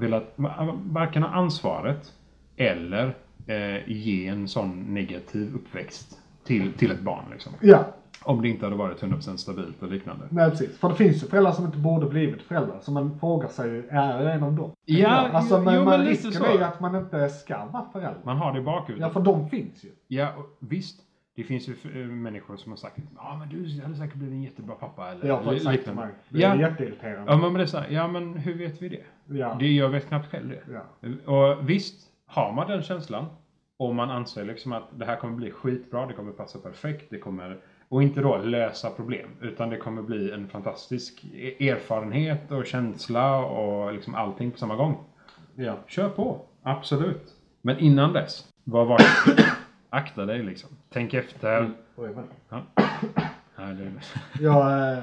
velat 0.00 0.32
va- 0.36 0.78
varken 0.86 1.22
ha 1.22 1.30
ansvaret 1.30 2.12
eller 2.56 3.16
eh, 3.46 3.88
ge 3.92 4.26
en 4.28 4.48
sån 4.48 4.94
negativ 4.94 5.54
uppväxt 5.54 6.18
till, 6.44 6.72
till 6.72 6.90
ett 6.90 7.00
barn. 7.00 7.24
Liksom. 7.32 7.52
Ja, 7.60 7.84
Om 8.24 8.42
det 8.42 8.48
inte 8.48 8.66
hade 8.66 8.76
varit 8.76 9.00
100% 9.02 9.36
stabilt 9.36 9.82
och 9.82 9.88
liknande. 9.90 10.24
nej 10.30 10.50
precis. 10.50 10.78
För 10.78 10.88
det 10.88 10.94
finns 10.94 11.22
ju 11.24 11.26
föräldrar 11.26 11.52
som 11.52 11.64
inte 11.66 11.78
borde 11.78 12.06
blivit 12.06 12.42
föräldrar. 12.42 12.78
Så 12.80 12.92
man 12.92 13.18
frågar 13.20 13.48
sig 13.48 13.70
ju, 13.70 13.86
är 13.88 14.22
jag 14.22 14.34
en 14.34 14.42
av 14.42 14.52
dem? 14.52 14.70
Ja, 14.84 15.08
alltså, 15.08 15.60
men, 15.60 15.74
jo, 15.74 15.84
men 15.84 16.00
lite 16.04 16.28
risken 16.28 16.44
är 16.44 16.52
ju 16.52 16.62
att 16.64 16.80
man 16.80 16.96
inte 16.96 17.28
ska 17.28 17.64
vara 17.64 17.84
förälder. 17.92 18.20
Man 18.24 18.36
har 18.36 18.52
det 18.52 18.58
i 18.58 18.62
bakhuvudet. 18.62 19.06
Ja, 19.06 19.12
för 19.12 19.20
de 19.20 19.48
finns 19.48 19.84
ju. 19.84 19.88
Ja, 20.08 20.32
visst. 20.58 21.00
Det 21.34 21.44
finns 21.44 21.68
ju 21.68 21.72
eh, 22.02 22.06
människor 22.08 22.56
som 22.56 22.72
har 22.72 22.76
sagt 22.76 22.96
ja 23.16 23.36
men 23.38 23.48
du 23.48 23.82
hade 23.82 23.94
säkert 23.96 24.14
blivit 24.14 24.32
en 24.34 24.42
jättebra 24.42 24.74
pappa. 24.74 25.08
Eller 25.10 25.22
Det 25.26 25.32
har 25.32 25.52
li- 25.52 25.60
sagt 25.60 25.84
till 25.84 25.92
mig. 25.94 26.08
Det 26.28 26.42
är 26.42 26.56
Ja. 26.56 26.68
jätteirriterande. 26.68 27.32
Ja 27.32 27.38
men 27.38 27.54
det 27.54 27.62
är 27.62 27.66
så 27.66 27.78
här, 27.78 27.90
ja 27.90 28.08
men 28.08 28.34
hur 28.34 28.54
vet 28.58 28.82
vi 28.82 28.88
det? 28.88 29.02
Ja. 29.38 29.56
det 29.60 29.72
jag 29.72 29.88
vet 29.88 30.08
knappt 30.08 30.30
själv 30.30 30.48
det. 30.48 30.62
Ja. 30.72 31.32
Och 31.32 31.68
visst, 31.70 32.10
har 32.26 32.52
man 32.52 32.68
den 32.68 32.82
känslan 32.82 33.26
och 33.76 33.94
man 33.94 34.10
anser 34.10 34.44
liksom 34.44 34.72
att 34.72 34.98
det 34.98 35.04
här 35.04 35.16
kommer 35.16 35.36
bli 35.36 35.50
skitbra, 35.50 36.06
det 36.06 36.12
kommer 36.12 36.32
passa 36.32 36.58
perfekt, 36.58 37.10
det 37.10 37.18
kommer 37.18 37.58
och 37.88 38.02
inte 38.02 38.20
då 38.20 38.36
lösa 38.38 38.90
problem 38.90 39.28
utan 39.40 39.70
det 39.70 39.76
kommer 39.76 40.02
bli 40.02 40.30
en 40.32 40.48
fantastisk 40.48 41.24
e- 41.34 41.68
erfarenhet 41.68 42.52
och 42.52 42.66
känsla 42.66 43.38
och 43.44 43.92
liksom 43.92 44.14
allting 44.14 44.50
på 44.50 44.58
samma 44.58 44.76
gång. 44.76 44.96
Ja. 45.54 45.76
Kör 45.86 46.08
på, 46.08 46.40
absolut. 46.62 47.34
Men 47.62 47.78
innan 47.78 48.12
dess, 48.12 48.48
var 48.64 48.84
varsam. 48.84 49.36
Akta 49.94 50.26
dig 50.26 50.42
liksom. 50.42 50.70
Tänk 50.88 51.14
efter. 51.14 51.70
Oj, 51.96 52.10
men. 52.14 52.24
Ja. 52.48 52.62
Nej, 53.56 53.74
det... 53.74 53.92
Jag 54.42 54.92
eh, 54.92 55.02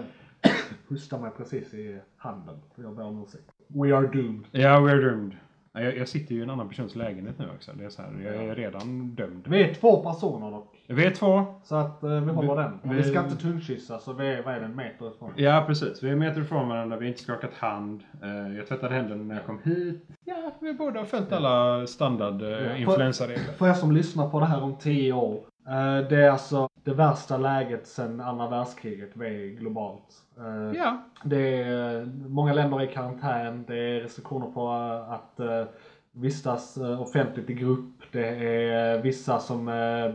hustar 0.88 1.20
mig 1.20 1.32
precis 1.38 1.74
i 1.74 2.00
handen. 2.18 2.60
För 2.76 2.84
jag 2.84 2.96
ber 2.96 3.04
om 3.04 3.24
ursäkt. 3.24 3.52
We 3.68 3.96
are 3.98 4.08
doomed. 4.08 4.46
Ja, 4.52 4.80
we're 4.80 5.02
doomed. 5.02 5.36
Ja, 5.80 5.86
Jag, 5.86 5.98
jag 5.98 6.08
sitter 6.08 6.36
ju 6.36 6.40
i 6.40 6.44
en 6.44 6.50
annan 6.50 6.70
persons 6.70 6.96
lägenhet 6.96 7.40
nu 7.40 7.46
också. 7.56 7.72
Det 7.76 7.86
är 7.86 7.90
så 7.90 8.02
här, 8.02 8.10
jag 8.26 8.36
är 8.36 8.56
redan 8.56 9.10
dömd. 9.16 9.48
Vi 9.48 9.64
är 9.64 9.74
två 9.74 10.04
personer 10.04 10.52
dock. 10.52 10.76
Vi 10.88 11.06
är 11.06 11.12
två. 11.12 11.46
Så 11.64 11.76
att 11.76 12.04
eh, 12.04 12.10
vi 12.22 12.32
håller 12.32 12.56
den. 12.56 12.80
Vi 12.84 12.96
vi- 12.96 13.04
ska 13.04 13.20
inte 13.24 13.36
tungkyssa 13.36 14.00
så 14.00 14.14
vi 14.14 14.28
är, 14.28 14.44
vad 14.44 14.54
är 14.54 14.60
det, 14.60 14.66
en 14.66 14.76
meter 14.76 15.12
ifrån. 15.16 15.32
Ja, 15.36 15.64
precis. 15.68 16.04
Vi 16.04 16.08
är 16.08 16.14
en 16.14 16.20
meter 16.20 16.42
ifrån 16.42 16.70
varandra, 16.70 16.98
vi 16.98 17.06
har 17.06 17.10
inte 17.10 17.22
skakat 17.24 17.54
hand. 17.54 18.04
Eh, 18.24 18.58
Jag 18.58 18.68
tvättade 18.68 18.96
händerna 18.96 19.24
när 19.24 19.36
jag 19.36 19.46
kom 19.46 19.60
hit. 19.64 20.08
Ja, 20.26 20.52
vi 20.62 20.74
borde 20.74 21.00
ha 21.00 21.06
följt 21.06 21.32
alla 21.32 21.88
standard 21.88 22.42
eh, 22.42 22.82
influensaregler. 22.82 23.54
För 23.58 23.68
er 23.68 23.74
som 23.74 23.92
lyssnar 23.92 24.30
på 24.30 24.40
det 24.40 24.46
här 24.46 24.64
om 24.64 24.76
tio 24.78 25.14
år. 25.14 25.40
Eh, 25.70 26.08
Det 26.10 26.16
är 26.16 26.30
alltså 26.30 26.70
det 26.84 26.94
värsta 26.94 27.38
läget 27.38 27.88
sedan 27.88 28.22
andra 28.22 28.50
världskriget 28.50 29.16
är 29.16 29.56
globalt. 29.60 30.24
Eh, 30.38 30.78
Ja. 30.80 30.98
Det 31.24 31.64
är 31.64 32.06
många 32.30 32.54
länder 32.54 32.82
i 32.82 32.88
karantän, 32.88 33.66
det 33.68 33.78
är 33.78 34.02
restriktioner 34.02 34.52
på 34.52 34.70
att 35.14 35.40
eh, 35.40 35.64
vistas 36.12 36.78
offentligt 36.78 37.50
i 37.50 37.54
grupp, 37.54 37.96
det 38.12 38.28
är 38.28 39.02
vissa 39.02 39.40
som 39.40 39.66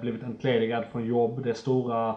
blivit 0.00 0.22
entledigade 0.22 0.86
från 0.86 1.04
jobb, 1.06 1.42
det 1.42 1.50
är 1.50 1.54
stora 1.54 2.16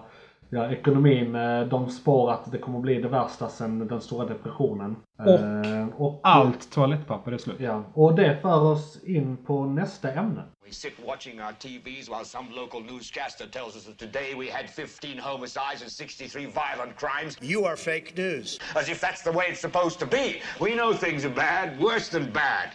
Ja, 0.49 0.71
ekonomin, 0.71 1.35
eh, 1.35 1.61
de 1.61 1.89
spår 1.89 2.31
att 2.31 2.51
det 2.51 2.57
kommer 2.57 2.79
bli 2.79 3.01
det 3.01 3.07
värsta 3.07 3.49
sedan 3.49 3.87
den 3.87 4.01
stora 4.01 4.25
depressionen. 4.25 4.95
Och 5.19 5.39
Eh, 5.39 5.87
och 5.97 6.19
Allt 6.23 6.71
toalettpapper 6.71 7.31
är 7.31 7.37
slut. 7.37 7.59
Ja, 7.59 7.83
och 7.93 8.15
det 8.15 8.37
för 8.41 8.61
oss 8.61 9.03
in 9.03 9.37
på 9.37 9.65
nästa 9.65 10.11
ämne. 10.13 10.43
We 10.65 10.71
sit 10.73 10.93
watching 11.07 11.39
our 11.41 11.51
TVs 11.51 12.09
while 12.09 12.25
some 12.25 12.47
local 12.55 12.81
newscaster 12.81 13.45
tells 13.47 13.75
us 13.75 13.85
that 13.85 13.97
today 13.97 14.35
we 14.35 14.51
had 14.51 14.69
15 14.69 15.19
homicides 15.19 15.81
and 15.81 15.91
63 15.91 16.45
violent 16.45 16.93
crimes. 16.99 17.37
You 17.41 17.65
are 17.65 17.75
fake 17.75 18.13
news. 18.15 18.59
As 18.75 18.89
if 18.89 19.01
that's 19.01 19.23
the 19.23 19.31
way 19.31 19.45
it's 19.51 19.61
supposed 19.61 19.99
to 19.99 20.05
be. 20.05 20.25
We 20.65 20.71
know 20.71 20.93
things 20.93 21.25
are 21.25 21.33
bad, 21.35 21.79
worse 21.79 22.11
than 22.19 22.31
bad. 22.33 22.67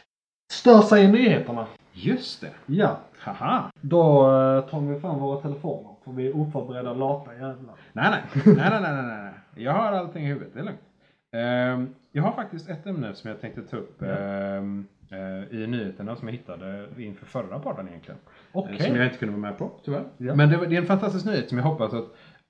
Stör 0.53 0.83
sig 0.83 1.05
i 1.05 1.09
nyheterna. 1.09 1.67
Just 1.93 2.41
det. 2.41 2.51
Ja, 2.67 2.99
Haha. 3.19 3.71
då 3.81 4.21
eh, 4.23 4.61
tar 4.71 4.81
vi 4.81 5.01
fram 5.01 5.19
våra 5.19 5.41
telefoner. 5.41 5.91
För 6.05 6.13
vi 6.13 6.27
är 6.29 6.37
oförberedda 6.37 6.95
lata 6.95 7.33
jävlar. 7.35 7.75
Nej, 7.93 8.11
nej. 8.11 8.21
nej, 8.45 8.55
nej, 8.57 8.81
nej, 8.83 8.93
nej, 8.93 9.23
nej. 9.23 9.33
Jag 9.65 9.73
har 9.73 9.93
allting 9.93 10.25
i 10.25 10.29
huvudet. 10.29 10.55
Det 10.55 10.61
är 10.61 10.65
lugnt. 10.65 10.81
Ehm, 11.33 11.95
jag 12.13 12.23
har 12.23 12.33
faktiskt 12.33 12.69
ett 12.69 12.87
ämne 12.87 13.15
som 13.15 13.31
jag 13.31 13.41
tänkte 13.41 13.63
ta 13.63 13.77
upp 13.77 14.03
ehm, 14.03 14.87
eh, 15.11 15.59
i 15.59 15.67
nyheterna 15.67 16.17
som 16.17 16.29
jag 16.29 16.33
hittade 16.33 16.87
inför 16.99 17.27
förra 17.27 17.59
podden 17.59 17.89
egentligen. 17.89 18.21
Okej. 18.53 18.77
Eh, 18.81 18.87
Som 18.87 18.97
jag 18.97 19.05
inte 19.07 19.19
kunde 19.19 19.33
vara 19.39 19.51
med 19.51 19.59
på, 19.59 19.71
tyvärr. 19.85 20.05
Ja. 20.17 20.35
Men 20.35 20.49
det, 20.49 20.57
var- 20.57 20.67
det 20.67 20.77
är 20.77 20.81
en 20.81 20.87
fantastisk 20.87 21.27
nyhet 21.27 21.49
som 21.49 21.59
jag 21.59 21.65
hoppas 21.65 21.93
att 21.95 22.05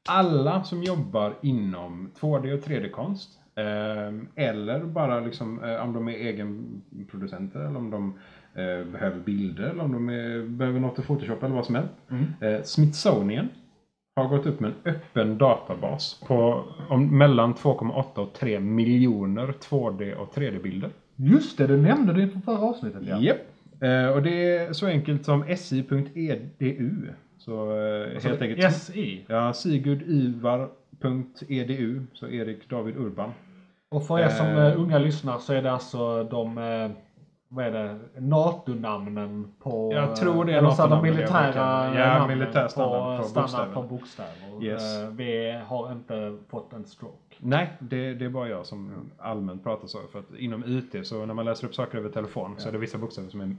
alla 0.08 0.64
som 0.64 0.82
jobbar 0.82 1.34
inom 1.42 2.10
2D 2.20 2.52
och 2.54 2.60
3D-konst 2.68 3.30
ehm, 3.54 4.28
eller 4.34 4.84
bara 4.84 5.20
liksom 5.20 5.64
eh, 5.64 5.82
om 5.84 5.92
de 5.92 6.08
är 6.08 6.12
egenproducenter 6.12 7.60
eller 7.60 7.76
om 7.76 7.90
de 7.90 8.18
behöver 8.92 9.18
bilder 9.24 9.64
eller 9.64 9.82
om 9.84 9.92
de 9.92 10.08
är, 10.08 10.42
behöver 10.48 10.80
något 10.80 10.98
i 10.98 11.02
Photoshop 11.02 11.42
eller 11.42 11.54
vad 11.54 11.66
som 11.66 11.74
helst. 11.74 11.92
Eh, 12.40 12.62
Smithsonian 12.62 13.48
har 14.16 14.28
gått 14.28 14.46
upp 14.46 14.60
med 14.60 14.72
en 14.84 14.92
öppen 14.94 15.38
databas 15.38 16.20
på 16.26 16.64
om, 16.88 17.18
mellan 17.18 17.54
2,8 17.54 18.18
och 18.18 18.32
3 18.32 18.60
miljoner 18.60 19.46
2D 19.46 20.14
och 20.14 20.34
3D-bilder. 20.34 20.90
Just 21.16 21.58
det, 21.58 21.66
det 21.66 21.76
nämnde 21.76 22.12
du 22.12 22.22
inför 22.22 22.40
förra 22.40 22.58
avsnittet 22.60 23.02
ja. 23.06 23.18
Japp. 23.20 23.38
Eh, 23.80 24.06
och 24.06 24.22
det 24.22 24.56
är 24.56 24.72
så 24.72 24.86
enkelt 24.86 25.24
som 25.24 25.44
si.edu. 25.56 27.08
Så 27.38 27.80
eh, 27.80 28.22
helt 28.22 28.42
enkelt. 28.42 28.74
SI. 28.74 29.24
Ja, 29.28 29.52
sigurdivar.edu. 29.52 32.00
Så 32.12 32.28
Erik 32.28 32.68
David 32.68 32.96
Urban. 32.96 33.30
Och 33.90 34.06
för 34.06 34.18
er 34.18 34.28
som 34.28 34.46
Eh. 34.46 34.66
eh, 34.66 34.80
unga 34.80 34.98
lyssnar 34.98 35.38
så 35.38 35.52
är 35.52 35.62
det 35.62 35.72
alltså 35.72 36.24
de, 36.24 36.58
eh, 36.58 36.90
vad 37.54 37.64
är 37.64 37.70
det, 37.70 37.98
NATO-namnen 38.20 39.52
på... 39.62 39.92
Jag 39.92 40.16
tror 40.16 40.44
det 40.44 40.52
är 40.52 40.58
eller 40.58 40.70
så 40.70 40.82
här 40.82 40.88
de 40.88 41.02
militära 41.02 41.94
ja, 41.98 42.18
namnen 42.18 42.38
militär 42.38 42.68
på, 42.68 43.22
på 43.22 43.40
bokstäver. 43.40 43.74
på 43.74 43.82
bokstäver. 43.82 44.62
Yes. 44.62 44.96
Eh, 45.02 45.08
Vi 45.08 45.60
har 45.66 45.92
inte 45.92 46.38
fått 46.50 46.72
en 46.72 46.84
stroke. 46.84 47.31
Nej, 47.44 47.72
det, 47.78 48.14
det 48.14 48.24
är 48.24 48.28
bara 48.28 48.48
jag 48.48 48.66
som 48.66 48.92
allmänt 49.18 49.62
pratar 49.64 49.86
så. 49.88 49.98
För 50.12 50.18
att 50.18 50.34
inom 50.38 50.64
IT, 50.66 51.06
så 51.06 51.26
när 51.26 51.34
man 51.34 51.44
läser 51.44 51.66
upp 51.66 51.74
saker 51.74 51.98
över 51.98 52.08
telefon 52.08 52.54
så 52.58 52.68
är 52.68 52.72
det 52.72 52.78
vissa 52.78 52.98
bokstäver 52.98 53.28
som 53.28 53.40
är 53.40 53.56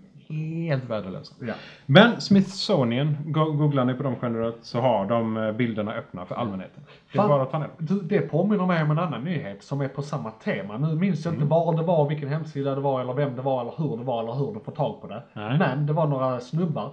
helt 0.68 0.84
värdelösa. 0.90 1.36
Ja. 1.40 1.54
Men 1.86 2.22
Smithsonian, 2.22 3.18
go- 3.26 3.52
googlar 3.52 3.86
ni 3.86 3.94
på 3.94 4.04
dem 4.04 4.16
generellt 4.22 4.58
så 4.62 4.80
har 4.80 5.06
de 5.06 5.38
eh, 5.38 5.52
bilderna 5.52 5.94
öppna 5.94 6.26
för 6.26 6.36
allmänheten. 6.36 6.84
Det 7.12 7.18
är 7.18 7.22
Fan. 7.22 7.30
bara 7.30 7.42
att 7.44 7.52
ta 7.52 7.60
ner 7.60 7.68
dem. 7.78 7.86
Du, 7.88 8.02
Det 8.02 8.22
påminner 8.22 8.66
mig 8.66 8.84
om 8.84 8.92
en 8.92 9.00
annan 9.00 9.24
nyhet 9.24 9.64
som 9.64 9.82
är 9.82 9.88
på 9.88 10.02
samma 10.02 10.32
tema. 10.32 10.78
Nu 10.78 10.96
minns 10.96 11.26
jag 11.26 11.34
Mm. 11.34 11.44
inte 11.44 11.52
var 11.52 11.78
det 11.78 11.84
var, 11.84 12.10
vilken 12.10 12.30
hemsida 12.30 12.76
det 12.76 12.82
var, 12.82 13.02
eller 13.02 13.14
vem 13.14 13.36
det 13.36 13.42
var, 13.42 13.62
eller 13.62 13.74
hur 13.78 13.98
det 13.98 14.04
var, 14.04 14.24
eller 14.24 14.34
hur 14.34 14.54
du 14.54 14.60
får 14.60 14.72
tag 14.72 15.02
på 15.02 15.08
det. 15.08 15.24
Nej. 15.34 15.58
Men 15.60 15.86
det 15.86 15.94
var 15.94 16.08
några 16.08 16.40
snubbar 16.40 16.92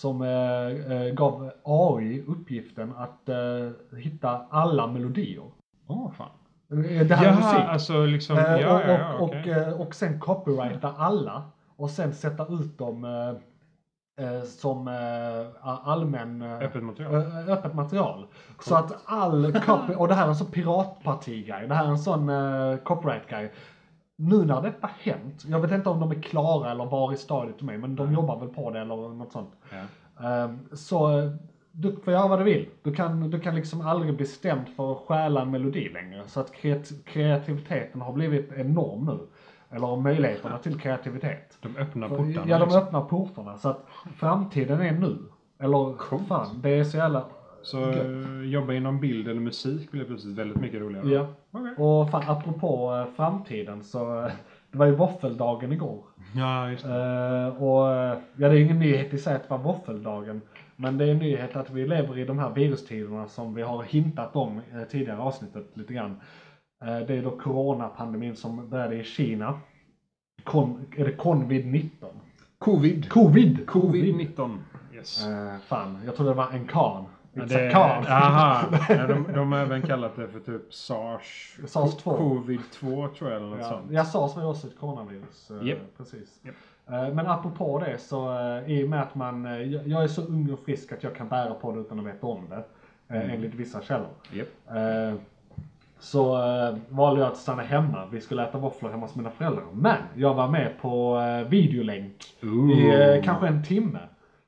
som 0.00 0.22
eh, 0.22 0.96
eh, 0.96 1.14
gav 1.14 1.50
AI 1.64 2.24
uppgiften 2.26 2.92
att 2.96 3.28
eh, 3.28 3.98
hitta 3.98 4.40
alla 4.50 4.86
melodier. 4.86 5.44
Åh, 5.86 6.10
fan. 6.12 6.28
Eh, 6.70 7.06
Det 7.06 7.14
här 7.14 7.24
är 7.24 7.28
Jaha, 7.30 7.34
musik. 7.52 7.68
alltså 7.68 8.06
liksom... 8.06 8.38
Eh, 8.38 8.44
ja, 8.44 8.74
och, 8.74 8.80
ja, 8.80 8.98
ja, 8.98 9.14
och, 9.14 9.22
okej. 9.22 9.40
och, 9.40 9.46
eh, 9.68 9.80
och 9.80 9.94
sen 9.94 10.20
copyrighta 10.20 10.92
alla 10.96 11.42
och 11.76 11.90
sen 11.90 12.14
sätta 12.14 12.46
ut 12.46 12.78
dem 12.78 13.04
eh, 13.04 14.26
eh, 14.26 14.42
som 14.42 14.88
eh, 14.88 15.66
allmän 15.88 16.42
eh, 16.42 16.58
Öppet 16.58 16.82
material. 16.82 17.14
Öppet 17.48 17.74
material. 17.74 18.26
Så 18.60 18.74
att 18.76 18.92
all 19.04 19.52
copy, 19.52 19.94
och 19.94 20.08
det 20.08 20.14
här 20.14 20.24
är 20.24 20.28
en 20.28 20.36
sån 20.36 20.50
piratparti-grej, 20.50 21.68
det 21.68 21.74
här 21.74 21.84
är 21.84 21.88
en 21.88 21.98
sån 21.98 22.30
copyright-grej. 22.84 23.52
Nu 24.16 24.44
när 24.44 24.62
detta 24.62 24.90
hänt, 24.98 25.44
jag 25.46 25.60
vet 25.60 25.70
inte 25.72 25.88
om 25.88 26.00
de 26.00 26.10
är 26.10 26.22
klara 26.22 26.70
eller 26.70 26.84
var 26.84 27.12
i 27.12 27.16
stadiet 27.16 27.58
de 27.58 27.68
är, 27.68 27.78
men 27.78 27.96
de 27.96 28.12
jobbar 28.12 28.38
väl 28.40 28.48
på 28.48 28.70
det 28.70 28.80
eller 28.80 28.96
något 28.96 29.32
sånt. 29.32 29.50
Ja. 29.70 30.26
Ehm, 30.28 30.58
så 30.72 31.18
eh, 31.18 31.30
du 31.76 31.96
får 32.04 32.12
göra 32.12 32.28
vad 32.28 32.38
du 32.40 32.44
vill. 32.44 32.68
Du 32.82 32.94
kan, 32.94 33.30
du 33.30 33.40
kan 33.40 33.54
liksom 33.54 33.80
aldrig 33.80 34.16
bli 34.16 34.26
stämd 34.26 34.68
för 34.76 34.92
att 34.92 34.98
stjäla 34.98 35.42
en 35.42 35.50
melodi 35.50 35.88
längre. 35.88 36.22
Så 36.26 36.40
att 36.40 36.52
kreat- 36.54 37.04
kreativiteten 37.04 38.00
har 38.00 38.12
blivit 38.12 38.52
enorm 38.52 39.04
nu. 39.04 39.18
Eller 39.76 39.96
möjligheterna 39.96 40.58
till 40.58 40.80
kreativitet. 40.80 41.58
De 41.60 41.76
öppnar 41.76 42.08
portarna. 42.08 42.44
Ja, 42.46 42.58
de 42.58 42.64
liksom. 42.64 42.82
öppnar 42.82 43.00
portarna. 43.00 43.56
Så 43.56 43.68
att 43.68 43.86
framtiden 44.16 44.80
är 44.80 44.92
nu. 44.92 45.18
Eller 45.58 46.18
fan, 46.28 46.46
det 46.62 46.70
är 46.70 46.84
så 46.84 46.96
jävla... 46.96 47.24
Så 47.62 47.90
eh, 47.90 48.42
jobba 48.44 48.72
inom 48.72 49.00
bild 49.00 49.28
eller 49.28 49.40
musik 49.40 49.90
blir 49.90 50.04
plötsligt 50.04 50.38
väldigt 50.38 50.60
mycket 50.60 50.80
roligare. 50.80 51.08
Ja. 51.08 51.26
Okej. 51.50 51.74
Och 51.76 52.10
fan, 52.10 52.22
apropå 52.26 52.94
eh, 52.94 53.14
framtiden 53.16 53.82
så, 53.82 54.18
eh, 54.24 54.32
det 54.70 54.78
var 54.78 54.86
ju 54.86 54.94
våffeldagen 54.94 55.72
igår. 55.72 56.02
Ja, 56.36 56.70
just 56.70 56.84
det. 56.84 56.94
Eh, 56.94 57.62
och 57.62 57.86
ja, 58.36 58.48
det 58.48 58.58
är 58.58 58.60
ingen 58.60 58.78
nyhet 58.78 59.14
i 59.14 59.18
sig 59.18 59.34
att 59.36 59.42
det 59.42 59.50
var 59.50 59.58
våffeldagen. 59.58 60.40
Men 60.84 60.98
det 60.98 61.04
är 61.04 61.10
en 61.10 61.18
nyhet 61.18 61.56
att 61.56 61.70
vi 61.70 61.86
lever 61.86 62.18
i 62.18 62.24
de 62.24 62.38
här 62.38 62.50
virustiderna 62.50 63.28
som 63.28 63.54
vi 63.54 63.62
har 63.62 63.82
hintat 63.82 64.36
om 64.36 64.58
eh, 64.72 64.82
tidigare 64.90 65.18
i 65.18 65.20
avsnittet 65.20 65.64
lite 65.74 65.94
grann. 65.94 66.20
Eh, 66.84 66.98
det 66.98 67.14
är 67.14 67.22
då 67.22 67.30
coronapandemin 67.30 68.36
som 68.36 68.68
började 68.70 68.96
i 68.96 69.04
Kina. 69.04 69.60
Kon, 70.44 70.86
är 70.96 71.04
det 71.04 71.16
covid-19? 71.16 71.88
Covid. 72.58 73.08
Covid! 73.10 73.66
Covid-19. 73.66 74.58
Yes. 74.94 75.26
Eh, 75.26 75.56
fan, 75.66 75.98
jag 76.06 76.16
trodde 76.16 76.30
det 76.30 76.34
var 76.36 76.50
en 76.50 76.66
kan. 76.66 77.04
Ja, 77.32 77.44
det, 77.44 77.68
a 77.68 77.70
can. 77.72 78.06
aha. 78.06 78.62
Ja, 78.88 79.06
de, 79.06 79.32
de 79.32 79.52
har 79.52 79.58
även 79.58 79.82
kallat 79.82 80.16
det 80.16 80.28
för 80.28 80.40
typ 80.40 80.74
SARS. 80.74 81.58
SARS 81.66 81.96
2. 81.96 82.16
Covid-2 82.18 83.14
tror 83.14 83.30
jag 83.30 83.36
eller 83.40 83.50
något 83.50 83.58
Ja, 83.60 83.68
sånt. 83.68 83.92
jag 83.92 84.06
sa 84.06 84.28
som 84.28 84.44
också 84.46 84.66
ett 84.66 84.78
coronavirus. 84.78 85.50
eh, 85.50 85.68
Japp. 85.68 85.78
Precis. 85.96 86.40
Japp. 86.42 86.54
Eh, 86.90 87.14
Men 87.14 87.26
apropå 87.26 87.78
det 87.78 87.98
så 87.98 88.32
eh, 88.38 88.70
i 88.70 88.84
och 88.84 88.88
med 88.88 89.02
att 89.02 89.14
man, 89.14 89.46
eh, 89.46 89.62
jag 89.62 90.02
är 90.04 90.08
så 90.08 90.22
ung 90.22 90.50
och 90.52 90.58
frisk 90.58 90.92
att 90.92 91.02
jag 91.02 91.14
kan 91.14 91.28
bära 91.28 91.54
på 91.54 91.72
det 91.72 91.80
utan 91.80 91.98
att 91.98 92.06
veta 92.06 92.26
om 92.26 92.48
det. 92.48 92.64
eh, 93.16 93.34
Enligt 93.34 93.54
vissa 93.54 93.82
källor. 93.82 94.08
Eh, 94.68 95.14
Så 95.98 96.36
valde 96.88 97.20
jag 97.20 97.30
att 97.32 97.36
stanna 97.36 97.62
hemma. 97.62 98.06
Vi 98.12 98.20
skulle 98.20 98.42
äta 98.44 98.58
våfflor 98.58 98.90
hemma 98.90 99.06
hos 99.06 99.14
mina 99.16 99.30
föräldrar. 99.30 99.64
Men 99.72 99.96
jag 100.14 100.34
var 100.34 100.48
med 100.48 100.78
på 100.80 101.18
videolänk 101.48 102.24
i 102.72 102.88
eh, 103.16 103.22
kanske 103.24 103.46
en 103.46 103.64
timme. 103.64 103.98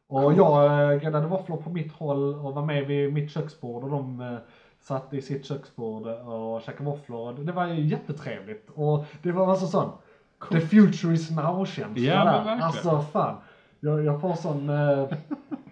Och 0.08 0.32
jag 0.34 1.00
gräddade 1.00 1.26
våfflor 1.26 1.56
på 1.56 1.70
mitt 1.70 1.92
håll 1.92 2.34
och 2.34 2.54
var 2.54 2.64
med 2.64 2.86
vid 2.86 3.12
mitt 3.12 3.30
köksbord 3.30 3.84
och 3.84 3.90
de 3.90 4.36
satt 4.80 5.14
i 5.14 5.22
sitt 5.22 5.44
köksbord 5.46 6.06
och 6.06 6.62
käkade 6.62 6.84
våfflor. 6.90 7.32
Det 7.32 7.52
var 7.52 7.66
jättetrevligt. 7.66 8.70
Och 8.74 9.04
det 9.22 9.32
var 9.32 9.50
alltså 9.50 9.66
sån 9.66 9.88
The 10.50 10.60
future 10.60 11.14
is 11.14 11.30
now-känsla 11.30 12.02
Ja, 12.02 12.24
där. 12.24 12.32
verkligen. 12.32 12.62
Alltså 12.62 13.00
fan. 13.12 13.36
Jag, 13.80 14.04
jag 14.04 14.20
får 14.20 14.34
sån, 14.34 14.68
eh, 14.68 14.76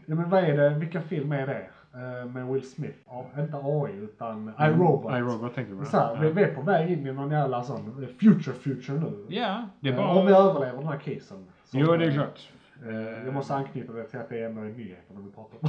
ja 0.06 0.14
men 0.14 0.30
vad 0.30 0.44
är 0.44 0.56
det, 0.56 0.68
vilken 0.70 1.02
film 1.02 1.32
är 1.32 1.46
det? 1.46 1.66
Eh, 1.94 2.26
med 2.30 2.46
Will 2.46 2.68
Smith? 2.70 2.98
Ja, 3.06 3.26
inte 3.38 3.56
AI 3.56 3.92
utan 3.96 4.52
iRobot. 4.60 5.12
iRobot 5.12 5.54
tänker 5.54 5.72
du 5.74 5.84
på. 5.84 6.16
Vi, 6.20 6.30
vi 6.32 6.42
är 6.42 6.54
på 6.54 6.62
väg 6.62 6.90
in 6.90 7.06
i 7.06 7.12
någon 7.12 7.30
jävla 7.30 7.62
sån 7.62 8.02
eh, 8.02 8.08
future 8.08 8.54
future 8.56 8.98
nu. 9.00 9.26
Ja, 9.28 9.68
det 9.80 9.88
är 9.88 9.92
Eh, 9.92 9.98
bara... 9.98 10.08
Om 10.20 10.26
vi 10.26 10.32
överlever 10.32 10.78
den 10.78 10.88
här 10.88 10.98
krisen. 10.98 11.46
Så, 11.64 11.78
Jo, 11.78 11.96
det 11.96 12.04
är 12.06 12.12
klart. 12.12 12.48
Eh, 12.88 13.24
jag 13.24 13.34
måste 13.34 13.54
anknyta 13.54 13.92
det 13.92 14.04
till 14.04 14.18
att 14.20 14.28
det 14.28 14.38
är 14.40 14.46
ändå 14.46 14.60
nyheterna 14.60 15.20
vi 15.20 15.30
pratar 15.30 15.58
om. 15.60 15.68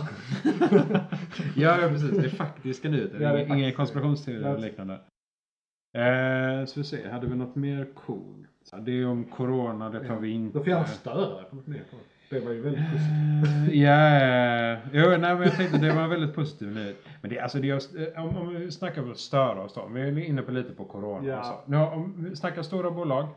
Ja, 1.55 1.77
precis. 1.89 2.11
Det 2.17 2.25
är 2.25 2.29
faktiska 2.29 2.89
nyheter. 2.89 3.19
Ja, 3.19 3.31
det 3.33 3.41
är 3.41 3.55
Inga 3.55 3.71
konspirationsteorier 3.71 4.49
eller 4.49 4.59
liknande. 4.59 4.93
Eh, 5.97 6.65
så 6.65 6.79
vi 6.79 6.83
se, 6.83 7.09
hade 7.09 7.27
vi 7.27 7.35
något 7.35 7.55
mer 7.55 7.87
coolt? 7.93 8.47
Ja, 8.72 8.78
Det 8.78 8.91
är 9.01 9.07
om 9.07 9.24
corona, 9.24 9.89
det 9.89 10.07
tar 10.07 10.16
vi 10.20 10.30
inte. 10.32 10.57
Då 10.57 10.63
får 10.63 10.72
jag 10.74 10.89
störa 10.89 11.43
på 11.43 11.55
något 11.55 11.68
mer. 11.68 11.78
det. 12.30 12.39
Det 12.39 12.45
var 12.45 12.51
ju 12.51 12.61
väldigt 12.61 12.84
positivt. 12.91 13.70
Eh, 13.72 13.80
Ja, 13.82 14.78
jo, 14.93 15.09
nej, 15.09 15.20
men 15.36 15.41
jag 15.43 15.55
tänkte 15.55 15.78
det 15.78 15.93
var 15.93 16.01
en 16.03 16.09
väldigt 16.09 16.36
positiv 16.36 16.68
nyhet. 16.68 16.95
Men 17.22 17.30
det, 17.32 17.39
alltså 17.39 17.59
det 17.59 17.70
är, 17.70 18.20
om, 18.20 18.38
om 18.38 18.49
vi 18.55 18.72
snackar 18.72 19.01
om 19.03 19.11
att 19.11 19.18
störa 19.18 19.61
oss 19.63 19.74
då. 19.74 19.88
Vi 19.93 20.01
är 20.01 20.20
inne 20.20 20.41
på 20.41 20.51
lite 20.51 20.74
på 20.74 20.86
corona 20.86 21.28
Ja. 21.28 21.39
och 21.39 21.45
så. 21.45 21.53
Nu, 21.66 21.78
om 21.78 22.13
vi 22.30 22.36
snackar 22.36 22.61
stora 22.61 22.91
bolag. 22.91 23.28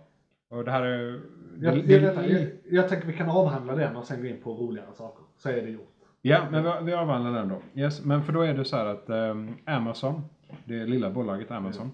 Och 0.50 0.64
det 0.64 0.70
här 0.70 0.82
är... 0.82 1.20
Jag, 1.60 1.74
det- 1.74 1.92
jag, 1.92 2.02
det- 2.02 2.22
jag, 2.22 2.40
jag, 2.40 2.48
jag 2.70 2.88
tänker 2.88 3.06
vi 3.06 3.12
kan 3.12 3.28
avhandla 3.30 3.74
den 3.74 3.96
och 3.96 4.04
sen 4.04 4.20
gå 4.22 4.26
in 4.28 4.40
på 4.42 4.52
roligare 4.54 4.88
saker. 4.94 5.24
Så 5.38 5.48
är 5.48 5.54
det 5.62 5.70
gjort. 5.70 5.94
Ja, 6.22 6.40
men 6.50 6.64
vi, 6.64 6.70
vi 6.82 6.92
avhandlar 6.94 7.32
den 7.32 7.48
då. 7.48 7.80
Yes, 7.80 8.04
men 8.04 8.22
för 8.22 8.32
då 8.32 8.40
är 8.42 8.54
det 8.54 8.64
så 8.64 8.76
här 8.76 8.86
att 8.86 9.08
ehm, 9.10 9.54
Amazon, 9.64 10.22
det 10.64 10.84
lilla 10.86 11.10
bolaget 11.10 11.50
Amazon, 11.50 11.90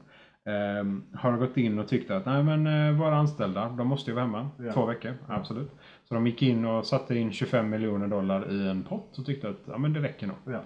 ehm, 0.47 1.03
har 1.15 1.37
gått 1.37 1.57
in 1.57 1.79
och 1.79 1.89
tyckt 1.89 2.11
att 2.11 2.27
nej 2.27 2.43
men 2.43 2.67
uh, 2.67 2.99
våra 3.01 3.17
anställda, 3.17 3.69
de 3.69 3.87
måste 3.89 4.11
ju 4.11 4.15
vara 4.15 4.25
hemma 4.25 4.49
Ja. 4.59 4.73
två 4.73 4.87
veckor. 4.87 5.15
Absolut. 5.27 5.71
Så 6.09 6.15
de 6.15 6.27
gick 6.27 6.43
in 6.43 6.65
och 6.65 6.87
satte 6.87 7.15
in 7.19 7.33
25 7.33 7.71
miljoner 7.71 8.09
dollar 8.09 8.51
i 8.53 8.69
en 8.69 8.83
pott 8.83 9.19
och 9.19 9.27
tyckte 9.27 9.49
att 9.49 9.61
ja, 9.67 9.79
men 9.79 9.93
det 9.93 10.01
räcker 10.01 10.27
nog. 10.27 10.37
Ja. 10.45 10.61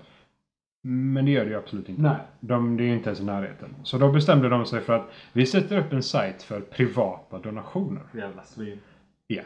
Men 0.83 1.25
det 1.25 1.31
gör 1.31 1.45
det 1.45 1.51
ju 1.51 1.57
absolut 1.57 1.89
inte. 1.89 2.03
Nej. 2.03 2.17
De, 2.41 2.77
det 2.77 2.83
är 2.83 2.87
ju 2.87 2.93
inte 2.95 3.09
ens 3.09 3.21
i 3.21 3.25
närheten. 3.25 3.75
Så 3.83 3.99
då 3.99 4.13
bestämde 4.13 4.49
de 4.49 4.67
sig 4.67 4.81
för 4.81 4.93
att 4.93 5.11
vi 5.33 5.47
sätter 5.47 5.79
upp 5.79 5.93
en 5.93 6.03
sajt 6.03 6.43
för 6.43 6.61
privata 6.61 7.39
donationer. 7.39 8.03
Jävla 8.15 8.43
svin. 8.43 8.79
Ja. 9.27 9.43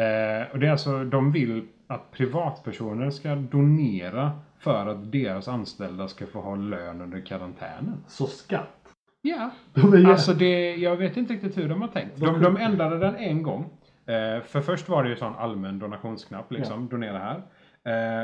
Eh, 0.00 0.52
och 0.52 0.58
det 0.58 0.66
är 0.66 0.70
alltså, 0.70 1.04
de 1.04 1.32
vill 1.32 1.66
att 1.86 2.10
privatpersoner 2.10 3.10
ska 3.10 3.34
donera 3.34 4.30
för 4.58 4.86
att 4.86 5.12
deras 5.12 5.48
anställda 5.48 6.08
ska 6.08 6.26
få 6.26 6.40
ha 6.40 6.56
lön 6.56 7.00
under 7.00 7.20
karantänen. 7.20 8.04
Så 8.08 8.26
skatt. 8.26 8.79
Ja. 9.22 9.50
Jä- 9.74 10.10
Alltså 10.10 10.34
det, 10.34 10.76
jag 10.76 10.96
vet 10.96 11.16
inte 11.16 11.32
riktigt 11.34 11.58
hur 11.58 11.68
de 11.68 11.80
har 11.80 11.88
tänkt. 11.88 12.16
De, 12.16 12.42
de 12.42 12.56
ändrade 12.56 12.98
den 12.98 13.16
en 13.16 13.42
gång. 13.42 13.64
Eh, 14.06 14.42
för 14.44 14.60
först 14.60 14.88
var 14.88 15.02
det 15.02 15.08
ju 15.10 15.16
sån 15.16 15.34
allmän 15.36 15.78
donationsknapp, 15.78 16.52
liksom, 16.52 16.88
donera 16.88 17.18
här. 17.18 17.42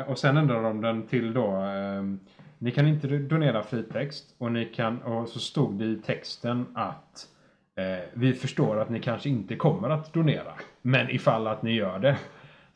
Eh, 0.00 0.10
och 0.10 0.18
sen 0.18 0.36
ändrade 0.36 0.62
de 0.62 0.80
den 0.80 1.02
till 1.06 1.32
då, 1.32 1.46
eh, 1.46 2.02
ni 2.58 2.70
kan 2.70 2.86
inte 2.86 3.06
donera 3.06 3.62
fritext 3.62 4.34
och, 4.38 4.52
ni 4.52 4.64
kan, 4.64 5.02
och 5.02 5.28
så 5.28 5.38
stod 5.38 5.74
det 5.74 5.84
i 5.84 5.96
texten 5.96 6.66
att 6.74 7.26
eh, 7.76 8.04
vi 8.14 8.32
förstår 8.32 8.80
att 8.80 8.90
ni 8.90 9.00
kanske 9.00 9.28
inte 9.28 9.56
kommer 9.56 9.90
att 9.90 10.12
donera, 10.12 10.52
men 10.82 11.10
ifall 11.10 11.46
att 11.46 11.62
ni 11.62 11.72
gör 11.74 11.98
det. 11.98 12.16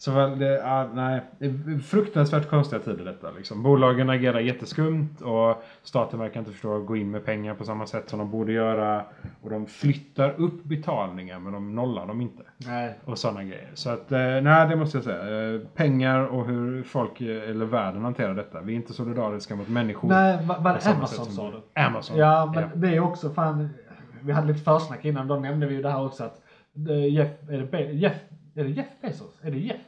Så 0.01 0.13
väl, 0.13 0.39
det, 0.39 0.55
ja, 0.55 0.89
nej, 0.95 1.21
det 1.39 1.47
är 1.47 1.79
fruktansvärt 1.79 2.51
konstiga 2.51 2.83
tider 2.83 3.05
detta. 3.05 3.31
Liksom. 3.31 3.63
Bolagen 3.63 4.11
agerar 4.11 4.41
jätteskumt 4.41 5.21
och 5.23 5.63
staten 5.83 6.19
verkar 6.19 6.41
inte 6.41 6.53
förstå 6.53 6.77
att 6.77 6.87
gå 6.87 6.97
in 6.97 7.11
med 7.11 7.25
pengar 7.25 7.55
på 7.55 7.65
samma 7.65 7.87
sätt 7.87 8.09
som 8.09 8.19
de 8.19 8.31
borde 8.31 8.53
göra. 8.53 9.05
Och 9.43 9.51
de 9.51 9.67
flyttar 9.67 10.41
upp 10.41 10.65
betalningar 10.65 11.39
men 11.39 11.53
de 11.53 11.75
nollar 11.75 12.07
dem 12.07 12.21
inte. 12.21 12.43
Nej. 12.57 12.99
Och 13.05 13.19
sådana 13.19 13.45
grejer. 13.45 13.71
Så 13.75 13.91
att, 13.91 14.13
eh, 14.13 14.19
nej 14.19 14.69
det 14.69 14.77
måste 14.77 14.97
jag 14.97 15.05
säga. 15.05 15.55
Eh, 15.55 15.61
pengar 15.75 16.27
och 16.27 16.47
hur 16.47 16.83
folk, 16.83 17.21
eh, 17.21 17.51
eller 17.51 17.65
världen 17.65 18.05
hanterar 18.05 18.35
detta. 18.35 18.61
Vi 18.61 18.73
är 18.73 18.77
inte 18.77 18.93
solidariska 18.93 19.57
mot 19.57 19.69
människor. 19.69 20.09
Nej, 20.09 20.39
det 20.47 20.91
Amazon 20.91 21.27
sa 21.27 21.51
du? 21.51 21.83
Amazon. 21.83 22.17
Ja, 22.17 22.53
men 22.55 22.81
det 22.81 22.89
är 22.97 23.01
också 23.01 23.31
fan. 23.31 23.69
Vi 24.23 24.33
hade 24.33 24.47
lite 24.47 24.61
försnack 24.65 25.05
innan, 25.05 25.29
då 25.29 25.37
nämnde 25.37 25.67
vi 25.67 25.75
ju 25.75 25.83
det 25.83 25.91
här 25.91 26.07
också 26.07 26.25
att 26.25 26.43
Jeff, 27.11 27.29
är 27.51 27.59
det, 27.59 27.71
Be- 27.71 27.93
Jeff, 27.93 28.17
är 28.55 28.65
det 28.65 28.71
Jeff 28.71 28.87
Bezos? 29.03 29.41
Är 29.43 29.51
det 29.51 29.59
Jeff? 29.59 29.81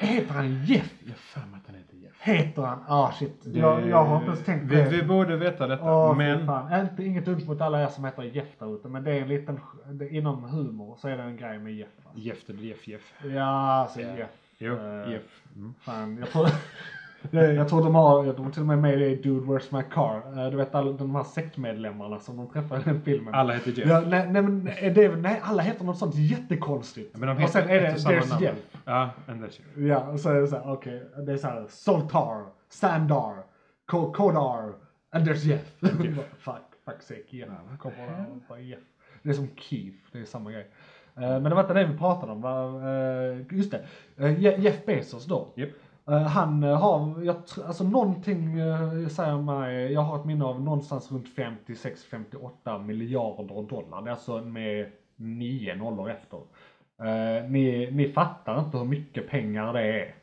Heter 0.00 0.34
han 0.34 0.64
Jeff? 0.64 0.92
Jag 1.06 1.16
för 1.16 1.40
mig 1.40 1.60
att 1.62 1.66
han 1.66 1.76
heter 1.76 1.96
Jeff. 1.96 2.12
Heter 2.20 2.62
han? 2.62 2.84
Ah 2.88 3.12
shit. 3.12 3.40
Jag, 3.54 3.88
jag 3.88 4.04
har 4.04 4.16
inte 4.16 4.26
ens 4.26 4.44
tänkt 4.44 4.68
på 4.68 4.74
vi, 4.74 4.82
det. 4.82 4.88
vi 4.88 5.02
borde 5.02 5.36
veta 5.36 5.66
detta. 5.66 5.92
Åh, 5.92 6.16
men 6.16 6.46
fan. 6.46 6.80
Inte, 6.80 7.04
inget 7.04 7.28
ont 7.28 7.46
mot 7.48 7.60
alla 7.60 7.82
er 7.82 7.88
som 7.88 8.04
heter 8.04 8.22
Jeff 8.22 8.48
där 8.58 8.74
ute, 8.74 8.88
men 8.88 9.04
det 9.04 9.12
är 9.12 9.22
en 9.22 9.28
liten, 9.28 9.60
det, 9.92 10.08
inom 10.08 10.44
humor 10.44 10.96
så 11.00 11.08
är 11.08 11.16
det 11.16 11.22
en 11.22 11.36
grej 11.36 11.58
med 11.58 11.72
Jeff. 11.74 11.88
Alltså. 12.04 12.20
Jeff 12.22 12.48
eller 12.50 12.62
Jeff 12.62 12.88
Jeff. 12.88 13.14
Ja, 13.34 13.42
alltså 13.44 14.00
Ja. 14.00 14.16
Jeff. 14.16 14.30
Jo, 14.58 14.74
Eh, 14.76 15.12
Jeff. 15.12 15.42
Mm. 15.56 15.74
Fan, 15.80 16.16
jag 16.18 16.30
tror, 16.30 16.46
jag, 17.30 17.68
tror 17.68 17.84
de 17.84 17.94
har, 17.94 18.32
de 18.32 18.52
till 18.52 18.60
och 18.60 18.66
med 18.68 18.78
med 18.78 19.02
i 19.02 19.14
Dude 19.16 19.46
Where's 19.46 19.76
My 19.76 19.82
Car. 19.82 20.44
Eh, 20.44 20.50
Du 20.50 20.56
vet 20.56 20.74
alla 20.74 20.92
de 20.92 21.14
här 21.14 21.24
sektmedlemmarna 21.24 22.18
som 22.18 22.36
de 22.36 22.48
träffar 22.48 22.78
i 22.78 22.82
den 22.84 23.02
filmen. 23.02 23.34
Alla 23.34 23.52
heter 23.54 23.70
Jeff. 23.72 23.88
Ja, 23.88 24.00
nej, 24.00 24.28
nej, 24.30 24.42
men 24.42 24.68
är 24.80 24.90
det, 24.90 25.16
nej, 25.16 25.40
alla 25.42 25.62
heter 25.62 25.84
något 25.84 25.98
sånt 25.98 26.14
jättekonstigt. 26.14 27.16
Men 27.18 27.28
de 27.28 27.34
och 27.34 27.40
heter 27.42 27.60
sen 27.60 27.70
är 27.70 27.80
det 27.80 27.92
och 27.92 27.98
There's. 27.98 28.42
Jeff. 28.42 28.58
Ja, 28.84 29.10
and 29.28 29.44
there's 29.44 29.58
Jeff. 29.58 29.76
Ja, 29.88 29.98
och 30.12 30.20
så 30.20 30.28
är 30.30 30.40
det 30.40 30.46
så 30.46 30.56
här, 30.56 30.72
okej, 30.72 31.02
det 31.26 31.32
är 31.32 31.36
så 31.36 31.46
här, 31.46 31.66
Soltar, 31.68 32.44
Sandar, 32.68 33.34
Ko- 33.86 34.12
Kodar, 34.12 34.72
and 35.12 35.28
there's 35.28 35.44
Jeff. 35.46 35.62
fuck, 36.38 36.54
fuck 36.84 37.02
sake, 37.02 37.22
Jeff. 37.36 37.48
Och 37.82 37.92
bara 38.48 38.60
Jeff. 38.60 38.78
Det 39.22 39.28
är 39.30 39.34
som 39.34 39.48
Keith, 39.56 39.96
det 40.12 40.18
är 40.18 40.24
samma 40.24 40.50
grej. 40.52 40.66
Eh, 41.16 41.20
Men 41.22 41.42
det 41.44 41.54
var 41.54 41.60
inte 41.60 41.74
det 41.74 41.84
vi 41.84 41.98
pratade 41.98 42.32
om, 42.32 42.40
va? 42.40 42.64
Eh, 42.90 43.56
just 43.56 43.70
det. 43.70 43.80
Eh, 44.16 44.40
Je- 44.40 44.58
Jeff 44.60 44.86
Bezos 44.86 45.26
då. 45.26 45.48
Japp. 45.56 45.68
Eh, 46.08 46.22
Han 46.22 46.62
eh, 46.62 46.80
har, 46.80 47.22
jag, 47.24 47.36
alltså 47.66 47.84
någonting 47.84 48.58
eh, 48.58 49.06
säger 49.08 49.36
mig, 49.42 49.92
jag 49.92 50.00
har 50.00 50.18
ett 50.18 50.24
minne 50.24 50.44
av 50.44 50.62
någonstans 50.62 51.12
runt 51.12 51.26
56-58 51.36 52.84
miljarder 52.84 53.62
dollar. 53.68 54.02
Det 54.02 54.08
är 54.08 54.12
alltså 54.12 54.40
med 54.42 54.86
nio 55.16 55.74
nollor 55.74 56.10
efter. 56.10 56.40
Ni, 57.48 57.88
ni 57.92 58.08
fattar 58.12 58.60
inte 58.60 58.78
hur 58.78 58.84
mycket 58.84 59.28
pengar 59.30 59.72
det 59.72 59.82
är. 60.02 60.14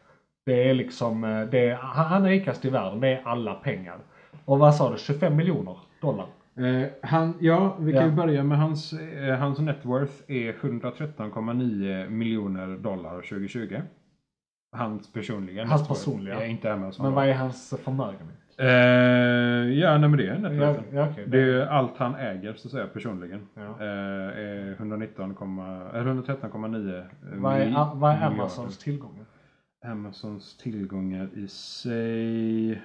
Det 0.46 0.70
är 0.70 0.74
liksom, 0.74 1.22
det 1.52 1.70
är, 1.70 1.76
han 1.76 2.26
är 2.26 2.30
rikast 2.30 2.66
i 2.66 2.70
världen, 2.70 3.00
det 3.00 3.08
är 3.08 3.22
alla 3.26 3.54
pengar. 3.54 3.98
Och 4.46 4.60
vad 4.60 4.76
sa 4.76 4.92
du, 4.92 4.98
25 4.98 5.36
miljoner 5.36 5.78
dollar? 6.02 6.26
Eh, 6.58 6.88
han, 7.02 7.34
ja, 7.40 7.76
vi 7.80 7.92
kan 7.94 8.02
Ja. 8.02 8.08
ju 8.10 8.16
börja 8.16 8.44
med 8.44 8.58
hans, 8.58 8.94
hans 9.40 9.60
net 9.60 9.86
worth 9.86 10.14
är 10.28 10.54
113,9 10.54 12.10
miljoner 12.10 12.78
dollar 12.78 13.16
2020. 13.22 13.82
Hans 14.72 15.14
personliga 15.14 15.66
Hans 15.66 15.88
personliga. 15.88 16.34
Ja, 16.34 16.46
inte 16.46 16.74
Amazon. 16.74 17.06
Men 17.06 17.14
vad 17.14 17.30
är 17.30 17.34
hans 17.34 17.74
förmögenhet? 17.84 18.38
Eh, 18.60 18.68
ja, 19.80 19.98
nej 19.98 20.10
men 20.10 20.18
det 20.18 20.28
är 20.28 20.40
net 20.40 20.54
Ja, 20.54 20.76
ja, 20.94 21.10
okej. 21.12 21.26
Det 21.28 21.38
är 21.38 21.46
ju 21.46 21.64
allt 21.64 21.98
han 21.98 22.16
äger 22.16 22.54
så 22.54 22.68
att 22.68 22.72
säga 22.72 22.88
personligen. 22.88 23.48
Ja. 23.54 23.80
Är 23.86 24.72
119, 24.72 25.32
eh, 25.32 25.36
113,9 25.36 27.04
Vad 27.22 27.54
är, 27.58 27.96
vad 27.96 28.12
är. 28.12 28.22
Amazons 28.22 28.78
tillgångar? 28.78 29.26
Amazons 29.86 30.58
tillgångar 30.58 31.30
i 31.34 31.48
sig... 31.48 32.82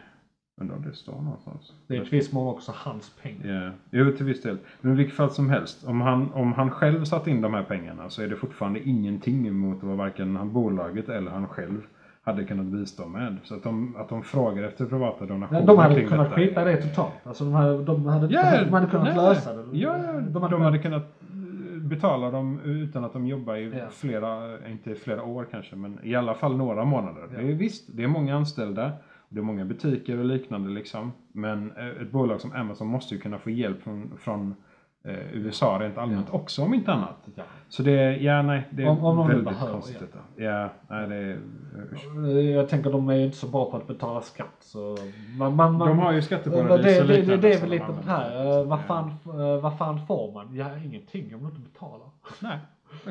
Undrar 0.63 0.77
om 0.77 0.83
det 0.83 0.97
står 0.97 1.21
någonstans. 1.23 1.73
Det 1.87 1.97
är 1.97 2.03
ett 2.03 2.13
viss 2.13 2.33
mån 2.33 2.49
också 2.49 2.73
hans 2.75 3.11
pengar. 3.23 3.75
Ja, 3.91 3.99
jo 4.05 4.13
till 4.17 4.27
viss 4.27 4.43
del. 4.43 4.59
Men 4.81 4.93
i 4.93 4.97
vilket 4.97 5.17
fall 5.17 5.31
som 5.31 5.51
helst, 5.51 5.85
om 5.85 6.01
han, 6.01 6.33
om 6.33 6.53
han 6.53 6.71
själv 6.71 7.05
satt 7.05 7.27
in 7.27 7.41
de 7.41 7.55
här 7.55 7.63
pengarna 7.63 8.11
så 8.11 8.23
är 8.23 8.29
det 8.29 8.37
fortfarande 8.37 8.89
ingenting 8.89 9.55
mot 9.55 9.83
vad 9.83 9.97
varken 9.97 10.37
han 10.37 10.53
bolaget 10.53 11.09
eller 11.09 11.31
han 11.31 11.49
själv 11.49 11.81
hade 12.25 12.45
kunnat 12.45 12.67
bistå 12.67 13.07
med. 13.09 13.37
Så 13.45 13.55
att 13.55 13.63
de, 13.63 13.97
att 13.97 14.09
de 14.09 14.23
frågar 14.23 14.63
efter 14.63 14.87
privata 14.87 15.27
donationer 15.27 15.67
De 15.67 15.79
hade 15.79 16.05
kunnat 16.05 16.33
skita 16.33 16.65
det 16.65 16.77
totalt. 16.77 17.13
Alltså 17.25 17.45
de 17.45 17.53
hade, 17.53 17.85
de 17.85 18.07
hade, 18.07 18.35
Ja, 18.35 18.65
de 18.65 18.73
hade 18.73 18.87
kunnat 18.87 19.05
nej, 19.05 19.15
lösa 19.17 19.53
det. 19.55 19.79
Ja, 19.79 19.97
ja 20.07 20.13
de, 20.49 20.63
hade, 20.63 20.79
kunnat 20.79 21.03
eh, 21.03 21.83
betala 21.83 22.31
dem 22.31 22.61
utan 22.65 23.05
att 23.05 23.13
de 23.13 23.27
jobbar 23.27 23.57
i 23.57 23.79
Ja. 23.79 23.85
flera, 23.91 24.59
inte 24.69 24.95
flera 24.95 25.23
år 25.23 25.47
kanske, 25.51 25.77
men 25.77 25.99
i 26.03 26.15
alla 26.15 26.35
fall 26.35 26.57
några 26.57 26.85
månader. 26.85 27.23
Ja. 27.33 27.39
Det 27.41 27.51
är, 27.53 27.55
visst, 27.55 27.85
det 27.97 28.03
är 28.03 28.09
många 28.09 28.37
anställda, 28.37 28.93
det 29.33 29.41
är 29.41 29.43
många 29.43 29.65
butiker 29.65 30.19
och 30.19 30.25
liknande 30.25 30.71
liksom. 30.71 31.13
Men 31.33 31.73
eh, 31.77 31.87
ett 32.03 32.11
bolag 32.11 32.41
som 32.41 32.53
Amazon 32.53 32.87
måste 32.89 33.15
ju 33.15 33.21
kunna 33.21 33.39
få 33.39 33.51
hjälp 33.51 33.83
från, 33.83 34.13
från 34.19 34.55
eh, 35.05 35.35
USA 35.37 35.79
rent 35.81 35.99
allmänt 35.99 36.27
också 36.31 36.63
om 36.63 36.75
inte 36.75 36.93
annat. 36.93 37.29
Ja. 37.35 37.43
Så 37.69 37.83
det 37.83 37.93
är, 37.93 38.11
ja 38.21 38.43
nej, 38.43 38.69
det 38.71 38.83
är 38.83 38.89
Om- 38.89 39.05
om 39.05 39.29
väldigt 39.29 39.45
behöver 39.45 39.73
konstigt 39.73 40.01
detta. 40.01 40.19
Ja, 40.37 40.69
nej 40.89 41.09
det 41.09 41.15
är... 41.17 41.39
usch. 41.93 42.07
Jag 42.57 42.69
tänker 42.69 42.93
de 42.93 43.09
är 43.09 43.15
ju 43.15 43.25
inte 43.25 43.37
så 43.37 43.49
bra 43.49 43.71
på 43.71 43.77
att 43.77 43.87
betala 43.87 44.21
skatt 44.21 44.57
så... 44.61 44.97
Man, 45.39 45.57
man, 45.57 45.73
man, 45.79 45.89
De 45.89 45.99
har 45.99 46.13
ju 46.13 46.17
det, 46.19 46.23
skatteparadis 46.23 46.85
det, 46.87 47.01
och 47.03 47.07
det, 47.09 47.17
liknande. 47.17 47.49
det 47.49 47.55
är 47.55 47.61
väl 47.61 47.71
lite 47.71 47.87
det 48.05 48.11
här. 48.11 48.59
eh, 48.61 48.65
Vad 48.67 48.79
Ja. 48.79 48.83
fan, 48.83 49.09
eh, 49.27 49.61
vad 49.63 49.79
fan 49.79 50.07
får 50.07 50.33
man? 50.33 50.55
Ja, 50.55 50.77
ingenting 50.85 51.35
om 51.35 51.41
du 51.41 51.47
inte 51.47 51.61
betalar. 51.61 52.07
Nej. 52.41 52.59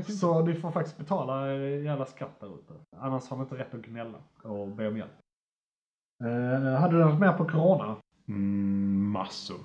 Så 0.04 0.46
ni 0.46 0.54
får 0.54 0.72
faktiskt 0.72 0.98
betala 0.98 1.52
eh, 1.54 1.84
jävla 1.84 2.06
skatt 2.06 2.40
där 2.40 2.48
ute. 2.48 2.74
Annars 3.00 3.30
har 3.30 3.38
ni 3.38 3.44
inte 3.44 3.58
rätt 3.58 3.74
att 3.74 3.82
gnälla 3.82 4.18
och 4.44 4.68
be 4.68 4.88
om 4.88 4.98
hjälp. 4.98 5.12
Uh, 6.22 6.76
hade 6.76 6.98
du 6.98 7.06
något 7.06 7.20
mer 7.20 7.32
på 7.32 7.46
corona? 7.46 7.96
Mm, 8.28 9.10
massor. 9.12 9.58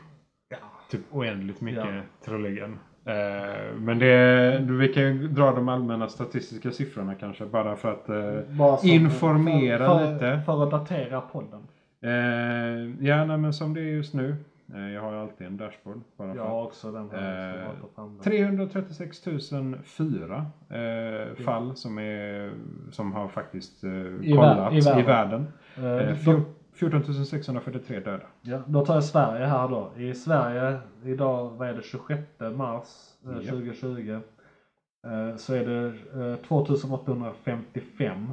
Ja. 0.48 0.57
Typ 0.90 1.00
oändligt 1.11 1.61
mycket 1.61 1.84
Ja. 1.94 2.00
troligen. 2.24 2.78
Eh, 3.04 3.74
men 3.78 3.98
det, 3.98 4.59
vi 4.61 4.88
kan 4.88 5.02
ju 5.02 5.28
dra 5.28 5.52
de 5.52 5.68
allmänna 5.68 6.09
statistiska 6.09 6.70
siffrorna 6.70 7.14
kanske 7.14 7.46
bara 7.46 7.76
för 7.76 7.92
att 7.92 8.09
eh, 8.09 8.57
Bara 8.57 8.78
Informera 8.82 9.78
för, 9.86 9.98
för, 9.98 10.12
lite. 10.12 10.42
För 10.46 10.62
att 10.64 10.70
datera 10.70 11.20
podden. 11.20 11.61
eh, 12.00 13.07
Ja, 13.07 13.24
nej, 13.24 13.38
men 13.38 13.52
som 13.52 13.74
det 13.74 13.80
är 13.80 13.84
just 13.84 14.14
nu. 14.14 14.36
Eh, 14.74 14.80
jag 14.90 15.02
har 15.02 15.12
ju 15.12 15.18
alltid 15.18 15.46
en 15.46 15.57
dashboard. 15.57 16.00
Bara 16.16 16.32
för 16.32 16.38
Jag 16.38 16.46
har 16.48 16.62
också 16.62 16.92
den 16.92 17.11
här. 17.11 17.48
Eh, 17.48 17.52
som 17.54 17.62
jag 17.62 17.80
tar 17.80 17.88
fram 17.94 18.14
den. 18.14 18.24
336 18.24 19.24
004 19.96 20.46
eh, 20.70 21.44
fall 21.44 21.76
som, 21.76 21.98
är, 21.98 22.50
som 22.90 23.12
har 23.12 23.28
faktiskt 23.28 23.84
eh, 23.84 23.90
vär- 23.90 24.36
kollats 24.36 24.86
i 24.86 25.00
i 25.00 25.02
världen. 25.02 25.46
Världen. 25.77 26.09
Eh, 26.09 26.11
Eh, 26.11 26.16
då, 26.24 26.33
fjor- 26.33 26.45
14 26.74 27.24
643 27.24 28.01
döda. 28.01 28.20
ja, 28.43 28.62
då 28.66 28.87
tar 28.87 28.95
jag 28.95 29.05
Sverige 29.05 29.47
här 29.47 29.68
då. 29.68 29.91
I 29.97 30.14
Sverige 30.14 30.79
idag, 31.05 31.51
vad 31.51 31.68
är 31.68 31.74
det, 31.74 31.83
26 31.83 32.22
mars 32.57 32.89
eh, 33.24 33.31
Ja. 33.43 33.51
2020. 33.51 34.20
eh, 35.07 35.37
Så 35.37 35.55
är 35.55 35.66
det 35.66 35.87
eh, 36.33 36.37
2855 36.37 38.31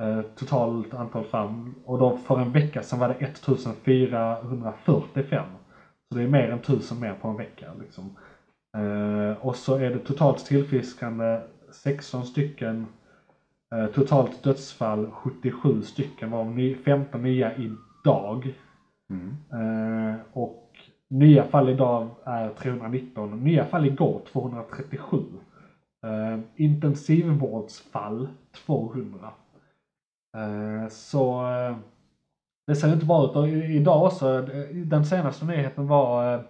eh, 0.00 0.20
totalt 0.36 0.94
antal 0.94 1.24
fall. 1.24 1.70
Och 1.84 1.98
då 1.98 2.16
för 2.16 2.40
en 2.40 2.52
vecka 2.52 2.82
sedan 2.82 2.98
var 2.98 3.08
det 3.08 3.14
1445. 3.14 5.44
Så 6.08 6.14
det 6.18 6.22
är 6.24 6.28
mer 6.28 6.50
än 6.50 6.58
1000 6.58 7.00
mer 7.00 7.14
på 7.20 7.28
en 7.28 7.36
vecka. 7.36 7.66
Liksom. 7.80 8.16
Eh, 8.76 9.46
och 9.46 9.56
så 9.56 9.74
är 9.76 9.90
det 9.90 9.98
totalt 9.98 10.46
tillfrisknande 10.46 11.42
16 11.72 12.24
stycken 12.26 12.76
Eh, 12.76 12.84
totalt 13.94 14.42
dödsfall 14.42 15.10
77 15.10 15.82
stycken, 15.82 16.30
varav 16.30 16.50
ny- 16.50 16.74
15 16.74 17.22
nya 17.22 17.52
idag. 17.56 18.54
Mm. 19.10 19.36
Eh, 19.52 20.16
och 20.32 20.60
nya 21.10 21.44
fall 21.44 21.68
idag 21.68 22.08
är 22.24 22.50
319, 22.50 23.44
nya 23.44 23.64
fall 23.64 23.86
igår 23.86 24.20
237. 24.32 25.18
Eh, 26.06 26.40
intensivvårdsfall 26.56 28.28
200. 28.66 29.30
Eh, 30.36 30.88
så 30.88 31.46
eh, 31.46 31.76
det 32.66 32.76
ser 32.76 32.92
inte 32.92 33.06
bra 33.06 33.24
ut. 33.24 33.36
Och 33.36 33.48
idag 33.48 34.04
också, 34.04 34.52
eh, 34.52 34.76
den 34.76 35.04
senaste 35.04 35.44
nyheten 35.44 35.86
var 35.86 36.34
eh, 36.34 36.40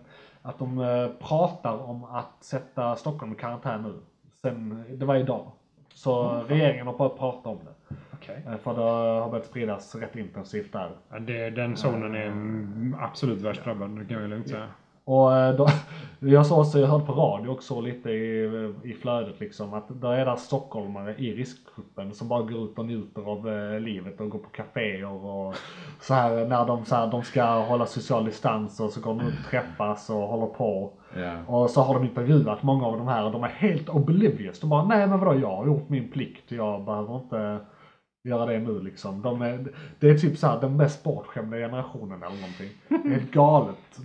att 0.43 0.59
de 0.59 0.79
eh, 0.79 1.09
pratar 1.29 1.79
om 1.79 2.05
att 2.05 2.45
sätta 2.45 2.97
Stockholm 2.97 3.33
i 3.33 3.37
karantän 3.37 3.83
nu. 3.83 3.95
Sen, 4.43 4.85
det 4.99 5.07
var 5.07 5.17
idag. 5.17 5.53
Så 5.95 6.45
regeringen 6.49 6.87
har 6.87 6.99
börjat 6.99 7.19
prata 7.19 7.49
om 7.49 7.59
det. 7.65 7.97
Okej. 8.13 8.43
Eh, 8.47 8.57
För 8.57 8.75
det 8.75 8.81
har 8.81 9.31
börjat 9.31 9.47
spridas 9.47 9.95
rätt 9.95 10.17
intensivt 10.17 10.73
där. 10.73 10.91
Ja, 11.11 11.19
det, 11.19 11.51
den 11.51 11.77
zonen 11.77 12.15
är 12.15 12.27
mm, 12.27 12.97
absolut 13.01 13.41
värst 13.41 13.65
drabbad, 13.65 13.99
det 13.99 14.05
kan 14.15 14.23
vi 14.23 14.29
lugnt 14.29 14.49
säga. 14.49 14.69
Och 15.05 15.37
eh, 15.37 15.57
då, 15.57 15.69
jag 16.19 16.47
såg 16.47 16.59
också, 16.59 16.79
jag 16.79 16.89
hörde 16.89 17.05
på 17.05 17.13
radio 17.13 17.49
också 17.49 17.81
lite 17.81 18.11
i, 18.11 18.45
i 18.85 18.93
flödet 18.93 19.41
liksom 19.41 19.75
att 19.75 20.01
där 20.01 20.13
är 20.13 20.27
det 20.27 20.37
stockholmare 20.37 21.15
i 21.15 21.35
riskgruppen 21.35 22.15
som 22.15 22.29
bara 22.29 22.43
går 22.43 22.65
ut 22.65 22.79
och 22.79 22.87
njuter 22.87 23.23
av 23.23 23.49
eh, 23.49 23.81
livet 23.81 24.21
och 24.21 24.31
går 24.31 24.39
på 24.39 24.49
kaféer 24.49 25.25
och 25.25 25.55
så 26.01 26.15
här 26.15 26.47
när 26.47 26.67
de, 26.67 26.85
så 26.85 26.95
här, 26.95 27.11
de 27.11 27.23
ska 27.23 27.45
hålla 27.45 27.87
social 27.87 28.25
distans 28.25 28.81
och 28.81 28.91
så 28.91 29.01
går 29.01 29.15
de 29.15 29.21
ut 29.21 29.35
och 29.45 29.51
träffas 29.51 30.11
och 30.11 30.17
håller 30.17 30.47
på. 30.47 30.93
Ja. 31.17 31.45
Och 31.47 31.71
så 31.71 31.81
har 31.81 31.95
de 31.95 32.05
intervjuat 32.05 32.63
många 32.63 32.87
av 32.87 32.99
de 32.99 33.09
här 33.09 33.25
och 33.25 33.33
de 33.33 33.45
är 33.45 33.49
helt 33.49 33.89
oblivious. 33.89 34.61
De 34.61 34.71
bara, 34.71 34.85
nej 34.85 35.07
men 35.07 35.21
vadå 35.21 35.41
jag 35.41 35.57
har 35.57 35.67
gjort 35.67 35.89
min 35.89 36.11
plikt, 36.11 36.53
jag 36.53 36.85
behöver 36.85 37.17
inte 37.17 37.61
göra 38.29 38.47
det 38.47 38.59
nu 38.59 38.81
liksom. 38.81 39.23
De 39.23 39.43
är, 39.43 39.67
det 40.01 40.11
är 40.11 40.19
typ 40.19 40.39
så 40.39 40.47
här 40.47 40.61
den 40.61 40.77
mest 40.77 41.05
bortskämda 41.05 41.57
generationen 41.57 42.23
eller 42.23 42.37
någonting. 42.37 42.71
Det 42.89 42.95
är 42.95 43.21
helt 43.21 43.33
galet. 43.33 44.01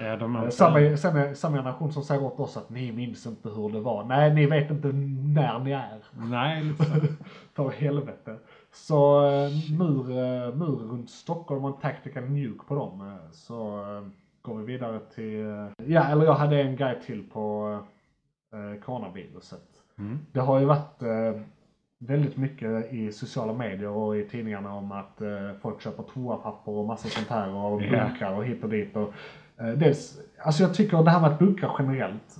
Ja, 0.00 0.16
de 0.16 0.36
Eh, 0.36 0.48
Samma, 0.48 0.96
samma, 0.96 1.34
samma 1.34 1.56
generation 1.56 1.92
som 1.92 2.02
säger 2.02 2.24
åt 2.24 2.40
oss 2.40 2.56
att 2.56 2.70
ni 2.70 2.92
minns 2.92 3.26
inte 3.26 3.48
hur 3.48 3.68
det 3.72 3.80
var. 3.80 4.04
Nej, 4.04 4.34
ni 4.34 4.46
vet 4.46 4.70
inte 4.70 4.88
när 4.88 5.58
ni 5.58 5.70
är. 5.72 5.98
Nej, 6.30 6.64
lite 6.64 6.84
så. 6.84 6.94
För 7.54 7.70
helvete. 7.70 8.36
Så 8.72 9.26
eh, 9.26 9.50
mur, 9.78 10.10
eh, 10.10 10.54
mur 10.54 10.88
runt 10.90 11.10
Stockholm 11.10 11.64
och 11.64 11.74
en 11.74 11.80
tactical 11.80 12.24
nuke 12.24 12.64
på 12.68 12.74
dem. 12.74 13.18
Så 13.32 13.84
går 14.42 14.54
vi 14.58 14.64
vidare 14.72 15.00
till, 15.14 15.66
ja 15.86 16.04
eller 16.04 16.24
jag 16.24 16.34
hade 16.34 16.62
en 16.62 16.76
grej 16.76 17.00
till 17.06 17.30
på 17.30 17.78
eh, 18.52 18.80
coronaviruset. 18.80 19.68
Mm. 19.98 20.18
Det 20.32 20.40
har 20.40 20.58
ju 20.60 20.64
varit 20.64 21.02
eh, 21.02 21.40
väldigt 21.98 22.36
mycket 22.36 22.92
i 22.92 23.12
sociala 23.12 23.52
medier 23.52 23.88
och 23.88 24.16
i 24.16 24.28
tidningarna 24.28 24.74
om 24.74 24.92
att 24.92 25.20
eh, 25.20 25.52
folk 25.62 25.82
köper 25.82 26.02
toapapper 26.02 26.72
och 26.72 26.86
massa 26.86 27.08
sånt 27.08 27.28
här 27.28 27.54
och 27.54 27.82
Ja. 27.82 27.90
bunkrar 28.06 28.34
och 28.36 28.44
hit 28.44 28.64
och 28.64 28.70
dit. 28.70 28.96
Och, 28.96 29.12
dels, 29.76 30.20
alltså 30.38 30.62
jag 30.62 30.74
tycker 30.74 31.02
det 31.02 31.10
här 31.10 31.20
med 31.20 31.30
att 31.30 31.38
bunkra 31.38 31.70
generellt. 31.78 32.38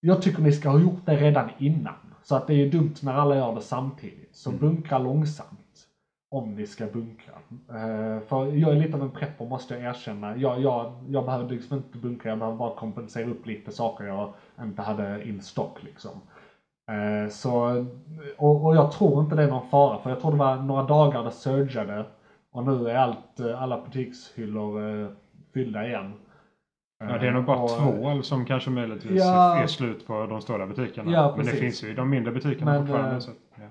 Jag 0.00 0.22
tycker 0.22 0.42
ni 0.42 0.52
ska 0.52 0.68
ha 0.68 0.80
gjort 0.80 1.06
det 1.06 1.16
redan 1.16 1.50
innan. 1.58 1.94
Så 2.22 2.36
att 2.36 2.46
det 2.46 2.54
är 2.54 2.70
dumt 2.70 2.94
när 3.02 3.12
alla 3.12 3.36
gör 3.36 3.54
det 3.54 3.60
samtidigt. 3.60 4.36
Så 4.36 4.50
bunkra 4.50 4.98
långsamt. 4.98 5.58
Om 6.30 6.54
ni 6.54 6.66
ska 6.66 6.86
bunkra. 6.86 7.32
Eh, 7.68 8.20
för 8.20 8.46
jag 8.46 8.70
är 8.70 8.80
lite 8.80 8.96
av 8.96 9.02
en 9.02 9.10
prepper 9.10 9.44
måste 9.44 9.74
jag 9.74 9.82
erkänna. 9.82 10.36
Jag, 10.36 10.60
jag, 10.60 10.92
jag 11.08 11.24
behövde 11.24 11.54
liksom 11.54 11.76
inte 11.76 11.98
bunkra, 11.98 12.30
jag 12.30 12.38
behövde 12.38 12.58
bara 12.58 12.74
kompensera 12.74 13.28
upp 13.28 13.46
lite 13.46 13.72
saker 13.72 14.04
jag 14.04 14.32
inte 14.60 14.82
hade 14.82 15.28
in 15.28 15.42
stock 15.42 15.82
liksom. 15.82 16.10
Eh, 16.90 17.30
så, 17.30 17.86
och, 18.38 18.64
och 18.64 18.76
jag 18.76 18.92
tror 18.92 19.22
inte 19.22 19.36
det 19.36 19.42
är 19.42 19.50
någon 19.50 19.68
fara, 19.68 19.98
för 19.98 20.10
jag 20.10 20.20
tror 20.20 20.30
det 20.30 20.36
var 20.36 20.56
några 20.56 20.82
dagar 20.82 21.24
det 21.24 21.30
surgade 21.30 22.04
och 22.52 22.64
nu 22.64 22.90
är 22.90 22.94
allt, 22.94 23.40
eh, 23.40 23.62
alla 23.62 23.80
butikshyllor 23.84 25.02
eh, 25.02 25.08
fyllda 25.54 25.86
igen. 25.86 26.12
Ja, 27.00 27.18
det 27.18 27.26
är 27.28 27.32
nog 27.32 27.44
bara 27.44 27.58
Och, 27.58 27.70
två 27.70 28.22
som 28.22 28.44
kanske 28.44 28.70
möjligtvis 28.70 29.22
Ja. 29.24 29.58
är 29.58 29.66
slut 29.66 30.06
på 30.06 30.26
de 30.26 30.40
stora 30.40 30.66
butikerna. 30.66 31.12
Ja, 31.12 31.34
Men 31.36 31.46
det 31.46 31.52
finns 31.52 31.84
ju 31.84 31.88
i 31.90 31.94
de 31.94 32.10
mindre 32.10 32.32
butikerna 32.32 32.72
Men, 32.72 32.80
fortfarande. 32.86 33.14
eh, 33.14 33.18
Så, 33.20 33.30
ja. 33.54 33.62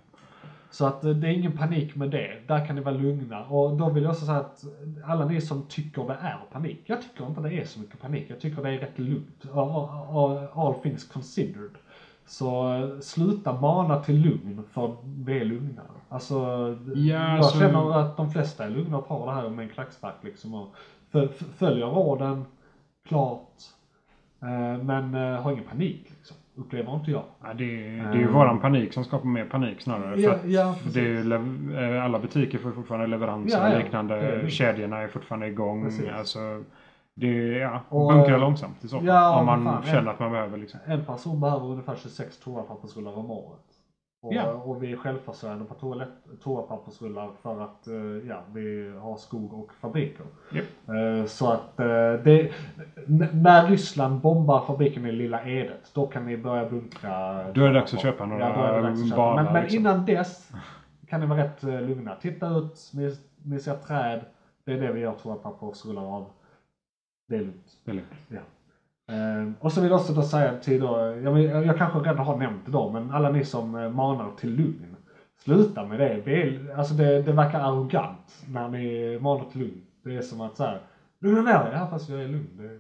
Så 0.71 0.85
att 0.85 1.03
eh, 1.03 1.09
det 1.09 1.27
är 1.27 1.31
ingen 1.31 1.57
panik 1.57 1.95
med 1.95 2.09
det. 2.09 2.31
Där 2.47 2.65
kan 2.65 2.75
ni 2.75 2.81
vara 2.81 2.95
lugna. 2.95 3.45
Och 3.45 3.77
då 3.77 3.89
vill 3.89 4.03
jag 4.03 4.11
också 4.11 4.25
säga 4.25 4.37
att 4.37 4.63
alla 5.05 5.25
ni 5.25 5.41
som 5.41 5.63
tycker 5.69 6.03
det 6.03 6.17
är 6.21 6.37
panik. 6.51 6.81
Jag 6.85 7.01
tycker 7.01 7.25
inte 7.27 7.41
det 7.41 7.53
är 7.61 7.65
så 7.65 7.79
mycket 7.79 8.01
panik. 8.01 8.25
Jag 8.29 8.39
tycker 8.39 8.63
det 8.63 8.69
är 8.69 8.77
rätt 8.79 8.99
lugnt. 8.99 9.45
All, 10.53 10.73
things 10.83 11.03
considered. 11.07 11.71
Så 12.25 12.73
eh, 12.73 12.99
sluta 12.99 13.53
mana 13.53 13.99
till 14.03 14.21
lugn 14.21 14.63
för 14.71 14.95
vi 15.03 15.39
är 15.39 15.45
lugna. 15.45 15.81
Alltså, 16.09 16.35
Ja, 16.95 16.95
jag 16.95 17.21
alltså- 17.37 17.59
känner 17.59 17.99
att 17.99 18.17
de 18.17 18.31
flesta 18.31 18.65
är 18.65 18.69
lugna 18.69 18.97
och 18.97 19.07
tar 19.07 19.25
det 19.25 19.31
här 19.31 19.49
med 19.49 19.63
en 19.63 19.69
klackspark 19.69 20.15
liksom. 20.21 20.53
Och 20.53 20.75
följer 21.57 21.85
råden, 21.85 22.45
klart. 23.07 23.41
Eh, 24.41 24.83
Men 24.83 25.15
eh, 25.15 25.41
har 25.41 25.51
ingen 25.51 25.63
panik 25.63 26.05
liksom. 26.17 26.37
Upplever 26.55 26.95
inte 26.95 27.11
jag. 27.11 27.23
Ja, 27.43 27.53
det, 27.53 27.63
är- 27.63 28.03
det 28.03 28.17
är 28.17 28.19
ju 28.19 28.27
våran 28.27 28.59
panik 28.59 28.93
som 28.93 29.03
skapar 29.03 29.27
mer 29.27 29.45
panik 29.45 29.81
snarare. 29.81 30.13
Eh. 30.15 30.19
Ja, 30.21 30.33
för 30.37 30.47
ja, 30.49 30.75
det 30.93 30.99
är 30.99 31.93
eh, 31.97 32.03
alla 32.05 32.19
butiker 32.19 32.57
får 32.57 32.71
fortfarande 32.71 33.07
leveranser 33.07 33.57
Ja, 33.57 33.69
ja. 33.69 33.77
och 33.77 33.83
liknande. 33.83 34.15
Det 34.15 34.27
är. 34.41 34.49
Kedjorna 34.49 34.97
är 34.97 35.07
fortfarande 35.07 35.47
igång. 35.47 35.83
Precis. 35.83 36.09
Alltså, 36.17 36.63
det 37.13 37.27
ja, 37.57 37.81
Och, 37.89 38.13
bunkra 38.13 38.33
eh, 38.33 38.39
långsamt 38.41 38.83
i 38.83 38.87
så 38.87 38.97
fall. 38.97 39.05
ja, 39.05 39.39
om 39.39 39.45
man 39.45 39.63
fan, 39.63 39.83
känner 39.83 40.03
ja. 40.03 40.11
att 40.11 40.19
man 40.19 40.31
behöver 40.31 40.57
liksom. 40.57 40.79
En 40.85 41.05
person 41.05 41.39
behöver 41.41 41.65
ungefär 41.65 41.95
26 41.95 42.37
toapappersrullar 42.39 43.17
om 43.17 43.31
året. 43.31 43.59
Och, 44.27 44.33
Ja. 44.33 44.51
och 44.53 44.83
vi 44.83 44.91
är 44.91 44.97
självförsörjande 44.97 45.65
på 45.65 45.73
toalett, 45.73 46.09
toapappersrullar 46.43 47.31
för 47.41 47.61
att 47.61 47.87
eh, 47.87 47.93
ja, 48.29 48.41
vi 48.53 48.93
har 49.01 49.17
skog 49.17 49.53
och 49.53 49.73
fabriker. 49.73 50.25
Japp. 50.51 50.65
Eh, 50.87 51.25
Så 51.25 51.51
att 51.51 51.79
eh, 51.79 51.85
det, 52.23 52.51
när 53.33 53.67
Ryssland 53.67 54.21
bombar 54.21 54.61
fabriken 54.61 55.05
i 55.05 55.11
Lilla 55.11 55.43
Edet, 55.43 55.91
då 55.93 56.07
kan 56.07 56.25
ni 56.25 56.37
börja 56.37 56.69
bunkra. 56.69 57.43
Då 57.51 57.61
är 57.63 57.67
det 57.67 57.73
dags 57.73 57.93
att 57.93 58.01
köpa 58.01 58.25
några 58.25 58.49
Ja, 58.49 58.89
att 58.89 59.09
köpa. 59.09 59.35
Men, 59.35 59.53
men 59.53 59.61
liksom. 59.63 59.79
innan 59.79 60.05
dess 60.05 60.51
kan 61.07 61.19
ni 61.19 61.25
vara 61.25 61.43
rätt 61.43 61.63
lugna. 61.63 62.15
Titta 62.15 62.47
ut, 62.47 62.91
ni, 62.93 63.15
ni 63.43 63.59
ser 63.59 63.75
träd. 63.75 64.25
Det 64.65 64.73
är 64.73 64.79
det 64.81 64.91
vi 64.93 64.99
gör 64.99 65.13
toapappersrullar 65.13 66.15
av. 66.15 66.25
Det 67.29 67.35
är 67.35 67.39
lugnt. 67.41 67.77
Det 67.85 67.91
är 67.91 67.95
lugnt. 67.95 68.07
Ja. 68.27 68.39
Eh, 69.09 69.51
och 69.59 69.71
så 69.71 69.81
vill 69.81 69.89
jag 69.91 69.99
också 69.99 70.13
då 70.13 70.21
säga 70.21 70.57
till 70.57 70.81
då, 70.81 71.19
jag, 71.23 71.41
jag 71.65 71.77
kanske 71.77 71.99
redan 71.99 72.17
har 72.25 72.37
nämnt 72.37 72.65
det 72.65 72.71
då, 72.71 72.89
men 72.89 73.11
alla 73.11 73.29
ni 73.29 73.45
som 73.45 73.75
eh, 73.75 73.89
manar 73.89 74.31
till 74.39 74.55
lugn. 74.55 74.95
Sluta 75.43 75.85
med 75.85 75.99
det. 75.99 76.21
det, 76.25 76.41
är, 76.43 76.75
alltså 76.77 76.93
det, 76.93 77.21
det 77.21 77.31
verkar 77.31 77.59
arrogant 77.59 78.45
när 78.53 78.69
ni 78.69 79.19
manar 79.21 79.45
till 79.51 79.61
lugn. 79.61 79.81
Det 80.03 80.15
är 80.15 80.21
som 80.21 80.41
att 80.41 80.57
så 80.57 80.63
här, 80.63 80.79
lugna 81.19 81.41
ner 81.41 81.63
dig. 81.63 81.73
Ja 81.73 81.87
fast 81.87 82.09
jag 82.09 82.21
är 82.21 82.27
lugn. 82.27 82.47
Det, 82.57 82.79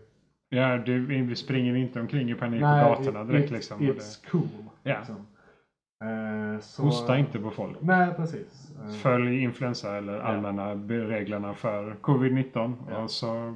Ja, 0.49 0.77
det, 0.77 0.97
vi 0.97 1.35
springer 1.35 1.75
inte 1.75 1.99
omkring 1.99 2.31
i 2.31 2.35
panik 2.35 2.61
Nej, 2.61 2.83
på 2.83 2.89
gatorna 2.89 3.21
it- 3.21 3.27
direkt 3.27 3.45
it- 3.45 3.51
liksom. 3.51 3.77
Och 3.77 3.83
det, 3.83 3.91
It's 3.93 4.31
cool. 4.31 4.41
Ja. 4.83 4.95
Liksom. 4.97 5.15
Eh, 6.03 6.59
så, 6.61 6.83
hosta 6.83 7.17
inte 7.17 7.39
på 7.39 7.51
folk. 7.51 7.77
Nej 7.81 8.13
precis. 8.15 8.71
Eh, 8.85 8.89
Följ 8.91 9.43
influensa 9.43 9.97
eller 9.97 10.19
allmänna 10.19 10.73
reglerna 10.75 11.53
för 11.53 11.95
covid-19. 12.01 12.73
Ja. 12.89 12.97
Och 13.03 13.11
så... 13.11 13.53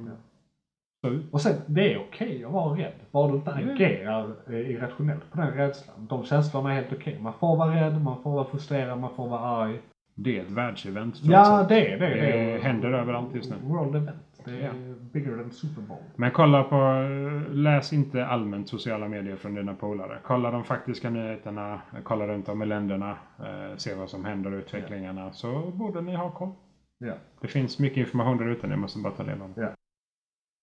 så. 1.04 1.18
Och 1.32 1.40
sen, 1.40 1.54
det 1.66 1.92
är 1.94 1.98
okej 1.98 2.44
att 2.44 2.52
vara 2.52 2.78
rädd. 2.78 2.92
Bara 3.10 3.28
du 3.28 3.34
inte 3.36 3.52
agerar 3.52 4.30
eh, 4.48 4.70
irrationellt 4.70 5.30
på 5.32 5.40
den 5.40 5.50
rädslan. 5.50 6.06
De 6.10 6.24
känslorna 6.24 6.70
är 6.70 6.74
helt 6.74 6.92
okej. 6.92 7.18
Man 7.20 7.32
får 7.32 7.56
vara 7.56 7.74
rädd, 7.76 8.02
man 8.02 8.22
får 8.22 8.30
vara 8.32 8.44
frustrerad, 8.44 8.98
man 8.98 9.10
får 9.16 9.28
vara 9.28 9.40
arg. 9.40 9.80
Det 10.14 10.38
är 10.38 10.42
ett 10.42 10.50
världsevent 10.50 11.14
trots 11.14 11.28
Ja, 11.30 11.38
allt. 11.38 11.68
det 11.68 11.92
är 11.92 11.98
det. 11.98 12.06
Det 12.08 12.52
är- 12.52 12.58
händer 12.60 12.92
överallt 12.92 13.34
just 13.34 13.50
nu. 13.50 13.56
World 13.62 13.96
event. 13.96 14.16
Det 14.44 14.50
är 14.50 14.62
Ja. 14.64 14.72
bigger 15.12 15.36
than 15.36 15.50
Super 15.50 15.82
Bowl. 15.82 15.98
Men 16.16 16.30
kolla 16.30 16.62
på, 16.62 16.76
läs 17.50 17.92
inte 17.92 18.26
allmänt 18.26 18.68
sociala 18.68 19.08
medier 19.08 19.36
från 19.36 19.54
dina 19.54 19.74
polare. 19.74 20.18
Kolla 20.22 20.50
de 20.50 20.64
faktiska 20.64 21.10
nyheterna, 21.10 21.80
kolla 22.02 22.26
runt 22.26 22.48
om 22.48 22.62
i 22.62 22.66
länderna, 22.66 23.10
eh, 23.38 23.76
se 23.76 23.94
vad 23.94 24.08
som 24.08 24.24
händer 24.24 24.52
och 24.52 24.58
utvecklingarna. 24.58 25.32
Så 25.32 25.60
borde 25.74 26.00
ni 26.00 26.14
ha 26.14 26.30
koll. 26.30 26.50
Ja. 26.98 27.14
Det 27.40 27.48
finns 27.48 27.78
mycket 27.78 27.98
information 27.98 28.36
där 28.38 28.48
ute, 28.48 28.66
ni 28.66 28.76
måste 28.76 28.98
bara 28.98 29.12
ta 29.12 29.22
del 29.22 29.42
av 29.42 29.52
den. 29.54 29.68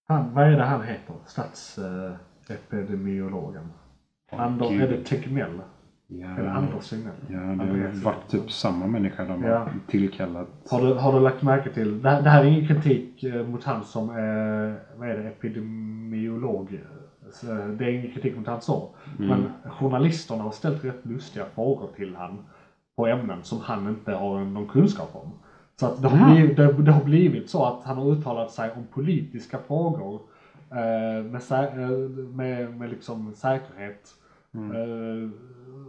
Han, 0.10 0.34
vad 0.34 0.46
är 0.48 0.58
det 0.58 0.64
han 0.64 0.82
heter? 0.84 1.16
Statsepidemiologen. 1.26 3.64
Anders, 4.32 4.70
Gud. 4.70 4.82
är 4.82 4.88
det 4.88 5.04
Tegnell? 5.04 5.62
Ja, 6.08 6.28
Eller 6.38 6.50
Anders 6.50 6.90
Tegnell? 6.90 7.14
ja, 7.28 7.40
det 7.40 7.66
har 7.70 7.78
ju 7.78 7.88
varit 7.88 8.28
typ 8.28 8.52
samma 8.52 8.88
människa 8.88 9.26
de 9.26 9.44
har 9.44 9.50
Ja. 9.50 9.68
tillkallat. 9.88 10.48
Har 10.72 10.82
du, 10.82 10.94
har 10.94 11.14
du 11.14 11.20
lagt 11.20 11.42
märke 11.42 11.70
till, 11.70 12.02
det 12.02 12.10
här, 12.10 12.22
det 12.22 12.30
här 12.30 12.44
är 12.44 12.48
ingen 12.48 12.68
kritik 12.68 13.24
eh, 13.24 13.46
mot 13.46 13.64
han 13.64 13.84
som 13.84 14.10
är, 14.10 14.80
vad 14.98 15.10
är 15.10 15.18
det, 15.18 15.24
epidemiolog. 15.30 16.80
Så, 17.32 17.46
Det 17.48 17.86
är 17.86 17.90
ingen 17.90 18.12
kritik 18.14 18.38
mot 18.38 18.48
han 18.48 18.62
så. 18.62 18.90
Men 19.18 19.52
journalisterna 19.66 20.44
har 20.44 20.52
ställt 20.52 20.84
rätt 20.86 21.06
lustiga 21.06 21.46
frågor 21.56 21.90
till 21.96 22.16
han 22.16 22.38
på 22.98 23.08
ämnen 23.08 23.44
som 23.44 23.60
han 23.62 23.88
inte 23.88 24.14
har 24.14 24.46
någon 24.46 24.68
kunskap 24.68 25.10
om. 25.16 25.32
Så 25.80 25.86
att 25.86 26.02
det, 26.02 26.08
har 26.08 26.34
blivit, 26.34 26.58
det, 26.58 26.74
det 26.74 26.92
har 26.92 27.04
blivit 27.04 27.50
så 27.50 27.66
att 27.66 27.84
han 27.84 27.98
har 27.98 28.06
uttalat 28.12 28.52
sig 28.52 28.72
om 28.72 28.84
politiska 28.94 29.58
frågor 29.68 30.22
eh, 30.72 31.24
med, 31.24 31.42
eh, 31.52 31.90
med, 32.36 32.78
med 32.78 32.90
liksom 32.90 33.34
säkerhet 33.36 34.16
Eh, 34.54 35.30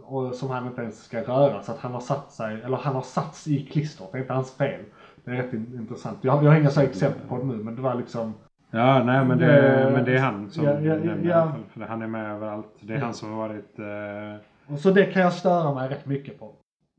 och 0.05 0.35
som 0.35 0.49
han 0.49 0.67
inte 0.67 0.81
ens 0.81 1.03
ska 1.03 1.21
röra 1.21 1.61
så 1.63 1.71
att 1.71 1.77
han 1.79 1.91
har 1.91 1.99
satt 1.99 2.31
sig, 2.31 2.61
eller 2.61 2.77
han 2.77 2.95
har 2.95 3.01
satts 3.01 3.47
i 3.47 3.65
klistret, 3.65 4.09
det 4.11 4.17
är 4.17 4.21
inte 4.21 4.33
hans 4.33 4.51
fel. 4.51 4.81
Det 5.25 5.31
är 5.31 5.35
rätt 5.35 5.53
in- 5.53 5.77
intressant. 5.79 6.17
Jag, 6.21 6.43
jag 6.43 6.51
har 6.51 6.59
inga 6.59 6.69
så 6.69 6.81
exempel 6.81 7.27
på 7.27 7.37
det 7.37 7.43
nu 7.45 7.53
men 7.55 7.75
det 7.75 7.81
var 7.81 7.95
liksom 7.95 8.33
Ja, 8.71 9.03
nej 9.03 9.25
men 9.25 9.37
det, 9.37 9.81
Eh, 9.81 9.91
men 9.93 10.05
det 10.05 10.13
är 10.15 10.19
han 10.19 10.49
som 10.49 10.65
ja, 10.65 10.71
ja, 10.71 10.95
nämner 10.95 11.29
ja. 11.29 11.51
För 11.73 11.81
han 11.81 12.01
är 12.01 12.07
med 12.07 12.31
överallt. 12.31 12.67
Det 12.81 12.93
är 12.93 12.97
Ja. 12.97 13.03
han 13.05 13.13
som 13.13 13.29
har 13.31 13.37
varit... 13.37 13.79
Eh, 13.79 14.73
Och 14.73 14.79
så 14.79 14.91
det 14.91 15.05
kan 15.05 15.21
jag 15.21 15.33
störa 15.33 15.73
mig 15.73 15.89
rätt 15.89 16.05
mycket 16.05 16.39
på. 16.39 16.51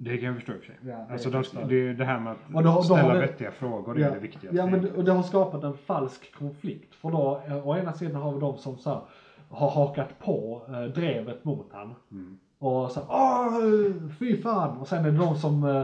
Det 0.04 0.16
kan 0.18 0.26
jag 0.26 0.34
förstå 0.34 0.52
i 0.52 0.56
och 0.56 0.60
för 0.60 0.66
sig. 0.66 0.76
Ja, 0.82 0.88
det 1.08 1.12
alltså 1.12 1.28
är 1.28 1.66
de, 1.68 1.74
det 1.86 1.92
det 1.94 2.04
här 2.04 2.20
med 2.20 2.32
Och 2.54 2.62
då- 2.62 2.70
då 2.72 2.78
att 2.78 2.84
ställa 2.84 3.14
det- 3.14 3.20
vettiga 3.20 3.50
frågor, 3.50 3.94
det 3.94 4.04
är 4.04 4.10
det 4.10 4.18
viktigaste. 4.18 4.56
Ja, 4.56 4.66
men 4.66 4.82
det, 4.82 4.92
och 4.92 5.04
det 5.04 5.12
har 5.12 5.22
skapat 5.22 5.64
en 5.64 5.76
falsk 5.76 6.34
konflikt. 6.34 6.94
För 6.94 7.10
då, 7.10 7.40
eh, 7.48 7.68
å 7.68 7.76
ena 7.76 7.92
sidan 7.92 8.22
har 8.22 8.32
vi 8.32 8.40
de 8.40 8.58
som 8.58 8.78
så 8.78 8.90
här, 8.90 9.00
har 9.50 9.70
hakat 9.70 10.18
på 10.18 10.62
eh, 10.68 10.82
drevet 10.82 11.44
mot 11.44 11.66
han. 11.72 11.94
Mm. 12.10 12.38
Och 12.58 12.90
så 12.90 13.00
här, 13.00 13.08
åh, 13.10 14.08
fy 14.18 14.42
fan. 14.42 14.78
Och 14.78 14.88
sen 14.88 15.04
är 15.04 15.10
det 15.10 15.18
de 15.18 15.36
som 15.36 15.64
eh, 15.64 15.82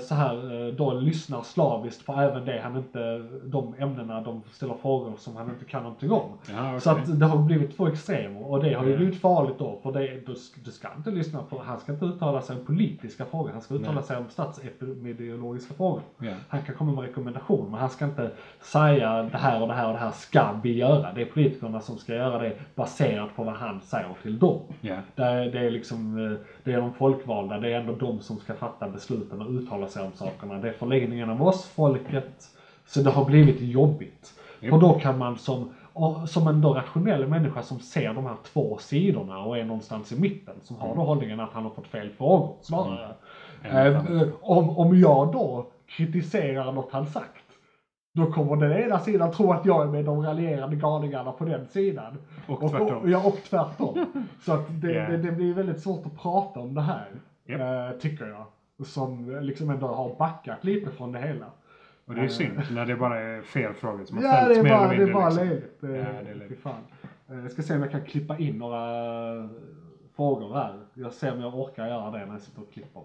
så 0.00 0.14
här 0.14 0.66
eh, 0.66 0.74
då 0.74 0.92
lyssnar 0.92 1.42
slaviskt 1.42 2.06
på 2.06 2.12
även 2.12 2.44
det 2.44 2.60
han 2.60 2.76
inte, 2.76 3.18
de 3.44 3.74
ämnena 3.78 4.20
de 4.20 4.42
ställer 4.52 4.74
frågor 4.74 5.14
som 5.18 5.36
han 5.36 5.50
inte 5.50 5.64
kan 5.64 5.82
någonting 5.82 6.10
om. 6.10 6.38
Ja, 6.50 6.68
okej. 6.68 6.80
Så 6.80 6.90
att 6.90 7.20
det 7.20 7.26
har 7.26 7.38
blivit 7.38 7.76
två 7.76 7.86
extremer 7.86 8.50
och 8.50 8.62
det 8.62 8.74
har 8.74 8.86
ju 8.86 8.96
blivit 8.96 9.20
farligt 9.20 9.58
då 9.58 9.80
för 9.82 9.92
det, 9.92 10.26
du, 10.26 10.34
du 10.64 10.70
ska 10.70 10.88
inte 10.96 11.10
lyssna 11.10 11.42
på, 11.42 11.62
han 11.64 11.80
ska 11.80 11.92
inte 11.92 12.04
uttala 12.04 12.42
sig 12.42 12.56
om 12.56 12.64
politiska 12.64 13.24
frågor, 13.24 13.50
han 13.52 13.62
ska 13.62 13.74
uttala 13.74 13.94
Nej. 13.94 14.04
sig 14.04 14.16
om 14.16 14.28
statsepidemiologiska 14.28 15.74
frågor. 15.74 16.02
Ja. 16.18 16.32
Han 16.48 16.62
kan 16.62 16.74
komma 16.74 16.92
med 16.92 17.04
rekommendationer 17.04 17.70
men 17.70 17.80
han 17.80 17.90
ska 17.90 18.04
inte 18.04 18.30
säga 18.60 19.22
det 19.22 19.38
här 19.38 19.62
och 19.62 19.68
det 19.68 19.74
här 19.74 19.86
och 19.86 19.92
det 19.92 19.98
här 19.98 20.10
ska 20.10 20.52
vi 20.62 20.72
göra. 20.78 21.12
Det 21.12 21.22
är 21.22 21.26
politikerna 21.26 21.80
som 21.80 21.98
ska 21.98 22.14
göra 22.14 22.38
det 22.38 22.56
baserat 22.74 23.36
på 23.36 23.44
vad 23.44 23.54
han 23.54 23.80
säger 23.80 24.14
till 24.22 24.38
dem. 24.38 24.60
Ja. 24.80 24.96
Det 25.14 25.22
är, 25.22 25.52
det 25.52 25.58
är 25.58 25.70
liksom, 25.70 26.32
eh, 26.32 26.38
det 26.64 26.72
är 26.72 26.80
de 26.80 26.92
folkvalda, 26.94 27.58
det 27.58 27.72
är 27.72 27.80
ändå 27.80 27.92
de 27.92 28.20
som 28.20 28.38
ska 28.38 28.54
fatta 28.54 28.88
besluten 28.88 29.39
och 29.42 29.50
uttala 29.50 29.88
sig 29.88 30.02
om 30.02 30.12
sakerna. 30.14 30.58
Det 30.58 30.68
är 30.68 30.72
förläggningen 30.72 31.30
av 31.30 31.42
oss, 31.42 31.64
folket. 31.66 32.48
Så 32.86 33.00
det 33.02 33.10
har 33.10 33.24
blivit 33.24 33.60
jobbigt. 33.60 34.34
Japp. 34.60 34.72
Och 34.72 34.80
då 34.80 34.92
kan 34.98 35.18
man 35.18 35.38
som, 35.38 35.70
och 35.92 36.28
som 36.28 36.46
en 36.48 36.60
då 36.60 36.74
rationell 36.74 37.28
människa 37.28 37.62
som 37.62 37.78
ser 37.80 38.14
de 38.14 38.26
här 38.26 38.36
två 38.52 38.78
sidorna 38.80 39.38
och 39.38 39.58
är 39.58 39.64
någonstans 39.64 40.12
i 40.12 40.20
mitten, 40.20 40.54
som 40.62 40.76
har 40.76 40.94
då 40.94 41.02
hållningen 41.02 41.40
att 41.40 41.52
han 41.52 41.62
har 41.62 41.70
fått 41.70 41.86
fel 41.86 42.10
frågor 42.10 42.56
snarare. 42.62 43.14
Mm. 43.64 43.76
Eh, 43.96 44.20
eh, 44.22 44.28
om, 44.40 44.78
om 44.78 44.98
jag 45.00 45.32
då 45.32 45.66
kritiserar 45.86 46.72
något 46.72 46.92
han 46.92 47.06
sagt, 47.06 47.44
då 48.14 48.32
kommer 48.32 48.56
den 48.56 48.72
ena 48.72 48.98
sidan 48.98 49.32
tro 49.32 49.52
att 49.52 49.66
jag 49.66 49.82
är 49.82 49.86
med 49.90 50.04
de 50.04 50.22
raljerande 50.22 50.76
galningarna 50.76 51.32
på 51.32 51.44
den 51.44 51.66
sidan. 51.66 52.18
Och 52.46 52.62
Och, 52.62 52.70
tvärtom. 52.70 53.10
ja, 53.10 53.22
och 53.26 53.36
tvärtom. 53.50 54.06
Så 54.44 54.52
att 54.52 54.66
det, 54.82 54.92
Ja. 54.94 55.08
det, 55.10 55.16
det 55.16 55.32
blir 55.32 55.54
väldigt 55.54 55.80
svårt 55.80 56.06
att 56.06 56.22
prata 56.22 56.60
om 56.60 56.74
det 56.74 56.80
här, 56.80 57.08
Japp. 57.46 57.60
eh, 57.60 57.98
tycker 58.00 58.26
jag. 58.26 58.44
Som 58.84 59.38
liksom 59.40 59.70
ändå 59.70 59.86
har 59.86 60.14
backat 60.18 60.64
lite 60.64 60.90
från 60.90 61.12
det 61.12 61.18
hela. 61.18 61.46
Och 62.04 62.14
det 62.14 62.20
är 62.20 62.28
synd 62.28 62.60
när 62.70 62.86
det 62.86 62.96
bara 62.96 63.20
är 63.20 63.42
fel 63.42 63.74
frågor 63.74 64.04
som 64.04 64.16
har 64.16 64.24
Ja, 64.24 64.34
ställts 64.44 64.62
mer 64.62 64.70
eller 64.72 64.88
det 64.88 64.94
är 64.94 64.98
mindre. 64.98 65.14
bara 65.14 65.28
liksom. 65.28 65.46
löjligt. 65.48 65.82
Eh, 65.82 65.90
Ja, 65.90 66.22
det 66.24 66.30
är 66.30 66.34
löjligt. 66.34 66.60
fan. 66.62 66.80
Eh, 67.28 67.38
Jag 67.42 67.50
ska 67.52 67.62
se 67.62 67.74
om 67.74 67.80
jag 67.82 67.90
kan 67.90 68.04
klippa 68.04 68.38
in 68.38 68.58
några 68.58 68.82
eh, 69.36 69.46
frågor 70.16 70.54
här. 70.54 70.80
Jag 70.94 71.12
ser 71.12 71.32
om 71.32 71.40
jag 71.40 71.54
orkar 71.58 71.86
göra 71.86 72.10
det 72.10 72.26
när 72.26 72.32
jag 72.32 72.40
sitter 72.42 72.62
och 72.62 72.72
klipper. 72.72 73.02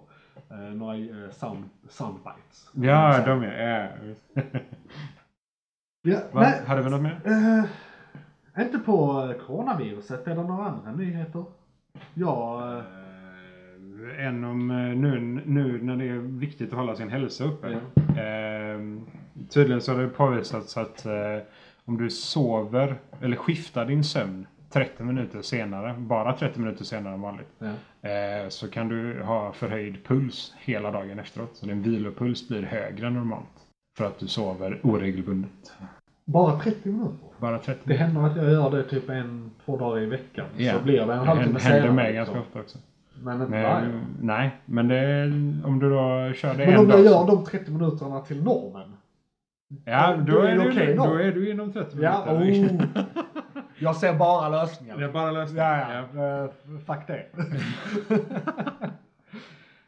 Eh, 0.52 0.58
några 0.58 0.96
eh, 0.98 1.30
sound, 1.32 1.64
soundbites. 1.90 2.70
Ja, 2.74 3.26
de 3.26 3.44
är... 3.44 4.16
Ja. 4.34 4.42
Ja, 6.02 6.20
nej, 6.34 6.62
Hade 6.68 6.82
vi 6.82 6.90
något 6.90 7.02
mer? 7.02 7.22
eh, 8.56 8.64
inte 8.66 8.80
på 8.80 9.28
eh, 9.32 9.46
coronaviruset. 9.48 10.26
Det 10.26 10.34
några 10.34 10.66
andra 10.66 10.92
nyheter? 10.92 11.44
Ja, 12.14 12.68
eh, 12.78 12.84
En 14.20 14.44
om 14.44 14.72
eh, 14.72 14.78
nu, 14.78 15.42
nu 15.46 15.82
när 15.82 15.96
det 15.96 16.06
är 16.06 16.18
viktigt 16.18 16.72
att 16.72 16.78
hålla 16.78 16.96
sin 16.96 17.10
hälsa 17.10 17.44
uppe. 17.44 17.72
Eh, 17.72 18.80
tydligen 19.50 19.82
så 19.82 19.94
har 19.94 20.02
det 20.02 20.08
påvisats 20.08 20.78
att 20.78 21.06
eh, 21.06 21.38
om 21.86 21.98
du 21.98 22.10
sover 22.10 22.96
eller 23.22 23.38
skiftar 23.38 23.86
din 23.86 24.04
sömn 24.04 24.48
30 24.70 25.04
minuter 25.04 25.42
senare, 25.42 25.96
bara 25.98 26.34
30 26.34 26.60
minuter 26.60 26.84
senare 26.84 27.14
än 27.14 27.22
vanligt, 27.22 27.48
ja. 27.60 28.10
eh, 28.10 28.50
så 28.50 28.68
kan 28.68 28.88
du 28.88 29.24
ha 29.24 29.54
förhöjd 29.54 30.04
puls 30.04 30.54
hela 30.60 30.92
dagen 30.92 31.20
efteråt. 31.20 31.50
Så 31.54 31.66
din 31.66 31.82
vilopuls 31.82 32.48
blir 32.48 32.64
högre 32.64 33.08
än 33.08 33.14
normalt. 33.14 33.48
För 33.98 34.06
att 34.06 34.20
du 34.20 34.28
sover 34.28 34.80
oregelbundet. 34.84 35.74
Bara 36.26 36.60
30 36.60 36.90
minuter? 36.90 37.18
Bara 37.38 37.60
30 37.60 37.82
Det 37.84 37.94
händer 37.94 38.22
att 38.22 38.38
jag 38.38 38.52
gör 38.52 38.72
det 38.72 38.84
typ 38.84 39.10
en, 39.10 39.52
två 39.66 39.78
dagar 39.78 40.02
i 40.02 40.06
veckan. 40.06 40.46
Ja. 40.58 40.74
Så 40.74 40.84
blir 40.84 40.98
det 40.98 41.02
en 41.02 41.10
halvtimme 41.10 41.42
händer, 41.42 41.60
senare. 41.60 41.80
händer 41.80 41.96
mig 41.96 42.14
liksom. 42.14 42.34
ganska 42.34 42.50
ofta 42.50 42.60
också. 42.60 42.78
Men 43.24 43.42
inte 43.42 43.64
varje. 43.64 43.88
Nej, 44.22 44.52
men 44.66 44.88
det 44.88 45.24
om 45.68 45.80
du 45.80 45.90
då 45.90 46.34
kör 46.34 46.54
det 46.54 46.66
Men 46.66 46.74
en 46.74 46.80
om 46.80 46.90
jag 46.90 47.02
gör 47.06 47.28
de 47.28 47.46
30 47.46 47.72
minuterna 47.72 48.20
till 48.20 48.44
normen. 48.44 48.94
Ja, 49.86 50.16
Då 50.18 50.32
då, 50.34 50.40
är 50.40 50.48
är, 50.48 50.56
du, 50.56 50.70
okej 50.72 50.96
då. 50.96 51.06
då 51.06 51.14
är 51.16 51.32
du 51.32 51.50
inom 51.52 51.74
30 51.74 51.98
Ja, 52.02 52.38
minuter. 52.40 52.86
oh. 52.96 53.04
Jag 53.80 53.96
ser 53.96 54.14
bara 54.14 54.50
lösningar. 54.50 54.98
Det 54.98 55.06
är 55.06 55.12
bara 55.12 55.32
lösning. 55.32 55.58
Ja, 55.58 56.04
ja. 56.14 56.44
Eh, 56.44 56.50
fuck 56.86 57.08
det. 57.08 57.26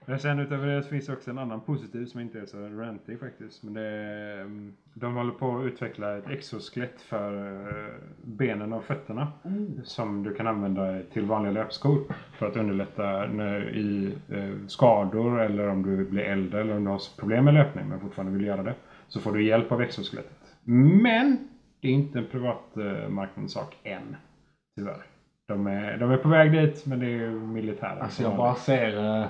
Men 0.09 0.19
sen 0.19 0.39
utöver 0.39 0.67
det 0.67 0.83
så 0.83 0.89
finns 0.89 1.05
det 1.05 1.13
också 1.13 1.31
en 1.31 1.37
annan 1.37 1.61
positiv 1.61 2.05
som 2.05 2.19
inte 2.19 2.39
är 2.39 2.45
så 2.45 2.57
rantig 2.57 3.19
faktiskt. 3.19 3.63
Men 3.63 3.73
det 3.73 3.81
är, 3.81 4.41
mm, 4.41 4.73
de 4.93 5.15
håller 5.15 5.31
på 5.31 5.57
att 5.57 5.65
utveckla 5.65 6.17
ett 6.17 6.29
exoskelett 6.29 7.01
för 7.01 7.57
eh, 7.69 7.93
benen 8.23 8.73
och 8.73 8.83
fötterna. 8.83 9.31
Som 9.83 10.23
du 10.23 10.33
kan 10.33 10.47
använda 10.47 10.99
till 11.13 11.25
vanliga 11.25 11.51
löpskor. 11.51 12.03
För 12.37 12.47
att 12.47 12.57
underlätta 12.57 13.25
när, 13.25 13.75
i 13.75 14.15
eh, 14.29 14.67
skador 14.67 15.41
eller 15.41 15.67
om 15.67 15.83
du 15.83 16.05
blir 16.05 16.23
äldre 16.23 16.61
eller 16.61 16.77
om 16.77 16.83
du 16.83 16.89
har 16.89 17.19
problem 17.19 17.45
med 17.45 17.53
löpning 17.53 17.89
men 17.89 17.99
fortfarande 17.99 18.37
vill 18.37 18.47
göra 18.47 18.63
det. 18.63 18.73
Så 19.07 19.19
får 19.19 19.31
du 19.33 19.43
hjälp 19.43 19.71
av 19.71 19.81
exoskelettet. 19.81 20.55
Men 21.03 21.37
det 21.81 21.87
är 21.87 21.91
inte 21.91 22.19
en 22.19 22.27
privat 22.31 22.77
eh, 22.77 23.09
marknadssak 23.09 23.77
än. 23.83 24.15
Tyvärr. 24.77 25.05
De 25.47 25.67
är, 25.67 25.97
de 25.97 26.11
är 26.11 26.17
på 26.17 26.29
väg 26.29 26.51
dit 26.51 26.85
men 26.85 26.99
det 26.99 27.05
är 27.05 27.09
ju 27.09 27.31
militären 27.31 28.01
Alltså 28.01 28.23
jag 28.23 28.37
bara 28.37 28.55
ser, 28.55 29.21
eh, 29.21 29.27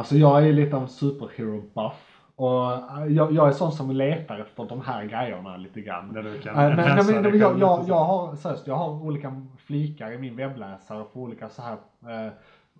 alltså 0.00 0.16
jag 0.16 0.48
är 0.48 0.52
lite 0.52 0.76
av 0.76 0.82
en 0.82 0.88
superhero 0.88 1.62
buff. 1.74 2.22
Och 2.36 2.72
eh, 2.72 3.06
jag, 3.08 3.32
jag 3.32 3.48
är 3.48 3.52
sån 3.52 3.72
som 3.72 3.90
letar 3.90 4.38
efter 4.38 4.64
de 4.64 4.80
här 4.80 5.04
grejerna 5.04 5.56
lite 5.56 5.80
grann. 5.80 6.12
Där 6.12 6.22
du 6.22 6.38
kan 6.38 6.56
Nej, 6.56 6.76
men, 6.76 6.96
nej, 6.96 7.04
men, 7.04 7.22
dig 7.22 7.36
jag, 7.36 7.58
jag, 7.58 7.84
jag 7.88 8.04
har 8.04 8.36
seriöst, 8.36 8.66
jag 8.66 8.74
har 8.74 8.88
olika 8.88 9.46
flikar 9.56 10.12
i 10.12 10.18
min 10.18 10.36
webbläsare 10.36 11.04
för 11.12 11.20
olika 11.20 11.48
så 11.48 11.62
här 11.62 11.72
eh, 12.02 12.32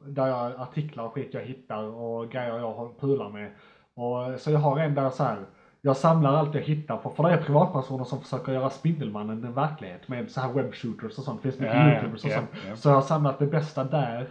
där 0.04 0.26
jag 0.26 0.52
artiklar 0.60 1.04
och 1.04 1.12
skit 1.12 1.34
jag 1.34 1.40
hittar 1.40 1.82
och 1.82 2.30
grejer 2.30 2.58
jag 2.58 2.74
har 2.74 2.90
pular 3.00 3.28
med. 3.28 3.50
Och, 3.94 4.40
så 4.40 4.50
jag 4.50 4.58
har 4.58 4.78
en 4.78 4.94
där 4.94 5.10
så 5.10 5.22
här 5.22 5.38
jag 5.82 5.96
samlar 5.96 6.34
allt 6.34 6.54
jag 6.54 6.62
hittar 6.62 6.96
på, 6.96 7.10
för 7.10 7.22
det 7.22 7.30
är 7.30 7.42
privatpersoner 7.42 8.04
som 8.04 8.20
försöker 8.20 8.52
göra 8.52 8.70
Spindelmannen 8.70 9.44
en 9.44 9.54
verklighet 9.54 10.08
med 10.08 10.30
så 10.30 10.40
här 10.40 10.52
webbshooters 10.52 11.18
och 11.18 11.24
sånt. 11.24 11.42
Det 11.42 11.50
finns 11.50 11.60
mycket 11.60 11.76
ja, 11.76 11.94
youtubers 11.94 12.24
och 12.24 12.30
ja, 12.30 12.36
sånt. 12.36 12.50
ja. 12.68 12.76
Så 12.76 12.88
jag 12.88 12.94
har 12.94 13.02
samlat 13.02 13.38
det 13.38 13.46
bästa 13.46 13.84
där. 13.84 14.28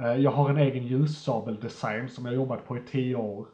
Eh, 0.00 0.14
Jag 0.14 0.30
har 0.30 0.50
en 0.50 0.56
egen 0.58 0.86
ljussabeldesign 0.86 2.08
som 2.08 2.26
jag 2.26 2.34
jobbat 2.34 2.66
på 2.68 2.76
i 2.76 2.80
tio 2.80 3.16
år. 3.16 3.46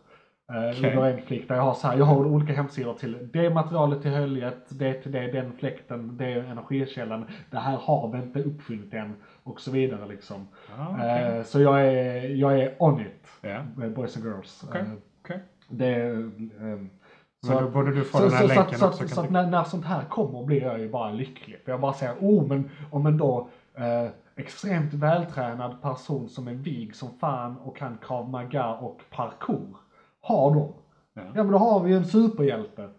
eh, 0.53 0.79
Okej. 0.79 0.91
Under 0.97 1.11
en 1.11 1.23
flick 1.23 1.49
där 1.49 1.55
jag 1.57 1.63
har 1.63 1.75
så 1.75 1.87
här, 1.89 1.99
jag 1.99 2.05
har 2.05 2.27
olika 2.27 2.53
hemsidor 2.53 2.95
till 2.95 3.29
det 3.33 3.51
materialet 3.51 4.03
till 4.03 4.11
höljet, 4.11 4.79
det 4.79 4.95
till 4.95 5.13
det, 5.13 5.33
den 5.33 5.53
fläkten, 5.53 6.17
det 6.17 6.25
är 6.27 6.37
energikällan, 6.45 7.25
det 7.51 7.59
här 7.59 7.77
har 7.77 8.13
vi 8.13 8.19
inte 8.19 8.43
uppfunnit 8.43 8.95
än 8.95 9.15
och 9.43 9.61
så 9.61 9.71
vidare 9.71 10.07
liksom. 10.09 10.49
Ja, 10.79 10.89
okej. 10.95 11.37
Eh, 11.39 11.43
Så 11.43 11.61
jag 11.61 11.87
är, 11.87 12.29
jag 12.29 12.61
är 12.61 12.75
on 12.79 13.01
it, 13.01 13.29
med 13.77 13.93
boys 13.95 14.17
and 14.17 14.27
girls. 14.27 14.65
Eh. 14.75 14.83
Det 15.69 15.95
ehm, 15.95 16.91
Men 17.49 17.63
då 17.65 17.71
borde 17.71 17.93
du 17.95 18.05
få 18.05 18.19
så, 18.19 18.25
den 18.25 18.33
här 18.33 18.43
så, 18.43 18.49
så, 18.49 18.55
länken 18.55 18.79
så, 18.79 18.87
också. 18.87 19.09
så, 19.09 19.15
så 19.15 19.21
att 19.21 19.31
när, 19.31 19.47
när 19.51 19.65
sånt 19.65 19.85
här 19.85 20.05
kommer 20.05 20.45
blir 20.45 20.63
jag 20.63 20.81
ju 20.81 20.89
bara 20.89 21.11
lycklig. 21.11 21.59
För 21.65 21.73
jag 21.73 21.81
bara 21.81 21.93
säger, 21.93 22.15
oh 22.21 22.49
men 22.49 22.71
om 22.91 23.07
en 23.07 23.17
då 23.19 23.49
eh, 23.75 24.11
extremt 24.37 24.95
vältränad 24.95 25.83
person 25.83 26.29
som 26.29 26.49
är 26.49 26.55
vig 26.55 26.97
som 26.97 27.19
fan 27.19 27.57
och 27.57 27.77
kan 27.77 27.99
krav 27.99 28.31
maga 28.31 28.69
och 28.75 29.01
parkour 29.11 29.77
har 30.21 30.55
dem. 30.55 30.73
Ja. 31.15 31.23
Ja 31.35 31.43
men 31.43 31.53
då 31.53 31.59
har 31.59 31.81
vi 31.81 31.93
en 31.93 32.05
superhjälte. 32.05 32.91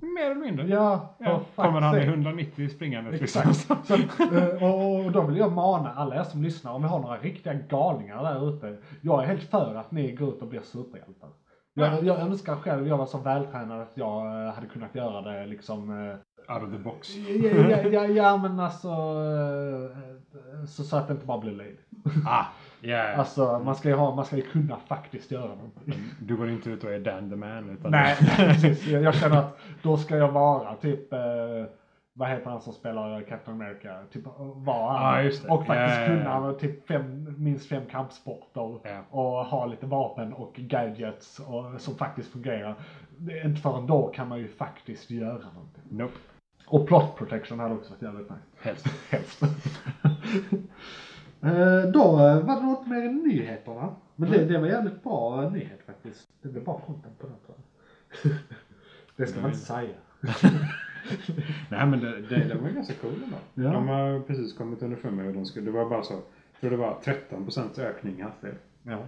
Mer 0.00 0.30
eller 0.30 0.40
mindre. 0.40 0.66
Ja, 0.66 1.14
Ja, 1.18 1.40
kommer 1.54 1.80
han 1.80 1.96
i 1.96 2.00
sake. 2.00 2.10
190 2.10 2.68
springande. 2.68 3.10
Exakt. 3.16 3.56
Så, 3.56 3.94
eh, 3.94 4.62
och, 4.64 5.04
och 5.04 5.12
då 5.12 5.22
vill 5.22 5.36
jag 5.36 5.52
mana 5.52 5.92
alla 5.92 6.16
er 6.16 6.22
som 6.24 6.42
lyssnar, 6.42 6.72
om 6.72 6.82
vi 6.82 6.88
har 6.88 6.98
några 6.98 7.16
riktiga 7.18 7.54
galningar 7.54 8.22
där 8.22 8.48
ute. 8.48 8.76
Jag 9.00 9.22
är 9.22 9.26
helt 9.26 9.42
för 9.42 9.74
att 9.74 9.90
ni 9.90 10.12
går 10.12 10.28
ut 10.28 10.42
och 10.42 10.48
blir 10.48 10.60
superhjältar. 10.60 11.30
Jag, 11.74 12.04
jag 12.04 12.20
önskar 12.20 12.56
själv 12.56 12.88
jag 12.88 12.98
var 12.98 13.06
så 13.06 13.18
vältränad 13.18 13.80
att 13.80 13.92
jag 13.94 14.46
eh, 14.46 14.54
hade 14.54 14.66
kunnat 14.66 14.94
göra 14.94 15.20
det 15.20 15.46
liksom 15.46 15.90
eh, 15.90 16.16
Out 16.54 16.62
of 16.62 16.70
the 16.70 16.78
box. 16.78 17.16
Ja, 17.16 17.50
ja, 17.70 17.82
ja, 17.82 18.06
ja 18.06 18.36
men 18.36 18.60
alltså 18.60 18.88
så, 20.66 20.84
så 20.84 20.96
att 20.96 21.08
det 21.08 21.12
inte 21.14 21.26
bara 21.26 21.38
blir 21.38 21.52
löjligt. 21.52 21.86
Ah, 22.26 22.44
yeah. 22.82 23.18
Alltså 23.18 23.58
man 23.64 23.76
ska 23.76 23.88
ju 23.88 23.94
ha, 23.94 24.14
man 24.14 24.24
ska 24.24 24.36
ju 24.36 24.42
kunna 24.42 24.76
faktiskt 24.76 25.30
göra 25.30 25.54
någonting. 25.54 25.94
Du 26.20 26.36
går 26.36 26.48
inte 26.48 26.70
ut 26.70 26.84
och 26.84 26.92
är 26.92 27.00
Dan 27.00 27.30
the 27.30 27.36
man. 27.36 27.70
Utan 27.70 27.90
Nej, 27.90 28.16
precis. 28.36 28.86
Jag, 28.86 29.02
jag 29.02 29.14
känner 29.14 29.36
att 29.36 29.58
då 29.82 29.96
ska 29.96 30.16
jag 30.16 30.32
vara 30.32 30.74
typ, 30.74 31.12
eh, 31.12 31.18
vad 32.12 32.28
heter 32.28 32.50
han 32.50 32.60
som 32.60 32.72
spelar 32.72 33.22
Captain 33.22 33.60
America? 33.60 34.02
Typ 34.12 34.22
var 34.56 34.92
han. 34.92 35.24
Det. 35.24 35.48
Och 35.48 35.66
faktiskt 35.66 36.00
ja. 36.00 36.06
kunna 36.06 36.30
han 36.30 36.58
typ 36.58 36.86
fem, 36.86 37.34
minst 37.38 37.68
fem 37.68 37.82
kampsporter. 37.90 38.78
Ja. 38.84 39.02
Och 39.10 39.44
ha 39.46 39.66
lite 39.66 39.86
vapen 39.86 40.32
och 40.32 40.54
gadgets 40.54 41.38
och, 41.38 41.80
som 41.80 41.94
faktiskt 41.94 42.32
fungerar. 42.32 42.74
Inte 43.44 43.60
förrän 43.60 43.86
då 43.86 44.06
kan 44.08 44.28
man 44.28 44.38
ju 44.38 44.48
faktiskt 44.48 45.10
göra 45.10 45.32
någonting. 45.32 45.82
Nope. 45.90 46.18
Och 46.66 46.86
plot 46.88 47.16
protection 47.16 47.60
hade 47.60 47.74
också 47.74 47.90
varit 47.90 48.02
jävligt 48.02 48.30
nice. 48.30 48.42
Helst. 48.60 48.86
Helst. 49.10 49.42
Eh, 51.42 51.82
Då 51.92 52.00
eh, 52.02 52.40
var 52.46 52.54
det 52.60 52.66
något 52.66 52.86
mer 52.86 53.02
i 53.02 53.08
nyheterna. 53.08 53.96
Men 54.16 54.30
det, 54.30 54.44
det 54.44 54.58
var 54.58 54.66
jävligt 54.66 55.02
bra 55.02 55.50
nyhet 55.50 55.80
faktiskt. 55.86 56.28
Det 56.42 56.48
blev 56.48 56.64
bra 56.64 56.82
content 56.86 57.18
på 57.18 57.26
den 57.26 57.36
tror 57.46 57.58
jag. 58.22 58.32
Det 59.16 59.26
ska 59.26 59.40
man 59.40 59.50
inte 59.50 59.62
säga. 59.62 59.94
Nej 61.70 61.86
men 61.86 62.00
det, 62.00 62.20
det, 62.20 62.44
det 62.44 62.54
var 62.54 62.68
ganska 62.68 62.94
cool 62.94 63.12
ändå. 63.24 63.36
Ja. 63.54 63.72
De 63.72 63.88
har 63.88 64.20
precis 64.20 64.52
kommit 64.52 64.82
underfund 64.82 65.16
med 65.16 65.26
hur 65.26 65.32
de 65.34 65.44
skulle, 65.46 65.66
det 65.66 65.72
var 65.72 65.90
bara 65.90 66.02
så, 66.02 66.12
jag 66.52 66.60
tror 66.60 66.70
det 66.70 66.76
var 66.76 66.98
13% 67.04 67.80
ökning 67.80 68.18
i 68.18 68.22
hastighet. 68.22 68.62
Ja. 68.82 68.98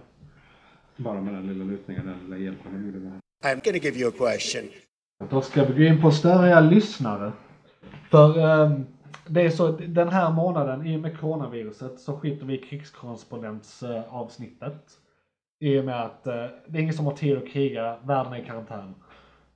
Bara 0.95 1.21
med 1.21 1.33
den 1.33 1.47
lilla 1.47 1.65
lutningen, 1.65 2.05
den 2.05 2.19
lilla 2.23 2.37
hjälpen 2.37 2.71
de 2.73 2.85
gjorde 2.85 2.99
med. 2.99 3.19
I'm 3.45 3.59
to 3.59 3.85
give 3.85 3.99
you 3.99 4.09
a 4.09 4.13
question. 4.17 4.63
Då 5.29 5.41
ska 5.41 5.65
vi 5.65 5.73
gå 5.73 5.83
in 5.83 6.01
på 6.01 6.11
störiga 6.11 6.59
lyssnare. 6.59 7.31
För 8.09 8.39
ehm, 8.39 8.85
det 9.27 9.45
är 9.45 9.49
så, 9.49 9.71
den 9.71 10.09
här 10.09 10.31
månaden 10.31 10.87
i 10.87 10.97
och 10.97 11.01
med 11.01 11.19
coronaviruset 11.19 11.99
så 11.99 12.17
skiter 12.17 12.45
vi 12.45 12.53
i 12.53 12.57
krigskorrespondensavsnittet. 12.57 14.83
I 15.59 15.79
och 15.79 15.85
med 15.85 16.01
att 16.01 16.27
eh, 16.27 16.45
det 16.67 16.77
är 16.77 16.81
ingen 16.81 16.93
som 16.93 17.05
har 17.05 17.13
tid 17.13 17.37
att 17.37 17.47
kriga, 17.47 17.97
världen 18.03 18.33
är 18.33 18.37
i 18.37 18.45
karantän. 18.45 18.95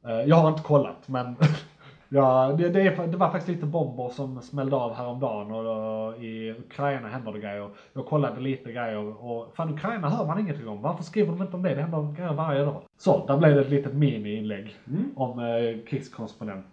Eh, 0.06 0.22
jag 0.22 0.36
har 0.36 0.50
inte 0.50 0.64
kollat 0.64 1.08
men 1.08 1.36
ja, 2.10 2.56
det, 2.58 2.70
det, 2.70 2.82
är, 2.82 3.08
det 3.08 3.18
var 3.18 3.32
faktiskt 3.32 3.56
lite 3.56 3.66
bomber 3.66 4.10
som 4.10 4.42
smällde 4.42 4.76
av 4.76 4.94
häromdagen 4.94 5.52
och, 5.52 6.08
och 6.08 6.24
i 6.24 6.52
Ukraina 6.52 7.08
händer 7.08 7.32
det 7.32 7.40
grejer. 7.40 7.70
Jag 7.94 8.06
kollade 8.06 8.42
lite 8.42 8.72
grejer 8.72 9.26
och 9.26 9.56
fan 9.56 9.74
Ukraina 9.74 10.10
hör 10.10 10.26
man 10.26 10.40
ingenting 10.40 10.68
om. 10.68 10.82
Varför 10.82 11.04
skriver 11.04 11.32
de 11.32 11.42
inte 11.42 11.56
om 11.56 11.64
det? 11.64 11.76
Det 11.76 11.82
händer 11.82 12.16
grejer 12.16 12.34
varje 12.34 12.66
dag. 12.66 12.82
Så, 12.98 13.26
där 13.26 13.38
blev 13.38 13.56
det 13.56 13.62
ett 13.62 13.70
litet 13.70 13.94
mini-inlägg 13.94 14.76
om 15.16 15.40
eh, 15.40 15.78
krigskorrespondent. 15.88 16.66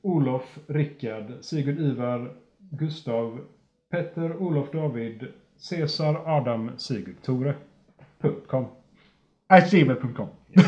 Olof 0.02 0.58
Rickard, 0.66 1.32
Sigurd 1.40 1.80
Ivar, 1.80 2.32
Gustav, 2.58 3.40
Petter, 3.90 4.42
Olof 4.42 4.70
David, 4.72 5.26
Cesar, 5.56 6.22
Adam, 6.26 6.70
Sigurd 6.76 7.22
Tore. 7.22 7.54
Com. 8.46 8.66
At 9.46 9.70
gmail.com. 9.70 10.28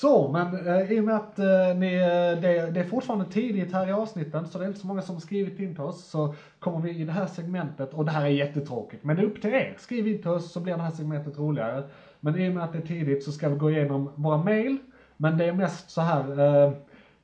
så, 0.00 0.32
men 0.32 0.66
eh, 0.66 0.92
i 0.92 1.00
och 1.00 1.04
med 1.04 1.16
att 1.16 1.38
eh, 1.38 1.76
ni, 1.76 1.94
eh, 1.94 2.40
det, 2.42 2.70
det 2.70 2.80
är 2.80 2.84
fortfarande 2.84 3.24
tidigt 3.24 3.72
här 3.72 3.88
i 3.88 3.92
avsnitten 3.92 4.46
så 4.46 4.58
det 4.58 4.64
är 4.64 4.68
inte 4.68 4.80
så 4.80 4.86
många 4.86 5.02
som 5.02 5.20
skrivit 5.20 5.60
in 5.60 5.74
till 5.74 5.84
oss 5.84 6.04
så 6.04 6.34
kommer 6.58 6.80
vi 6.80 6.90
i 7.00 7.04
det 7.04 7.12
här 7.12 7.26
segmentet 7.26 7.94
och 7.94 8.04
det 8.04 8.10
här 8.10 8.24
är 8.24 8.28
jättetråkigt 8.28 9.04
men 9.04 9.16
det 9.16 9.22
är 9.22 9.26
upp 9.26 9.40
till 9.42 9.54
er. 9.54 9.74
Skriv 9.78 10.08
in 10.08 10.18
till 10.18 10.30
oss 10.30 10.52
så 10.52 10.60
blir 10.60 10.76
det 10.76 10.82
här 10.82 10.90
segmentet 10.90 11.38
roligare. 11.38 11.82
Men 12.20 12.40
i 12.40 12.48
och 12.48 12.54
med 12.54 12.64
att 12.64 12.72
det 12.72 12.78
är 12.78 12.82
tidigt 12.82 13.24
så 13.24 13.32
ska 13.32 13.48
vi 13.48 13.56
gå 13.56 13.70
igenom 13.70 14.12
våra 14.14 14.42
mail 14.44 14.78
men 15.16 15.38
det 15.38 15.44
är 15.44 15.52
mest 15.52 15.90
så 15.90 16.00
här 16.00 16.40
eh, 16.66 16.72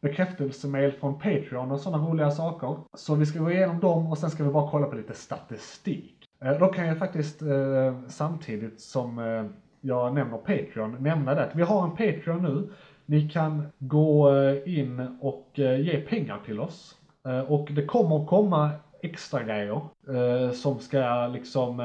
bekräftelsemail 0.01 0.93
från 0.93 1.15
Patreon 1.19 1.70
och 1.73 1.81
sådana 1.81 2.05
roliga 2.09 2.31
saker. 2.31 2.77
Så 2.94 3.15
vi 3.15 3.27
ska 3.27 3.39
gå 3.39 3.51
igenom 3.51 3.81
dem 3.81 4.07
och 4.07 4.19
sen 4.19 4.31
ska 4.31 4.44
vi 4.44 4.51
bara 4.51 4.70
kolla 4.70 4.86
på 4.86 4.97
lite 4.97 5.15
statistik. 5.15 6.28
Eh, 6.44 6.59
Då 6.59 6.66
kan 6.66 6.86
jag 6.86 6.99
faktiskt 6.99 7.43
eh, 7.43 8.01
samtidigt 8.09 8.81
som 8.81 9.19
eh, 9.19 9.44
jag 9.82 10.14
nämner 10.14 10.38
Patreon 10.38 10.96
nämna 11.00 11.34
det 11.34 11.50
vi 11.54 11.62
har 11.62 11.84
en 11.84 11.90
Patreon 11.90 12.42
nu. 12.42 12.68
Ni 13.06 13.28
kan 13.28 13.66
gå 13.78 14.36
eh, 14.36 14.78
in 14.78 15.18
och 15.20 15.50
eh, 15.59 15.80
ge 15.80 16.00
pengar 16.00 16.40
till 16.44 16.60
oss. 16.60 16.96
Eh, 17.26 17.40
och 17.40 17.68
det 17.72 17.84
kommer 17.84 18.26
komma 18.26 18.70
extra 19.02 19.42
grejer 19.42 19.80
som 20.52 20.78
ska 20.78 21.26
liksom, 21.26 21.78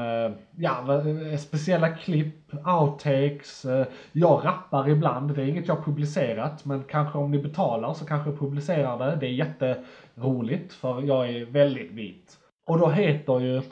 ja, 0.56 1.02
speciella 1.38 1.88
klipp, 1.88 2.54
outtakes. 2.80 3.66
Jag 4.12 4.40
rappar 4.44 4.88
ibland, 4.88 5.34
det 5.34 5.42
är 5.42 5.46
inget 5.46 5.68
jag 5.68 5.84
publicerat, 5.84 6.64
men 6.64 6.84
kanske 6.84 7.18
om 7.18 7.30
ni 7.30 7.38
betalar 7.38 7.94
så 7.94 8.04
kanske 8.04 8.30
jag 8.30 8.38
publicerar 8.38 8.98
det. 8.98 9.16
Det 9.20 9.26
är 9.26 9.30
jätteroligt 9.30 10.72
för 10.72 11.02
jag 11.02 11.28
är 11.28 11.44
väldigt 11.44 11.92
vit. 11.92 12.38
Och 12.66 12.78
då 12.78 12.88
heter 12.88 13.40
ju 13.40 13.62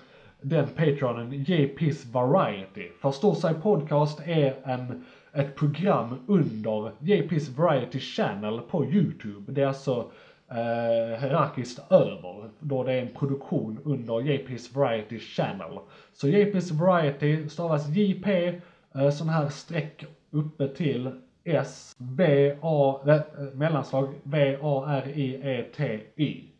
den 0.48 0.68
Patreonen 0.68 1.32
JP's 1.32 2.12
Variety. 2.12 2.88
Förstår 3.00 3.34
sig 3.34 3.54
Podcast 3.54 4.20
är 4.24 4.54
en, 4.64 5.04
ett 5.32 5.56
program 5.56 6.24
under 6.26 6.92
JP's 7.00 7.56
Variety 7.56 8.00
Channel 8.00 8.60
på 8.60 8.84
YouTube. 8.84 9.52
Det 9.52 9.62
är 9.62 9.66
alltså 9.66 10.10
eh, 10.50 11.20
hierarkiskt 11.20 11.92
över, 11.92 12.50
då 12.60 12.84
det 12.84 12.92
är 12.92 13.02
en 13.02 13.14
produktion 13.14 13.78
under 13.84 14.14
JP's 14.14 14.74
Variety 14.74 15.18
Channel. 15.18 15.78
Så 16.12 16.28
JP's 16.28 16.72
Variety 16.72 17.48
stavas 17.48 17.88
JP, 17.88 18.60
eh, 18.94 19.10
sån 19.10 19.28
här 19.28 19.48
streck 19.48 20.04
uppe 20.30 20.68
till 20.68 21.10
S, 21.44 21.96
B, 21.98 22.52
A, 22.62 23.00
äh, 23.06 23.20
mellanslag 23.54 24.14
V, 24.22 24.58
A, 24.62 24.84
R, 24.88 25.08
I, 25.08 25.34
E, 25.34 25.64
T, 25.76 26.00
Y. 26.16 26.55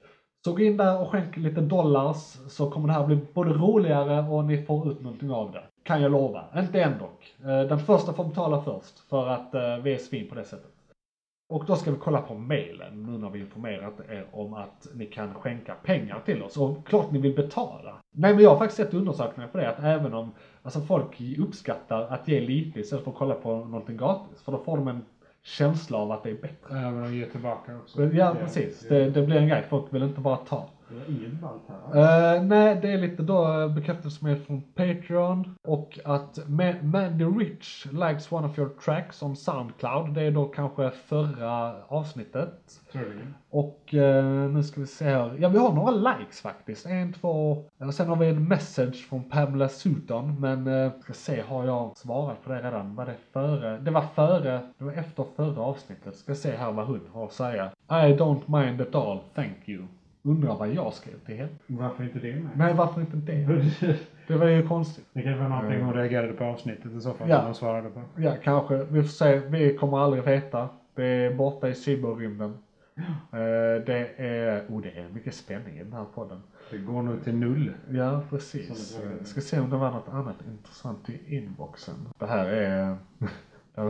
Så 0.47 0.53
gå 0.53 0.63
in 0.63 0.77
där 0.77 1.01
och 1.01 1.09
skänk 1.09 1.37
lite 1.37 1.61
dollars 1.61 2.17
så 2.49 2.71
kommer 2.71 2.89
det 2.89 2.95
här 2.95 3.07
bli 3.07 3.19
både 3.35 3.53
roligare 3.53 4.29
och 4.29 4.45
ni 4.45 4.63
får 4.63 4.93
ut 4.93 5.03
någonting 5.03 5.31
av 5.31 5.53
det. 5.53 5.63
Kan 5.83 6.03
jag 6.03 6.13
lova. 6.13 6.45
Inte 6.57 6.83
än 6.83 6.99
dock. 6.99 7.35
Eh, 7.41 7.69
den 7.69 7.79
första 7.79 8.13
får 8.13 8.25
betala 8.25 8.63
först 8.63 8.99
för 8.99 9.29
att 9.29 9.55
eh, 9.55 9.77
vi 9.77 9.95
är 9.95 9.99
svin 9.99 10.29
på 10.29 10.35
det 10.35 10.45
sättet. 10.45 10.71
Och 11.49 11.65
då 11.65 11.77
ska 11.77 11.91
vi 11.91 11.97
kolla 11.97 12.21
på 12.21 12.35
mailen 12.35 13.03
nu 13.03 13.19
när 13.19 13.31
vi 13.31 13.41
informerat 13.41 14.01
er 14.11 14.27
om 14.33 14.55
att 14.55 14.87
ni 14.95 15.07
kan 15.07 15.35
skänka 15.35 15.75
pengar 15.75 16.23
till 16.25 16.43
oss. 16.43 16.57
Och 16.57 16.87
klart 16.87 17.11
ni 17.11 17.19
vill 17.19 17.37
betala. 17.37 17.97
Nej 18.15 18.35
men 18.35 18.43
jag 18.43 18.51
har 18.51 18.59
faktiskt 18.59 18.77
sett 18.77 18.95
undersökningar 18.95 19.49
på 19.49 19.59
det 19.59 19.69
att 19.69 19.85
även 19.85 20.15
om 20.15 20.33
alltså 20.63 20.81
folk 20.81 21.21
uppskattar 21.39 22.03
att 22.03 22.29
ge 22.29 22.41
lite 22.41 22.81
istället 22.81 23.05
för 23.05 23.11
att 23.11 23.19
kolla 23.19 23.35
på 23.35 23.57
någonting 23.57 23.97
gratis. 23.97 24.43
För 24.43 24.53
då 24.53 24.59
får 24.59 24.77
de 24.77 24.89
en 24.89 25.05
känsla 25.47 25.99
av 25.99 26.13
att 26.13 26.23
det 26.23 26.31
är 26.31 26.35
bättre. 26.35 26.79
Även 26.79 27.03
de 27.03 27.15
ger 27.15 27.27
tillbaka 27.27 27.77
också. 27.77 28.03
Ja 28.05 28.37
precis, 28.41 28.87
det, 28.89 29.11
det 29.11 29.23
blir 29.23 29.37
en 29.37 29.49
grej. 29.49 29.65
Folk 29.69 29.95
vill 29.95 30.03
inte 30.03 30.21
bara 30.21 30.37
ta. 30.37 30.69
Det 30.89 30.97
är 31.13 31.17
inget 31.17 31.41
ballt 31.41 31.63
här. 31.69 32.37
Eh, 32.37 32.43
nej, 32.43 32.79
det 32.83 32.93
är 32.93 32.99
lite 32.99 33.23
då 33.23 33.49
uh, 33.49 33.75
bekräftelsemail 33.75 34.37
från 34.37 34.63
Patreon 34.63 35.55
och 35.63 35.99
att 36.05 36.39
Ma- 36.39 36.83
Mandy 36.83 37.25
Rich 37.25 37.87
likes 37.93 38.33
one 38.33 38.47
of 38.47 38.59
your 38.59 38.71
tracks 38.85 39.23
on 39.23 39.37
Soundcloud. 39.37 40.15
Det 40.15 40.23
är 40.23 40.31
då 40.31 40.45
kanske 40.45 40.91
förra 40.91 41.75
avsnittet. 41.89 42.81
Troligen. 42.93 43.35
Och 43.51 43.95
eh, 43.95 44.25
nu 44.51 44.63
ska 44.63 44.81
vi 44.81 44.87
se 44.87 45.05
här. 45.05 45.37
Ja, 45.39 45.49
vi 45.49 45.59
har 45.59 45.73
några 45.73 45.91
likes 45.91 46.41
faktiskt. 46.41 46.87
En, 46.87 47.13
två. 47.13 47.65
Och 47.79 47.95
sen 47.95 48.09
har 48.09 48.17
vi 48.17 48.29
en 48.29 48.49
message 48.49 49.09
från 49.09 49.31
Pamela 49.31 49.69
Sutton. 49.69 50.41
Men 50.41 50.67
uh, 50.67 50.93
ska 51.01 51.13
se, 51.13 51.43
har 51.49 51.65
jag 51.65 51.97
svarat 51.97 52.45
på 52.45 52.53
det 52.53 52.63
redan? 52.63 52.95
Var 52.95 53.07
det 53.07 53.17
före? 53.33 53.79
Det 53.79 53.91
var 53.91 54.05
före, 54.15 54.61
det 54.79 54.85
var 54.85 54.93
efter 54.93 55.25
förra 55.37 55.63
avsnittet. 55.63 56.17
Ska 56.17 56.35
se 56.35 56.57
här 56.57 56.73
vad 56.73 56.87
hon 56.87 57.01
har 57.13 57.25
att 57.25 57.33
säga. 57.33 57.71
I 57.89 58.13
don't 58.19 58.61
mind 58.61 58.81
at 58.81 58.95
all, 58.95 59.19
thank 59.35 59.57
you. 59.69 59.83
Undrar 60.27 60.57
vad 60.57 60.69
jag 60.69 60.95
skrev 60.95 61.19
till 61.27 61.37
henne. 61.37 61.49
Varför 61.67 62.05
inte 62.05 62.19
det 62.19 62.37
med? 62.37 62.51
Nej, 62.57 62.75
varför 62.75 63.01
inte 63.01 63.17
det? 63.17 63.97
Det 64.27 64.37
var 64.37 64.47
ju 64.47 64.69
konstigt. 64.69 65.05
Det 65.13 65.23
kanske 65.23 65.43
var 65.43 65.49
någonting 65.49 65.81
hon 65.81 65.95
reagerade 65.95 66.33
på 66.33 66.45
avsnittet 66.45 66.93
i 66.93 67.01
så 67.01 67.15
fall. 67.15 67.29
Ja. 67.29 67.43
Hon 67.45 67.55
svarade 67.55 67.89
på. 67.91 68.03
Ja, 68.17 68.37
kanske. 68.43 68.85
Vi 68.85 69.03
får 69.03 69.09
se. 69.09 69.39
Vi 69.39 69.77
kommer 69.77 69.99
aldrig 69.99 70.25
veta. 70.25 70.69
Det 70.95 71.05
är 71.05 71.35
borta 71.35 71.69
i 71.69 71.75
cyberrymden. 71.75 72.55
Eh, 73.33 73.85
det 73.87 74.11
är, 74.17 74.67
oh 74.69 74.83
det 74.83 74.89
är 74.89 75.09
mycket 75.09 75.35
spänning 75.35 75.79
i 75.79 75.85
den 75.85 75.93
här 75.93 76.05
podden. 76.15 76.43
Det 76.71 76.79
går 76.79 77.03
nog 77.03 77.25
till 77.25 77.35
null. 77.35 77.73
Ja, 77.91 78.23
precis. 78.31 78.99
Ska 79.25 79.41
se 79.41 79.61
om 79.61 79.71
det 79.71 79.77
var 79.77 79.91
något 79.91 80.09
annat 80.09 80.37
intressant 80.49 81.09
i 81.11 81.37
inboxen. 81.37 81.95
Det 82.19 82.27
här 82.27 82.47
är, 82.47 82.97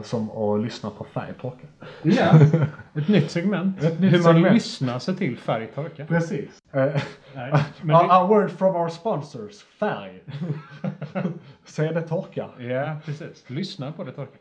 Som 0.03 0.31
att 0.31 0.61
lyssna 0.61 0.91
på 0.91 1.05
färgtorka. 1.05 1.67
Ja, 2.03 2.31
ett 2.95 3.09
nytt 3.09 3.31
segment. 3.31 3.83
Ett 3.83 4.01
nytt 4.01 4.13
Hur 4.13 4.19
man 4.23 4.35
segment. 4.35 4.55
lyssnar 4.55 4.99
sig 4.99 5.17
till 5.17 5.39
färgtorka. 5.39 6.07
Precis. 6.07 6.59
Eh, 6.73 7.03
Nej, 7.35 7.53
men 7.83 8.09
det, 8.09 8.15
our 8.15 8.27
word 8.29 8.51
from 8.51 8.77
our 8.77 8.89
sponsors, 8.89 9.63
färg. 9.63 10.23
Är 11.79 11.95
det 11.95 12.03
torka. 12.03 12.51
ja, 12.59 12.97
precis. 13.05 13.51
Lyssna 13.51 13.93
på 13.93 14.05
det 14.05 14.13
torka. 14.13 14.39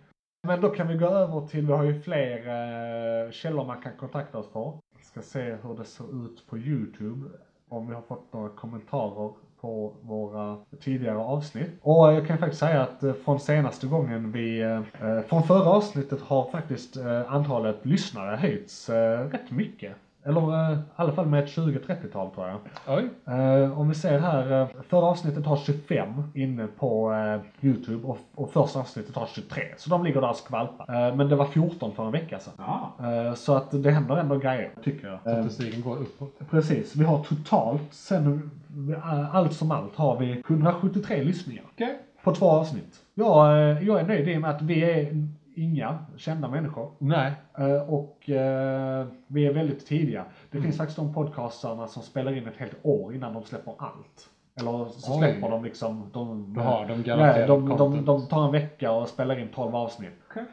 Men 0.47 0.61
då 0.61 0.69
kan 0.69 0.87
vi 0.87 0.97
gå 0.97 1.07
över 1.07 1.47
till, 1.47 1.65
vi 1.65 1.73
har 1.73 1.83
ju 1.83 2.01
fler 2.01 2.37
eh, 2.37 3.31
källor 3.31 3.65
man 3.65 3.81
kan 3.81 3.91
kontakta 3.99 4.37
oss 4.37 4.51
på. 4.51 4.79
Ska 5.01 5.21
se 5.21 5.55
hur 5.63 5.77
det 5.77 5.85
ser 5.85 6.25
ut 6.25 6.47
på 6.49 6.57
Youtube. 6.57 7.29
Om 7.69 7.87
vi 7.87 7.93
har 7.93 8.01
fått 8.01 8.33
några 8.33 8.49
kommentarer 8.49 9.33
på 9.65 9.93
våra 10.01 10.57
tidigare 10.83 11.17
avsnitt. 11.17 11.69
Och 11.81 12.13
jag 12.13 12.27
kan 12.27 12.37
faktiskt 12.37 12.59
säga 12.59 12.81
att 12.81 13.03
eh, 13.03 13.13
från 13.13 13.39
senaste 13.39 13.87
gången 13.87 14.31
vi, 14.31 14.61
eh, 14.61 14.81
eh, 15.01 15.21
från 15.21 15.43
förra 15.43 15.69
avsnittet 15.69 16.21
har 16.21 16.49
faktiskt 16.51 16.97
antalet 17.27 17.85
lyssnare 17.85 18.35
höjts 18.35 18.89
rätt 19.31 19.51
mycket. 19.51 19.91
Eller 20.25 20.71
eh, 20.71 20.77
i 20.77 20.81
alla 20.95 21.11
fall 21.11 21.25
med 21.25 21.43
ett 21.43 21.49
20-30-tal 21.49 22.31
tror 22.31 22.47
jag. 22.47 22.57
Oj. 22.87 23.09
Eh, 23.35 23.79
om 23.79 23.89
vi 23.89 23.95
ser 23.95 24.19
här, 24.19 24.61
uh, 24.61 24.67
förra 24.89 25.05
avsnittet 25.05 25.45
har 25.45 25.57
25 25.57 26.23
inne 26.33 26.67
på 26.67 27.13
eh, 27.13 27.65
Youtube 27.67 28.07
och, 28.07 28.17
och 28.35 28.51
första 28.51 28.79
avsnittet 28.79 29.15
har 29.15 29.25
23. 29.25 29.63
Så 29.77 29.89
de 29.89 30.03
ligger 30.03 30.21
där 30.21 30.29
och 30.29 30.35
skvalpar. 30.35 31.07
Eh, 31.07 31.15
men 31.15 31.29
det 31.29 31.35
var 31.35 31.45
14 31.45 31.95
för 31.95 32.05
en 32.05 32.11
vecka 32.11 32.39
sedan. 32.39 32.53
Ja. 32.57 32.93
Eh, 32.99 33.33
så 33.33 33.55
att 33.55 33.83
det 33.83 33.91
händer 33.91 34.17
ändå 34.17 34.37
grejer, 34.37 34.71
tycker 34.83 35.07
jag. 35.07 35.33
Eh, 35.33 35.41
Statistiken 35.41 35.81
går 35.81 35.97
uppåt. 35.97 36.49
precis, 36.49 36.95
vi 36.95 37.03
har 37.03 37.23
totalt, 37.23 37.93
sen 37.93 38.51
eh, 38.95 39.35
allt 39.35 39.53
som 39.53 39.71
allt, 39.71 39.95
har 39.95 40.17
vi 40.17 40.43
173 40.49 41.23
lyssningar. 41.23 41.63
Okej. 41.73 41.99
På 42.23 42.35
två 42.35 42.49
avsnitt. 42.49 43.01
Jag, 43.13 43.51
eh, 43.51 43.87
jag 43.87 43.99
är 43.99 44.03
nöjd 44.03 44.27
i 44.29 44.37
och 44.37 44.41
med 44.41 44.49
att 44.49 44.61
vi 44.61 44.83
är 44.83 45.27
inga 45.55 46.05
kända 46.17 46.47
människor. 46.47 46.91
Nej. 46.99 47.33
Eh, 47.57 47.81
Och 47.89 48.29
eh, 48.29 49.07
vi 49.27 49.45
är 49.47 49.53
väldigt 49.53 49.85
tidiga. 49.85 50.25
Det 50.51 50.61
finns 50.61 50.77
faktiskt 50.77 50.97
de 50.97 51.13
podcastarna 51.13 51.87
som 51.87 52.03
spelar 52.03 52.37
in 52.37 52.47
ett 52.47 52.57
helt 52.57 52.77
år 52.83 53.15
innan 53.15 53.33
de 53.33 53.43
släpper 53.43 53.73
allt. 53.77 54.29
Eller 54.59 54.85
så 54.85 55.11
Oj. 55.13 55.17
släpper 55.17 55.49
de 55.49 55.63
liksom... 55.63 56.09
De, 56.13 56.55
har 56.57 56.85
de 56.87 56.93
nej, 56.93 57.03
garanterat 57.03 57.47
de, 57.47 57.69
de, 57.69 57.77
content. 57.77 58.05
de 58.05 58.27
tar 58.27 58.45
en 58.45 58.51
vecka 58.51 58.91
och 58.91 59.07
spelar 59.07 59.39
in 59.39 59.47
12 59.55 59.75
avsnitt. 59.75 60.09
Okej. 60.31 60.43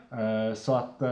Eh, 0.48 0.54
Så 0.54 0.74
att, 0.74 1.02
eh, 1.02 1.08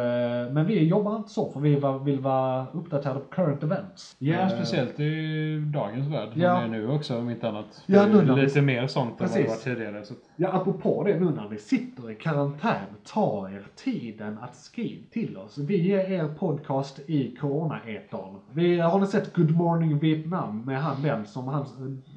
men 0.52 0.66
vi 0.66 0.86
jobbar 0.88 1.16
inte 1.16 1.28
så 1.28 1.50
för 1.50 1.60
vi 1.60 1.76
va- 1.76 1.98
vill 1.98 2.20
vara 2.20 2.66
uppdaterade 2.72 3.20
på 3.20 3.26
current 3.26 3.62
events. 3.62 4.16
Ja, 4.18 4.34
Eh, 4.38 4.48
speciellt 4.48 5.00
i 5.00 5.56
dagens 5.74 6.08
värld. 6.08 6.28
Ja. 6.34 6.42
Ja. 6.42 6.62
Är 6.62 6.68
nu 6.68 6.88
också 6.90 7.18
om 7.18 7.30
inte 7.30 7.48
annat. 7.48 7.82
Ja, 7.86 8.06
nu 8.06 8.18
är 8.18 8.22
när 8.22 8.34
vi- 8.34 8.42
lite 8.42 8.60
mer 8.62 8.86
sånt 8.86 9.20
än 9.20 9.26
vad 9.28 9.28
det 9.38 9.42
Precis. 9.44 9.66
var 9.66 9.74
tidigare. 9.74 10.04
Så. 10.04 10.14
att- 10.14 10.18
Ja, 10.36 10.48
apropå 10.52 11.04
det 11.04 11.20
nu 11.20 11.30
när 11.30 11.48
ni 11.50 11.58
sitter 11.58 12.10
i 12.10 12.14
karantän, 12.14 12.76
ta 13.12 13.50
er 13.50 13.66
tiden 13.76 14.38
att 14.42 14.54
skriva 14.54 15.02
till 15.10 15.36
oss. 15.36 15.58
Vi 15.58 15.92
är 15.92 16.10
er 16.10 16.28
podcast 16.38 17.00
i 17.06 17.36
corona-etern. 17.40 18.36
Vi, 18.52 18.80
har 18.80 18.98
ni 19.00 19.06
sett 19.06 19.34
Good 19.34 19.50
Morning 19.56 19.98
Vietnam 19.98 20.62
med 20.66 20.82
han 20.82 21.02
den 21.02 21.26
som 21.26 21.48
han, 21.48 21.66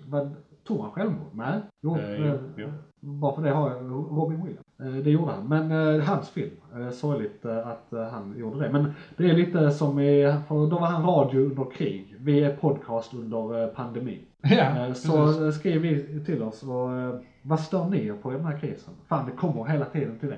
vad, 0.05 0.35
tog 0.68 0.81
han 0.81 0.91
självmord? 0.91 1.30
Nej? 1.34 1.60
Jo, 1.81 1.98
Eh, 1.98 2.26
eh, 2.26 2.35
jo. 2.57 2.68
bara 2.99 3.35
för 3.35 3.41
det 3.41 3.49
har 3.49 3.69
jag 3.69 3.77
Robin 3.91 4.38
Williams. 4.45 4.68
Eh, 4.98 5.03
det 5.03 5.10
gjorde 5.11 5.31
han. 5.31 5.48
Men 5.48 5.95
eh, 5.95 6.03
hans 6.06 6.30
film, 6.30 6.52
eh, 6.76 6.90
sorgligt 6.90 7.45
eh, 7.45 7.68
att 7.68 7.88
han 8.11 8.35
gjorde 8.38 8.60
det. 8.60 8.69
Men 8.69 8.94
det 9.18 9.30
är 9.30 9.34
lite 9.34 9.72
som 9.72 9.99
i, 9.99 10.35
för 10.48 10.56
då 10.56 10.80
var 10.80 10.88
han 10.88 11.03
radio 11.06 11.40
under 11.45 11.65
krig. 11.77 12.15
Vi 12.19 12.44
är 12.44 12.56
podcast 12.56 13.14
under 13.14 13.61
eh, 13.64 13.68
pandemi. 13.68 14.22
Ja, 14.41 14.65
precis. 14.88 15.11
Så 15.11 15.45
eh, 15.45 15.52
skriv 15.52 15.81
vi 15.81 16.26
till 16.26 16.44
oss 16.44 16.64
och 16.64 16.90
vad 17.41 17.60
stör 17.60 17.85
ni 17.85 18.07
er 18.07 18.14
på 18.14 18.34
i 18.34 18.35
den 18.35 18.45
här 18.45 18.57
krisen? 18.60 18.94
Fan, 19.07 19.26
det 19.26 19.31
kommer 19.31 19.65
hela 19.65 19.85
tiden 19.85 20.19
till 20.19 20.30
det. 20.30 20.38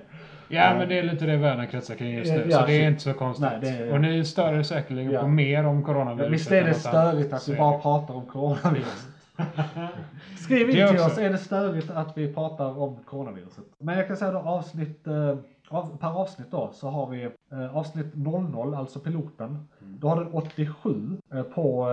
Ja, 0.49 0.75
men 0.77 0.89
det 0.89 0.99
är 0.99 1.03
lite 1.03 1.25
det 1.25 1.37
världen 1.37 1.67
kretsar 1.67 1.95
kring 1.95 2.13
just 2.13 2.31
nu. 2.31 2.45
Ja, 2.49 2.59
så 2.59 2.65
det 2.65 2.73
är 2.83 2.87
inte 2.87 3.01
så 3.01 3.13
konstigt. 3.13 3.47
Nej, 3.61 3.81
är- 3.81 3.93
Och 3.93 4.01
ni 4.01 4.25
stör 4.25 4.53
er 4.53 4.63
säkerligen 4.63 5.11
Ja. 5.11 5.21
på 5.21 5.27
mer 5.27 5.65
om 5.65 5.83
coronaviruset. 5.83 6.33
Visst 6.33 6.51
är 6.51 6.63
det 6.63 6.73
störigt 6.73 7.33
att 7.33 7.47
vi 7.49 7.55
bara 7.57 7.77
pratar 7.79 8.13
om 8.13 8.25
coronavirus? 8.25 9.04
Skriv 10.37 10.69
in 10.69 10.87
till 10.87 10.99
oss, 10.99 11.17
är 11.17 11.29
det 11.29 11.37
störigt 11.37 11.89
att 11.89 12.17
vi 12.17 12.33
pratar 12.33 12.79
om 12.79 12.97
coronaviruset? 13.05 13.65
Men 13.79 13.97
jag 13.97 14.07
kan 14.07 14.17
säga 14.17 14.31
då 14.31 14.39
avsnitt, 14.39 15.07
eh, 15.07 15.37
av, 15.67 15.97
per 15.97 16.21
avsnitt 16.21 16.51
då 16.51 16.71
så 16.73 16.89
har 16.89 17.09
vi 17.09 17.23
eh, 17.51 17.77
avsnitt 17.77 18.15
00, 18.15 18.73
alltså 18.73 18.99
piloten. 18.99 19.49
Mm. 19.49 19.99
Då 19.99 20.07
har 20.07 20.23
den 20.23 20.33
87 20.33 21.17
eh, 21.33 21.41
på, 21.43 21.87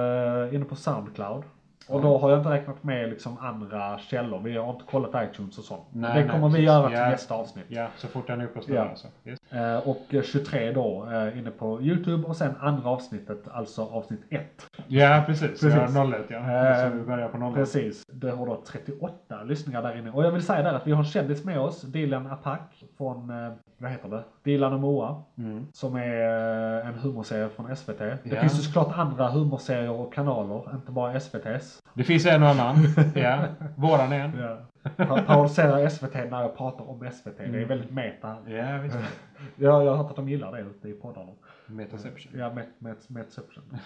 inne 0.52 0.64
på 0.64 0.77
Soundcloud. 0.77 1.43
Och 1.89 2.03
då 2.03 2.19
har 2.19 2.31
jag 2.31 2.39
inte 2.39 2.51
räknat 2.51 2.85
med 2.85 3.09
liksom 3.09 3.39
andra 3.41 3.99
källor. 3.99 4.41
Vi 4.41 4.57
har 4.57 4.71
inte 4.71 4.85
kollat 4.91 5.11
iTunes 5.31 5.59
och 5.59 5.65
sånt. 5.65 5.83
Nej, 5.93 6.15
det 6.15 6.21
nej, 6.21 6.29
kommer 6.29 6.49
vi 6.49 6.53
precis. 6.55 6.67
göra 6.67 6.89
till 6.89 6.99
Ja. 6.99 7.09
nästa 7.09 7.35
avsnitt. 7.35 7.65
Ja, 7.69 7.87
så 7.97 8.09
fort 8.09 8.27
den 8.27 8.41
är 8.41 8.45
uppe 8.45 8.59
och. 8.59 8.65
Ja. 8.69 8.91
Så. 8.95 9.09
Yes. 9.25 9.39
Eh, 9.53 9.89
Och 9.89 10.15
eh, 10.15 10.23
23 10.23 10.73
då 10.73 11.09
eh, 11.13 11.39
inne 11.39 11.51
på 11.51 11.83
Youtube 11.83 12.27
och 12.29 12.37
sen 12.37 12.55
andra 12.61 12.91
avsnittet, 12.91 13.45
alltså 13.53 13.83
avsnitt 13.83 14.21
1. 14.31 14.43
Ja, 14.87 15.23
precis. 15.27 15.61
Precis. 15.61 15.75
Ja, 15.95 16.05
01 16.05 16.25
ja. 16.29 16.37
Eh, 16.37 16.91
så 16.91 16.97
vi 16.97 17.03
börjar 17.03 17.29
på 17.29 17.39
01. 17.39 17.55
Precis. 17.55 18.03
Det 18.13 18.31
har 18.31 18.47
då 18.47 18.63
38 18.67 19.43
lyssningar 19.45 19.83
där 19.83 19.99
inne. 19.99 20.11
Och 20.11 20.25
jag 20.25 20.31
vill 20.31 20.43
säga 20.43 20.63
där 20.63 20.75
att 20.75 20.87
vi 20.87 20.93
har 20.93 20.99
en 20.99 21.05
kändis 21.05 21.45
med 21.45 21.61
oss, 21.61 21.83
Dilan 21.83 22.27
Apak 22.27 22.85
från, 22.99 23.31
eh, 23.31 23.53
vad 23.79 23.91
heter 23.91 24.09
det? 24.09 24.23
Dilan 24.43 24.73
och 24.73 24.81
Moa. 24.81 25.23
Mm. 25.39 25.67
Som 25.73 25.97
är 25.97 26.81
eh, 26.81 26.87
en 26.89 26.95
humorserie 26.95 27.49
från 27.49 27.77
SVT. 27.77 27.99
Det 27.99 28.19
Ja. 28.25 28.41
finns 28.41 28.59
ju 28.59 28.63
såklart 28.63 28.99
andra 28.99 29.29
humorserier 29.29 29.91
och 29.91 30.13
kanaler, 30.15 30.75
inte 30.75 30.93
bara 30.93 31.13
SVT's. 31.19 31.72
Det 31.94 32.05
finns 32.05 32.27
en 32.27 32.43
och 32.43 32.49
annan. 32.49 32.77
Ja, 33.15 33.44
våran 33.77 34.12
är 34.12 34.19
en. 34.20 34.39
Ja. 34.39 34.59
Pa- 34.97 35.23
Parodiserar 35.23 35.89
SVT 35.89 36.15
när 36.15 36.40
jag 36.43 36.57
pratar 36.57 36.90
om 36.90 37.11
SVT. 37.12 37.36
Det 37.39 37.44
Mm. 37.44 37.61
är 37.61 37.65
väldigt 37.65 37.90
meta. 37.90 38.36
Ja, 38.47 38.78
visst. 38.82 38.97
Jag, 39.57 39.85
jag 39.85 39.90
har 39.90 39.97
hört 39.97 40.11
att 40.11 40.16
de 40.16 40.28
gillar 40.28 40.53
det 40.53 40.61
ute 40.61 40.89
i 40.89 40.93
poddarna. 40.93 41.32
Metaception. 41.66 42.32
Ja, 42.40 42.53
med 42.78 43.23
exception. 43.23 43.78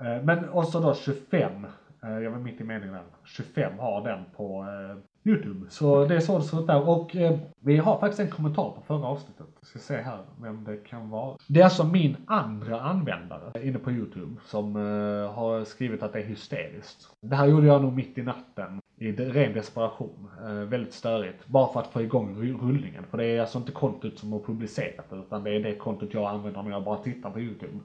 Eh, 0.00 0.12
eh, 0.12 0.22
Men 0.22 0.48
också 0.48 0.80
då 0.80 0.94
25, 0.94 1.66
eh, 2.02 2.10
jag 2.10 2.30
var 2.30 2.38
mitt 2.38 2.60
i 2.60 2.64
meningen 2.64 2.94
där, 2.94 3.02
25 3.24 3.78
har 3.78 4.04
den 4.04 4.24
på 4.36 4.62
eh, 4.62 4.96
Youtube. 5.24 5.66
Så 5.70 6.04
det 6.04 6.16
är 6.16 6.20
så 6.20 6.38
det 6.38 6.44
ser 6.44 6.60
ut 6.60 6.66
där. 6.66 6.88
Och 6.88 7.16
eh, 7.16 7.38
vi 7.60 7.76
har 7.76 7.98
faktiskt 8.00 8.20
en 8.20 8.30
kommentar 8.30 8.70
på 8.70 8.82
förra 8.86 9.06
avsnittet. 9.06 9.46
Jag 9.60 9.66
ska 9.66 9.78
se 9.78 9.96
här 9.96 10.18
vem 10.42 10.64
det 10.64 10.76
kan 10.76 11.10
vara. 11.10 11.36
Det 11.46 11.60
är 11.60 11.64
alltså 11.64 11.84
min 11.84 12.16
andra 12.26 12.80
användare 12.80 13.66
inne 13.68 13.78
på 13.78 13.90
Youtube 13.90 14.36
som 14.46 14.76
eh, 14.76 15.32
har 15.32 15.64
skrivit 15.64 16.02
att 16.02 16.12
det 16.12 16.18
är 16.20 16.24
hysteriskt. 16.26 17.08
Det 17.20 17.36
här 17.36 17.46
gjorde 17.46 17.66
jag 17.66 17.82
nog 17.82 17.92
mitt 17.92 18.18
i 18.18 18.22
natten 18.22 18.80
i 18.96 19.12
ren 19.12 19.52
desperation. 19.52 20.28
Eh, 20.44 20.52
väldigt 20.52 20.92
störigt. 20.94 21.46
Bara 21.46 21.72
för 21.72 21.80
att 21.80 21.86
få 21.92 22.02
igång 22.02 22.36
ru- 22.36 22.60
rullningen. 22.68 23.04
För 23.10 23.18
det 23.18 23.24
är 23.24 23.40
alltså 23.40 23.58
inte 23.58 23.72
kontot 23.72 24.18
som 24.18 24.32
har 24.32 24.40
publicerat 24.40 25.10
det 25.10 25.16
utan 25.16 25.44
det 25.44 25.50
är 25.56 25.60
det 25.60 25.74
kontot 25.74 26.14
jag 26.14 26.24
använder 26.30 26.62
när 26.62 26.70
jag 26.70 26.84
bara 26.84 26.96
tittar 26.98 27.30
på 27.30 27.40
Youtube. 27.40 27.78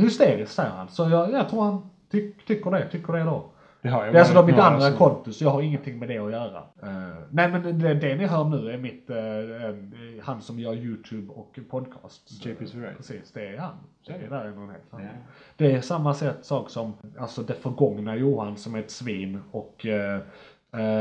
Hysteriskt 0.00 0.54
säger 0.54 0.70
han. 0.70 0.88
Så 0.88 1.08
jag, 1.10 1.32
jag 1.32 1.48
tror 1.48 1.62
han 1.64 1.82
ty 2.10 2.32
tycker 2.46 2.70
det. 2.70 2.88
Tycker 2.88 3.12
det 3.12 3.22
då. 3.24 3.44
Det 3.84 3.90
har 3.90 4.04
jag 4.04 4.14
Det 4.14 4.18
är 4.18 4.20
alltså 4.20 4.34
då 4.34 4.46
mitt 4.46 4.58
andra 4.58 4.80
som- 4.80 4.96
konto 4.98 5.32
så 5.32 5.44
jag 5.44 5.50
har 5.50 5.62
ingenting 5.62 5.98
med 5.98 6.08
det 6.08 6.18
att 6.18 6.32
göra. 6.32 6.62
Eh, 6.82 7.16
nej 7.30 7.50
men 7.50 7.78
det, 7.78 7.94
det 7.94 8.14
ni 8.16 8.26
hör 8.26 8.44
nu 8.44 8.70
är 8.70 8.78
mitt, 8.78 9.10
eh, 9.10 10.24
han 10.24 10.40
som 10.42 10.58
gör 10.58 10.74
Youtube 10.74 11.32
och 11.32 11.58
podcast. 11.70 12.44
JP's 12.44 12.76
Variety. 12.76 12.96
Precis, 12.96 13.32
det 13.32 13.46
är 13.46 13.58
han. 13.58 13.74
Det 14.06 14.12
är 14.12 14.30
där 14.30 14.44
är 14.44 14.50
någon 14.50 14.70
helt 14.70 14.82
annan. 14.94 15.06
Ja. 15.06 15.12
Det 15.56 15.72
är 15.72 15.80
samma 15.80 16.14
sätt, 16.14 16.36
sak 16.44 16.70
som 16.70 16.92
alltså 17.18 17.42
det 17.42 17.54
förgångna 17.54 18.16
Johan 18.16 18.56
som 18.56 18.74
är 18.74 18.78
ett 18.78 18.90
svin 18.90 19.40
och 19.50 19.86
eh, 19.86 20.20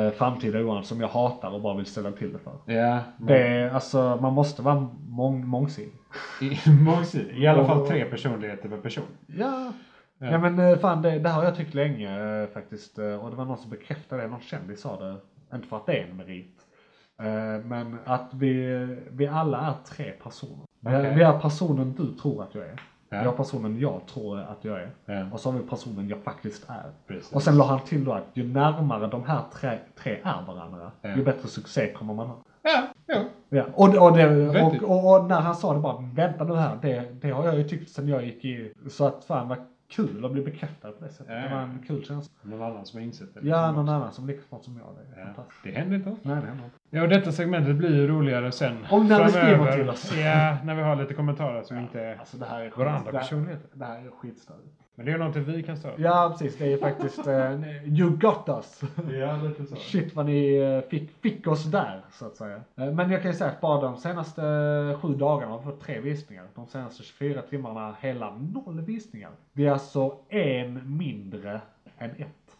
eh, 0.06 0.12
framtida 0.12 0.60
Johan 0.60 0.84
som 0.84 1.02
jag 1.02 1.08
hatar 1.08 1.52
och 1.54 1.62
bara 1.62 1.78
vill 1.78 1.86
ställa 1.86 2.12
till 2.12 2.34
det 2.34 2.40
för. 2.40 2.74
Ja, 2.74 3.00
Det 3.18 3.48
är, 3.48 3.70
alltså 3.70 4.18
man 4.22 4.34
måste 4.34 4.62
vara 4.62 4.90
mång, 5.08 5.48
mångsidig. 5.48 5.94
i, 6.42 6.70
mångsidig. 6.70 7.38
I 7.44 7.48
alla 7.48 7.66
fall 7.66 7.88
tre 7.88 8.06
personligheter 8.06 8.70
per 8.70 8.78
person. 8.78 9.06
Ja. 9.28 9.72
Ja, 10.32 10.38
men 10.38 10.60
eh, 10.60 10.78
fan 10.78 11.02
det, 11.02 11.20
det 11.20 11.30
har 11.30 11.44
jag 11.44 11.56
tyckt 11.56 11.74
länge 11.74 12.42
eh, 12.42 12.48
faktiskt. 12.50 13.00
eh, 13.00 13.16
Och 13.16 13.30
det 13.30 13.36
var 13.36 13.46
någon 13.46 13.58
som 13.58 13.70
bekräftade 13.70 14.22
det, 14.22 14.28
någon 14.28 14.42
kändis 14.42 14.82
sa 14.82 15.00
det. 15.00 15.16
Inte 15.56 15.68
för 15.68 15.78
att 15.78 15.86
det 15.86 15.98
är 16.00 16.08
en 16.08 16.18
merit. 16.18 16.60
Men 17.66 17.98
att 18.06 18.34
vi, 18.34 18.88
vi 19.12 19.28
alla 19.28 19.58
är 19.62 19.74
tre 19.96 20.12
personer. 20.24 20.66
Okej. 20.86 21.16
vi 21.16 21.22
är 21.22 21.40
personen 21.40 21.94
du 21.98 22.14
tror 22.18 22.44
att 22.44 22.56
jag 22.56 22.64
är. 22.64 22.80
Ja. 23.10 23.20
Vi 23.20 23.26
har 23.26 23.34
personen 23.34 23.80
jag 23.80 24.02
tror 24.14 24.40
att 24.40 24.58
jag 24.66 24.80
är. 24.82 24.90
Ja. 25.06 25.26
Och 25.34 25.40
så 25.40 25.52
har 25.52 25.60
vi 25.60 25.68
personen 25.68 26.10
jag 26.10 26.20
faktiskt 26.24 26.70
är. 26.70 26.92
Precis. 27.08 27.32
Och 27.34 27.44
sen 27.44 27.58
la 27.58 27.66
han 27.66 27.80
till 27.80 28.06
då 28.06 28.12
att 28.14 28.24
ju 28.34 28.44
närmare 28.48 29.08
de 29.08 29.24
här 29.24 29.42
tre, 29.54 29.78
tre 29.98 30.12
är 30.24 30.46
varandra, 30.48 30.92
Ja. 31.02 31.16
ju 31.16 31.24
bättre 31.24 31.48
succé 31.48 31.94
kommer 31.94 32.14
man 32.14 32.28
ha. 32.28 32.36
Ja, 32.62 32.84
jo. 33.08 33.16
Ja, 33.50 33.64
och, 33.74 33.96
och, 33.96 34.18
det, 34.18 34.84
och, 34.86 35.14
och 35.20 35.26
när 35.26 35.42
han 35.42 35.56
sa 35.56 35.74
det 35.74 35.80
bara, 35.80 35.98
vänta 36.14 36.44
nu 36.44 36.56
här, 36.56 36.78
det, 36.82 37.08
det 37.22 37.30
har 37.32 37.46
jag 37.46 37.58
ju 37.58 37.64
tyckt 37.70 37.90
sen 37.92 38.08
jag 38.08 38.26
gick 38.26 38.46
i, 38.46 38.74
så 38.90 39.08
att 39.08 39.24
fan 39.26 39.48
vad 39.50 39.58
kul 39.96 40.26
att 40.26 40.32
bli 40.32 40.42
bekräftad 40.42 40.92
på 40.92 41.06
det 41.06 41.12
sättet. 41.12 41.28
Ja, 41.34 41.36
Det 41.50 41.56
var 41.56 41.62
en 41.62 41.84
kul 41.88 42.06
känsla. 42.06 42.34
Någon 42.42 42.62
annan 42.62 42.86
som 42.86 43.00
har 43.00 43.06
insett 43.06 43.34
det. 43.34 43.40
Ja, 43.48 43.72
någon 43.72 43.90
annan 43.90 44.14
som 44.14 44.28
lika 44.28 44.42
smart 44.42 44.64
som 44.64 44.78
jag. 44.78 44.96
Det 45.16 45.22
är 45.22 45.34
Ja. 45.38 45.44
Det 45.64 45.72
händer 45.72 45.96
inte 45.98 46.10
ofta. 46.10 46.30
Nej, 46.30 46.42
det 46.42 46.48
händer 46.48 46.66
inte. 46.66 46.78
Ja, 46.90 47.02
och 47.02 47.10
detta 47.10 47.32
segmentet 47.32 47.76
blir 47.76 47.96
ju 47.96 48.08
roligare 48.08 48.52
sen. 48.52 48.78
Om 48.90 49.08
när 49.08 49.16
framöver. 49.30 49.56
skriver 49.56 49.78
till 49.78 49.90
oss. 49.90 50.14
Ja, 50.18 50.58
när 50.64 50.76
vi 50.76 50.82
har 50.82 50.96
lite 50.96 51.14
kommentarer 51.14 51.64
som 51.64 51.78
inte 51.78 52.02
är 52.02 52.16
Alltså 52.18 52.38
det 52.38 52.46
här 52.46 52.62
är 52.62 52.70
våra 52.72 52.90
skit- 52.90 52.98
andra 53.00 53.12
det 53.12 53.18
här- 53.18 53.24
personligheter. 53.24 53.68
Det 53.74 53.86
här 53.86 54.06
är 54.06 54.10
skitstörigt. 54.12 54.80
Men 54.96 55.06
det 55.06 55.12
är 55.12 55.18
någonting 55.18 55.44
vi 55.44 55.64
kan 55.64 55.78
störa. 55.78 55.94
Ja, 55.98 56.36
precis. 56.40 56.58
Det 56.58 56.74
är 56.74 56.78
faktiskt 56.78 57.28
uh, 57.28 57.88
You 58.00 58.10
got 58.18 58.44
us. 58.48 58.82
Ja, 59.12 59.42
lite 59.42 59.66
så. 59.66 59.76
Shit 59.76 60.16
vad 60.16 60.26
ni 60.26 60.56
eh, 60.56 60.90
fick, 60.90 61.12
fick 61.22 61.48
oss 61.48 61.64
där, 61.64 62.02
så 62.12 62.26
att 62.26 62.36
säga. 62.36 62.62
Eh, 62.76 62.92
Men 62.92 63.12
jag 63.12 63.22
kan 63.22 63.32
ju 63.32 63.38
säga 63.38 63.50
att 63.52 63.62
bara 63.62 63.82
de 63.82 63.98
senaste 63.98 64.42
sju 65.02 65.16
dagarna 65.16 65.52
har 65.52 65.60
vi 65.60 65.66
fått 65.66 65.82
tre 65.82 66.00
visningar. 66.00 66.48
De 66.56 66.68
senaste 66.68 67.04
24 67.04 67.42
timmarna 67.42 67.96
hela 68.00 68.36
noll 68.36 68.82
visningar. 68.82 69.32
Vi 69.54 69.66
är 69.66 69.72
alltså 69.72 70.18
en 70.30 70.98
mindre 70.98 71.62
än 71.98 72.12
ett. 72.12 72.58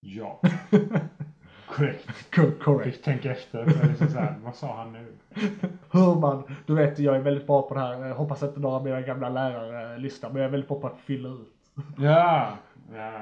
Ja. 0.00 0.40
Korrekt. 1.76 2.30
Correct. 2.62 2.84
Fick 2.94 3.02
tänka 3.04 3.30
efter. 3.30 3.64
Liksom 3.88 4.08
så 4.08 4.18
här, 4.18 4.34
vad 4.44 4.54
sa 4.56 4.76
han 4.76 4.92
nu? 4.92 5.06
Hur 5.90 6.20
man, 6.20 6.42
du 6.66 6.74
vet 6.74 6.98
jag 6.98 7.16
är 7.16 7.20
väldigt 7.20 7.46
bra 7.46 7.62
på 7.68 7.74
det 7.74 7.80
här, 7.80 8.06
jag 8.06 8.14
hoppas 8.14 8.42
inte 8.42 8.60
några 8.60 8.76
av 8.76 8.84
mina 8.84 9.00
gamla 9.00 9.28
lärare 9.28 9.98
lyssnar, 9.98 10.30
men 10.30 10.36
jag 10.42 10.46
är 10.46 10.50
väldigt 10.52 10.68
bra 10.68 10.80
på 10.80 10.86
att 10.86 10.98
fylla 10.98 11.28
ut. 11.28 11.48
Ja. 11.98 12.52
ja. 12.94 13.20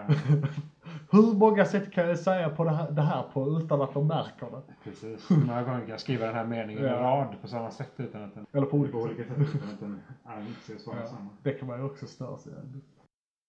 Hur 1.10 1.34
många 1.34 1.64
sätt 1.64 1.92
kan 1.92 2.08
jag 2.08 2.18
säga 2.18 2.48
på 2.48 2.64
det 2.64 2.70
här, 2.70 2.90
det 2.90 3.02
här 3.02 3.22
på 3.32 3.58
utan 3.58 3.80
att 3.82 3.94
de 3.94 4.06
märker 4.06 4.46
det? 4.46 4.62
Precis. 4.90 5.30
Några 5.30 5.62
gånger 5.62 5.80
kan 5.80 5.88
jag 5.88 6.00
skriva 6.00 6.26
den 6.26 6.34
här 6.34 6.44
meningen 6.44 6.84
i 6.84 6.86
Ja. 6.86 6.92
rad 6.94 7.34
på 7.42 7.48
samma 7.48 7.70
sätt 7.70 7.92
utan 7.96 8.24
att 8.24 8.34
den... 8.34 8.46
Eller 8.52 8.66
på 8.66 8.76
olika 8.76 8.92
På 8.92 9.02
sätt. 9.08 9.10
olika 9.16 9.24
sätt 9.34 9.38
utan 9.54 9.68
att 9.74 9.80
den 9.80 10.00
anses 10.24 10.86
vara 10.86 10.96
Ja, 11.00 11.06
samma. 11.06 11.28
det 11.42 11.52
kan 11.52 11.68
man 11.68 11.78
ju 11.78 11.84
också 11.84 12.06
störa 12.06 12.36
sig. 12.38 12.52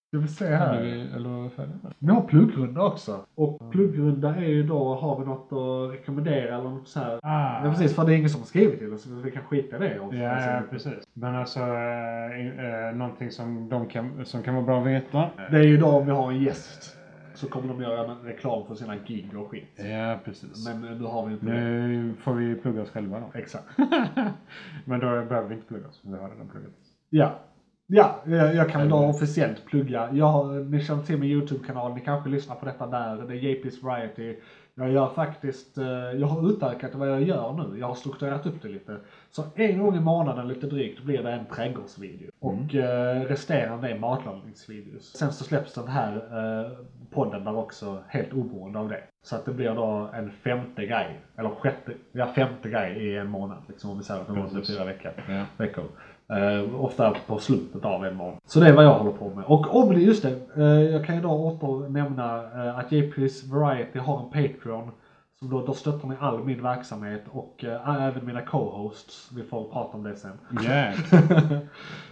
Ska 0.10 0.18
vi 0.18 0.28
se 0.28 0.46
här. 0.46 0.76
Eller 1.16 1.30
vi 1.44 1.68
med? 1.84 1.94
Vi 2.00 2.08
har 2.08 2.22
pluggrunda 2.22 2.82
också. 2.82 3.26
Och 3.36 3.72
pluggrunda 3.72 4.36
är 4.36 4.48
ju 4.48 4.64
då, 4.64 4.96
har 4.96 5.20
vi 5.20 5.26
något 5.26 5.54
att 5.54 5.94
rekommendera 6.00 6.56
eller 6.56 6.70
något 6.70 6.88
så 6.88 7.00
här. 7.00 7.20
Ah. 7.24 7.66
Ja 7.66 7.72
precis, 7.72 7.96
för 7.96 8.06
det 8.06 8.14
är 8.14 8.18
ingen 8.18 8.30
som 8.30 8.42
har 8.42 8.48
skrivit 8.48 8.80
till 8.80 8.94
oss, 8.94 9.04
så 9.04 9.10
vi 9.10 9.32
kan 9.32 9.44
skita 9.44 9.76
i 9.76 9.80
det. 9.80 10.00
Och 10.00 10.14
Ja, 10.14 10.54
ja, 10.54 10.62
precis. 10.70 11.08
Men 11.14 11.36
alltså, 11.36 11.60
eh, 11.60 12.88
eh, 12.90 12.96
någonting 12.96 13.32
som, 13.32 13.70
de 13.70 13.88
kan, 13.88 14.26
som 14.26 14.44
kan 14.44 14.56
vara 14.56 14.66
bra 14.66 14.80
att 14.80 14.88
veta. 14.88 15.30
Det 15.52 15.58
är 15.58 15.64
ju 15.64 15.78
då 15.78 15.88
om 15.88 16.06
vi 16.06 16.12
har 16.12 16.32
en 16.32 16.42
gäst. 16.42 16.96
Så 17.34 17.48
kommer 17.50 17.68
de 17.68 17.82
göra 17.82 18.12
en 18.12 18.22
reklam 18.22 18.68
för 18.68 18.76
sina 18.76 18.96
gig 18.96 19.38
och 19.38 19.52
skit. 19.52 19.76
Ja, 19.76 20.20
precis. 20.26 20.68
Men 20.68 20.84
eh, 20.84 20.98
nu 21.00 21.06
har 21.06 21.26
vi 21.26 21.34
inte 21.34 21.46
nu 21.46 22.14
får 22.20 22.34
vi 22.34 22.56
plugga 22.56 22.82
oss 22.82 22.90
själva 22.90 23.20
då. 23.20 23.40
Exakt. 23.40 23.66
Men 24.86 25.00
då 25.00 25.08
behöver 25.08 25.48
vi 25.48 25.56
inte 25.56 25.68
plugga 25.68 25.88
oss, 25.88 26.02
vi 26.04 26.18
har 26.18 26.30
redan 26.30 26.48
pluggat. 26.48 26.72
Ja. 27.10 27.40
Ja, 27.92 28.22
jag, 28.26 28.70
kan 28.70 28.90
då 28.90 28.98
officiellt 28.98 29.66
plugga. 29.66 30.10
Jag 30.14 30.66
ni 30.72 30.82
känner 30.82 31.04
till 31.04 31.18
min 31.18 31.30
YouTube-kanal, 31.30 31.94
ni 31.94 32.02
kanske 32.02 32.30
lyssnar 32.30 32.56
på 32.56 32.66
detta 32.66 32.88
där. 32.88 33.16
Det 33.16 33.34
är 33.34 33.38
JP's 33.38 33.84
Variety. 33.84 34.36
Jag 34.76 34.92
gör 34.92 35.08
faktiskt, 35.08 35.78
eh, 35.78 35.88
jag 35.92 36.28
har 36.28 36.50
utökat 36.50 36.96
vad 36.96 37.10
jag 37.10 37.24
gör 37.24 37.54
nu. 37.54 37.80
Jag 37.80 37.88
har 37.88 37.96
strukturerat 37.96 38.46
upp 38.46 38.62
det 38.62 38.68
lite. 38.68 38.98
Så 39.32 39.44
en 39.56 39.80
gång 39.80 39.96
i 39.96 40.00
månaden 40.00 40.48
lite 40.48 40.68
drygt 40.68 41.04
blir 41.04 41.24
det 41.24 41.32
en 41.32 41.46
trädgårdsvideo. 41.46 42.32
Och 42.40 42.76
eh, 42.76 43.22
resterande 43.22 43.90
är 43.90 44.00
matlagningsvideos. 44.00 45.18
Sen 45.18 45.32
så 45.32 45.44
släpps 45.44 45.74
den 45.74 45.88
här 45.88 46.16
eh, 46.16 46.72
podden 47.12 47.44
där 47.44 47.56
också 47.56 48.04
helt 48.08 48.34
oberoende 48.34 48.80
av 48.80 48.90
det. 48.90 49.04
Så 49.24 49.36
att 49.36 49.46
det 49.46 49.52
blir 49.52 49.76
då 49.76 50.10
en 50.14 50.32
femte 50.32 50.86
grej, 50.86 51.20
eller 51.38 51.50
sjätte, 51.50 51.94
ja 52.12 52.26
femte 52.26 52.70
grej 52.70 53.08
i 53.08 53.18
en 53.18 53.30
månad 53.30 53.58
liksom 53.68 53.90
om 53.90 53.98
vi 53.98 54.04
säger 54.04 54.22
att 54.22 54.28
det 54.28 54.34
var 54.34 54.62
fyra 54.62 54.86
veckor. 54.86 55.12
Ja. 55.28 55.46
veckor. 55.58 55.84
Eh, 56.30 56.84
ofta 56.84 57.16
på 57.28 57.40
slutet 57.40 57.86
av 57.86 58.06
en 58.06 58.16
månad. 58.16 58.38
Så 58.46 58.60
det 58.60 58.68
är 58.68 58.74
vad 58.74 58.86
jag 58.86 58.94
håller 58.94 59.12
på 59.12 59.30
med. 59.30 59.46
Och 59.46 59.76
om 59.76 59.94
det, 59.94 60.02
just 60.02 60.24
det, 60.24 60.36
eh, 60.58 60.64
jag 60.64 61.06
kan 61.06 61.16
ju 61.16 61.22
då 61.22 61.30
åter 61.30 61.90
nämna 61.90 62.36
eh, 62.36 62.80
att 62.80 62.92
JP's 62.92 63.52
Variety 63.52 64.00
har 64.00 64.20
en 64.20 64.30
Patreon. 64.30 64.92
Som 65.40 65.50
då, 65.50 65.66
då 65.66 65.74
stöttar 65.74 66.08
ni 66.08 66.16
all 66.20 66.44
min 66.44 66.64
verksamhet 66.64 67.26
och 67.32 67.64
eh, 67.64 68.08
även 68.08 68.26
mina 68.26 68.42
co-hosts. 68.42 69.32
Vi 69.36 69.44
får 69.44 69.72
prata 69.72 69.98
om 69.98 70.04
det 70.04 70.16
sen. 70.16 70.38
Yeah. 70.64 70.96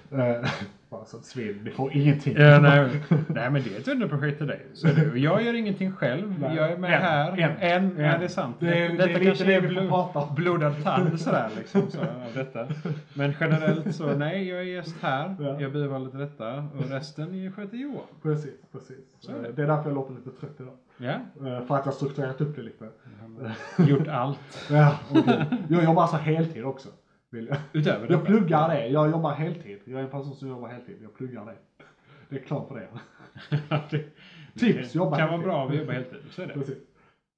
Bara 0.89 1.05
så 1.05 1.17
att 1.17 1.25
svin, 1.25 1.61
ni 1.63 1.71
får 1.71 1.93
ingenting. 1.93 2.35
ja, 2.37 2.59
nej, 2.59 2.89
nej, 3.27 3.51
men 3.51 3.63
det 3.63 3.75
är 3.75 3.79
ett 3.79 3.87
underprojekt 3.87 4.37
till 4.37 4.47
dig. 4.47 4.65
Så 4.73 4.87
du, 4.87 5.19
jag 5.19 5.43
gör 5.43 5.53
ingenting 5.53 5.91
själv. 5.91 6.39
Nej. 6.39 6.55
Jag 6.55 6.71
är 6.71 6.77
med 6.77 6.93
En, 6.93 7.01
här. 7.01 7.31
en, 7.31 7.39
en. 7.59 7.97
en. 7.97 8.05
Ja, 8.05 8.17
det 8.17 8.23
är 8.25 8.27
sant. 8.27 8.55
Det 8.59 8.67
är- 8.67 8.89
det 8.89 9.03
är 9.03 9.07
detta 9.07 9.19
kanske 9.19 9.43
det 9.45 9.53
är 9.53 9.61
blod, 9.61 10.13
blodad 10.35 10.83
tand 10.83 11.19
sådär 11.21 11.49
liksom. 11.57 11.91
Så, 11.91 11.97
detta. 12.33 12.67
Men 13.13 13.33
generellt 13.39 13.95
så 13.95 14.15
nej, 14.15 14.47
jag 14.49 14.59
är 14.59 14.63
gäst 14.63 14.95
här. 15.01 15.35
Ja. 15.39 15.61
Jag 15.61 15.71
bidrar 15.73 15.99
lite 15.99 16.17
detta. 16.17 16.57
Och 16.57 16.89
resten 16.89 17.51
sköter 17.51 17.77
Johan. 17.77 18.01
Precis, 18.23 18.55
precis. 18.71 18.97
Så 19.19 19.31
det. 19.31 19.61
Är 19.63 19.67
därför 19.67 19.89
jag 19.89 19.93
låter 19.95 20.13
lite 20.13 20.29
trött 20.39 20.55
idag. 20.59 20.73
Ja, 20.97 21.47
Eh, 21.49 21.65
för 21.65 21.75
att 21.75 21.85
jag 21.85 21.93
strukturerat 21.93 22.41
upp 22.41 22.55
det 22.55 22.61
lite. 22.61 22.85
gjort 23.77 24.07
allt. 24.07 24.39
Ja, 24.69 24.99
okej. 25.11 25.45
Jag 25.69 25.83
jobbar 25.83 26.01
alltså 26.01 26.17
heltid 26.17 26.63
också. 26.65 26.89
Vill 27.31 27.47
jag. 27.47 27.57
Utöver 27.73 28.11
Jag 28.11 28.25
pluggar 28.25 28.69
det. 28.69 28.87
Jag 28.87 29.09
jobbar 29.11 29.31
heltid. 29.33 29.79
Jag 29.85 29.99
är 29.99 30.03
en 30.03 30.09
person 30.09 30.35
som 30.35 30.47
jobbar 30.47 30.67
heltid. 30.67 30.95
Jag 31.03 31.13
pluggar 31.13 31.45
det. 31.45 31.55
Det 32.29 32.35
är 32.35 32.39
klart 32.43 32.67
för 32.67 32.75
det. 32.75 32.87
det, 33.97 34.03
Tips, 34.59 34.91
det 34.91 34.97
jobba 34.97 35.17
kan 35.17 35.27
vara 35.27 35.31
heltid. 35.31 35.47
bra 35.47 35.63
om 35.65 35.71
vi 35.71 35.77
jobbar 35.77 35.93
heltid. 35.93 36.19
Så 36.31 36.41
är 36.41 36.47
det. 36.47 36.53
Precis. 36.53 36.77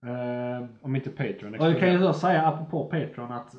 Eh, 0.05 0.65
Om 0.81 0.95
inte 0.95 1.09
Patreon 1.09 1.33
och 1.33 1.45
jag 1.45 1.59
kan 1.59 1.67
ju 1.69 1.73
exploderar. 1.73 1.99
då 1.99 2.13
säga 2.13 2.47
apropå 2.47 2.85
Patreon 2.85 3.31
att 3.31 3.51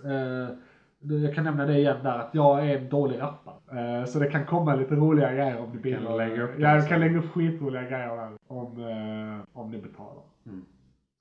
det- 1.03 1.15
jag 1.19 1.35
kan 1.35 1.45
nämna 1.45 1.67
det 1.67 1.79
igen 1.79 1.97
där 2.03 2.19
att 2.19 2.35
jag 2.35 2.69
är 2.71 2.79
en 2.79 2.89
dålig 2.89 3.21
rappare. 3.21 3.99
Eh, 4.01 4.05
så 4.05 4.19
det 4.19 4.27
kan 4.31 4.47
komma 4.47 4.75
lite 4.75 4.95
roliga 4.95 5.33
grejer 5.33 5.59
om 5.59 5.71
ni 5.83 5.93
Kan 5.93 6.17
lägga 6.17 6.43
upp 6.43 6.57
det 6.57 6.63
Ja, 6.63 6.75
jag 6.75 6.89
kan 6.89 7.01
lägga 7.01 7.19
upp 7.19 7.31
skitroliga 7.33 7.83
grejer 7.83 8.17
där. 8.17 8.33
Om, 8.47 8.81
eh, 8.85 9.59
om 9.59 9.71
ni 9.71 9.79
betalar. 9.79 10.23
Mm. 10.47 10.65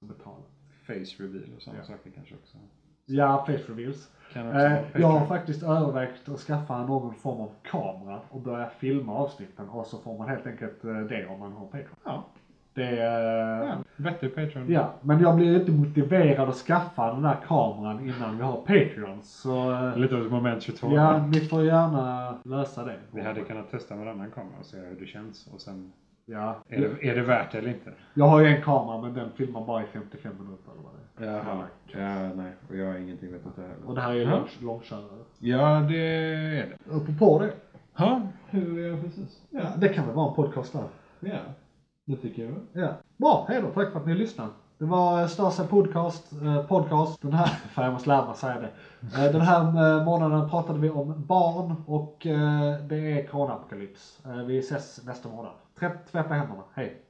betalar. 0.02 0.44
Face 0.88 1.24
reveal 1.24 1.44
och 1.56 1.62
sådana 1.62 1.80
Ja. 1.80 1.86
saker 1.86 2.12
kanske 2.16 2.36
också. 2.36 2.58
Ja, 3.06 3.44
face 3.46 3.64
reveals. 3.74 4.12
Eh, 4.36 5.02
jag 5.02 5.08
har 5.08 5.26
faktiskt 5.26 5.64
övervägt 5.64 6.30
att 6.30 6.40
skaffa 6.40 6.86
någon 6.86 7.14
form 7.16 7.42
av 7.42 7.50
kamera 7.64 8.20
och 8.30 8.42
börja 8.42 8.70
filma 8.70 9.14
avsnitten 9.14 9.70
och 9.70 9.86
så 9.86 9.98
får 9.98 10.18
man 10.18 10.30
helt 10.30 10.48
enkelt 10.48 10.84
eh, 10.84 10.98
det 10.98 11.26
om 11.26 11.40
man 11.40 11.52
har 11.52 11.66
Patreon. 11.66 11.96
Ja. 12.06 12.24
Det 12.74 13.00
är... 13.00 13.68
Ja, 13.68 13.76
vettig 13.96 14.36
Patreon. 14.36 14.66
Ja, 14.72 14.94
men 15.02 15.22
jag 15.22 15.36
blir 15.36 15.60
inte 15.60 15.72
motiverad 15.72 16.50
att 16.50 16.56
skaffa 16.56 17.14
den 17.14 17.22
där 17.22 17.38
kameran 17.48 18.00
innan 18.10 18.38
vi 18.38 18.44
har 18.44 18.58
Patreon. 18.58 19.20
Så 19.24 19.72
eh, 19.72 19.98
Lite 19.98 20.16
av 20.16 20.26
ett 20.26 20.32
moment 20.32 20.64
22. 20.64 20.96
ja, 20.96 21.26
ni 21.28 21.40
får 21.40 21.64
gärna 21.64 22.36
lösa 22.44 22.84
det. 22.84 22.98
Vi 23.12 23.22
hade 23.22 23.42
kunnat 23.42 23.72
testa 23.72 23.96
med 23.96 24.08
en 24.08 24.14
annan 24.14 24.32
kamera 24.32 24.60
och 24.60 24.66
se 24.66 24.78
hur 24.78 24.96
det 25.00 25.06
känns. 25.06 25.48
Och 25.54 25.62
sen, 25.62 25.92
Ja. 26.32 26.56
är 26.68 26.82
det, 26.82 27.08
är 27.10 27.16
det 27.16 27.22
värt 27.22 27.52
det 27.52 27.58
eller 27.58 27.70
inte? 27.70 27.94
Jag 28.14 28.26
har 28.26 28.40
ju 28.40 28.46
en 28.48 28.62
kamera 28.62 29.02
men 29.02 29.14
den 29.14 29.32
filmar 29.32 29.66
bara 29.66 29.84
i 29.84 29.86
55 29.94 30.34
minuter 30.40 30.72
eller 30.72 30.84
vad 30.84 30.92
det 31.18 31.26
är. 31.26 31.34
Jaha. 31.38 31.66
Ja, 31.88 32.34
nej. 32.36 32.52
Och 32.70 32.76
jag 32.76 32.86
har 32.88 32.98
ingenting 32.98 33.32
vet 33.32 33.46
inte 33.46 33.62
Och 33.86 33.96
det 33.96 34.02
här 34.02 34.10
är 34.12 34.16
ju 34.16 34.22
Ja. 34.24 34.30
lång, 34.30 34.48
långkörare. 34.62 35.04
Ja, 35.40 35.80
det 35.90 35.98
är 35.98 36.66
det. 36.88 36.96
Apropå 36.96 37.40
det. 37.40 37.52
Ja, 37.98 38.22
hur 38.50 38.80
är 38.80 39.02
precis? 39.02 39.42
Ja, 39.50 39.62
det 39.78 39.90
kan 39.90 40.06
väl 40.06 40.16
vara 40.16 40.30
en 40.30 40.36
podcast 40.36 40.74
där. 40.74 40.84
Ja, 41.20 41.38
det 42.06 42.16
tycker 42.16 42.44
jag. 42.44 42.84
Ja. 42.84 42.90
Bra, 43.18 43.46
hej 43.50 43.62
då. 43.62 43.68
Tack 43.68 43.92
för 43.92 44.00
att 44.00 44.06
ni 44.08 44.16
lyssnade. 44.16 44.50
Det 44.78 44.86
var 44.86 45.28
Största 45.28 45.64
podcast, 45.64 46.32
eh, 46.42 46.64
podcast. 46.68 47.22
Den 47.22 47.34
här, 47.34 47.46
fan 47.74 47.84
jag 47.86 47.94
måste 47.94 48.10
lära 48.10 48.26
mig 48.26 48.36
säga 48.36 48.56
det. 48.60 48.70
Eh, 49.26 49.32
den 49.32 49.42
här 49.42 49.62
eh, 49.62 50.06
månaden 50.06 50.50
pratade 50.50 50.80
vi 50.80 50.90
om 50.90 51.26
barn 51.26 51.76
och 51.88 52.26
eh, 52.26 52.78
det 52.88 52.96
är 52.98 53.28
coronapokalyps. 53.28 54.20
Eh, 54.26 54.36
vi 54.38 54.60
ses 54.60 55.06
nästa 55.06 55.30
månad. 55.30 55.52
Tvätta 55.80 56.34
händerna, 56.34 56.64
hej. 56.74 57.09